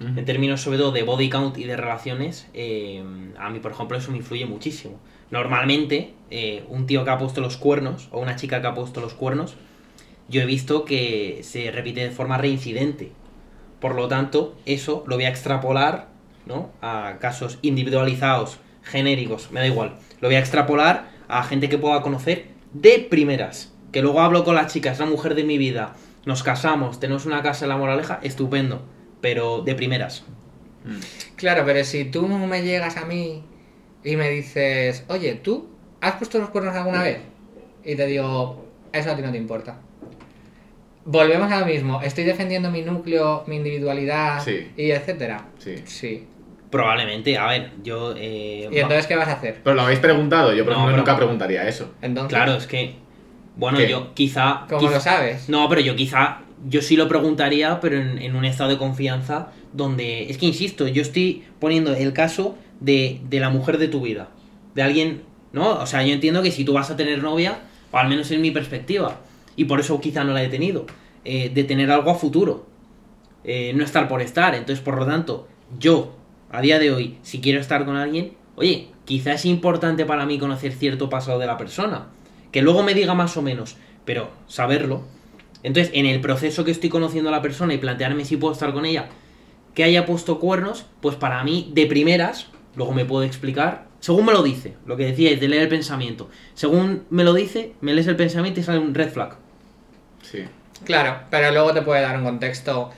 En 0.00 0.24
términos 0.24 0.60
sobre 0.62 0.78
todo 0.78 0.92
de 0.92 1.02
body 1.02 1.28
count 1.28 1.58
y 1.58 1.64
de 1.64 1.76
relaciones, 1.76 2.46
eh, 2.54 3.02
a 3.38 3.50
mí 3.50 3.58
por 3.58 3.72
ejemplo 3.72 3.98
eso 3.98 4.10
me 4.12 4.18
influye 4.18 4.46
muchísimo. 4.46 5.00
Normalmente, 5.30 6.14
eh, 6.30 6.64
un 6.68 6.86
tío 6.86 7.04
que 7.04 7.10
ha 7.10 7.18
puesto 7.18 7.40
los 7.40 7.56
cuernos 7.56 8.08
o 8.12 8.20
una 8.20 8.36
chica 8.36 8.60
que 8.62 8.68
ha 8.68 8.74
puesto 8.74 9.00
los 9.00 9.12
cuernos, 9.14 9.56
yo 10.28 10.40
he 10.40 10.46
visto 10.46 10.84
que 10.84 11.40
se 11.42 11.70
repite 11.72 12.00
de 12.00 12.10
forma 12.10 12.38
reincidente. 12.38 13.12
Por 13.80 13.94
lo 13.96 14.08
tanto, 14.08 14.54
eso 14.66 15.04
lo 15.06 15.16
voy 15.16 15.24
a 15.24 15.30
extrapolar 15.30 16.08
¿no? 16.48 16.70
a 16.82 17.18
casos 17.20 17.58
individualizados 17.62 18.58
genéricos, 18.82 19.50
me 19.52 19.60
da 19.60 19.66
igual. 19.66 19.96
Lo 20.20 20.28
voy 20.28 20.34
a 20.36 20.40
extrapolar 20.40 21.10
a 21.28 21.42
gente 21.44 21.68
que 21.68 21.78
pueda 21.78 22.00
conocer 22.02 22.46
de 22.72 23.06
primeras. 23.10 23.72
Que 23.92 24.02
luego 24.02 24.20
hablo 24.20 24.44
con 24.44 24.54
la 24.54 24.66
chica, 24.66 24.90
es 24.90 24.98
la 24.98 25.06
mujer 25.06 25.34
de 25.34 25.44
mi 25.44 25.58
vida, 25.58 25.94
nos 26.26 26.42
casamos, 26.42 26.98
tenemos 27.00 27.24
una 27.26 27.42
casa 27.42 27.64
en 27.64 27.68
la 27.70 27.76
moraleja, 27.76 28.18
estupendo. 28.22 28.82
Pero 29.20 29.62
de 29.62 29.74
primeras. 29.74 30.24
Claro, 31.36 31.62
pero 31.66 31.84
si 31.84 32.04
tú 32.04 32.26
me 32.28 32.62
llegas 32.62 32.96
a 32.96 33.04
mí 33.04 33.42
y 34.04 34.16
me 34.16 34.30
dices, 34.30 35.04
oye, 35.08 35.34
¿tú 35.34 35.68
has 36.00 36.14
puesto 36.14 36.38
los 36.38 36.50
cuernos 36.50 36.74
alguna 36.76 37.02
vez? 37.02 37.18
Y 37.84 37.96
te 37.96 38.06
digo, 38.06 38.64
eso 38.92 39.10
a 39.10 39.16
ti 39.16 39.22
no 39.22 39.30
te 39.32 39.38
importa. 39.38 39.80
Volvemos 41.04 41.50
a 41.50 41.60
lo 41.60 41.66
mismo, 41.66 42.02
estoy 42.02 42.24
defendiendo 42.24 42.70
mi 42.70 42.82
núcleo, 42.82 43.42
mi 43.46 43.56
individualidad 43.56 44.42
Sí. 44.44 44.70
y 44.76 44.90
etcétera. 44.90 45.46
Sí. 45.58 45.76
Sí. 45.86 46.26
Probablemente, 46.70 47.38
a 47.38 47.46
ver, 47.46 47.70
yo... 47.82 48.14
eh, 48.16 48.68
¿Y 48.70 48.76
entonces 48.78 49.06
qué 49.06 49.16
vas 49.16 49.28
a 49.28 49.32
hacer? 49.32 49.60
Pero 49.64 49.74
lo 49.74 49.82
habéis 49.82 50.00
preguntado, 50.00 50.52
yo 50.52 50.64
por 50.64 50.72
No, 50.74 50.80
ejemplo 50.80 50.92
pero- 50.92 50.96
nunca 50.98 51.16
preguntaría 51.16 51.66
eso. 51.68 51.92
Entonces, 52.02 52.28
Claro, 52.36 52.54
es 52.54 52.66
que. 52.66 52.94
Bueno, 53.56 53.78
¿Qué? 53.78 53.88
yo 53.88 54.14
quizá. 54.14 54.66
¿cómo 54.68 54.82
quiz- 54.82 54.92
lo 54.92 55.00
sabes? 55.00 55.48
No, 55.48 55.68
pero 55.68 55.80
yo 55.80 55.96
quizá. 55.96 56.40
Yo 56.68 56.82
sí 56.82 56.96
lo 56.96 57.08
preguntaría, 57.08 57.80
pero 57.80 57.96
en, 58.00 58.18
en 58.18 58.36
un 58.36 58.44
estado 58.44 58.70
de 58.70 58.78
confianza 58.78 59.48
donde. 59.72 60.30
Es 60.30 60.36
que 60.38 60.46
insisto, 60.46 60.86
yo 60.88 61.02
estoy 61.02 61.44
poniendo 61.58 61.94
el 61.94 62.12
caso 62.12 62.56
de, 62.80 63.20
de 63.28 63.40
la 63.40 63.48
mujer 63.50 63.78
de 63.78 63.88
tu 63.88 64.00
vida. 64.02 64.28
De 64.74 64.82
alguien. 64.82 65.22
¿No? 65.52 65.70
O 65.78 65.86
sea, 65.86 66.02
yo 66.02 66.12
entiendo 66.12 66.42
que 66.42 66.50
si 66.50 66.64
tú 66.64 66.74
vas 66.74 66.90
a 66.90 66.96
tener 66.96 67.22
novia, 67.22 67.60
o 67.90 67.96
al 67.96 68.08
menos 68.08 68.30
en 68.30 68.42
mi 68.42 68.50
perspectiva, 68.50 69.20
y 69.56 69.64
por 69.64 69.80
eso 69.80 69.98
quizá 70.00 70.22
no 70.22 70.34
la 70.34 70.42
he 70.42 70.48
tenido, 70.48 70.84
eh, 71.24 71.50
de 71.52 71.64
tener 71.64 71.90
algo 71.90 72.10
a 72.10 72.14
futuro. 72.16 72.66
Eh, 73.44 73.72
no 73.74 73.82
estar 73.82 74.06
por 74.08 74.20
estar. 74.20 74.54
Entonces, 74.54 74.84
por 74.84 74.98
lo 74.98 75.06
tanto, 75.06 75.48
yo, 75.78 76.14
a 76.50 76.60
día 76.60 76.78
de 76.78 76.92
hoy, 76.92 77.18
si 77.22 77.40
quiero 77.40 77.60
estar 77.60 77.84
con 77.84 77.96
alguien, 77.96 78.32
oye, 78.56 78.88
quizá 79.04 79.32
es 79.32 79.44
importante 79.44 80.04
para 80.04 80.26
mí 80.26 80.38
conocer 80.38 80.72
cierto 80.72 81.08
pasado 81.08 81.38
de 81.38 81.46
la 81.46 81.58
persona. 81.58 82.06
Que 82.52 82.62
luego 82.62 82.82
me 82.82 82.94
diga 82.94 83.14
más 83.14 83.36
o 83.36 83.42
menos, 83.42 83.76
pero 84.04 84.30
saberlo. 84.46 85.02
Entonces, 85.62 85.92
en 85.94 86.06
el 86.06 86.20
proceso 86.20 86.64
que 86.64 86.70
estoy 86.70 86.88
conociendo 86.88 87.28
a 87.28 87.32
la 87.32 87.42
persona 87.42 87.74
y 87.74 87.78
plantearme 87.78 88.24
si 88.24 88.36
puedo 88.36 88.54
estar 88.54 88.72
con 88.72 88.86
ella, 88.86 89.08
que 89.74 89.84
haya 89.84 90.06
puesto 90.06 90.38
cuernos, 90.38 90.86
pues 91.00 91.16
para 91.16 91.42
mí, 91.44 91.70
de 91.74 91.86
primeras, 91.86 92.48
luego 92.74 92.92
me 92.92 93.04
puedo 93.04 93.24
explicar, 93.24 93.86
según 94.00 94.24
me 94.26 94.32
lo 94.32 94.42
dice, 94.42 94.74
lo 94.86 94.96
que 94.96 95.04
decíais 95.04 95.40
de 95.40 95.48
leer 95.48 95.62
el 95.62 95.68
pensamiento. 95.68 96.30
Según 96.54 97.04
me 97.10 97.24
lo 97.24 97.34
dice, 97.34 97.74
me 97.80 97.92
lees 97.92 98.06
el 98.06 98.16
pensamiento 98.16 98.60
y 98.60 98.62
sale 98.62 98.78
un 98.78 98.94
red 98.94 99.10
flag. 99.10 99.36
Sí. 100.22 100.44
Claro, 100.84 101.20
pero 101.30 101.50
luego 101.50 101.72
te 101.72 101.82
puede 101.82 102.02
dar 102.02 102.16
un 102.16 102.24
contexto 102.24 102.90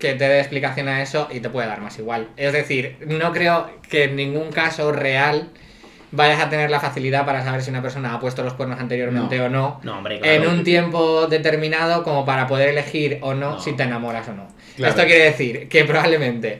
que 0.00 0.14
te 0.14 0.28
dé 0.28 0.40
explicación 0.40 0.88
a 0.88 1.02
eso 1.02 1.28
y 1.30 1.40
te 1.40 1.50
puede 1.50 1.68
dar 1.68 1.80
más 1.80 1.98
igual. 1.98 2.28
Es 2.36 2.52
decir, 2.52 2.96
no 3.06 3.32
creo 3.32 3.70
que 3.88 4.04
en 4.04 4.16
ningún 4.16 4.50
caso 4.50 4.90
real 4.92 5.50
vayas 6.12 6.40
a 6.42 6.48
tener 6.48 6.70
la 6.70 6.80
facilidad 6.80 7.24
para 7.24 7.44
saber 7.44 7.62
si 7.62 7.70
una 7.70 7.82
persona 7.82 8.14
ha 8.14 8.18
puesto 8.18 8.42
los 8.42 8.54
cuernos 8.54 8.80
anteriormente 8.80 9.38
No. 9.38 9.44
o 9.44 9.48
no. 9.48 9.80
No, 9.84 9.98
hombre, 9.98 10.18
claro. 10.18 10.42
En 10.42 10.48
un 10.50 10.64
tiempo 10.64 11.26
determinado 11.28 12.02
como 12.02 12.24
para 12.24 12.48
poder 12.48 12.70
elegir 12.70 13.18
o 13.20 13.34
no, 13.34 13.52
No. 13.52 13.60
si 13.60 13.74
te 13.74 13.84
enamoras 13.84 14.26
o 14.28 14.32
no. 14.32 14.48
Claro. 14.74 14.92
Esto 14.94 15.06
quiere 15.06 15.24
decir 15.26 15.68
que 15.68 15.84
probablemente 15.84 16.58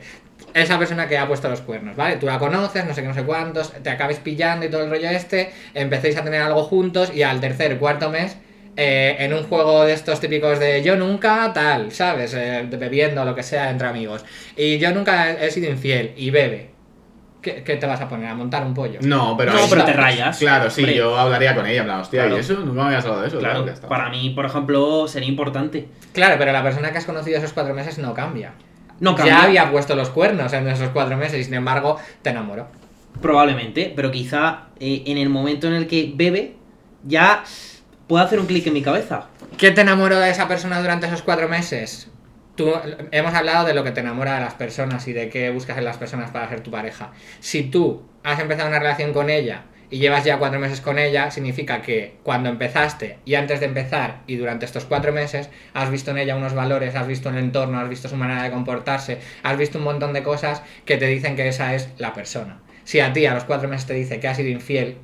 esa 0.53 0.77
persona 0.77 1.07
que 1.07 1.17
ha 1.17 1.27
puesto 1.27 1.49
los 1.49 1.61
cuernos, 1.61 1.95
¿vale? 1.95 2.17
Tú 2.17 2.25
la 2.27 2.37
conoces, 2.37 2.85
no 2.85 2.93
sé 2.93 3.01
qué, 3.01 3.07
no 3.07 3.13
sé 3.13 3.23
cuántos, 3.23 3.71
te 3.73 3.89
acabes 3.89 4.19
pillando 4.19 4.65
y 4.65 4.69
todo 4.69 4.83
el 4.83 4.89
rollo 4.89 5.09
este, 5.09 5.51
empecéis 5.73 6.17
a 6.17 6.23
tener 6.23 6.41
algo 6.41 6.63
juntos 6.63 7.11
y 7.13 7.23
al 7.23 7.39
tercer, 7.41 7.77
cuarto 7.77 8.09
mes, 8.09 8.37
eh, 8.77 9.15
en 9.19 9.33
un 9.33 9.43
juego 9.43 9.83
de 9.83 9.93
estos 9.93 10.19
típicos 10.19 10.59
de 10.59 10.81
yo 10.81 10.95
nunca, 10.95 11.51
tal, 11.53 11.91
¿sabes? 11.91 12.33
Eh, 12.33 12.67
bebiendo, 12.71 13.23
lo 13.25 13.35
que 13.35 13.43
sea, 13.43 13.69
entre 13.69 13.87
amigos. 13.87 14.23
Y 14.55 14.77
yo 14.77 14.91
nunca 14.93 15.31
he 15.31 15.47
he 15.47 15.51
sido 15.51 15.69
infiel 15.69 16.13
y 16.15 16.29
bebe. 16.29 16.71
¿Qué, 17.41 17.63
qué 17.63 17.75
te 17.75 17.87
vas 17.87 17.99
a 17.99 18.07
poner? 18.07 18.27
¿A 18.29 18.35
montar 18.35 18.63
un 18.63 18.73
pollo? 18.73 18.99
No, 19.01 19.35
pero. 19.35 19.51
no, 19.51 19.57
ahí 19.57 19.65
pero 19.67 19.83
te 19.83 19.93
rayas. 19.93 20.37
Claro, 20.37 20.69
sí, 20.69 20.81
Hombre, 20.81 20.95
yo 20.95 21.17
hablaría 21.17 21.55
con 21.55 21.65
ella, 21.65 21.79
en 21.79 21.85
plan, 21.85 21.99
hostia, 21.99 22.21
Claro. 22.21 22.37
¿y 22.37 22.39
eso? 22.39 22.53
Nunca 22.53 22.73
me 22.73 22.81
habías 22.83 23.03
hablado 23.03 23.21
de 23.23 23.27
eso. 23.29 23.39
Claro, 23.39 23.65
que 23.65 23.71
está. 23.71 23.87
para 23.87 24.09
mí, 24.09 24.29
por 24.29 24.45
ejemplo, 24.45 25.07
sería 25.07 25.27
importante. 25.27 25.87
Claro, 26.13 26.35
pero 26.37 26.51
la 26.51 26.61
persona 26.61 26.91
que 26.91 26.99
has 26.99 27.05
conocido 27.05 27.39
esos 27.39 27.51
cuatro 27.53 27.73
meses 27.73 27.97
no 27.97 28.13
cambia. 28.13 28.53
No 28.99 29.15
cambia. 29.15 29.37
Ya 29.37 29.43
había 29.43 29.71
puesto 29.71 29.95
los 29.95 30.09
cuernos 30.11 30.53
en 30.53 30.67
esos 30.67 30.89
cuatro 30.89 31.17
meses 31.17 31.39
y 31.39 31.43
sin 31.43 31.55
embargo 31.55 31.97
te 32.21 32.29
enamoró. 32.29 32.67
Probablemente, 33.21 33.91
pero 33.95 34.11
quizá 34.11 34.67
eh, 34.79 35.01
en 35.07 35.17
el 35.17 35.29
momento 35.29 35.67
en 35.67 35.73
el 35.73 35.87
que 35.87 36.13
bebe, 36.15 36.55
ya 37.03 37.43
puede 38.11 38.25
hacer 38.25 38.41
un 38.41 38.45
clic 38.45 38.67
en 38.67 38.73
mi 38.73 38.81
cabeza. 38.81 39.29
¿Qué 39.57 39.71
te 39.71 39.79
enamoró 39.79 40.19
de 40.19 40.29
esa 40.29 40.45
persona 40.45 40.81
durante 40.81 41.07
esos 41.07 41.21
cuatro 41.21 41.47
meses? 41.47 42.09
Tú, 42.57 42.73
hemos 43.11 43.33
hablado 43.33 43.65
de 43.65 43.73
lo 43.73 43.85
que 43.85 43.91
te 43.91 44.01
enamora 44.01 44.35
de 44.35 44.41
las 44.41 44.53
personas 44.53 45.07
y 45.07 45.13
de 45.13 45.29
qué 45.29 45.49
buscas 45.49 45.77
en 45.77 45.85
las 45.85 45.95
personas 45.95 46.29
para 46.29 46.49
ser 46.49 46.59
tu 46.59 46.71
pareja. 46.71 47.13
Si 47.39 47.63
tú 47.63 48.03
has 48.25 48.37
empezado 48.41 48.67
una 48.67 48.79
relación 48.79 49.13
con 49.13 49.29
ella 49.29 49.63
y 49.89 49.99
llevas 49.99 50.25
ya 50.25 50.39
cuatro 50.39 50.59
meses 50.59 50.81
con 50.81 50.99
ella, 50.99 51.31
significa 51.31 51.81
que 51.81 52.17
cuando 52.21 52.49
empezaste 52.49 53.19
y 53.23 53.35
antes 53.35 53.61
de 53.61 53.67
empezar 53.67 54.23
y 54.27 54.35
durante 54.35 54.65
estos 54.65 54.83
cuatro 54.83 55.13
meses 55.13 55.49
has 55.73 55.89
visto 55.89 56.11
en 56.11 56.17
ella 56.17 56.35
unos 56.35 56.53
valores, 56.53 56.95
has 56.95 57.07
visto 57.07 57.29
el 57.29 57.37
entorno, 57.37 57.79
has 57.79 57.87
visto 57.87 58.09
su 58.09 58.17
manera 58.17 58.43
de 58.43 58.51
comportarse, 58.51 59.19
has 59.41 59.57
visto 59.57 59.77
un 59.77 59.85
montón 59.85 60.11
de 60.11 60.21
cosas 60.21 60.63
que 60.83 60.97
te 60.97 61.07
dicen 61.07 61.37
que 61.37 61.47
esa 61.47 61.75
es 61.75 61.87
la 61.97 62.13
persona. 62.13 62.59
Si 62.83 62.99
a 62.99 63.13
ti 63.13 63.25
a 63.25 63.33
los 63.33 63.45
cuatro 63.45 63.69
meses 63.69 63.87
te 63.87 63.93
dice 63.93 64.19
que 64.19 64.27
has 64.27 64.35
sido 64.35 64.49
infiel, 64.49 64.97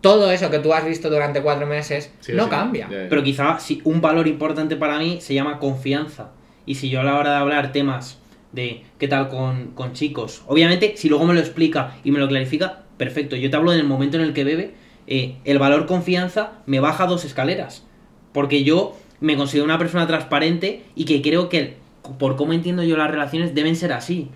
todo 0.00 0.30
eso 0.30 0.50
que 0.50 0.58
tú 0.58 0.72
has 0.72 0.84
visto 0.84 1.10
durante 1.10 1.42
cuatro 1.42 1.66
meses 1.66 2.12
Sí, 2.20 2.32
no 2.32 2.44
sí, 2.44 2.50
cambia. 2.50 2.88
Pero 2.88 3.22
quizá 3.22 3.58
si 3.58 3.80
un 3.84 4.00
valor 4.00 4.26
importante 4.26 4.76
para 4.76 4.98
mí 4.98 5.20
se 5.20 5.34
llama 5.34 5.58
confianza. 5.58 6.30
Y 6.66 6.76
si 6.76 6.88
yo 6.88 7.00
a 7.00 7.04
la 7.04 7.18
hora 7.18 7.30
de 7.30 7.36
hablar 7.36 7.72
temas 7.72 8.18
de 8.52 8.84
qué 8.98 9.08
tal 9.08 9.28
con, 9.28 9.72
con 9.72 9.92
chicos, 9.92 10.42
obviamente 10.46 10.94
si 10.96 11.08
luego 11.08 11.24
me 11.26 11.34
lo 11.34 11.40
explica 11.40 11.96
y 12.04 12.10
me 12.10 12.18
lo 12.18 12.28
clarifica, 12.28 12.82
perfecto. 12.96 13.36
Yo 13.36 13.50
te 13.50 13.56
hablo 13.56 13.72
en 13.72 13.80
el 13.80 13.86
momento 13.86 14.16
en 14.16 14.22
el 14.22 14.32
que 14.32 14.44
bebe, 14.44 14.74
eh, 15.06 15.36
el 15.44 15.58
valor 15.58 15.86
confianza 15.86 16.52
me 16.66 16.80
baja 16.80 17.06
dos 17.06 17.24
escaleras. 17.24 17.84
Porque 18.32 18.62
yo 18.62 18.96
me 19.20 19.36
considero 19.36 19.64
una 19.64 19.78
persona 19.78 20.06
transparente 20.06 20.84
y 20.94 21.04
que 21.04 21.20
creo 21.20 21.48
que 21.48 21.76
por 22.18 22.36
cómo 22.36 22.52
entiendo 22.52 22.82
yo 22.82 22.96
las 22.96 23.10
relaciones 23.10 23.54
deben 23.54 23.76
ser 23.76 23.92
así. 23.92 24.28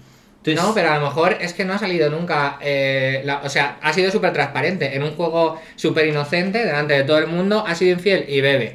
Entonces, 0.47 0.63
no, 0.63 0.75
pero 0.75 0.91
a 0.91 0.99
lo 0.99 1.07
mejor 1.07 1.39
es 1.41 1.55
que 1.55 1.65
no 1.65 1.73
ha 1.73 1.79
salido 1.79 2.11
nunca. 2.11 2.59
eh, 2.61 3.23
la- 3.25 3.39
o 3.43 3.49
sea, 3.49 3.79
ha 3.81 3.93
sido 3.95 4.11
súper 4.11 4.33
transparente. 4.35 4.95
En 4.95 5.03
un 5.03 5.13
juego 5.17 5.59
súper 5.77 6.07
inocente, 6.07 6.65
delante 6.65 6.93
de 6.95 7.05
todo 7.05 7.19
el 7.19 7.27
mundo, 7.29 7.65
ha 7.67 7.75
sido 7.75 7.93
infiel 7.93 8.27
y 8.29 8.41
bebe. 8.43 8.75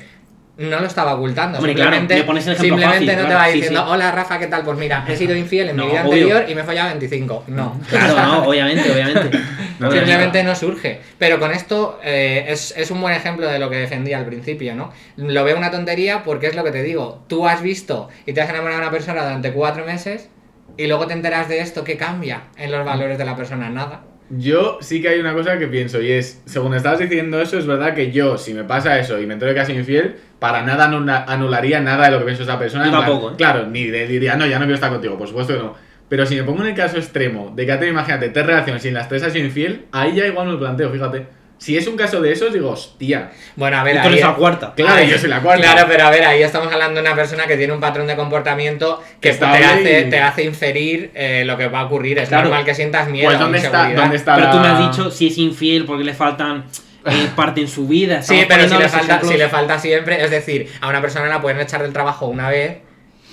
No 0.57 0.79
lo 0.81 0.87
estaba 0.87 1.13
ocultando. 1.13 1.59
Hombre, 1.59 1.73
simplemente 1.73 2.21
pones 2.23 2.45
el 2.47 2.57
simplemente 2.57 3.05
fácil, 3.05 3.21
no 3.23 3.27
te 3.29 3.33
va 3.35 3.47
diciendo, 3.47 3.81
sí. 3.81 3.91
hola 3.91 4.11
Rafa, 4.11 4.39
¿qué 4.39 4.47
tal? 4.47 4.63
Pues 4.63 4.77
mira, 4.77 5.05
he 5.07 5.15
sido 5.15 5.33
infiel 5.33 5.69
en 5.69 5.75
No, 5.77 5.85
mi 5.85 5.91
vida 5.91 6.01
obvio. 6.01 6.11
anterior 6.25 6.45
y 6.49 6.55
me 6.55 6.61
he 6.61 6.63
follado 6.65 6.89
25. 6.89 7.43
No. 7.47 7.79
Claro, 7.89 8.15
no, 8.17 8.43
obviamente, 8.45 8.91
obviamente. 8.91 9.39
No, 9.79 9.89
Simplemente 9.89 10.43
no 10.43 10.55
surge. 10.55 10.99
Pero 11.17 11.39
con 11.39 11.51
esto 11.53 12.01
eh, 12.03 12.43
es, 12.49 12.73
es 12.75 12.91
un 12.91 12.99
buen 12.99 13.13
ejemplo 13.13 13.47
de 13.47 13.59
lo 13.59 13.69
que 13.69 13.77
defendía 13.77 14.17
al 14.17 14.25
principio, 14.25 14.75
¿no? 14.75 14.91
Lo 15.15 15.45
veo 15.45 15.55
una 15.57 15.71
tontería 15.71 16.23
porque 16.23 16.47
es 16.47 16.55
lo 16.55 16.65
que 16.65 16.71
te 16.71 16.83
digo. 16.83 17.23
Tú 17.29 17.47
has 17.47 17.61
visto 17.61 18.09
y 18.25 18.33
te 18.33 18.41
has 18.41 18.49
enamorado 18.49 18.81
de 18.81 18.87
una 18.87 18.91
persona 18.91 19.23
durante 19.23 19.53
cuatro 19.53 19.85
meses 19.85 20.27
y 20.83 20.87
luego 20.87 21.05
te 21.07 21.13
enteras 21.13 21.47
de 21.49 21.59
esto, 21.59 21.83
¿qué 21.83 21.97
cambia 21.97 22.43
en 22.57 22.71
los 22.71 22.85
valores 22.85 23.17
de 23.17 23.25
la 23.25 23.35
persona? 23.35 23.69
Nada. 23.69 24.01
Yo 24.29 24.77
sí 24.81 25.01
que 25.01 25.09
hay 25.09 25.19
una 25.19 25.33
cosa 25.33 25.57
que 25.57 25.67
pienso 25.67 26.01
y 26.01 26.11
es, 26.11 26.41
según 26.45 26.73
estabas 26.75 26.99
diciendo 26.99 27.41
eso, 27.41 27.57
es 27.57 27.65
verdad 27.65 27.95
que 27.95 28.11
yo, 28.11 28.37
si 28.37 28.53
me 28.53 28.63
pasa 28.63 28.97
eso 28.99 29.19
y 29.19 29.25
me 29.25 29.33
entero 29.33 29.53
que 29.53 29.59
has 29.59 29.67
sido 29.67 29.79
infiel, 29.79 30.15
para 30.39 30.61
nada 30.61 30.85
anula- 30.87 31.25
anularía 31.27 31.79
nada 31.81 32.05
de 32.05 32.11
lo 32.11 32.19
que 32.19 32.25
pienso 32.25 32.43
esa 32.43 32.59
persona. 32.59 32.85
Yo 32.85 32.91
tampoco, 32.91 33.31
¿eh? 33.31 33.33
Claro, 33.37 33.65
ni 33.65 33.85
de- 33.85 34.07
diría, 34.07 34.35
no, 34.35 34.45
ya 34.45 34.57
no 34.59 34.65
quiero 34.65 34.75
estar 34.75 34.91
contigo, 34.91 35.17
por 35.17 35.27
supuesto 35.27 35.53
que 35.53 35.59
no. 35.59 35.75
Pero 36.07 36.25
si 36.25 36.35
me 36.35 36.43
pongo 36.43 36.61
en 36.61 36.69
el 36.69 36.75
caso 36.75 36.97
extremo 36.97 37.51
de 37.55 37.65
que 37.65 37.71
ha 37.71 37.85
imagínate, 37.85 38.29
tres 38.29 38.45
relaciones 38.45 38.85
y 38.85 38.87
en 38.87 38.93
las 38.93 39.09
tres 39.09 39.23
has 39.23 39.33
sido 39.33 39.45
infiel, 39.45 39.85
ahí 39.91 40.15
ya 40.15 40.27
igual 40.27 40.45
me 40.47 40.53
lo 40.53 40.59
planteo, 40.59 40.91
fíjate. 40.91 41.25
Si 41.59 41.77
es 41.77 41.85
un 41.87 41.97
caso 41.97 42.21
de 42.21 42.31
esos, 42.31 42.53
digo, 42.53 42.71
hostia. 42.71 43.31
Bueno, 43.57 43.77
a 43.77 43.83
ver, 43.83 43.97
Y 43.97 44.01
tú 44.01 44.07
eres 44.07 44.23
ahí- 44.23 44.29
la 44.29 44.35
cuarta. 44.35 44.73
Claro, 44.75 44.93
Ahí- 44.95 45.09
yo 45.09 45.17
soy 45.17 45.29
la 45.29 45.41
cuarta. 45.41 45.61
Claro, 45.61 45.87
pero 45.89 46.05
a 46.05 46.09
ver, 46.09 46.23
ahí 46.23 46.41
estamos 46.41 46.71
hablando 46.71 47.01
de 47.01 47.05
una 47.07 47.15
persona 47.15 47.45
que 47.47 47.57
tiene 47.57 47.73
un 47.73 47.81
patrón 47.81 48.07
de 48.07 48.15
comportamiento 48.15 49.03
que 49.19 49.33
te 49.33 49.45
hace, 49.45 50.03
te 50.05 50.19
hace 50.21 50.43
inferir 50.43 51.11
eh, 51.13 51.43
lo 51.45 51.57
que 51.57 51.67
va 51.67 51.81
a 51.81 51.85
ocurrir. 51.85 52.17
Es 52.17 52.29
Claro. 52.29 52.45
normal 52.45 52.63
que 52.63 52.73
sientas 52.73 53.09
miedo. 53.09 53.27
Pues 53.27 53.39
¿dónde 53.39 53.57
está. 53.59 53.91
¿dónde 53.93 54.15
está 54.15 54.35
Pero 54.35 54.51
tú 54.51 54.57
me 54.59 54.67
has 54.69 54.79
dicho 54.79 55.11
si 55.11 55.27
es 55.27 55.37
infiel 55.37 55.85
porque 55.85 56.05
le 56.05 56.13
faltan 56.13 56.63
eh, 57.05 57.27
parte 57.35 57.59
en 57.61 57.67
su 57.67 57.87
vida. 57.87 58.21
Sí, 58.21 58.45
pero 58.47 58.67
si 58.69 58.77
le, 58.77 58.87
falta, 58.87 59.21
si 59.21 59.37
le 59.37 59.49
falta 59.49 59.79
siempre, 59.79 60.23
es 60.23 60.31
decir, 60.31 60.69
a 60.81 60.87
una 60.89 61.01
persona 61.01 61.27
la 61.27 61.41
pueden 61.41 61.59
echar 61.59 61.81
del 61.81 61.91
trabajo 61.93 62.27
una 62.27 62.49
vez 62.49 62.77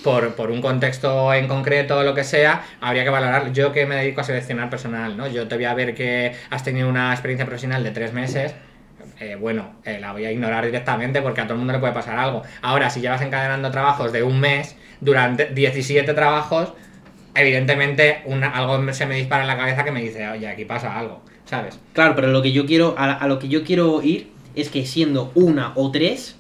por, 0.07 0.37
por 0.37 0.53
un 0.53 0.63
contexto 0.63 1.35
en 1.35 1.49
concreto 1.49 1.99
o 1.99 2.05
lo 2.05 2.15
que 2.15 2.23
sea, 2.23 2.63
habría 2.81 3.03
que 3.03 3.11
valorar. 3.11 3.53
Yo 3.53 3.73
que 3.73 3.87
me 3.87 3.97
dedico 3.97 4.21
a 4.21 4.25
seleccionar 4.25 4.71
personal, 4.71 5.17
¿no? 5.17 5.27
Yo 5.27 5.49
te 5.49 5.57
voy 5.57 5.65
a 5.65 5.75
ver 5.75 5.95
que 5.97 6.33
has 6.49 6.63
tenido 6.63 6.89
una 6.89 7.11
experiencia 7.13 7.45
profesional 7.45 7.83
de 7.83 7.91
tres 7.91 8.13
meses. 8.13 8.55
eh, 9.19 9.37
bueno, 9.41 9.77
eh, 9.85 9.99
la 10.01 10.13
voy 10.13 10.25
a 10.27 10.31
ignorar 10.33 10.65
directamente 10.65 11.23
porque 11.23 11.41
a 11.41 11.45
todo 11.45 11.55
el 11.55 11.59
mundo 11.59 11.73
le 11.73 11.81
puede 11.81 11.93
pasar 11.93 12.19
algo. 12.19 12.43
Ahora, 12.63 12.89
si 12.91 13.01
llevas 13.01 13.21
encadenando 13.23 13.71
trabajos 13.73 14.13
de 14.13 14.23
un 14.23 14.39
mes, 14.41 14.77
durante 15.01 15.47
17 15.47 16.15
trabajos, 16.15 16.73
evidentemente 17.35 18.23
una, 18.27 18.49
algo 18.51 18.93
se 18.93 19.07
me 19.07 19.17
dispara 19.17 19.43
en 19.43 19.49
la 19.49 19.57
cabeza 19.57 19.85
que 19.85 19.91
me 19.93 20.03
dice, 20.03 20.29
oye, 20.29 20.47
aquí 20.49 20.65
pasa 20.67 20.97
algo, 20.99 21.23
¿sabes? 21.47 21.81
Claro, 21.95 22.15
pero 22.15 22.29
lo 22.29 22.43
que 22.43 22.53
yo 22.53 22.65
quiero, 22.67 22.95
a, 22.99 23.13
a 23.13 23.27
lo 23.29 23.39
que 23.41 23.49
yo 23.49 23.65
quiero 23.65 24.03
ir 24.03 24.33
es 24.55 24.71
que 24.71 24.87
siendo 24.87 25.33
una 25.35 25.73
o 25.75 25.91
tres, 25.91 26.39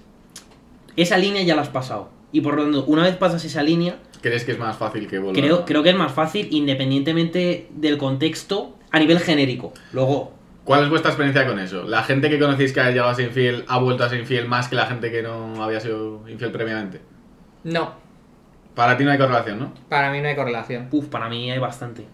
esa 0.97 1.19
línea 1.19 1.43
ya 1.43 1.57
la 1.57 1.62
has 1.62 1.69
pasado. 1.69 2.16
Y 2.33 2.41
por 2.41 2.57
lo 2.57 2.64
tanto, 2.64 2.85
una 2.87 3.03
vez 3.03 3.16
pasas 3.16 3.45
esa 3.45 3.62
línea, 3.62 3.97
¿Crees 4.20 4.45
que 4.45 4.53
es 4.53 4.59
más 4.59 4.77
fácil 4.77 5.07
que 5.07 5.18
vuelva? 5.18 5.41
creo, 5.41 5.64
creo 5.64 5.83
que 5.83 5.91
es 5.91 5.97
más 5.97 6.11
fácil 6.12 6.49
independientemente 6.51 7.68
del 7.70 7.97
contexto. 7.99 8.77
A 8.91 8.99
nivel 8.99 9.18
genérico. 9.20 9.72
Luego, 9.93 10.33
¿Cuál 10.64 10.83
es 10.85 10.89
vuestra 10.91 11.11
experiencia 11.12 11.47
con 11.47 11.61
eso? 11.61 11.85
¿La 11.85 12.03
gente 12.03 12.29
que 12.29 12.39
conocéis 12.41 12.72
que 12.72 12.81
ha 12.81 12.91
llegado 12.91 13.09
a 13.11 13.14
ser 13.14 13.27
infiel 13.27 13.64
ha 13.68 13.79
vuelto 13.79 14.03
a 14.05 14.09
ser 14.09 14.18
infiel 14.18 14.49
más 14.49 14.68
que 14.68 14.74
la 14.74 14.87
gente 14.87 15.12
que 15.12 15.22
no 15.22 15.62
había 15.62 15.79
sido 15.81 16.29
infiel 16.29 16.51
previamente? 16.51 17.01
No, 17.62 17.95
Para 18.74 18.97
ti 18.97 19.05
no 19.05 19.12
hay 19.12 19.18
correlación, 19.18 19.59
¿no? 19.61 19.72
para 19.89 20.11
mí 20.11 20.20
no 20.20 20.29
hay 20.29 20.35
correlación. 20.35 20.89
uff, 20.91 21.07
para 21.07 21.29
mí 21.29 21.51
hay 21.53 21.59
bastante. 21.61 22.05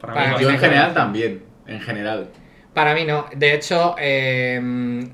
Para 0.00 0.12
mí 0.12 0.18
Para 0.18 0.30
hay 0.30 0.36
mí 0.38 0.42
Yo 0.44 0.50
en 0.50 0.58
general 0.58 0.94
también, 0.94 1.42
en 1.66 1.80
general. 1.80 2.28
Para 2.72 2.94
mí 2.94 3.04
no. 3.04 3.26
De 3.34 3.54
hecho, 3.54 3.96
eh, 3.98 5.04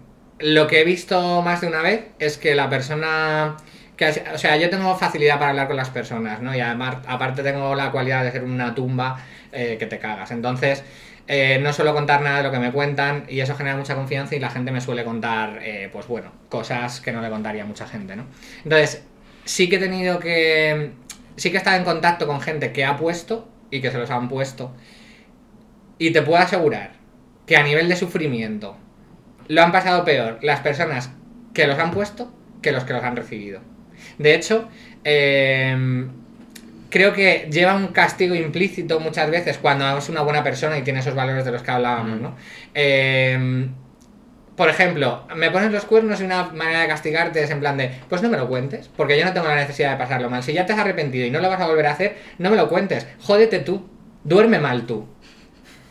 lo 0.40 0.66
que 0.66 0.80
he 0.80 0.84
visto 0.84 1.40
más 1.42 1.62
de 1.62 1.68
una 1.68 1.80
vez 1.82 2.08
es 2.18 2.36
que 2.36 2.54
la 2.54 2.68
persona... 2.68 3.56
O 4.34 4.38
sea, 4.38 4.56
yo 4.56 4.70
tengo 4.70 4.96
facilidad 4.96 5.38
para 5.38 5.50
hablar 5.50 5.66
con 5.66 5.76
las 5.76 5.90
personas, 5.90 6.40
¿no? 6.40 6.54
Y 6.54 6.60
además, 6.60 6.98
aparte 7.06 7.42
tengo 7.42 7.74
la 7.74 7.90
cualidad 7.90 8.22
de 8.22 8.30
ser 8.30 8.44
una 8.44 8.74
tumba 8.74 9.20
eh, 9.50 9.76
que 9.78 9.86
te 9.86 9.98
cagas. 9.98 10.30
Entonces, 10.30 10.84
eh, 11.26 11.58
no 11.60 11.72
suelo 11.72 11.94
contar 11.94 12.22
nada 12.22 12.38
de 12.38 12.42
lo 12.44 12.52
que 12.52 12.58
me 12.58 12.70
cuentan 12.70 13.24
y 13.28 13.40
eso 13.40 13.56
genera 13.56 13.76
mucha 13.76 13.96
confianza 13.96 14.36
y 14.36 14.38
la 14.38 14.50
gente 14.50 14.70
me 14.70 14.80
suele 14.80 15.04
contar, 15.04 15.58
eh, 15.62 15.88
pues 15.92 16.06
bueno, 16.06 16.32
cosas 16.48 17.00
que 17.00 17.12
no 17.12 17.20
le 17.20 17.28
contaría 17.28 17.64
mucha 17.64 17.86
gente, 17.86 18.14
¿no? 18.14 18.26
Entonces, 18.62 19.04
sí 19.44 19.68
que 19.68 19.76
he 19.76 19.80
tenido 19.80 20.18
que... 20.20 20.92
Sí 21.36 21.50
que 21.50 21.56
he 21.56 21.58
estado 21.58 21.76
en 21.76 21.84
contacto 21.84 22.26
con 22.26 22.40
gente 22.40 22.72
que 22.72 22.84
ha 22.84 22.96
puesto 22.96 23.48
y 23.70 23.80
que 23.80 23.90
se 23.90 23.98
los 23.98 24.10
han 24.10 24.28
puesto. 24.28 24.74
Y 25.98 26.12
te 26.12 26.22
puedo 26.22 26.42
asegurar 26.42 26.92
que 27.46 27.56
a 27.56 27.62
nivel 27.62 27.88
de 27.88 27.96
sufrimiento 27.96 28.76
lo 29.48 29.62
han 29.62 29.72
pasado 29.72 30.04
peor 30.04 30.38
las 30.42 30.60
personas 30.60 31.10
que 31.54 31.66
los 31.66 31.78
han 31.78 31.90
puesto 31.90 32.32
que 32.62 32.72
los 32.72 32.84
que 32.84 32.92
los 32.92 33.02
han 33.02 33.16
recibido. 33.16 33.60
De 34.18 34.34
hecho, 34.34 34.68
eh, 35.04 36.06
creo 36.90 37.12
que 37.12 37.48
lleva 37.50 37.74
un 37.74 37.88
castigo 37.88 38.34
implícito 38.34 39.00
muchas 39.00 39.30
veces 39.30 39.58
cuando 39.58 39.98
es 39.98 40.08
una 40.08 40.22
buena 40.22 40.42
persona 40.42 40.78
y 40.78 40.82
tiene 40.82 41.00
esos 41.00 41.14
valores 41.14 41.44
de 41.44 41.52
los 41.52 41.62
que 41.62 41.70
hablábamos, 41.70 42.20
¿no? 42.20 42.36
Eh, 42.74 43.68
por 44.58 44.68
ejemplo, 44.68 45.22
me 45.36 45.52
pones 45.52 45.70
los 45.70 45.84
cuernos 45.84 46.20
y 46.20 46.24
una 46.24 46.42
manera 46.46 46.80
de 46.80 46.88
castigarte 46.88 47.40
es 47.40 47.50
en 47.50 47.60
plan 47.60 47.76
de, 47.76 47.92
pues 48.08 48.22
no 48.22 48.28
me 48.28 48.36
lo 48.36 48.48
cuentes, 48.48 48.90
porque 48.96 49.16
yo 49.16 49.24
no 49.24 49.32
tengo 49.32 49.46
la 49.46 49.54
necesidad 49.54 49.92
de 49.92 49.98
pasarlo 49.98 50.28
mal. 50.28 50.42
Si 50.42 50.52
ya 50.52 50.66
te 50.66 50.72
has 50.72 50.80
arrepentido 50.80 51.24
y 51.24 51.30
no 51.30 51.38
lo 51.38 51.48
vas 51.48 51.60
a 51.60 51.68
volver 51.68 51.86
a 51.86 51.92
hacer, 51.92 52.16
no 52.38 52.50
me 52.50 52.56
lo 52.56 52.68
cuentes. 52.68 53.06
Jódete 53.20 53.60
tú. 53.60 53.88
Duerme 54.24 54.58
mal 54.58 54.84
tú. 54.84 55.06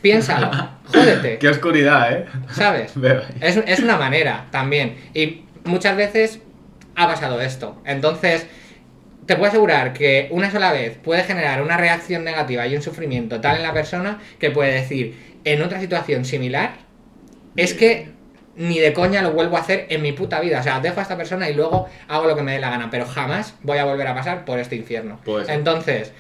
Piénsalo. 0.02 0.52
Jódete. 0.84 1.38
Qué 1.38 1.48
oscuridad, 1.48 2.12
¿eh? 2.12 2.26
¿Sabes? 2.52 2.92
Es, 3.40 3.56
es 3.56 3.80
una 3.80 3.96
manera 3.96 4.48
también. 4.52 4.98
Y 5.14 5.46
muchas 5.64 5.96
veces 5.96 6.42
ha 6.98 7.08
pasado 7.08 7.40
esto. 7.40 7.80
Entonces, 7.86 8.48
te 9.26 9.36
puedo 9.36 9.50
asegurar 9.50 9.94
que 9.94 10.28
una 10.32 10.52
sola 10.52 10.74
vez 10.74 10.98
puede 10.98 11.24
generar 11.24 11.62
una 11.62 11.78
reacción 11.78 12.24
negativa 12.24 12.66
y 12.68 12.76
un 12.76 12.82
sufrimiento 12.82 13.40
tal 13.40 13.58
en 13.58 13.64
la 13.64 13.72
persona 13.72 14.20
que 14.40 14.52
puede 14.52 14.74
decir, 14.74 15.38
en 15.46 15.62
otra 15.62 15.80
situación 15.80 16.26
similar, 16.26 16.72
es 17.56 17.74
que 17.74 18.10
ni 18.56 18.80
de 18.80 18.94
coña 18.94 19.22
lo 19.22 19.32
vuelvo 19.32 19.58
a 19.58 19.60
hacer 19.60 19.86
en 19.90 20.02
mi 20.02 20.12
puta 20.12 20.40
vida. 20.40 20.60
O 20.60 20.64
sea, 20.64 20.80
dejo 20.80 21.00
a 21.00 21.04
esta 21.04 21.16
persona 21.16 21.48
y 21.50 21.54
luego 21.54 21.88
hago 22.08 22.28
lo 22.28 22.36
que 22.36 22.42
me 22.42 22.54
dé 22.54 22.60
la 22.60 22.72
gana, 22.72 22.90
pero 22.90 23.06
jamás 23.06 23.54
voy 23.62 23.78
a 23.78 23.86
volver 23.86 24.08
a 24.08 24.16
pasar 24.16 24.44
por 24.44 24.58
este 24.58 24.76
infierno. 24.76 25.20
Entonces, 25.48 26.12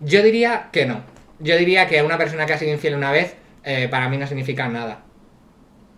yo 0.00 0.22
diría 0.22 0.68
que 0.70 0.84
no. 0.84 1.00
Yo 1.38 1.56
diría 1.56 1.86
que 1.86 2.02
una 2.02 2.18
persona 2.18 2.44
que 2.44 2.52
ha 2.52 2.58
sido 2.58 2.72
infiel 2.72 2.94
una 2.94 3.10
vez, 3.10 3.36
eh, 3.64 3.88
para 3.88 4.10
mí 4.10 4.18
no 4.18 4.26
significa 4.26 4.68
nada. 4.68 5.05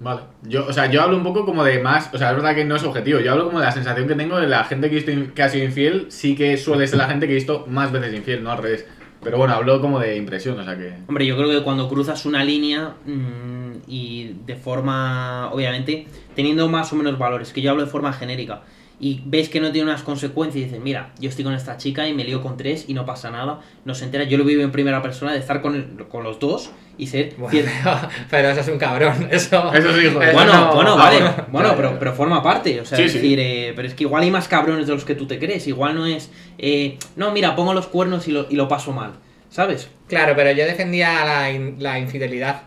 Vale. 0.00 0.20
Yo, 0.42 0.66
o 0.66 0.72
sea, 0.72 0.86
yo 0.90 1.02
hablo 1.02 1.16
un 1.16 1.24
poco 1.24 1.44
como 1.44 1.64
de 1.64 1.80
más. 1.80 2.10
O 2.14 2.18
sea, 2.18 2.30
es 2.30 2.36
verdad 2.36 2.54
que 2.54 2.64
no 2.64 2.76
es 2.76 2.84
objetivo. 2.84 3.20
Yo 3.20 3.32
hablo 3.32 3.46
como 3.46 3.58
de 3.58 3.64
la 3.66 3.72
sensación 3.72 4.06
que 4.06 4.14
tengo 4.14 4.38
de 4.38 4.46
la 4.46 4.64
gente 4.64 4.90
que, 4.90 4.98
in- 5.12 5.32
que 5.32 5.42
ha 5.42 5.48
sido 5.48 5.64
infiel. 5.64 6.06
Sí 6.10 6.36
que 6.36 6.56
suele 6.56 6.86
ser 6.86 6.98
la 6.98 7.08
gente 7.08 7.26
que 7.26 7.32
he 7.32 7.36
visto 7.36 7.66
más 7.68 7.90
veces 7.90 8.14
infiel, 8.14 8.42
no 8.44 8.50
al 8.52 8.58
revés. 8.58 8.86
Pero 9.22 9.36
bueno, 9.38 9.54
hablo 9.54 9.80
como 9.80 9.98
de 9.98 10.16
impresión, 10.16 10.58
o 10.60 10.64
sea 10.64 10.76
que. 10.78 10.92
Hombre, 11.08 11.26
yo 11.26 11.36
creo 11.36 11.50
que 11.50 11.62
cuando 11.64 11.88
cruzas 11.88 12.24
una 12.26 12.44
línea 12.44 12.94
mm, 13.04 13.72
y 13.88 14.36
de 14.46 14.54
forma, 14.54 15.50
obviamente, 15.52 16.06
teniendo 16.36 16.68
más 16.68 16.92
o 16.92 16.96
menos 16.96 17.18
valores, 17.18 17.52
que 17.52 17.60
yo 17.60 17.72
hablo 17.72 17.84
de 17.84 17.90
forma 17.90 18.12
genérica, 18.12 18.62
y 19.00 19.20
ves 19.26 19.48
que 19.48 19.60
no 19.60 19.72
tiene 19.72 19.90
unas 19.90 20.02
consecuencias 20.02 20.62
y 20.62 20.64
dices, 20.66 20.80
mira, 20.80 21.10
yo 21.20 21.28
estoy 21.28 21.44
con 21.44 21.54
esta 21.54 21.76
chica 21.76 22.06
y 22.08 22.14
me 22.14 22.22
lío 22.24 22.42
con 22.42 22.56
tres 22.56 22.84
y 22.88 22.94
no 22.94 23.04
pasa 23.06 23.30
nada, 23.30 23.60
no 23.84 23.94
se 23.94 24.04
entera, 24.04 24.24
yo 24.24 24.38
lo 24.38 24.44
vivo 24.44 24.62
en 24.62 24.70
primera 24.72 25.02
persona 25.02 25.32
de 25.32 25.38
estar 25.38 25.62
con, 25.62 25.74
el- 25.74 26.06
con 26.08 26.22
los 26.24 26.38
dos 26.40 26.70
y 26.98 27.06
ser 27.06 27.34
Bueno, 27.38 27.50
fiel. 27.50 27.66
pero 28.30 28.50
eso 28.50 28.60
es 28.60 28.68
un 28.68 28.78
cabrón. 28.78 29.28
Eso, 29.30 29.72
Eso 29.72 29.92
sí, 29.96 30.10
joder. 30.12 30.34
Bueno, 30.34 30.52
no- 30.52 30.74
bueno, 30.74 30.92
ah, 30.94 30.96
vale, 30.96 31.20
bueno. 31.48 31.72
pero, 31.76 31.98
pero 31.98 32.12
forma 32.12 32.42
parte, 32.42 32.80
o 32.80 32.84
sea, 32.84 32.98
Sí, 32.98 33.04
es 33.04 33.12
sí. 33.12 33.18
decir, 33.18 33.38
eh, 33.40 33.72
pero 33.76 33.86
es 33.88 33.94
que 33.94 34.04
igual 34.04 34.22
hay 34.24 34.30
más 34.30 34.48
cabrones 34.48 34.86
de 34.86 34.92
los 34.94 35.04
que 35.04 35.14
tú 35.14 35.26
te 35.26 35.38
crees, 35.38 35.66
igual 35.68 35.94
no 35.94 36.04
es, 36.06 36.30
eh, 36.58 36.98
no, 37.16 37.30
mira, 37.30 37.54
pongo 37.56 37.72
los 37.72 37.86
cuernos 37.86 38.26
y 38.28 38.32
lo, 38.32 38.46
y 38.50 38.56
lo 38.56 38.66
paso 38.68 38.92
mal, 38.92 39.12
¿sabes? 39.48 39.88
Claro, 40.08 40.34
pero 40.36 40.50
yo 40.52 40.64
defendía 40.66 41.24
la, 41.24 41.50
in- 41.52 41.76
la 41.78 41.98
infidelidad 41.98 42.62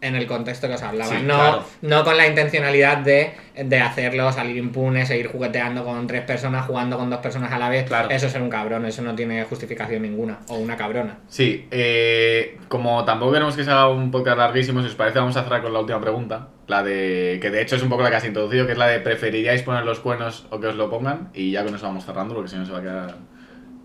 en 0.00 0.14
el 0.14 0.26
contexto 0.26 0.68
que 0.68 0.74
os 0.74 0.82
hablaba. 0.82 1.10
Sí, 1.10 1.22
no, 1.22 1.34
claro. 1.34 1.64
no 1.82 2.04
con 2.04 2.16
la 2.16 2.26
intencionalidad 2.26 2.98
de, 2.98 3.32
de 3.56 3.80
hacerlo 3.80 4.30
salir 4.32 4.56
impune, 4.56 5.06
seguir 5.06 5.28
jugueteando 5.28 5.84
con 5.84 6.06
tres 6.06 6.22
personas, 6.22 6.66
jugando 6.66 6.98
con 6.98 7.08
dos 7.08 7.20
personas 7.20 7.52
a 7.52 7.58
la 7.58 7.68
vez. 7.68 7.86
Claro. 7.86 8.10
Eso 8.10 8.26
es 8.26 8.32
ser 8.32 8.42
un 8.42 8.50
cabrón, 8.50 8.84
eso 8.84 9.02
no 9.02 9.14
tiene 9.14 9.42
justificación 9.44 10.02
ninguna. 10.02 10.38
O 10.48 10.56
una 10.56 10.76
cabrona. 10.76 11.18
Sí, 11.28 11.66
eh, 11.70 12.58
como 12.68 13.04
tampoco 13.04 13.32
queremos 13.32 13.56
que 13.56 13.64
sea 13.64 13.88
un 13.88 14.10
podcast 14.10 14.38
larguísimo, 14.38 14.80
si 14.80 14.88
os 14.88 14.94
parece, 14.94 15.18
vamos 15.18 15.36
a 15.36 15.42
cerrar 15.42 15.62
con 15.62 15.72
la 15.72 15.80
última 15.80 16.00
pregunta. 16.00 16.48
La 16.66 16.82
de. 16.82 17.38
que 17.40 17.50
de 17.50 17.62
hecho 17.62 17.76
es 17.76 17.82
un 17.82 17.88
poco 17.88 18.02
la 18.02 18.10
que 18.10 18.16
has 18.16 18.24
introducido, 18.24 18.66
que 18.66 18.72
es 18.72 18.78
la 18.78 18.88
de 18.88 19.00
¿preferiríais 19.00 19.62
poner 19.62 19.84
los 19.84 20.00
cuernos 20.00 20.46
o 20.50 20.60
que 20.60 20.66
os 20.66 20.74
lo 20.74 20.90
pongan? 20.90 21.30
Y 21.32 21.52
ya 21.52 21.64
con 21.64 21.74
eso 21.74 21.86
vamos 21.86 22.04
cerrando, 22.04 22.34
porque 22.34 22.50
si 22.50 22.56
no 22.56 22.66
se 22.66 22.72
va 22.72 22.78
a 22.78 22.82
quedar 22.82 23.14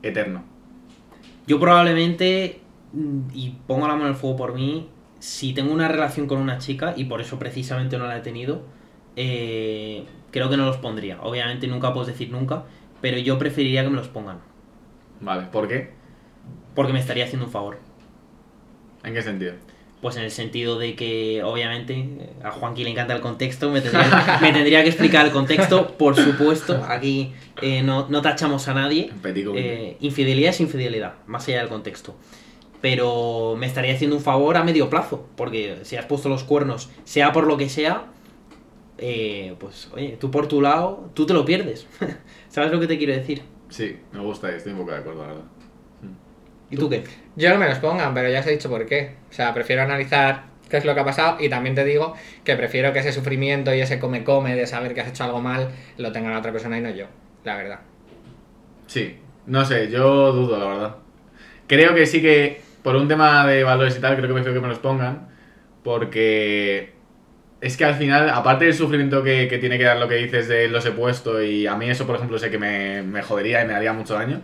eterno. 0.01 0.43
Yo 1.47 1.59
probablemente, 1.59 2.59
mm, 2.93 3.20
y 3.34 3.55
pongo 3.68 3.88
la 3.88 3.93
mano 3.93 4.05
en 4.05 4.12
el 4.12 4.16
fuego 4.16 4.36
por 4.36 4.53
mí, 4.55 4.89
si 5.22 5.53
tengo 5.53 5.72
una 5.72 5.88
relación 5.88 6.26
con 6.26 6.39
una 6.39 6.57
chica, 6.57 6.95
y 6.97 7.05
por 7.05 7.22
eso 7.22 7.38
precisamente 7.38 7.97
no 7.99 8.07
la 8.07 8.17
he 8.17 8.22
tenido, 8.22 8.63
eh, 9.15 10.03
creo 10.32 10.49
que 10.49 10.57
no 10.57 10.65
los 10.65 10.78
pondría. 10.78 11.22
Obviamente 11.22 11.67
nunca 11.67 11.93
puedes 11.93 12.07
decir 12.07 12.32
nunca, 12.32 12.63
pero 13.01 13.19
yo 13.19 13.38
preferiría 13.38 13.84
que 13.84 13.89
me 13.91 13.97
los 13.97 14.07
pongan, 14.07 14.39
Vale, 15.19 15.43
¿por 15.51 15.67
qué? 15.67 15.91
porque 16.74 16.91
me 16.91 16.99
estaría 16.99 17.26
haciendo 17.26 17.45
un 17.45 17.51
favor. 17.51 17.78
¿En 19.03 19.13
qué 19.13 19.22
sentido? 19.22 19.53
Pues 20.01 20.15
en 20.15 20.24
el 20.24 20.32
sentido 20.32 20.80
de 20.80 20.95
que, 20.95 21.43
obviamente, 21.43 22.32
a 22.43 22.49
Juanqui 22.49 22.84
le 22.84 22.89
encanta 22.89 23.13
el 23.13 23.22
contexto, 23.22 23.69
me 23.69 23.82
tendría, 23.82 24.39
me 24.41 24.51
tendría 24.51 24.82
que 24.82 24.89
explicar 24.89 25.28
el 25.28 25.32
contexto, 25.32 25.95
por 25.99 26.15
supuesto, 26.15 26.84
aquí 26.88 27.32
eh, 27.61 27.84
no, 27.84 28.09
no 28.09 28.24
tachamos 28.24 28.67
a 28.67 28.74
nadie. 28.74 29.11
Eh, 29.55 29.97
infidelidad 29.99 30.49
es 30.49 30.61
infidelidad, 30.61 31.13
más 31.28 31.47
allá 31.47 31.59
del 31.59 31.69
contexto. 31.69 32.15
Pero 32.82 33.55
me 33.57 33.67
estaría 33.67 33.93
haciendo 33.93 34.15
un 34.15 34.23
favor 34.23 34.57
a 34.57 34.63
medio 34.63 34.89
plazo, 34.89 35.27
porque 35.36 35.79
si 35.84 35.95
has 35.97 36.05
puesto 36.05 36.29
los 36.29 36.43
cuernos, 36.43 36.89
sea 37.03 37.32
por 37.32 37.45
lo 37.45 37.57
que 37.57 37.69
sea, 37.69 38.05
eh, 38.97 39.55
pues 39.59 39.89
oye, 39.93 40.17
tú 40.19 40.32
por 40.32 40.47
tu 40.47 40.61
lado, 40.61 41.09
tú 41.13 41.25
te 41.25 41.34
lo 41.34 41.45
pierdes. 41.45 41.88
¿Sabes 42.49 42.71
lo 42.71 42.79
que 42.79 42.88
te 42.88 42.97
quiero 42.97 43.13
decir? 43.13 43.43
Sí, 43.69 43.97
me 44.11 44.19
gusta 44.19 44.51
y 44.51 44.55
estoy 44.55 44.73
un 44.73 44.79
poco 44.79 44.91
de 44.91 44.97
acuerdo, 44.97 45.21
la 45.21 45.27
verdad. 45.27 45.45
¿Y 46.71 46.77
tú 46.77 46.89
qué? 46.89 47.03
Yo 47.36 47.49
no 47.49 47.57
me 47.57 47.67
los 47.67 47.79
pongan, 47.79 48.13
pero 48.13 48.29
ya 48.29 48.39
os 48.39 48.47
he 48.47 48.51
dicho 48.51 48.69
por 48.69 48.86
qué. 48.86 49.15
O 49.29 49.34
sea, 49.34 49.53
prefiero 49.53 49.82
analizar 49.82 50.45
qué 50.69 50.77
es 50.77 50.86
lo 50.86 50.93
que 50.93 51.01
ha 51.01 51.05
pasado 51.05 51.38
y 51.39 51.49
también 51.49 51.75
te 51.75 51.84
digo 51.84 52.15
que 52.45 52.55
prefiero 52.55 52.93
que 52.93 52.99
ese 52.99 53.11
sufrimiento 53.11 53.75
y 53.75 53.82
ese 53.82 53.99
come-come 53.99 54.55
de 54.55 54.65
saber 54.65 54.93
que 54.93 55.01
has 55.01 55.09
hecho 55.09 55.25
algo 55.25 55.41
mal 55.41 55.69
lo 55.97 56.11
tenga 56.13 56.32
la 56.32 56.39
otra 56.39 56.53
persona 56.53 56.77
y 56.77 56.82
no 56.82 56.89
yo, 56.89 57.07
la 57.43 57.57
verdad. 57.57 57.79
Sí, 58.88 59.17
no 59.45 59.65
sé, 59.65 59.91
yo 59.91 60.32
dudo, 60.32 60.57
la 60.57 60.65
verdad. 60.65 60.95
Creo 61.67 61.93
que 61.93 62.05
sí 62.05 62.21
que, 62.21 62.61
por 62.84 62.95
un 62.95 63.07
tema 63.07 63.45
de 63.47 63.63
valores 63.63 63.97
y 63.97 64.01
tal, 64.01 64.15
creo 64.15 64.27
que 64.27 64.34
prefiero 64.34 64.55
que 64.55 64.61
me 64.61 64.69
los 64.69 64.79
pongan, 64.79 65.29
porque 65.84 66.93
es 67.61 67.77
que 67.77 67.86
al 67.86 67.95
final, 67.95 68.29
aparte 68.29 68.65
del 68.65 68.73
sufrimiento 68.73 69.23
que, 69.23 69.47
que 69.47 69.57
tiene 69.59 69.77
que 69.77 69.84
dar 69.84 69.97
lo 69.97 70.07
que 70.07 70.15
dices 70.15 70.47
de 70.47 70.67
los 70.67 70.86
he 70.86 70.91
puesto, 70.91 71.41
y 71.43 71.67
a 71.67 71.75
mí 71.75 71.89
eso, 71.89 72.07
por 72.07 72.15
ejemplo, 72.15 72.39
sé 72.39 72.49
que 72.49 72.57
me, 72.57 73.03
me 73.03 73.21
jodería 73.21 73.63
y 73.63 73.67
me 73.67 73.73
haría 73.73 73.93
mucho 73.93 74.15
daño, 74.15 74.41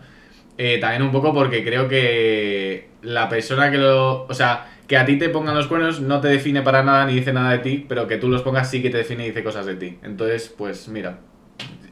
eh, 0.57 0.79
también 0.79 1.03
un 1.03 1.11
poco 1.11 1.33
porque 1.33 1.63
creo 1.63 1.87
que 1.87 2.89
la 3.01 3.29
persona 3.29 3.69
que 3.71 3.77
lo... 3.77 4.25
O 4.25 4.33
sea, 4.33 4.67
que 4.87 4.97
a 4.97 5.05
ti 5.05 5.17
te 5.17 5.29
pongan 5.29 5.55
los 5.55 5.67
cuernos 5.67 6.01
no 6.01 6.21
te 6.21 6.29
define 6.29 6.61
para 6.61 6.81
nada 6.83 7.05
ni 7.05 7.13
dice 7.15 7.33
nada 7.33 7.51
de 7.51 7.59
ti, 7.59 7.85
pero 7.87 8.07
que 8.07 8.17
tú 8.17 8.29
los 8.29 8.41
pongas 8.41 8.69
sí 8.69 8.81
que 8.81 8.89
te 8.89 8.97
define 8.97 9.25
y 9.25 9.27
dice 9.27 9.43
cosas 9.43 9.65
de 9.65 9.75
ti. 9.75 9.99
Entonces, 10.01 10.53
pues 10.57 10.87
mira, 10.87 11.19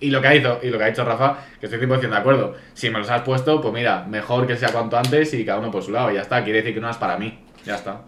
y 0.07 0.09
lo 0.09 0.21
que 0.21 0.27
ha 0.27 0.35
hizo, 0.35 0.59
y 0.63 0.69
lo 0.69 0.77
que 0.77 0.83
ha 0.83 0.87
dicho 0.87 1.03
Rafa, 1.05 1.37
que 1.59 1.65
estoy 1.67 1.79
100% 1.79 2.09
de 2.09 2.15
acuerdo. 2.17 2.55
Si 2.73 2.89
me 2.89 2.99
los 2.99 3.09
has 3.09 3.21
puesto, 3.21 3.61
pues 3.61 3.73
mira, 3.73 4.05
mejor 4.07 4.45
que 4.47 4.55
sea 4.57 4.69
cuanto 4.71 4.97
antes 4.97 5.33
y 5.33 5.45
cada 5.45 5.59
uno 5.59 5.71
por 5.71 5.83
su 5.83 5.91
lado. 5.91 6.11
Ya 6.11 6.21
está, 6.21 6.43
quiere 6.43 6.59
decir 6.59 6.73
que 6.75 6.81
no 6.81 6.89
es 6.89 6.97
para 6.97 7.17
mí. 7.17 7.39
Ya 7.65 7.75
está. 7.75 8.01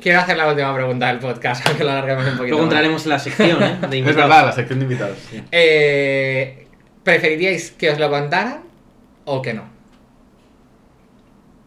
Quiero 0.00 0.18
hacer 0.20 0.36
la 0.36 0.48
última 0.48 0.74
pregunta 0.74 1.06
del 1.08 1.18
podcast, 1.18 1.66
aunque 1.68 1.84
lo 1.84 1.90
alarguemos 1.90 2.24
un 2.24 2.30
poquito. 2.36 2.48
Luego 2.48 2.64
entraremos 2.64 3.04
en 3.04 3.10
la 3.10 3.18
sección, 3.18 3.62
¿eh? 3.62 3.78
De 3.80 3.86
Es 3.86 3.94
invitados. 3.94 4.16
verdad, 4.16 4.46
la 4.46 4.52
sección 4.52 4.78
de 4.80 4.84
invitados. 4.84 5.18
sí. 5.30 5.42
Eh, 5.52 6.66
¿Preferiríais 7.02 7.70
que 7.72 7.90
os 7.90 7.98
lo 7.98 8.08
contaran 8.10 8.60
o 9.26 9.40
que 9.42 9.52
no? 9.54 9.64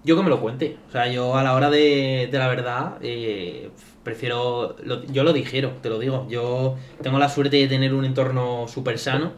Yo 0.03 0.15
que 0.17 0.23
me 0.23 0.30
lo 0.30 0.39
cuente. 0.39 0.78
O 0.88 0.91
sea, 0.91 1.07
yo 1.07 1.36
a 1.36 1.43
la 1.43 1.53
hora 1.53 1.69
de, 1.69 2.30
de 2.32 2.38
la 2.39 2.47
verdad, 2.47 2.93
eh, 3.01 3.69
prefiero. 4.08 4.78
yo 5.12 5.24
lo 5.24 5.34
digiero, 5.34 5.74
te 5.82 5.89
lo 5.89 5.99
digo. 5.99 6.26
Yo 6.30 6.78
tengo 7.03 7.20
la 7.20 7.28
suerte 7.28 7.58
de 7.58 7.68
tener 7.68 7.93
un 7.93 8.05
entorno 8.05 8.68
súper 8.68 8.97
sano. 8.97 9.34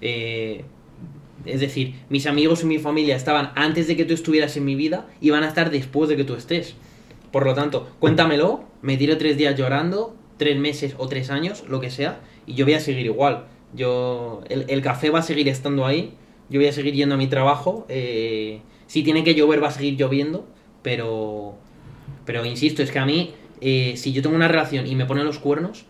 eh, 0.00 0.64
es 1.46 1.60
decir, 1.60 1.94
mis 2.10 2.26
amigos 2.26 2.62
y 2.62 2.66
mi 2.66 2.78
familia 2.78 3.16
estaban 3.16 3.50
antes 3.54 3.88
de 3.88 3.96
que 3.96 4.04
tú 4.04 4.12
estuvieras 4.12 4.58
en 4.58 4.66
mi 4.66 4.74
vida 4.74 5.06
y 5.22 5.30
van 5.30 5.42
a 5.42 5.48
estar 5.48 5.70
después 5.70 6.10
de 6.10 6.16
que 6.16 6.24
tú 6.24 6.34
estés. 6.34 6.74
Por 7.32 7.46
lo 7.46 7.54
tanto, 7.54 7.88
cuéntamelo, 7.98 8.64
me 8.82 8.98
tiro 8.98 9.16
tres 9.16 9.38
días 9.38 9.56
llorando, 9.56 10.14
tres 10.36 10.58
meses 10.58 10.94
o 10.98 11.08
tres 11.08 11.30
años, 11.30 11.64
lo 11.66 11.80
que 11.80 11.88
sea, 11.90 12.20
y 12.46 12.52
yo 12.54 12.66
voy 12.66 12.74
a 12.74 12.80
seguir 12.80 13.06
igual. 13.06 13.46
Yo, 13.74 14.42
el, 14.50 14.66
el 14.68 14.82
café 14.82 15.08
va 15.08 15.20
a 15.20 15.22
seguir 15.22 15.48
estando 15.48 15.86
ahí, 15.86 16.12
yo 16.50 16.60
voy 16.60 16.68
a 16.68 16.72
seguir 16.74 16.92
yendo 16.92 17.14
a 17.14 17.18
mi 17.18 17.28
trabajo, 17.28 17.86
eh, 17.88 18.60
si 18.86 19.02
tiene 19.02 19.24
que 19.24 19.34
llover 19.34 19.62
va 19.62 19.68
a 19.68 19.72
seguir 19.72 19.96
lloviendo, 19.96 20.46
pero, 20.82 21.54
pero 22.26 22.44
insisto, 22.44 22.82
es 22.82 22.90
que 22.90 22.98
a 22.98 23.06
mí, 23.06 23.32
eh, 23.60 23.94
si 23.96 24.12
yo 24.12 24.22
tengo 24.22 24.36
una 24.36 24.48
relación 24.48 24.86
y 24.86 24.94
me 24.94 25.06
ponen 25.06 25.24
los 25.24 25.38
cuernos, 25.38 25.84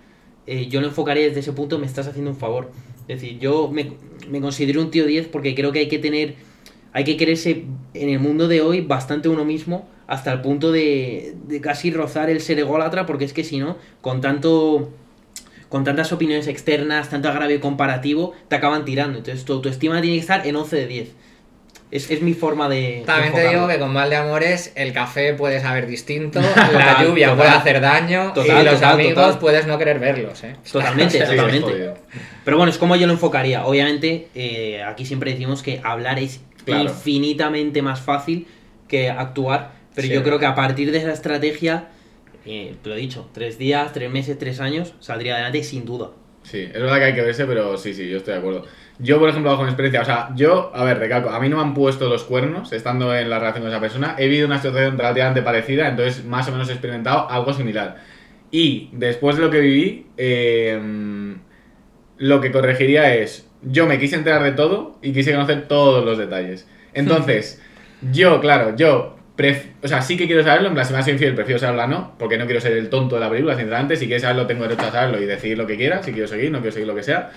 eh, 0.46 0.66
yo 0.68 0.80
lo 0.80 0.88
enfocaría 0.88 1.24
desde 1.24 1.40
ese 1.40 1.52
punto, 1.52 1.78
me 1.78 1.86
estás 1.86 2.06
haciendo 2.06 2.30
un 2.30 2.36
favor. 2.36 2.70
Es 3.08 3.20
decir, 3.20 3.38
yo 3.38 3.68
me, 3.68 3.92
me 4.28 4.40
considero 4.40 4.80
un 4.80 4.90
tío 4.90 5.06
10 5.06 5.28
porque 5.28 5.54
creo 5.54 5.72
que 5.72 5.80
hay 5.80 5.88
que 5.88 5.98
tener, 5.98 6.34
hay 6.92 7.04
que 7.04 7.16
quererse 7.16 7.64
en 7.94 8.08
el 8.08 8.18
mundo 8.18 8.48
de 8.48 8.60
hoy 8.60 8.80
bastante 8.80 9.28
uno 9.28 9.44
mismo 9.44 9.88
hasta 10.06 10.32
el 10.32 10.40
punto 10.40 10.72
de, 10.72 11.36
de 11.46 11.60
casi 11.60 11.90
rozar 11.92 12.30
el 12.30 12.40
ser 12.40 12.58
ególatra, 12.58 13.06
porque 13.06 13.24
es 13.24 13.32
que 13.32 13.44
si 13.44 13.58
no, 13.58 13.76
con 14.00 14.20
tanto 14.20 14.90
con 15.70 15.84
tantas 15.84 16.12
opiniones 16.12 16.48
externas, 16.48 17.10
tanto 17.10 17.28
agravio 17.28 17.60
comparativo, 17.60 18.34
te 18.48 18.56
acaban 18.56 18.84
tirando. 18.84 19.18
Entonces 19.18 19.44
tu 19.44 19.52
autoestima 19.52 20.00
tiene 20.02 20.16
que 20.16 20.20
estar 20.20 20.44
en 20.44 20.56
11 20.56 20.76
de 20.76 20.86
10. 20.88 21.08
Es, 21.90 22.08
es 22.10 22.22
mi 22.22 22.34
forma 22.34 22.68
de... 22.68 23.02
También 23.04 23.32
te 23.34 23.48
digo 23.48 23.66
que 23.66 23.78
con 23.80 23.92
mal 23.92 24.08
de 24.10 24.16
amores 24.16 24.72
el 24.76 24.92
café 24.92 25.34
puede 25.34 25.60
saber 25.60 25.86
distinto, 25.88 26.40
la 26.72 27.02
lluvia 27.02 27.30
total. 27.30 27.36
puede 27.36 27.50
hacer 27.50 27.80
daño 27.80 28.32
Total, 28.32 28.62
y 28.62 28.64
los 28.64 28.74
total, 28.74 28.92
amigos 28.94 29.14
total. 29.24 29.38
puedes 29.40 29.66
no 29.66 29.76
querer 29.76 29.98
verlos, 29.98 30.44
¿eh? 30.44 30.54
Totalmente, 30.70 31.18
totalmente. 31.18 31.94
Pero 32.44 32.56
bueno, 32.56 32.70
es 32.70 32.78
como 32.78 32.94
yo 32.94 33.06
lo 33.08 33.12
enfocaría. 33.14 33.66
Obviamente, 33.66 34.28
eh, 34.36 34.82
aquí 34.84 35.04
siempre 35.04 35.32
decimos 35.32 35.62
que 35.62 35.80
hablar 35.82 36.18
es 36.20 36.40
Claro. 36.64 36.82
infinitamente 36.84 37.82
más 37.82 38.00
fácil 38.00 38.46
que 38.86 39.10
actuar. 39.10 39.72
Pero 39.94 40.06
Sí, 40.06 40.14
yo 40.14 40.22
creo 40.22 40.38
que 40.38 40.46
a 40.46 40.54
partir 40.54 40.92
de 40.92 40.98
esa 40.98 41.12
estrategia, 41.12 41.88
eh, 42.46 42.76
te 42.82 42.88
lo 42.88 42.94
he 42.94 42.98
dicho, 42.98 43.28
tres 43.34 43.58
días, 43.58 43.92
tres 43.92 44.10
meses, 44.10 44.38
tres 44.38 44.60
años, 44.60 44.94
saldría 45.00 45.34
adelante 45.34 45.64
sin 45.64 45.84
duda. 45.84 46.10
Sí, 46.44 46.58
es 46.60 46.72
verdad 46.72 46.98
que 46.98 47.04
hay 47.04 47.14
que 47.14 47.22
verse, 47.22 47.46
pero 47.46 47.76
sí, 47.76 47.92
sí, 47.94 48.08
yo 48.08 48.18
estoy 48.18 48.34
de 48.34 48.38
acuerdo. 48.40 48.64
Yo, 49.02 49.18
por 49.18 49.30
ejemplo, 49.30 49.50
bajo 49.50 49.62
mi 49.62 49.68
experiencia, 49.68 50.02
o 50.02 50.04
sea, 50.04 50.28
yo, 50.36 50.70
a 50.74 50.84
ver, 50.84 50.98
recalco, 50.98 51.30
a 51.30 51.40
mí 51.40 51.48
no 51.48 51.56
me 51.56 51.62
han 51.62 51.72
puesto 51.74 52.08
los 52.08 52.24
cuernos 52.24 52.72
estando 52.72 53.14
en 53.16 53.30
la 53.30 53.38
relación 53.38 53.62
con 53.62 53.70
esa 53.72 53.80
persona. 53.80 54.14
He 54.18 54.26
vivido 54.26 54.46
una 54.46 54.58
situación 54.60 54.98
relativamente 54.98 55.42
parecida, 55.42 55.88
entonces 55.88 56.24
más 56.24 56.46
o 56.48 56.52
menos 56.52 56.68
he 56.68 56.72
experimentado 56.72 57.30
algo 57.30 57.52
similar. 57.54 57.96
Y 58.50 58.90
después 58.92 59.36
de 59.36 59.42
lo 59.42 59.50
que 59.50 59.60
viví, 59.60 60.06
eh, 60.18 60.78
lo 62.18 62.40
que 62.40 62.52
corregiría 62.52 63.14
es, 63.14 63.48
yo 63.62 63.86
me 63.86 63.98
quise 63.98 64.16
enterar 64.16 64.42
de 64.42 64.52
todo 64.52 64.98
y 65.02 65.12
quise 65.12 65.32
conocer 65.32 65.68
todos 65.68 66.04
los 66.04 66.18
detalles. 66.18 66.68
Entonces, 66.92 67.62
yo, 68.00 68.40
claro, 68.40 68.76
yo, 68.76 69.16
pref- 69.36 69.72
o 69.82 69.88
sea, 69.88 70.02
sí 70.02 70.16
que 70.16 70.26
quiero 70.26 70.42
saberlo, 70.42 70.68
en 70.68 70.74
plan, 70.74 70.86
si 70.86 70.92
me 70.92 70.98
has 70.98 71.08
infiel, 71.08 71.34
prefiero 71.34 71.58
saberlo 71.58 71.82
a 71.82 71.86
no, 71.86 72.14
porque 72.18 72.36
no 72.38 72.44
quiero 72.46 72.60
ser 72.60 72.72
el 72.72 72.88
tonto 72.90 73.14
de 73.16 73.20
la 73.20 73.30
película, 73.30 73.54
sinceramente, 73.56 73.96
si 73.96 74.06
quieres 74.06 74.22
saberlo, 74.22 74.46
tengo 74.46 74.64
derecho 74.64 74.86
a 74.86 74.90
saberlo 74.90 75.20
y 75.22 75.26
decidir 75.26 75.56
lo 75.58 75.66
que 75.66 75.76
quiera, 75.76 76.02
si 76.02 76.12
quiero 76.12 76.28
seguir, 76.28 76.50
no 76.50 76.58
quiero 76.58 76.72
seguir 76.72 76.88
lo 76.88 76.94
que 76.94 77.02
sea, 77.02 77.30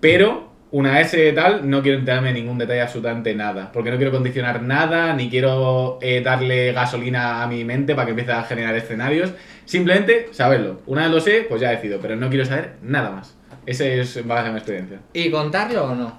pero 0.00 0.52
una 0.76 0.92
vez 0.92 1.10
de 1.12 1.32
tal, 1.32 1.68
no 1.70 1.80
quiero 1.82 1.98
enterarme 1.98 2.28
de 2.28 2.34
ningún 2.34 2.58
detalle, 2.58 2.82
absolutamente 2.82 3.34
nada, 3.34 3.72
porque 3.72 3.90
no 3.90 3.96
quiero 3.96 4.12
condicionar 4.12 4.60
nada, 4.60 5.14
ni 5.14 5.30
quiero 5.30 5.98
eh, 6.02 6.20
darle 6.20 6.72
gasolina 6.72 7.42
a 7.42 7.46
mi 7.46 7.64
mente 7.64 7.94
para 7.94 8.04
que 8.04 8.10
empiece 8.10 8.32
a 8.32 8.42
generar 8.42 8.74
escenarios, 8.76 9.32
simplemente 9.64 10.28
saberlo. 10.32 10.82
Una 10.84 11.04
vez 11.04 11.10
lo 11.12 11.20
sé, 11.20 11.46
pues 11.48 11.62
ya 11.62 11.70
decido, 11.70 11.98
pero 11.98 12.14
no 12.16 12.28
quiero 12.28 12.44
saber 12.44 12.74
nada 12.82 13.10
más. 13.10 13.34
Ese 13.64 14.00
es 14.02 14.18
en 14.18 14.28
base 14.28 14.48
a 14.48 14.52
mi 14.52 14.58
experiencia. 14.58 15.00
¿Y 15.14 15.30
contarlo 15.30 15.84
o 15.84 15.94
no? 15.94 16.18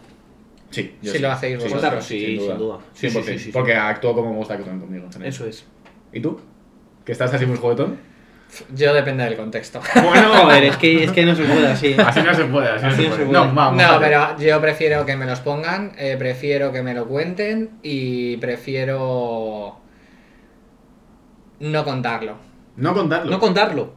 Sí, 0.71 0.95
yo 1.03 1.11
Si 1.11 1.17
sí. 1.17 1.23
lo 1.23 1.31
hacéis 1.31 1.57
Sí, 1.57 1.63
vosotros. 1.63 1.81
Contarlo, 1.81 2.01
sí, 2.01 2.37
sin 2.39 2.57
duda. 2.57 2.79
Sí, 2.93 3.07
100%, 3.07 3.09
sí, 3.11 3.21
sí, 3.21 3.23
sí, 3.33 3.39
sí. 3.39 3.51
porque 3.51 3.75
actúo 3.75 4.15
como 4.15 4.31
me 4.31 4.37
gusta 4.37 4.55
que 4.55 4.63
actúen 4.63 4.79
conmigo. 4.79 5.07
Eso 5.23 5.45
es. 5.45 5.65
¿Y 6.11 6.19
tú? 6.19 6.39
¿Que 7.05 7.11
estás 7.11 7.31
así 7.31 7.45
muy 7.45 7.57
juguetón? 7.57 7.97
Yo 8.73 8.93
depende 8.93 9.23
del 9.23 9.35
contexto. 9.35 9.81
Bueno, 9.95 10.33
joder, 10.33 10.63
es 10.63 10.77
que, 10.77 11.03
es 11.03 11.11
que 11.11 11.25
no 11.25 11.35
se 11.35 11.43
puede 11.43 11.67
así. 11.67 11.95
Así 11.97 12.21
no 12.21 12.33
se 12.33 12.45
puede, 12.45 12.69
así, 12.69 12.85
Así 12.85 13.03
no 13.03 13.09
no 13.09 13.15
se 13.15 13.21
se 13.21 13.25
puede. 13.27 13.47
No, 13.47 13.53
vamos. 13.53 13.81
No, 13.81 13.99
pero 13.99 14.37
yo 14.37 14.61
prefiero 14.61 15.05
que 15.05 15.15
me 15.15 15.25
los 15.25 15.39
pongan, 15.41 15.93
eh, 15.97 16.15
prefiero 16.17 16.71
que 16.71 16.81
me 16.81 16.93
lo 16.93 17.07
cuenten 17.07 17.71
y 17.83 18.37
prefiero 18.37 19.79
no 21.59 21.83
contarlo. 21.83 22.37
No 22.75 22.93
contarlo. 22.93 23.31
No 23.31 23.39
contarlo. 23.39 23.93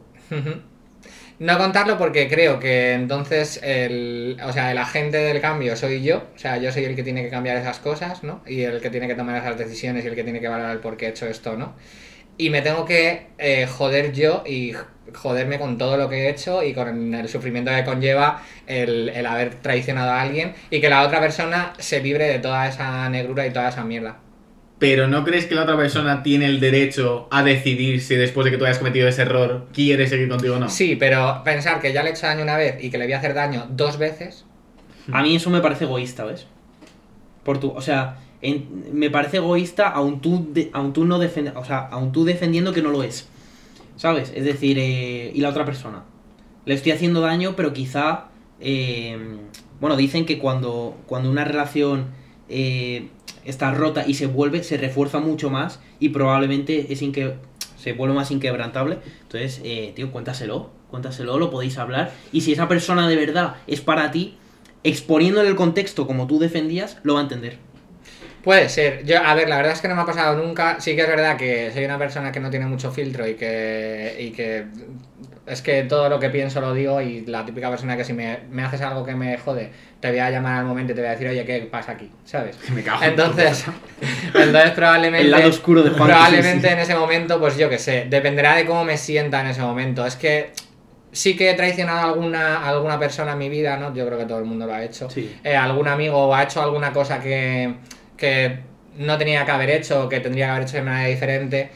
No 1.39 1.57
contarlo 1.57 1.97
porque 1.97 2.29
creo 2.29 2.59
que 2.59 2.93
entonces 2.93 3.59
el, 3.63 4.37
o 4.45 4.53
sea, 4.53 4.71
el 4.71 4.77
agente 4.77 5.17
del 5.17 5.41
cambio 5.41 5.75
soy 5.75 6.03
yo, 6.03 6.17
o 6.35 6.37
sea, 6.37 6.57
yo 6.57 6.71
soy 6.71 6.85
el 6.85 6.95
que 6.95 7.01
tiene 7.01 7.23
que 7.23 7.29
cambiar 7.29 7.57
esas 7.57 7.79
cosas, 7.79 8.23
¿no? 8.23 8.41
Y 8.45 8.61
el 8.61 8.79
que 8.79 8.91
tiene 8.91 9.07
que 9.07 9.15
tomar 9.15 9.37
esas 9.37 9.57
decisiones 9.57 10.05
y 10.05 10.07
el 10.07 10.13
que 10.13 10.23
tiene 10.23 10.39
que 10.39 10.47
valorar 10.47 10.71
el 10.71 10.79
por 10.79 10.97
qué 10.97 11.07
he 11.07 11.09
hecho 11.09 11.25
esto, 11.25 11.57
¿no? 11.57 11.73
Y 12.41 12.49
me 12.49 12.63
tengo 12.63 12.85
que 12.85 13.27
eh, 13.37 13.67
joder 13.67 14.13
yo 14.13 14.43
y 14.47 14.73
joderme 15.13 15.59
con 15.59 15.77
todo 15.77 15.95
lo 15.95 16.09
que 16.09 16.25
he 16.25 16.29
hecho 16.31 16.63
y 16.63 16.73
con 16.73 17.13
el 17.13 17.29
sufrimiento 17.29 17.69
que 17.69 17.85
conlleva 17.85 18.41
el, 18.65 19.09
el 19.09 19.27
haber 19.27 19.61
traicionado 19.61 20.09
a 20.09 20.21
alguien 20.23 20.55
y 20.71 20.81
que 20.81 20.89
la 20.89 21.03
otra 21.03 21.19
persona 21.19 21.73
se 21.77 22.01
libre 22.01 22.27
de 22.27 22.39
toda 22.39 22.67
esa 22.67 23.07
negrura 23.09 23.45
y 23.45 23.53
toda 23.53 23.69
esa 23.69 23.83
mierda. 23.83 24.17
Pero 24.79 25.07
¿no 25.07 25.23
crees 25.23 25.45
que 25.45 25.53
la 25.53 25.61
otra 25.61 25.77
persona 25.77 26.23
tiene 26.23 26.47
el 26.47 26.59
derecho 26.59 27.27
a 27.29 27.43
decidir 27.43 28.01
si 28.01 28.15
después 28.15 28.45
de 28.45 28.49
que 28.49 28.57
tú 28.57 28.65
hayas 28.65 28.79
cometido 28.79 29.07
ese 29.07 29.21
error 29.21 29.67
quiere 29.71 30.07
seguir 30.07 30.27
contigo 30.27 30.55
o 30.55 30.59
no? 30.59 30.67
Sí, 30.67 30.95
pero 30.95 31.43
pensar 31.45 31.79
que 31.79 31.93
ya 31.93 32.01
le 32.01 32.09
he 32.09 32.13
hecho 32.13 32.25
daño 32.25 32.41
una 32.41 32.57
vez 32.57 32.83
y 32.83 32.89
que 32.89 32.97
le 32.97 33.03
voy 33.03 33.13
a 33.13 33.19
hacer 33.19 33.35
daño 33.35 33.67
dos 33.69 33.99
veces, 33.99 34.45
A 35.11 35.21
mí 35.21 35.35
eso 35.35 35.51
me 35.51 35.61
parece 35.61 35.83
egoísta, 35.83 36.25
¿ves? 36.25 36.47
Por 37.43 37.59
tu, 37.59 37.69
o 37.69 37.81
sea, 37.81 38.17
en- 38.41 38.85
me 38.93 39.09
parece 39.09 39.37
egoísta 39.37 39.87
aun 39.89 40.21
tú, 40.21 40.47
de- 40.51 40.69
aun 40.73 40.93
tú 40.93 41.05
no 41.05 41.19
defend, 41.19 41.55
o 41.55 41.63
sea, 41.65 41.79
aun 41.91 42.11
tú 42.11 42.23
defendiendo 42.25 42.73
que 42.73 42.81
no 42.81 42.89
lo 42.89 43.03
es. 43.03 43.27
¿Sabes? 43.97 44.31
Es 44.35 44.45
decir, 44.45 44.77
eh, 44.79 45.31
y 45.33 45.41
la 45.41 45.49
otra 45.49 45.63
persona. 45.65 46.03
Le 46.65 46.73
estoy 46.73 46.91
haciendo 46.91 47.21
daño, 47.21 47.55
pero 47.55 47.73
quizá, 47.73 48.25
eh, 48.59 49.17
bueno, 49.79 49.95
dicen 49.95 50.25
que 50.25 50.39
cuando, 50.39 50.95
cuando 51.07 51.29
una 51.29 51.43
relación 51.45 52.05
eh, 52.49 53.07
está 53.45 53.73
rota 53.73 54.05
y 54.07 54.15
se 54.15 54.27
vuelve, 54.27 54.63
se 54.63 54.77
refuerza 54.77 55.19
mucho 55.19 55.49
más 55.49 55.79
y 55.99 56.09
probablemente 56.09 56.91
es 56.91 57.01
inque 57.01 57.35
se 57.77 57.93
vuelve 57.93 58.13
más 58.13 58.29
inquebrantable. 58.29 58.99
Entonces, 59.23 59.61
eh, 59.63 59.93
tío, 59.95 60.11
cuéntaselo, 60.11 60.69
cuéntaselo, 60.91 61.39
lo 61.39 61.49
podéis 61.49 61.77
hablar. 61.79 62.11
Y 62.31 62.41
si 62.41 62.51
esa 62.53 62.67
persona 62.67 63.07
de 63.07 63.15
verdad 63.15 63.55
es 63.65 63.81
para 63.81 64.11
ti, 64.11 64.35
exponiéndole 64.83 65.49
el 65.49 65.55
contexto 65.55 66.05
como 66.05 66.27
tú 66.27 66.37
defendías, 66.37 66.99
lo 67.03 67.13
va 67.15 67.21
a 67.21 67.23
entender. 67.23 67.57
Puede 68.43 68.69
ser. 68.69 69.05
Yo, 69.05 69.23
a 69.23 69.33
ver, 69.35 69.47
la 69.47 69.57
verdad 69.57 69.73
es 69.73 69.81
que 69.81 69.87
no 69.87 69.95
me 69.95 70.01
ha 70.01 70.05
pasado 70.05 70.35
nunca. 70.35 70.79
Sí 70.79 70.95
que 70.95 71.01
es 71.01 71.07
verdad 71.07 71.37
que 71.37 71.71
soy 71.71 71.85
una 71.85 71.97
persona 71.97 72.31
que 72.31 72.39
no 72.39 72.49
tiene 72.49 72.65
mucho 72.65 72.91
filtro 72.91 73.27
y 73.27 73.35
que, 73.35 74.15
y 74.19 74.31
que 74.31 74.65
es 75.45 75.61
que 75.61 75.83
todo 75.83 76.07
lo 76.07 76.19
que 76.19 76.29
pienso 76.29 76.61
lo 76.61 76.73
digo 76.73 77.01
y 77.01 77.25
la 77.25 77.45
típica 77.45 77.69
persona 77.69 77.97
que 77.97 78.03
si 78.03 78.13
me, 78.13 78.39
me 78.49 78.63
haces 78.63 78.81
algo 78.81 79.03
que 79.03 79.15
me 79.15 79.37
jode, 79.37 79.71
te 79.99 80.09
voy 80.09 80.19
a 80.19 80.29
llamar 80.29 80.59
al 80.59 80.65
momento 80.65 80.93
y 80.93 80.95
te 80.95 81.01
voy 81.01 81.09
a 81.09 81.11
decir, 81.11 81.27
oye, 81.27 81.43
¿qué 81.45 81.61
pasa 81.61 81.93
aquí? 81.93 82.09
¿Sabes? 82.25 82.57
Me 82.73 82.83
cago 82.83 83.03
en 83.03 83.09
Entonces, 83.09 83.65
entonces 84.33 84.71
probablemente... 84.71 85.25
El 85.25 85.31
lado 85.31 85.49
oscuro 85.49 85.83
de 85.83 85.89
Juan. 85.89 86.09
Probablemente 86.09 86.61
sí, 86.61 86.67
sí. 86.67 86.73
en 86.73 86.79
ese 86.79 86.95
momento, 86.95 87.39
pues 87.39 87.57
yo 87.57 87.69
qué 87.69 87.79
sé, 87.79 88.05
dependerá 88.09 88.55
de 88.55 88.65
cómo 88.65 88.83
me 88.85 88.97
sienta 88.97 89.41
en 89.41 89.47
ese 89.47 89.61
momento. 89.61 90.05
Es 90.05 90.15
que 90.15 90.51
sí 91.11 91.35
que 91.35 91.49
he 91.49 91.53
traicionado 91.53 91.99
a 91.99 92.03
alguna, 92.03 92.57
a 92.57 92.69
alguna 92.69 92.97
persona 92.97 93.33
en 93.33 93.37
mi 93.37 93.49
vida, 93.49 93.77
¿no? 93.77 93.93
Yo 93.93 94.05
creo 94.05 94.17
que 94.17 94.25
todo 94.25 94.39
el 94.39 94.45
mundo 94.45 94.65
lo 94.65 94.73
ha 94.73 94.83
hecho. 94.83 95.09
Sí. 95.09 95.35
Eh, 95.43 95.55
algún 95.55 95.87
amigo 95.87 96.33
ha 96.33 96.43
hecho 96.43 96.61
alguna 96.61 96.93
cosa 96.93 97.19
que, 97.19 97.75
que 98.21 98.59
no 98.97 99.17
tenía 99.17 99.43
que 99.45 99.51
haber 99.51 99.69
hecho, 99.71 100.07
que 100.07 100.19
tendría 100.21 100.45
que 100.45 100.51
haber 100.51 100.63
hecho 100.63 100.77
de 100.77 100.83
manera 100.83 101.07
diferente. 101.09 101.69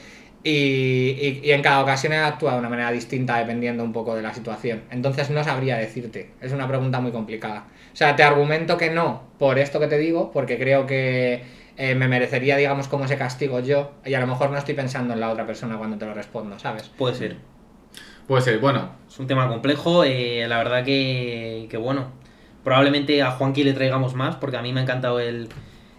Y, 0.44 0.52
y- 0.52 1.42
y 1.44 1.52
en 1.52 1.64
cada 1.64 1.82
ocasión 1.82 2.14
he 2.14 2.18
actuado 2.18 2.58
de 2.58 2.60
una 2.60 2.70
manera 2.70 2.92
distinta 2.92 3.40
dependiendo 3.40 3.84
un 3.84 3.92
poco 3.92 4.16
de 4.16 4.22
la 4.22 4.32
situación. 4.34 4.84
Entonces 4.92 5.32
no 5.32 5.44
sabría 5.44 5.76
decirte. 5.78 6.30
Es 6.40 6.52
una 6.52 6.68
pregunta 6.68 7.00
muy 7.02 7.12
complicada. 7.12 7.66
O 7.92 7.96
sea, 7.96 8.16
te 8.16 8.22
argumento 8.24 8.78
que 8.78 8.92
no 8.92 9.24
por 9.40 9.58
esto 9.58 9.80
que 9.80 9.88
te 9.88 9.98
digo, 9.98 10.32
porque 10.32 10.60
creo 10.60 10.86
que 10.86 11.42
eh, 11.78 11.96
me 11.96 12.08
merecería, 12.08 12.58
digamos, 12.58 12.88
como 12.88 13.06
ese 13.06 13.18
castigo 13.18 13.60
yo. 13.62 13.94
Y 14.06 14.14
a 14.14 14.20
lo 14.20 14.28
mejor 14.28 14.52
no 14.52 14.58
estoy 14.60 14.76
pensando 14.76 15.16
en 15.16 15.20
la 15.20 15.32
otra 15.32 15.48
persona 15.48 15.78
cuando 15.78 15.98
te 15.98 16.06
lo 16.06 16.14
respondo, 16.14 16.60
¿sabes? 16.60 16.90
Puede 16.96 17.16
ser. 17.16 17.38
Puede 18.28 18.44
ser, 18.44 18.60
bueno. 18.60 18.92
Es 19.10 19.18
un 19.20 19.26
tema 19.28 19.48
complejo, 19.48 20.04
eh, 20.04 20.46
la 20.48 20.58
verdad 20.60 20.84
que, 20.86 21.68
que 21.72 21.78
bueno. 21.78 22.12
Probablemente 22.64 23.22
a 23.24 23.32
Juanqui 23.32 23.64
le 23.64 23.74
traigamos 23.74 24.14
más, 24.16 24.36
porque 24.36 24.58
a 24.58 24.62
mí 24.62 24.74
me 24.74 24.80
ha 24.80 24.84
encantado 24.84 25.20
el, 25.20 25.50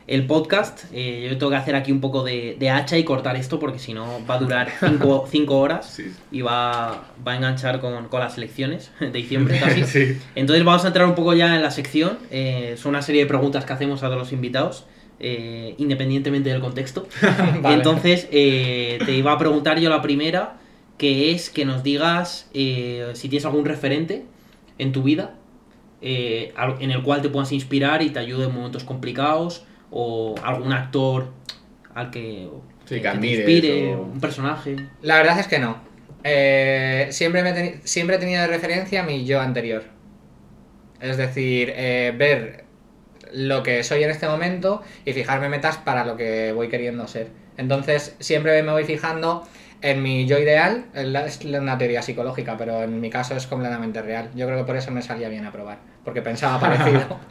el 0.07 0.27
podcast. 0.27 0.85
Eh, 0.93 1.27
yo 1.31 1.37
tengo 1.37 1.51
que 1.51 1.57
hacer 1.57 1.75
aquí 1.75 1.91
un 1.91 2.01
poco 2.01 2.23
de, 2.23 2.57
de 2.59 2.71
hacha 2.71 2.97
y 2.97 3.05
cortar 3.05 3.37
esto, 3.37 3.59
porque 3.59 3.79
si 3.79 3.93
no 3.93 4.21
va 4.29 4.35
a 4.37 4.39
durar 4.39 4.69
5 4.81 5.59
horas 5.59 5.87
Sí. 5.91 6.13
y 6.31 6.43
va, 6.43 7.09
va 7.27 7.33
a 7.33 7.37
enganchar 7.37 7.81
con, 7.81 8.09
con 8.09 8.21
las 8.21 8.37
elecciones 8.39 8.91
de 9.01 9.11
diciembre 9.11 9.59
casi. 9.59 9.85
sí. 9.85 10.19
Entonces 10.35 10.65
vamos 10.65 10.85
a 10.85 10.89
entrar 10.89 11.07
un 11.07 11.15
poco 11.15 11.35
ya 11.35 11.57
en 11.57 11.63
la 11.63 11.71
sección. 11.71 12.19
Eh, 12.31 12.71
es 12.75 12.85
una 12.85 13.03
serie 13.03 13.23
de 13.23 13.27
preguntas 13.27 13.65
que 13.65 13.73
hacemos 13.73 14.03
a 14.03 14.07
todos 14.07 14.19
los 14.19 14.33
invitados, 14.33 14.85
eh, 15.19 15.75
independientemente 15.79 16.51
del 16.51 16.61
contexto. 16.61 17.09
Vale. 17.63 17.75
Entonces 17.77 18.29
eh, 18.31 18.99
te 19.05 19.13
iba 19.17 19.33
a 19.33 19.39
preguntar 19.39 19.81
yo 19.81 19.91
la 19.91 20.03
primera, 20.03 20.59
que 20.99 21.33
es 21.33 21.51
que 21.51 21.65
nos 21.65 21.83
digas 21.83 22.49
eh, 22.55 23.11
si 23.15 23.29
tienes 23.29 23.45
algún 23.45 23.65
referente 23.65 24.25
en 24.79 24.93
tu 24.93 25.03
vida 25.03 25.35
eh, 26.01 26.53
en 26.81 26.91
el 26.91 27.03
cual 27.03 27.23
te 27.23 27.29
puedas 27.29 27.51
inspirar 27.53 28.03
y 28.03 28.11
te 28.11 28.19
ayude 28.19 28.45
en 28.45 28.55
momentos 28.55 28.85
complicados, 28.85 29.65
o 29.91 30.35
algún 30.43 30.73
actor, 30.73 31.33
al 31.95 32.11
que, 32.11 32.49
Sí, 32.87 32.97
que 32.97 33.01
te 33.01 33.09
admires 33.09 33.49
inspire, 33.49 33.95
o- 33.97 34.03
un 34.03 34.21
personaje. 34.21 34.77
La 35.03 35.17
verdad 35.17 35.39
es 35.39 35.47
que 35.49 35.59
no. 35.59 35.79
Eh, 36.25 37.09
siempre, 37.11 37.43
me 37.43 37.51
he 37.51 37.81
siempre 37.87 38.17
he 38.17 38.19
tenido 38.19 38.43
de 38.43 38.49
referencia 38.49 39.03
a 39.03 39.07
mi 39.07 39.25
yo 39.25 39.41
anterior. 39.41 39.85
Es 41.01 41.17
decir, 41.17 41.73
eh, 41.75 42.13
ver 42.17 42.65
lo 43.33 43.63
que 43.63 43.83
soy 43.85 44.03
en 44.05 44.11
este 44.11 44.27
momento 44.29 44.83
y 45.05 45.13
fijarme 45.13 45.49
metas 45.49 45.77
para 45.79 46.05
lo 46.05 46.17
que 46.17 46.53
voy 46.53 46.69
queriendo 46.69 47.07
ser. 47.07 47.29
Entonces, 47.57 48.15
siempre 48.19 48.63
me 48.63 48.73
voy 48.73 48.85
fijando 48.85 49.47
en 49.83 50.03
mi 50.03 50.27
yo 50.27 50.39
ideal. 50.39 50.87
Es 50.95 51.45
una 51.45 51.77
teoría 51.79 52.03
psicológica, 52.03 52.57
pero 52.57 52.83
en 52.83 53.01
mi 53.01 53.11
caso 53.11 53.37
es 53.37 53.47
completamente 53.47 54.01
real. 54.03 54.31
Yo 54.35 54.47
creo 54.47 54.59
que 54.59 54.65
por 54.65 54.77
eso 54.77 54.91
me 54.91 55.03
salía 55.03 55.29
bien 55.29 55.45
a 55.45 55.53
probar, 55.53 55.79
porque 56.07 56.23
pensaba 56.23 56.59
parecido. 56.59 57.21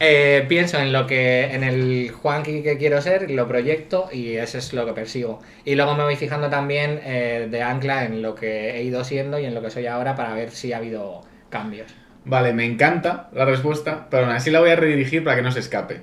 Eh, 0.00 0.44
pienso 0.48 0.78
en 0.78 0.92
lo 0.92 1.08
que 1.08 1.52
en 1.52 1.64
el 1.64 2.12
Juanqui 2.12 2.62
que 2.62 2.78
quiero 2.78 3.00
ser, 3.00 3.30
lo 3.32 3.48
proyecto 3.48 4.08
y 4.12 4.36
eso 4.36 4.58
es 4.58 4.72
lo 4.72 4.86
que 4.86 4.92
persigo. 4.92 5.40
Y 5.64 5.74
luego 5.74 5.96
me 5.96 6.04
voy 6.04 6.14
fijando 6.14 6.48
también 6.48 7.00
eh, 7.02 7.48
de 7.50 7.62
ancla 7.62 8.04
en 8.04 8.22
lo 8.22 8.36
que 8.36 8.76
he 8.76 8.84
ido 8.84 9.02
siendo 9.02 9.40
y 9.40 9.46
en 9.46 9.54
lo 9.54 9.62
que 9.62 9.70
soy 9.70 9.86
ahora 9.86 10.14
para 10.14 10.34
ver 10.34 10.50
si 10.50 10.72
ha 10.72 10.76
habido 10.76 11.22
cambios. 11.48 11.92
Vale, 12.24 12.52
me 12.52 12.64
encanta 12.64 13.28
la 13.32 13.44
respuesta, 13.44 14.06
pero 14.08 14.26
aún 14.26 14.34
así 14.34 14.50
la 14.50 14.60
voy 14.60 14.70
a 14.70 14.76
redirigir 14.76 15.24
para 15.24 15.34
que 15.34 15.42
no 15.42 15.50
se 15.50 15.60
escape. 15.60 16.02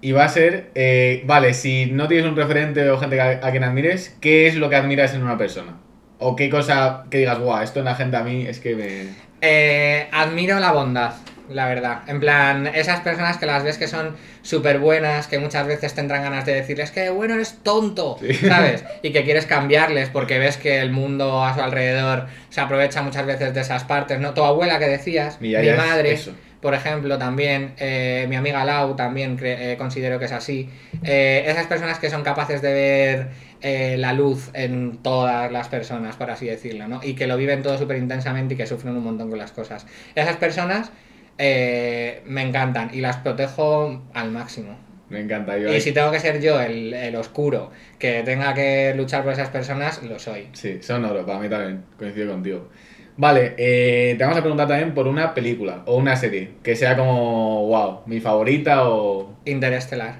Y 0.00 0.12
va 0.12 0.24
a 0.24 0.28
ser, 0.28 0.70
eh, 0.76 1.22
vale, 1.26 1.54
si 1.54 1.86
no 1.86 2.06
tienes 2.06 2.26
un 2.26 2.36
referente 2.36 2.88
o 2.88 2.98
gente 2.98 3.20
a, 3.20 3.40
a 3.42 3.50
quien 3.50 3.64
admires, 3.64 4.16
¿qué 4.20 4.46
es 4.46 4.54
lo 4.54 4.68
que 4.68 4.76
admiras 4.76 5.14
en 5.14 5.22
una 5.22 5.38
persona? 5.38 5.78
O 6.18 6.36
qué 6.36 6.48
cosa 6.48 7.04
que 7.10 7.18
digas, 7.18 7.38
guau, 7.38 7.62
esto 7.62 7.80
en 7.80 7.86
la 7.86 7.96
gente 7.96 8.16
a 8.16 8.22
mí 8.22 8.46
es 8.46 8.60
que 8.60 8.76
me... 8.76 9.34
Eh, 9.40 10.08
admiro 10.12 10.58
la 10.58 10.72
bondad, 10.72 11.12
la 11.48 11.66
verdad. 11.66 12.02
En 12.06 12.20
plan, 12.20 12.66
esas 12.66 13.00
personas 13.00 13.36
que 13.38 13.46
las 13.46 13.62
ves 13.64 13.78
que 13.78 13.86
son 13.86 14.16
súper 14.42 14.78
buenas, 14.78 15.26
que 15.26 15.38
muchas 15.38 15.66
veces 15.66 15.94
tendrán 15.94 16.22
ganas 16.22 16.46
de 16.46 16.54
decirles 16.54 16.90
que 16.90 17.10
bueno, 17.10 17.34
eres 17.34 17.58
tonto, 17.62 18.16
Sí. 18.20 18.34
¿sabes? 18.34 18.84
Y 19.02 19.12
que 19.12 19.24
quieres 19.24 19.46
cambiarles 19.46 20.08
porque 20.10 20.38
ves 20.38 20.56
que 20.56 20.78
el 20.80 20.90
mundo 20.90 21.44
a 21.44 21.54
su 21.54 21.60
alrededor 21.60 22.26
se 22.50 22.60
aprovecha 22.60 23.02
muchas 23.02 23.26
veces 23.26 23.52
de 23.54 23.60
esas 23.60 23.84
partes, 23.84 24.18
¿no? 24.20 24.32
Tu 24.34 24.42
abuela 24.42 24.78
que 24.78 24.86
decías, 24.88 25.40
mi 25.40 25.54
es 25.54 25.76
madre. 25.76 26.18
Por 26.60 26.72
ejemplo, 26.72 27.18
también 27.18 27.74
eh, 27.76 28.24
mi 28.30 28.36
amiga 28.36 28.64
Lau 28.64 28.96
también 28.96 29.38
eh, 29.42 29.74
considero 29.76 30.18
que 30.18 30.24
es 30.24 30.32
así. 30.32 30.70
Eh, 31.02 31.44
esas 31.46 31.66
personas 31.66 31.98
que 31.98 32.08
son 32.08 32.22
capaces 32.22 32.62
de 32.62 32.72
ver 32.72 33.28
eh, 33.60 33.96
la 33.98 34.14
luz 34.14 34.48
en 34.54 34.96
todas 35.02 35.52
las 35.52 35.68
personas, 35.68 36.16
por 36.16 36.30
así 36.30 36.46
decirlo, 36.46 36.88
¿no? 36.88 37.00
Y 37.02 37.16
que 37.16 37.26
lo 37.26 37.36
viven 37.36 37.62
todo 37.62 37.76
súper 37.76 37.98
intensamente 37.98 38.54
y 38.54 38.56
que 38.56 38.66
sufren 38.66 38.96
un 38.96 39.04
montón 39.04 39.28
con 39.28 39.38
las 39.38 39.52
cosas. 39.52 39.86
Esas 40.14 40.36
personas 40.36 40.90
eh, 41.38 42.22
me 42.26 42.42
encantan 42.42 42.90
y 42.92 43.00
las 43.00 43.18
protejo 43.18 44.02
al 44.14 44.30
máximo. 44.30 44.76
Me 45.10 45.20
encanta. 45.20 45.56
Yo 45.58 45.72
Y 45.72 45.80
si 45.80 45.92
tengo 45.92 46.10
que 46.10 46.18
ser 46.18 46.40
yo 46.40 46.60
el, 46.60 46.92
el 46.92 47.14
oscuro 47.16 47.70
que 47.98 48.22
tenga 48.22 48.54
que 48.54 48.94
luchar 48.96 49.22
por 49.22 49.32
esas 49.32 49.50
personas, 49.50 50.02
lo 50.02 50.18
soy. 50.18 50.48
Sí, 50.52 50.82
son 50.82 51.04
oro, 51.04 51.24
para 51.24 51.38
mí 51.38 51.48
también, 51.48 51.84
coincido 51.98 52.32
contigo. 52.32 52.68
Vale, 53.16 53.54
eh, 53.58 54.16
te 54.18 54.24
vamos 54.24 54.38
a 54.38 54.40
preguntar 54.40 54.66
también 54.66 54.92
por 54.92 55.06
una 55.06 55.34
película 55.34 55.82
o 55.86 55.96
una 55.96 56.16
serie 56.16 56.54
que 56.64 56.74
sea 56.74 56.96
como, 56.96 57.66
wow, 57.68 58.00
mi 58.06 58.20
favorita 58.20 58.88
o... 58.88 59.36
Interestelar. 59.44 60.16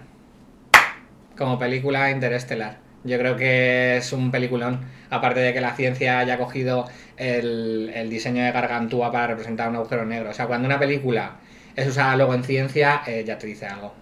Como 1.37 1.59
película 1.59 2.11
Interestelar. 2.13 2.79
Yo 3.03 3.19
creo 3.19 3.37
que 3.37 3.97
es 3.97 4.13
un 4.13 4.31
peliculón. 4.31 4.81
Aparte 5.15 5.41
de 5.41 5.53
que 5.53 5.61
la 5.61 5.75
ciencia 5.75 6.19
haya 6.19 6.39
cogido 6.39 6.87
el, 7.17 7.91
el 7.95 8.11
diseño 8.11 8.45
de 8.45 8.53
Gargantúa 8.53 9.11
para 9.13 9.29
representar 9.29 9.69
un 9.69 9.77
agujero 9.77 10.05
negro. 10.05 10.31
O 10.31 10.35
sea, 10.35 10.47
cuando 10.47 10.67
una 10.67 10.79
película 10.79 11.37
es 11.77 11.89
usada 11.89 12.17
luego 12.17 12.35
en 12.35 12.45
ciencia, 12.45 13.03
eh, 13.07 13.25
ya 13.27 13.39
te 13.39 13.47
dice 13.47 13.67
algo. 13.67 13.95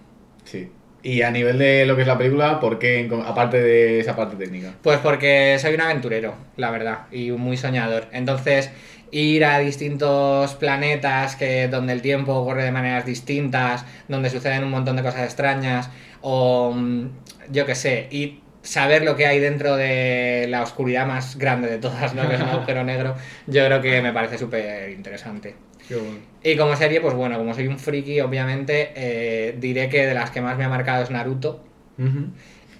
Sí. 0.43 0.69
Y 1.01 1.21
a 1.21 1.31
nivel 1.31 1.57
de 1.57 1.85
lo 1.85 1.95
que 1.95 2.03
es 2.03 2.07
la 2.07 2.17
película, 2.17 2.61
¿por 2.61 2.79
qué, 2.79 3.09
aparte 3.25 3.61
de 3.61 3.99
esa 3.99 4.15
parte 4.15 4.37
técnica? 4.37 4.73
Pues 4.81 4.99
porque 4.99 5.57
soy 5.59 5.73
un 5.73 5.81
aventurero, 5.81 6.33
la 6.55 6.71
verdad, 6.71 7.07
y 7.11 7.31
muy 7.31 7.57
soñador. 7.57 8.07
Entonces, 8.13 8.71
ir 9.11 9.43
a 9.43 9.59
distintos 9.59 10.55
planetas 10.55 11.35
que, 11.35 11.67
donde 11.67 11.91
el 11.91 12.01
tiempo 12.01 12.45
corre 12.45 12.63
de 12.63 12.71
maneras 12.71 13.05
distintas, 13.05 13.85
donde 14.07 14.29
suceden 14.29 14.63
un 14.63 14.71
montón 14.71 14.95
de 14.95 15.03
cosas 15.03 15.23
extrañas, 15.23 15.89
o 16.21 16.71
mm, 16.73 17.07
yo 17.51 17.65
qué 17.65 17.75
sé, 17.75 18.07
y 18.09 18.39
saber 18.63 19.03
lo 19.03 19.15
que 19.15 19.27
hay 19.27 19.39
dentro 19.39 19.75
de 19.75 20.47
la 20.49 20.63
oscuridad 20.63 21.05
más 21.05 21.37
grande 21.37 21.69
de 21.69 21.77
todas, 21.77 22.15
¿no? 22.15 22.27
que 22.27 22.35
es 22.35 22.41
un 22.41 22.47
agujero 22.47 22.83
negro, 22.85 23.15
yo 23.45 23.65
creo 23.65 23.81
que 23.81 24.01
me 24.01 24.11
parece 24.11 24.37
súper 24.37 24.89
interesante. 24.89 25.55
Bueno. 25.89 26.19
Y 26.41 26.55
como 26.57 26.75
serie, 26.75 26.99
pues 27.01 27.13
bueno, 27.13 27.37
como 27.37 27.53
soy 27.53 27.67
un 27.67 27.77
friki, 27.77 28.21
obviamente, 28.21 28.91
eh, 28.95 29.55
diré 29.59 29.89
que 29.89 30.07
de 30.07 30.13
las 30.13 30.31
que 30.31 30.41
más 30.41 30.57
me 30.57 30.63
ha 30.63 30.69
marcado 30.69 31.03
es 31.03 31.11
Naruto. 31.11 31.63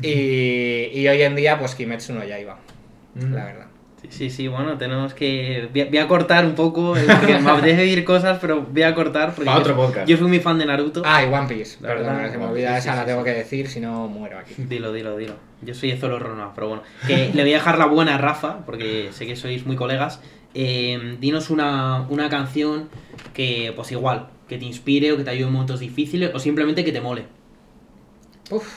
Y, 0.01 0.89
y 0.93 1.07
hoy 1.07 1.21
en 1.21 1.35
día, 1.35 1.59
pues 1.59 1.75
Kimetsu 1.75 2.13
no 2.13 2.23
Yaiba, 2.25 2.57
Ujú. 3.15 3.27
la 3.27 3.45
verdad. 3.45 3.67
Sí, 4.13 4.29
sí, 4.29 4.47
bueno, 4.47 4.77
tenemos 4.77 5.15
que... 5.15 5.67
Voy 5.71 5.81
a, 5.81 5.85
voy 5.85 5.97
a 5.97 6.07
cortar 6.07 6.45
un 6.45 6.53
poco, 6.53 6.95
eh, 6.95 7.03
porque 7.07 7.39
me 7.39 7.49
apetece 7.49 7.81
decir 7.81 8.05
cosas, 8.05 8.37
pero 8.39 8.61
voy 8.61 8.83
a 8.83 8.93
cortar 8.93 9.33
porque 9.33 9.49
otro 9.49 9.75
yo, 9.75 9.75
podcast. 9.75 10.07
yo 10.07 10.17
soy 10.17 10.27
muy 10.27 10.39
fan 10.39 10.59
de 10.59 10.67
Naruto. 10.67 11.01
Ah, 11.03 11.23
y 11.23 11.33
One 11.33 11.47
Piece, 11.47 11.77
La 11.81 11.89
perdón, 11.89 12.17
verdad, 12.17 12.31
se 12.31 12.37
me 12.37 12.45
olvida 12.45 12.77
esa, 12.77 12.91
sí, 12.91 12.97
la 12.97 13.01
sí, 13.01 13.07
tengo 13.07 13.21
sí. 13.21 13.25
que 13.25 13.33
decir, 13.33 13.67
si 13.69 13.79
no 13.79 14.07
muero 14.07 14.37
aquí. 14.37 14.53
Dilo, 14.57 14.93
dilo, 14.93 15.17
dilo. 15.17 15.33
Yo 15.63 15.73
soy 15.73 15.91
Zolo 15.93 16.19
Rona, 16.19 16.51
pero 16.53 16.67
bueno. 16.67 16.83
Que 17.07 17.31
le 17.33 17.41
voy 17.41 17.53
a 17.53 17.55
dejar 17.55 17.79
la 17.79 17.87
buena 17.87 18.15
a 18.15 18.17
Rafa, 18.19 18.59
porque 18.67 19.09
sé 19.13 19.25
que 19.25 19.35
sois 19.35 19.65
muy 19.65 19.75
colegas. 19.75 20.21
Eh, 20.53 21.17
dinos 21.19 21.49
una, 21.49 22.05
una 22.09 22.29
canción 22.29 22.89
que, 23.33 23.73
pues 23.75 23.91
igual, 23.91 24.27
que 24.47 24.59
te 24.59 24.65
inspire 24.65 25.11
o 25.11 25.17
que 25.17 25.23
te 25.23 25.31
ayude 25.31 25.47
en 25.47 25.53
momentos 25.53 25.79
difíciles 25.79 26.29
o 26.35 26.39
simplemente 26.39 26.85
que 26.85 26.91
te 26.91 27.01
mole. 27.01 27.25
Uf. 28.51 28.67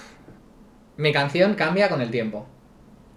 Mi 0.96 1.12
canción 1.12 1.54
cambia 1.54 1.90
con 1.90 2.00
el 2.00 2.10
tiempo. 2.10 2.46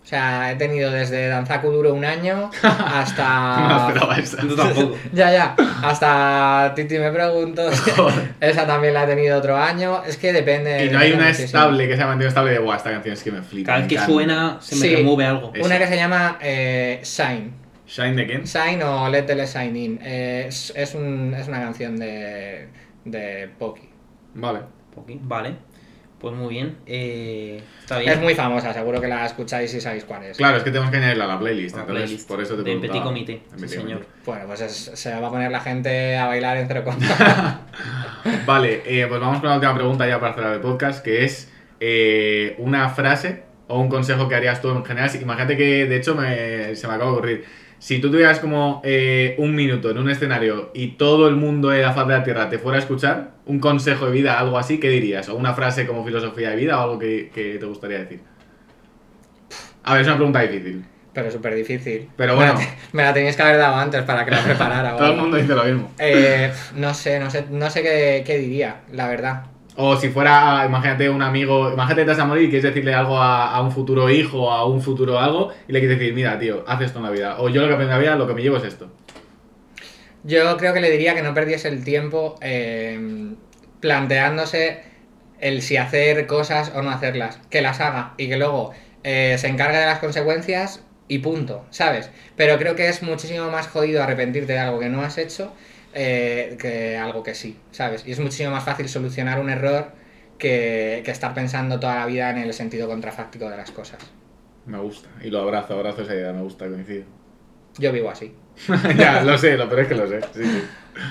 O 0.09 0.11
sea, 0.11 0.51
he 0.51 0.55
tenido 0.55 0.89
desde 0.89 1.27
Danzaku 1.27 1.69
Duro 1.69 1.93
un 1.93 2.03
año 2.03 2.49
No 2.63 2.69
hasta... 2.69 3.85
esperaba 3.89 4.17
esa. 4.17 4.37
Tú 4.41 4.55
tampoco. 4.55 4.97
ya, 5.13 5.31
ya. 5.31 5.55
Hasta 5.83 6.73
Titi 6.75 6.97
me 6.97 7.11
pregunto. 7.11 7.69
Esa 8.41 8.65
también 8.65 8.95
la 8.95 9.03
he 9.03 9.07
tenido 9.07 9.37
otro 9.37 9.55
año. 9.55 10.01
Es 10.07 10.17
que 10.17 10.33
depende. 10.33 10.83
Y 10.85 10.89
no 10.89 10.97
hay 10.97 11.11
una 11.11 11.25
muchísimo. 11.25 11.45
estable 11.45 11.87
que 11.87 11.95
se 11.95 12.01
ha 12.01 12.07
mantenido 12.07 12.29
estable 12.29 12.51
de, 12.53 12.57
guau, 12.57 12.75
esta 12.75 12.89
canción 12.89 13.13
es 13.13 13.21
que 13.23 13.31
me 13.31 13.43
flipa. 13.43 13.67
Cada 13.67 13.79
vez 13.81 13.87
que 13.87 13.95
encanta". 13.95 14.11
suena 14.13 14.57
se 14.61 14.75
me 14.77 14.81
Sí. 14.81 14.95
remueve 14.95 15.25
algo. 15.27 15.53
Una 15.63 15.77
que 15.77 15.85
se 15.87 15.95
llama 15.95 16.39
eh, 16.41 17.01
Shine. 17.03 17.51
¿Shine 17.85 18.15
de 18.15 18.25
quién? 18.25 18.43
Shine 18.45 18.83
o 18.83 19.09
Let 19.09 19.23
the 19.27 19.45
Shine 19.45 19.77
In. 19.79 19.99
Eh, 20.01 20.45
es, 20.47 20.73
es, 20.75 20.95
un- 20.95 21.35
es 21.37 21.47
una 21.47 21.59
canción 21.61 21.97
de, 21.97 22.67
de 23.05 23.47
Poki. 23.59 23.87
Vale. 24.33 24.61
Ok, 24.95 25.11
Vale. 25.21 25.53
Pues 26.19 26.35
muy 26.35 26.49
bien. 26.49 26.77
Eh, 26.85 27.61
está 27.79 27.97
bien. 27.99 28.11
Es 28.11 28.19
muy 28.19 28.35
famosa, 28.35 28.73
seguro 28.73 28.99
que 28.99 29.07
la 29.07 29.25
escucháis 29.25 29.73
y 29.73 29.79
sabéis 29.79 30.03
cuál 30.03 30.23
es. 30.23 30.37
Claro, 30.37 30.57
es 30.57 30.63
que 30.63 30.69
tenemos 30.71 30.91
que 30.91 30.97
añadirla 30.97 31.23
a 31.23 31.27
la 31.27 31.39
playlist, 31.39 31.75
La 31.75 31.81
entonces 31.83 32.03
playlist 32.05 32.27
por 32.27 32.41
eso 32.41 32.51
te 32.55 32.57
de 32.57 32.63
Petit 32.65 32.79
preguntaba. 32.79 33.03
Comité, 33.05 33.33
sí, 33.33 33.55
Petit 33.55 33.69
señor. 33.69 33.99
Comité. 34.01 34.11
Bueno, 34.25 34.45
pues 34.47 34.61
es- 34.61 34.91
se 34.95 35.19
va 35.19 35.27
a 35.27 35.29
poner 35.31 35.49
la 35.49 35.61
gente 35.61 36.17
a 36.17 36.27
bailar 36.27 36.57
en 36.57 36.67
cero 36.67 36.83
coma. 36.83 36.97
Vale, 38.45 38.81
eh, 38.85 39.05
pues 39.07 39.21
vamos 39.21 39.39
con 39.39 39.49
la 39.49 39.55
última 39.55 39.73
pregunta 39.75 40.07
ya 40.07 40.19
para 40.19 40.33
cerrar 40.33 40.53
el 40.55 40.59
podcast, 40.61 41.03
que 41.03 41.23
es 41.23 41.49
eh, 41.79 42.55
una 42.57 42.89
frase 42.89 43.43
o 43.67 43.79
un 43.79 43.87
consejo 43.87 44.27
que 44.27 44.35
harías 44.35 44.61
tú 44.61 44.69
en 44.71 44.83
general. 44.83 45.09
Imagínate 45.21 45.55
que, 45.55 45.85
de 45.85 45.95
hecho, 45.95 46.15
me- 46.15 46.75
se 46.75 46.87
me 46.87 46.93
acaba 46.95 47.11
de 47.11 47.17
ocurrir. 47.17 47.45
Si 47.79 47.99
tú 47.99 48.11
tuvieras 48.11 48.39
como 48.39 48.81
eh, 48.83 49.35
un 49.37 49.55
minuto 49.55 49.89
en 49.89 49.97
un 49.97 50.09
escenario 50.09 50.71
y 50.73 50.89
todo 50.89 51.29
el 51.29 51.35
mundo 51.37 51.69
de 51.69 51.81
la 51.81 51.93
faz 51.93 52.07
de 52.07 52.13
la 52.13 52.23
Tierra 52.23 52.49
te 52.49 52.59
fuera 52.59 52.77
a 52.77 52.81
escuchar, 52.81 53.31
un 53.45 53.59
consejo 53.59 54.05
de 54.05 54.11
vida, 54.11 54.37
algo 54.37 54.57
así, 54.57 54.79
¿qué 54.79 54.89
dirías? 54.89 55.29
¿O 55.29 55.35
una 55.35 55.53
frase 55.53 55.87
como 55.87 56.05
filosofía 56.05 56.49
de 56.49 56.55
vida 56.57 56.77
o 56.77 56.83
algo 56.83 56.99
que, 56.99 57.31
que 57.33 57.57
te 57.57 57.65
gustaría 57.65 57.99
decir? 57.99 58.19
A 59.83 59.93
ver, 59.93 60.01
es 60.01 60.07
una 60.07 60.17
pregunta 60.17 60.41
difícil. 60.41 60.85
Pero 61.13 61.31
súper 61.31 61.55
difícil. 61.55 62.09
Pero 62.15 62.35
Me 62.35 62.45
la 62.45 62.53
bueno. 62.53 62.67
Me 62.91 63.03
la 63.03 63.13
teníais 63.13 63.35
que 63.35 63.41
haber 63.41 63.57
dado 63.57 63.75
antes 63.75 64.03
para 64.03 64.25
que 64.25 64.31
la 64.31 64.43
preparara. 64.43 64.95
Todo 64.97 65.11
el 65.11 65.17
mundo 65.17 65.37
dice 65.37 65.55
lo 65.55 65.63
mismo. 65.63 65.91
Eh, 65.97 66.51
no 66.75 66.93
sé, 66.93 67.19
no 67.19 67.29
sé, 67.29 67.45
no 67.49 67.69
sé 67.69 67.81
qué, 67.81 68.23
qué 68.25 68.37
diría, 68.37 68.81
la 68.91 69.07
verdad. 69.07 69.43
O 69.81 69.95
si 69.95 70.09
fuera, 70.09 70.65
imagínate 70.65 71.09
un 71.09 71.21
amigo, 71.21 71.71
imagínate 71.71 72.05
que 72.05 72.13
te 72.13 72.21
a 72.21 72.25
morir 72.25 72.43
y 72.43 72.49
quieres 72.49 72.65
decirle 72.65 72.93
algo 72.93 73.17
a, 73.17 73.49
a 73.55 73.61
un 73.61 73.71
futuro 73.71 74.09
hijo, 74.09 74.51
a 74.51 74.65
un 74.65 74.81
futuro 74.81 75.17
algo, 75.17 75.53
y 75.69 75.71
le 75.71 75.79
quieres 75.79 75.97
decir, 75.97 76.13
mira, 76.13 76.37
tío, 76.37 76.65
haz 76.67 76.81
esto 76.81 76.99
en 76.99 77.05
la 77.05 77.11
vida. 77.11 77.37
O 77.39 77.47
yo 77.47 77.61
lo 77.61 77.69
que 77.69 77.75
aprendí 77.75 77.93
en 77.93 77.97
la 77.97 78.03
vida, 78.03 78.15
lo 78.17 78.27
que 78.27 78.33
me 78.33 78.41
llevo 78.41 78.57
es 78.57 78.65
esto. 78.65 78.91
Yo 80.25 80.57
creo 80.57 80.73
que 80.73 80.81
le 80.81 80.91
diría 80.91 81.15
que 81.15 81.21
no 81.21 81.33
perdiese 81.33 81.69
el 81.69 81.85
tiempo 81.85 82.35
eh, 82.41 83.31
planteándose 83.79 84.83
el 85.39 85.61
si 85.61 85.77
hacer 85.77 86.27
cosas 86.27 86.73
o 86.75 86.81
no 86.81 86.89
hacerlas, 86.89 87.39
que 87.49 87.61
las 87.61 87.79
haga 87.79 88.15
y 88.17 88.27
que 88.27 88.35
luego 88.35 88.71
eh, 89.05 89.37
se 89.39 89.47
encargue 89.47 89.77
de 89.77 89.85
las 89.85 89.99
consecuencias 89.99 90.83
y 91.07 91.19
punto, 91.19 91.65
¿sabes? 91.69 92.09
Pero 92.35 92.57
creo 92.57 92.75
que 92.75 92.89
es 92.89 93.01
muchísimo 93.01 93.49
más 93.49 93.67
jodido 93.67 94.03
arrepentirte 94.03 94.51
de 94.51 94.59
algo 94.59 94.79
que 94.79 94.89
no 94.89 95.03
has 95.03 95.17
hecho 95.17 95.53
eh, 95.93 96.57
que 96.59 96.97
algo 96.97 97.23
que 97.23 97.35
sí, 97.35 97.57
¿sabes? 97.71 98.05
Y 98.05 98.11
es 98.11 98.19
muchísimo 98.19 98.51
más 98.51 98.63
fácil 98.63 98.87
solucionar 98.89 99.39
un 99.39 99.49
error 99.49 99.91
que, 100.37 101.01
que 101.03 101.11
estar 101.11 101.33
pensando 101.33 101.79
toda 101.79 101.95
la 101.95 102.05
vida 102.05 102.29
en 102.29 102.37
el 102.37 102.53
sentido 102.53 102.87
contrafáctico 102.87 103.49
de 103.49 103.57
las 103.57 103.71
cosas. 103.71 103.99
Me 104.65 104.77
gusta. 104.79 105.09
Y 105.23 105.29
lo 105.29 105.41
abrazo, 105.41 105.73
abrazo 105.73 106.03
esa 106.03 106.13
idea, 106.13 106.31
me 106.31 106.41
gusta, 106.41 106.67
coincido. 106.67 107.05
Yo 107.77 107.91
vivo 107.91 108.09
así. 108.09 108.33
ya, 108.97 109.23
lo 109.23 109.37
sé, 109.37 109.57
lo 109.57 109.67
peor 109.67 109.81
es 109.81 109.87
que 109.87 109.95
lo 109.95 110.07
sé. 110.07 110.21
Sí, 110.33 110.43
sí. 110.43 110.63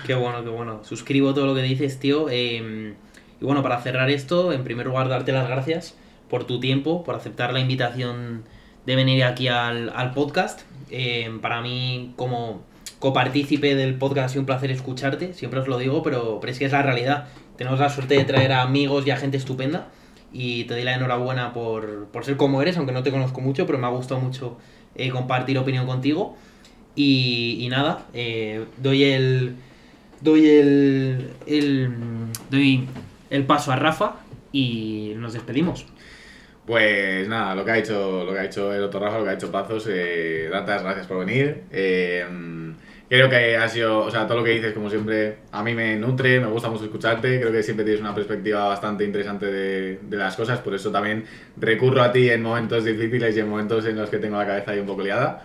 Qué 0.06 0.14
bueno, 0.14 0.44
qué 0.44 0.50
bueno. 0.50 0.84
Suscribo 0.84 1.34
todo 1.34 1.46
lo 1.46 1.54
que 1.54 1.62
dices, 1.62 1.98
tío. 1.98 2.28
Eh, 2.30 2.94
y 3.40 3.44
bueno, 3.44 3.62
para 3.62 3.80
cerrar 3.80 4.10
esto, 4.10 4.52
en 4.52 4.64
primer 4.64 4.86
lugar, 4.86 5.08
darte 5.08 5.32
las 5.32 5.48
gracias 5.48 5.94
por 6.28 6.44
tu 6.44 6.60
tiempo, 6.60 7.04
por 7.04 7.14
aceptar 7.14 7.52
la 7.52 7.60
invitación 7.60 8.44
de 8.84 8.96
venir 8.96 9.24
aquí 9.24 9.48
al, 9.48 9.90
al 9.94 10.12
podcast. 10.12 10.62
Eh, 10.90 11.30
para 11.40 11.60
mí, 11.60 12.12
como 12.16 12.64
copartícipe 12.98 13.74
del 13.74 13.94
podcast, 13.94 14.30
sido 14.30 14.40
un 14.40 14.46
placer 14.46 14.70
escucharte, 14.70 15.34
siempre 15.34 15.60
os 15.60 15.68
lo 15.68 15.78
digo, 15.78 16.02
pero, 16.02 16.38
pero 16.40 16.52
es 16.52 16.58
que 16.58 16.64
es 16.64 16.72
la 16.72 16.82
realidad. 16.82 17.28
Tenemos 17.56 17.80
la 17.80 17.90
suerte 17.90 18.14
de 18.14 18.24
traer 18.24 18.52
a 18.52 18.62
amigos 18.62 19.06
y 19.06 19.10
a 19.10 19.16
gente 19.16 19.36
estupenda 19.36 19.88
y 20.32 20.64
te 20.64 20.74
doy 20.74 20.84
la 20.84 20.94
enhorabuena 20.94 21.52
por, 21.52 22.06
por 22.06 22.24
ser 22.24 22.36
como 22.36 22.62
eres, 22.62 22.76
aunque 22.76 22.92
no 22.92 23.02
te 23.02 23.10
conozco 23.10 23.40
mucho, 23.40 23.66
pero 23.66 23.78
me 23.78 23.86
ha 23.86 23.90
gustado 23.90 24.20
mucho 24.20 24.58
eh, 24.94 25.10
compartir 25.10 25.58
opinión 25.58 25.86
contigo. 25.86 26.36
Y, 26.94 27.58
y 27.60 27.68
nada, 27.68 28.06
eh, 28.12 28.64
doy 28.78 29.04
el. 29.04 29.54
Doy 30.20 30.48
el, 30.48 31.30
el. 31.46 31.90
Doy 32.50 32.88
el 33.30 33.44
paso 33.44 33.70
a 33.70 33.76
Rafa 33.76 34.16
y 34.52 35.12
nos 35.16 35.32
despedimos. 35.32 35.86
Pues 36.66 37.28
nada, 37.28 37.54
lo 37.54 37.64
que 37.64 37.70
ha 37.70 37.78
hecho, 37.78 38.24
lo 38.24 38.32
que 38.32 38.40
ha 38.40 38.44
hecho 38.44 38.74
el 38.74 38.82
otro 38.82 39.00
Rafa, 39.00 39.18
lo 39.18 39.24
que 39.24 39.30
ha 39.30 39.34
hecho 39.34 39.50
Pazos, 39.50 39.86
eh, 39.88 40.48
Datas, 40.50 40.82
gracias 40.82 41.06
por 41.06 41.24
venir. 41.24 41.62
Eh, 41.70 42.26
creo 43.08 43.28
que 43.28 43.56
ha 43.56 43.68
sido, 43.68 44.00
o 44.00 44.10
sea, 44.10 44.26
todo 44.26 44.38
lo 44.38 44.44
que 44.44 44.50
dices, 44.50 44.72
como 44.72 44.90
siempre, 44.90 45.38
a 45.52 45.62
mí 45.62 45.74
me 45.74 45.96
nutre, 45.96 46.40
me 46.40 46.46
gusta 46.46 46.68
mucho 46.68 46.84
escucharte, 46.84 47.40
creo 47.40 47.52
que 47.52 47.62
siempre 47.62 47.84
tienes 47.84 48.00
una 48.00 48.14
perspectiva 48.14 48.68
bastante 48.68 49.04
interesante 49.04 49.46
de, 49.46 49.98
de 50.02 50.16
las 50.16 50.36
cosas, 50.36 50.60
por 50.60 50.74
eso 50.74 50.90
también 50.90 51.24
recurro 51.56 52.02
a 52.02 52.12
ti 52.12 52.28
en 52.28 52.42
momentos 52.42 52.84
difíciles 52.84 53.36
y 53.36 53.40
en 53.40 53.48
momentos 53.48 53.86
en 53.86 53.96
los 53.96 54.10
que 54.10 54.18
tengo 54.18 54.36
la 54.36 54.46
cabeza 54.46 54.72
ahí 54.72 54.80
un 54.80 54.86
poco 54.86 55.02
liada. 55.02 55.44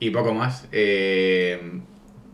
Y 0.00 0.10
poco 0.10 0.34
más. 0.34 0.68
Eh, 0.72 1.80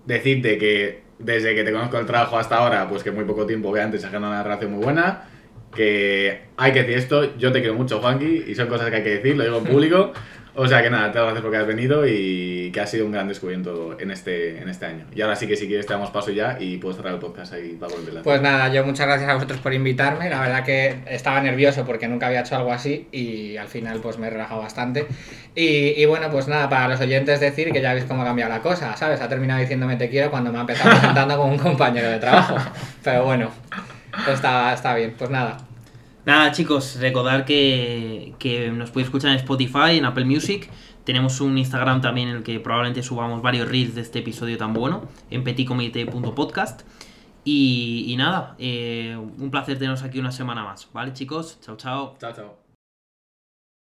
decirte 0.06 0.58
que 0.58 1.02
desde 1.18 1.54
que 1.54 1.62
te 1.62 1.72
conozco 1.72 1.98
el 1.98 2.06
trabajo 2.06 2.38
hasta 2.38 2.56
ahora, 2.56 2.88
pues 2.88 3.02
que 3.02 3.10
muy 3.10 3.24
poco 3.24 3.46
tiempo, 3.46 3.68
obviamente, 3.68 3.98
se 3.98 4.06
ha 4.06 4.18
una 4.18 4.42
relación 4.42 4.72
muy 4.72 4.82
buena. 4.82 5.28
Que 5.74 6.46
hay 6.56 6.72
que 6.72 6.80
decir 6.80 6.98
esto, 6.98 7.36
yo 7.38 7.52
te 7.52 7.60
quiero 7.60 7.74
mucho, 7.74 8.00
Juanqui, 8.00 8.44
y 8.48 8.54
son 8.56 8.66
cosas 8.66 8.90
que 8.90 8.96
hay 8.96 9.02
que 9.04 9.10
decir, 9.16 9.36
lo 9.36 9.44
digo 9.44 9.58
en 9.58 9.64
público. 9.64 10.12
O 10.54 10.66
sea 10.66 10.82
que 10.82 10.90
nada, 10.90 11.12
te 11.12 11.18
gracias 11.18 11.42
porque 11.42 11.56
has 11.56 11.66
venido 11.66 12.06
y 12.06 12.70
que 12.72 12.80
ha 12.80 12.86
sido 12.86 13.06
un 13.06 13.12
gran 13.12 13.28
descubrimiento 13.28 13.96
en 13.98 14.10
este, 14.10 14.60
en 14.60 14.68
este 14.68 14.86
año. 14.86 15.04
Y 15.14 15.20
ahora 15.22 15.36
sí 15.36 15.46
que 15.46 15.56
si 15.56 15.66
quieres 15.66 15.86
te 15.86 15.92
damos 15.92 16.10
paso 16.10 16.30
ya 16.30 16.56
y 16.58 16.78
puedo 16.78 16.94
cerrar 16.94 17.14
el 17.14 17.20
podcast 17.20 17.52
ahí 17.52 17.76
para 17.78 17.94
volver 17.94 18.22
Pues 18.22 18.42
nada, 18.42 18.68
yo 18.68 18.84
muchas 18.84 19.06
gracias 19.06 19.30
a 19.30 19.34
vosotros 19.34 19.60
por 19.60 19.72
invitarme. 19.72 20.28
La 20.28 20.40
verdad 20.40 20.64
que 20.64 20.96
estaba 21.08 21.40
nervioso 21.40 21.84
porque 21.84 22.08
nunca 22.08 22.26
había 22.26 22.40
hecho 22.40 22.56
algo 22.56 22.72
así 22.72 23.08
y 23.12 23.56
al 23.56 23.68
final 23.68 24.00
pues 24.00 24.18
me 24.18 24.26
he 24.26 24.30
relajado 24.30 24.60
bastante. 24.62 25.06
Y, 25.54 26.00
y 26.00 26.04
bueno, 26.06 26.30
pues 26.30 26.48
nada, 26.48 26.68
para 26.68 26.88
los 26.88 27.00
oyentes 27.00 27.40
decir 27.40 27.72
que 27.72 27.80
ya 27.80 27.94
veis 27.94 28.04
cómo 28.04 28.22
ha 28.22 28.24
cambiado 28.24 28.52
la 28.52 28.60
cosa, 28.60 28.96
¿sabes? 28.96 29.20
Ha 29.20 29.28
terminado 29.28 29.60
diciéndome 29.60 29.96
te 29.96 30.08
quiero 30.08 30.30
cuando 30.30 30.52
me 30.52 30.58
ha 30.58 30.62
empezado 30.62 30.90
presentando 30.90 31.36
como 31.36 31.52
un 31.52 31.58
compañero 31.58 32.10
de 32.10 32.18
trabajo. 32.18 32.56
Pero 33.04 33.24
bueno, 33.24 33.50
está, 34.28 34.72
está 34.72 34.94
bien. 34.94 35.14
Pues 35.16 35.30
nada, 35.30 35.58
Nada, 36.26 36.52
chicos, 36.52 36.98
recordar 37.00 37.44
que, 37.44 38.34
que 38.38 38.70
nos 38.70 38.90
podéis 38.90 39.06
escuchar 39.06 39.30
en 39.30 39.36
Spotify, 39.36 39.96
en 39.96 40.04
Apple 40.04 40.26
Music. 40.26 40.70
Tenemos 41.04 41.40
un 41.40 41.56
Instagram 41.56 42.02
también 42.02 42.28
en 42.28 42.36
el 42.36 42.42
que 42.42 42.60
probablemente 42.60 43.02
subamos 43.02 43.40
varios 43.40 43.68
reels 43.68 43.94
de 43.94 44.02
este 44.02 44.18
episodio 44.18 44.58
tan 44.58 44.74
bueno, 44.74 45.08
en 45.30 45.44
petitcomité.podcast. 45.44 46.82
Y, 47.42 48.04
y 48.06 48.16
nada, 48.16 48.54
eh, 48.58 49.16
un 49.16 49.50
placer 49.50 49.78
teneros 49.78 50.02
aquí 50.02 50.18
una 50.18 50.30
semana 50.30 50.62
más, 50.62 50.88
¿vale, 50.92 51.14
chicos? 51.14 51.58
Chao, 51.62 51.76
chao. 51.76 52.16
Chao, 52.20 52.32
chao. 52.34 52.59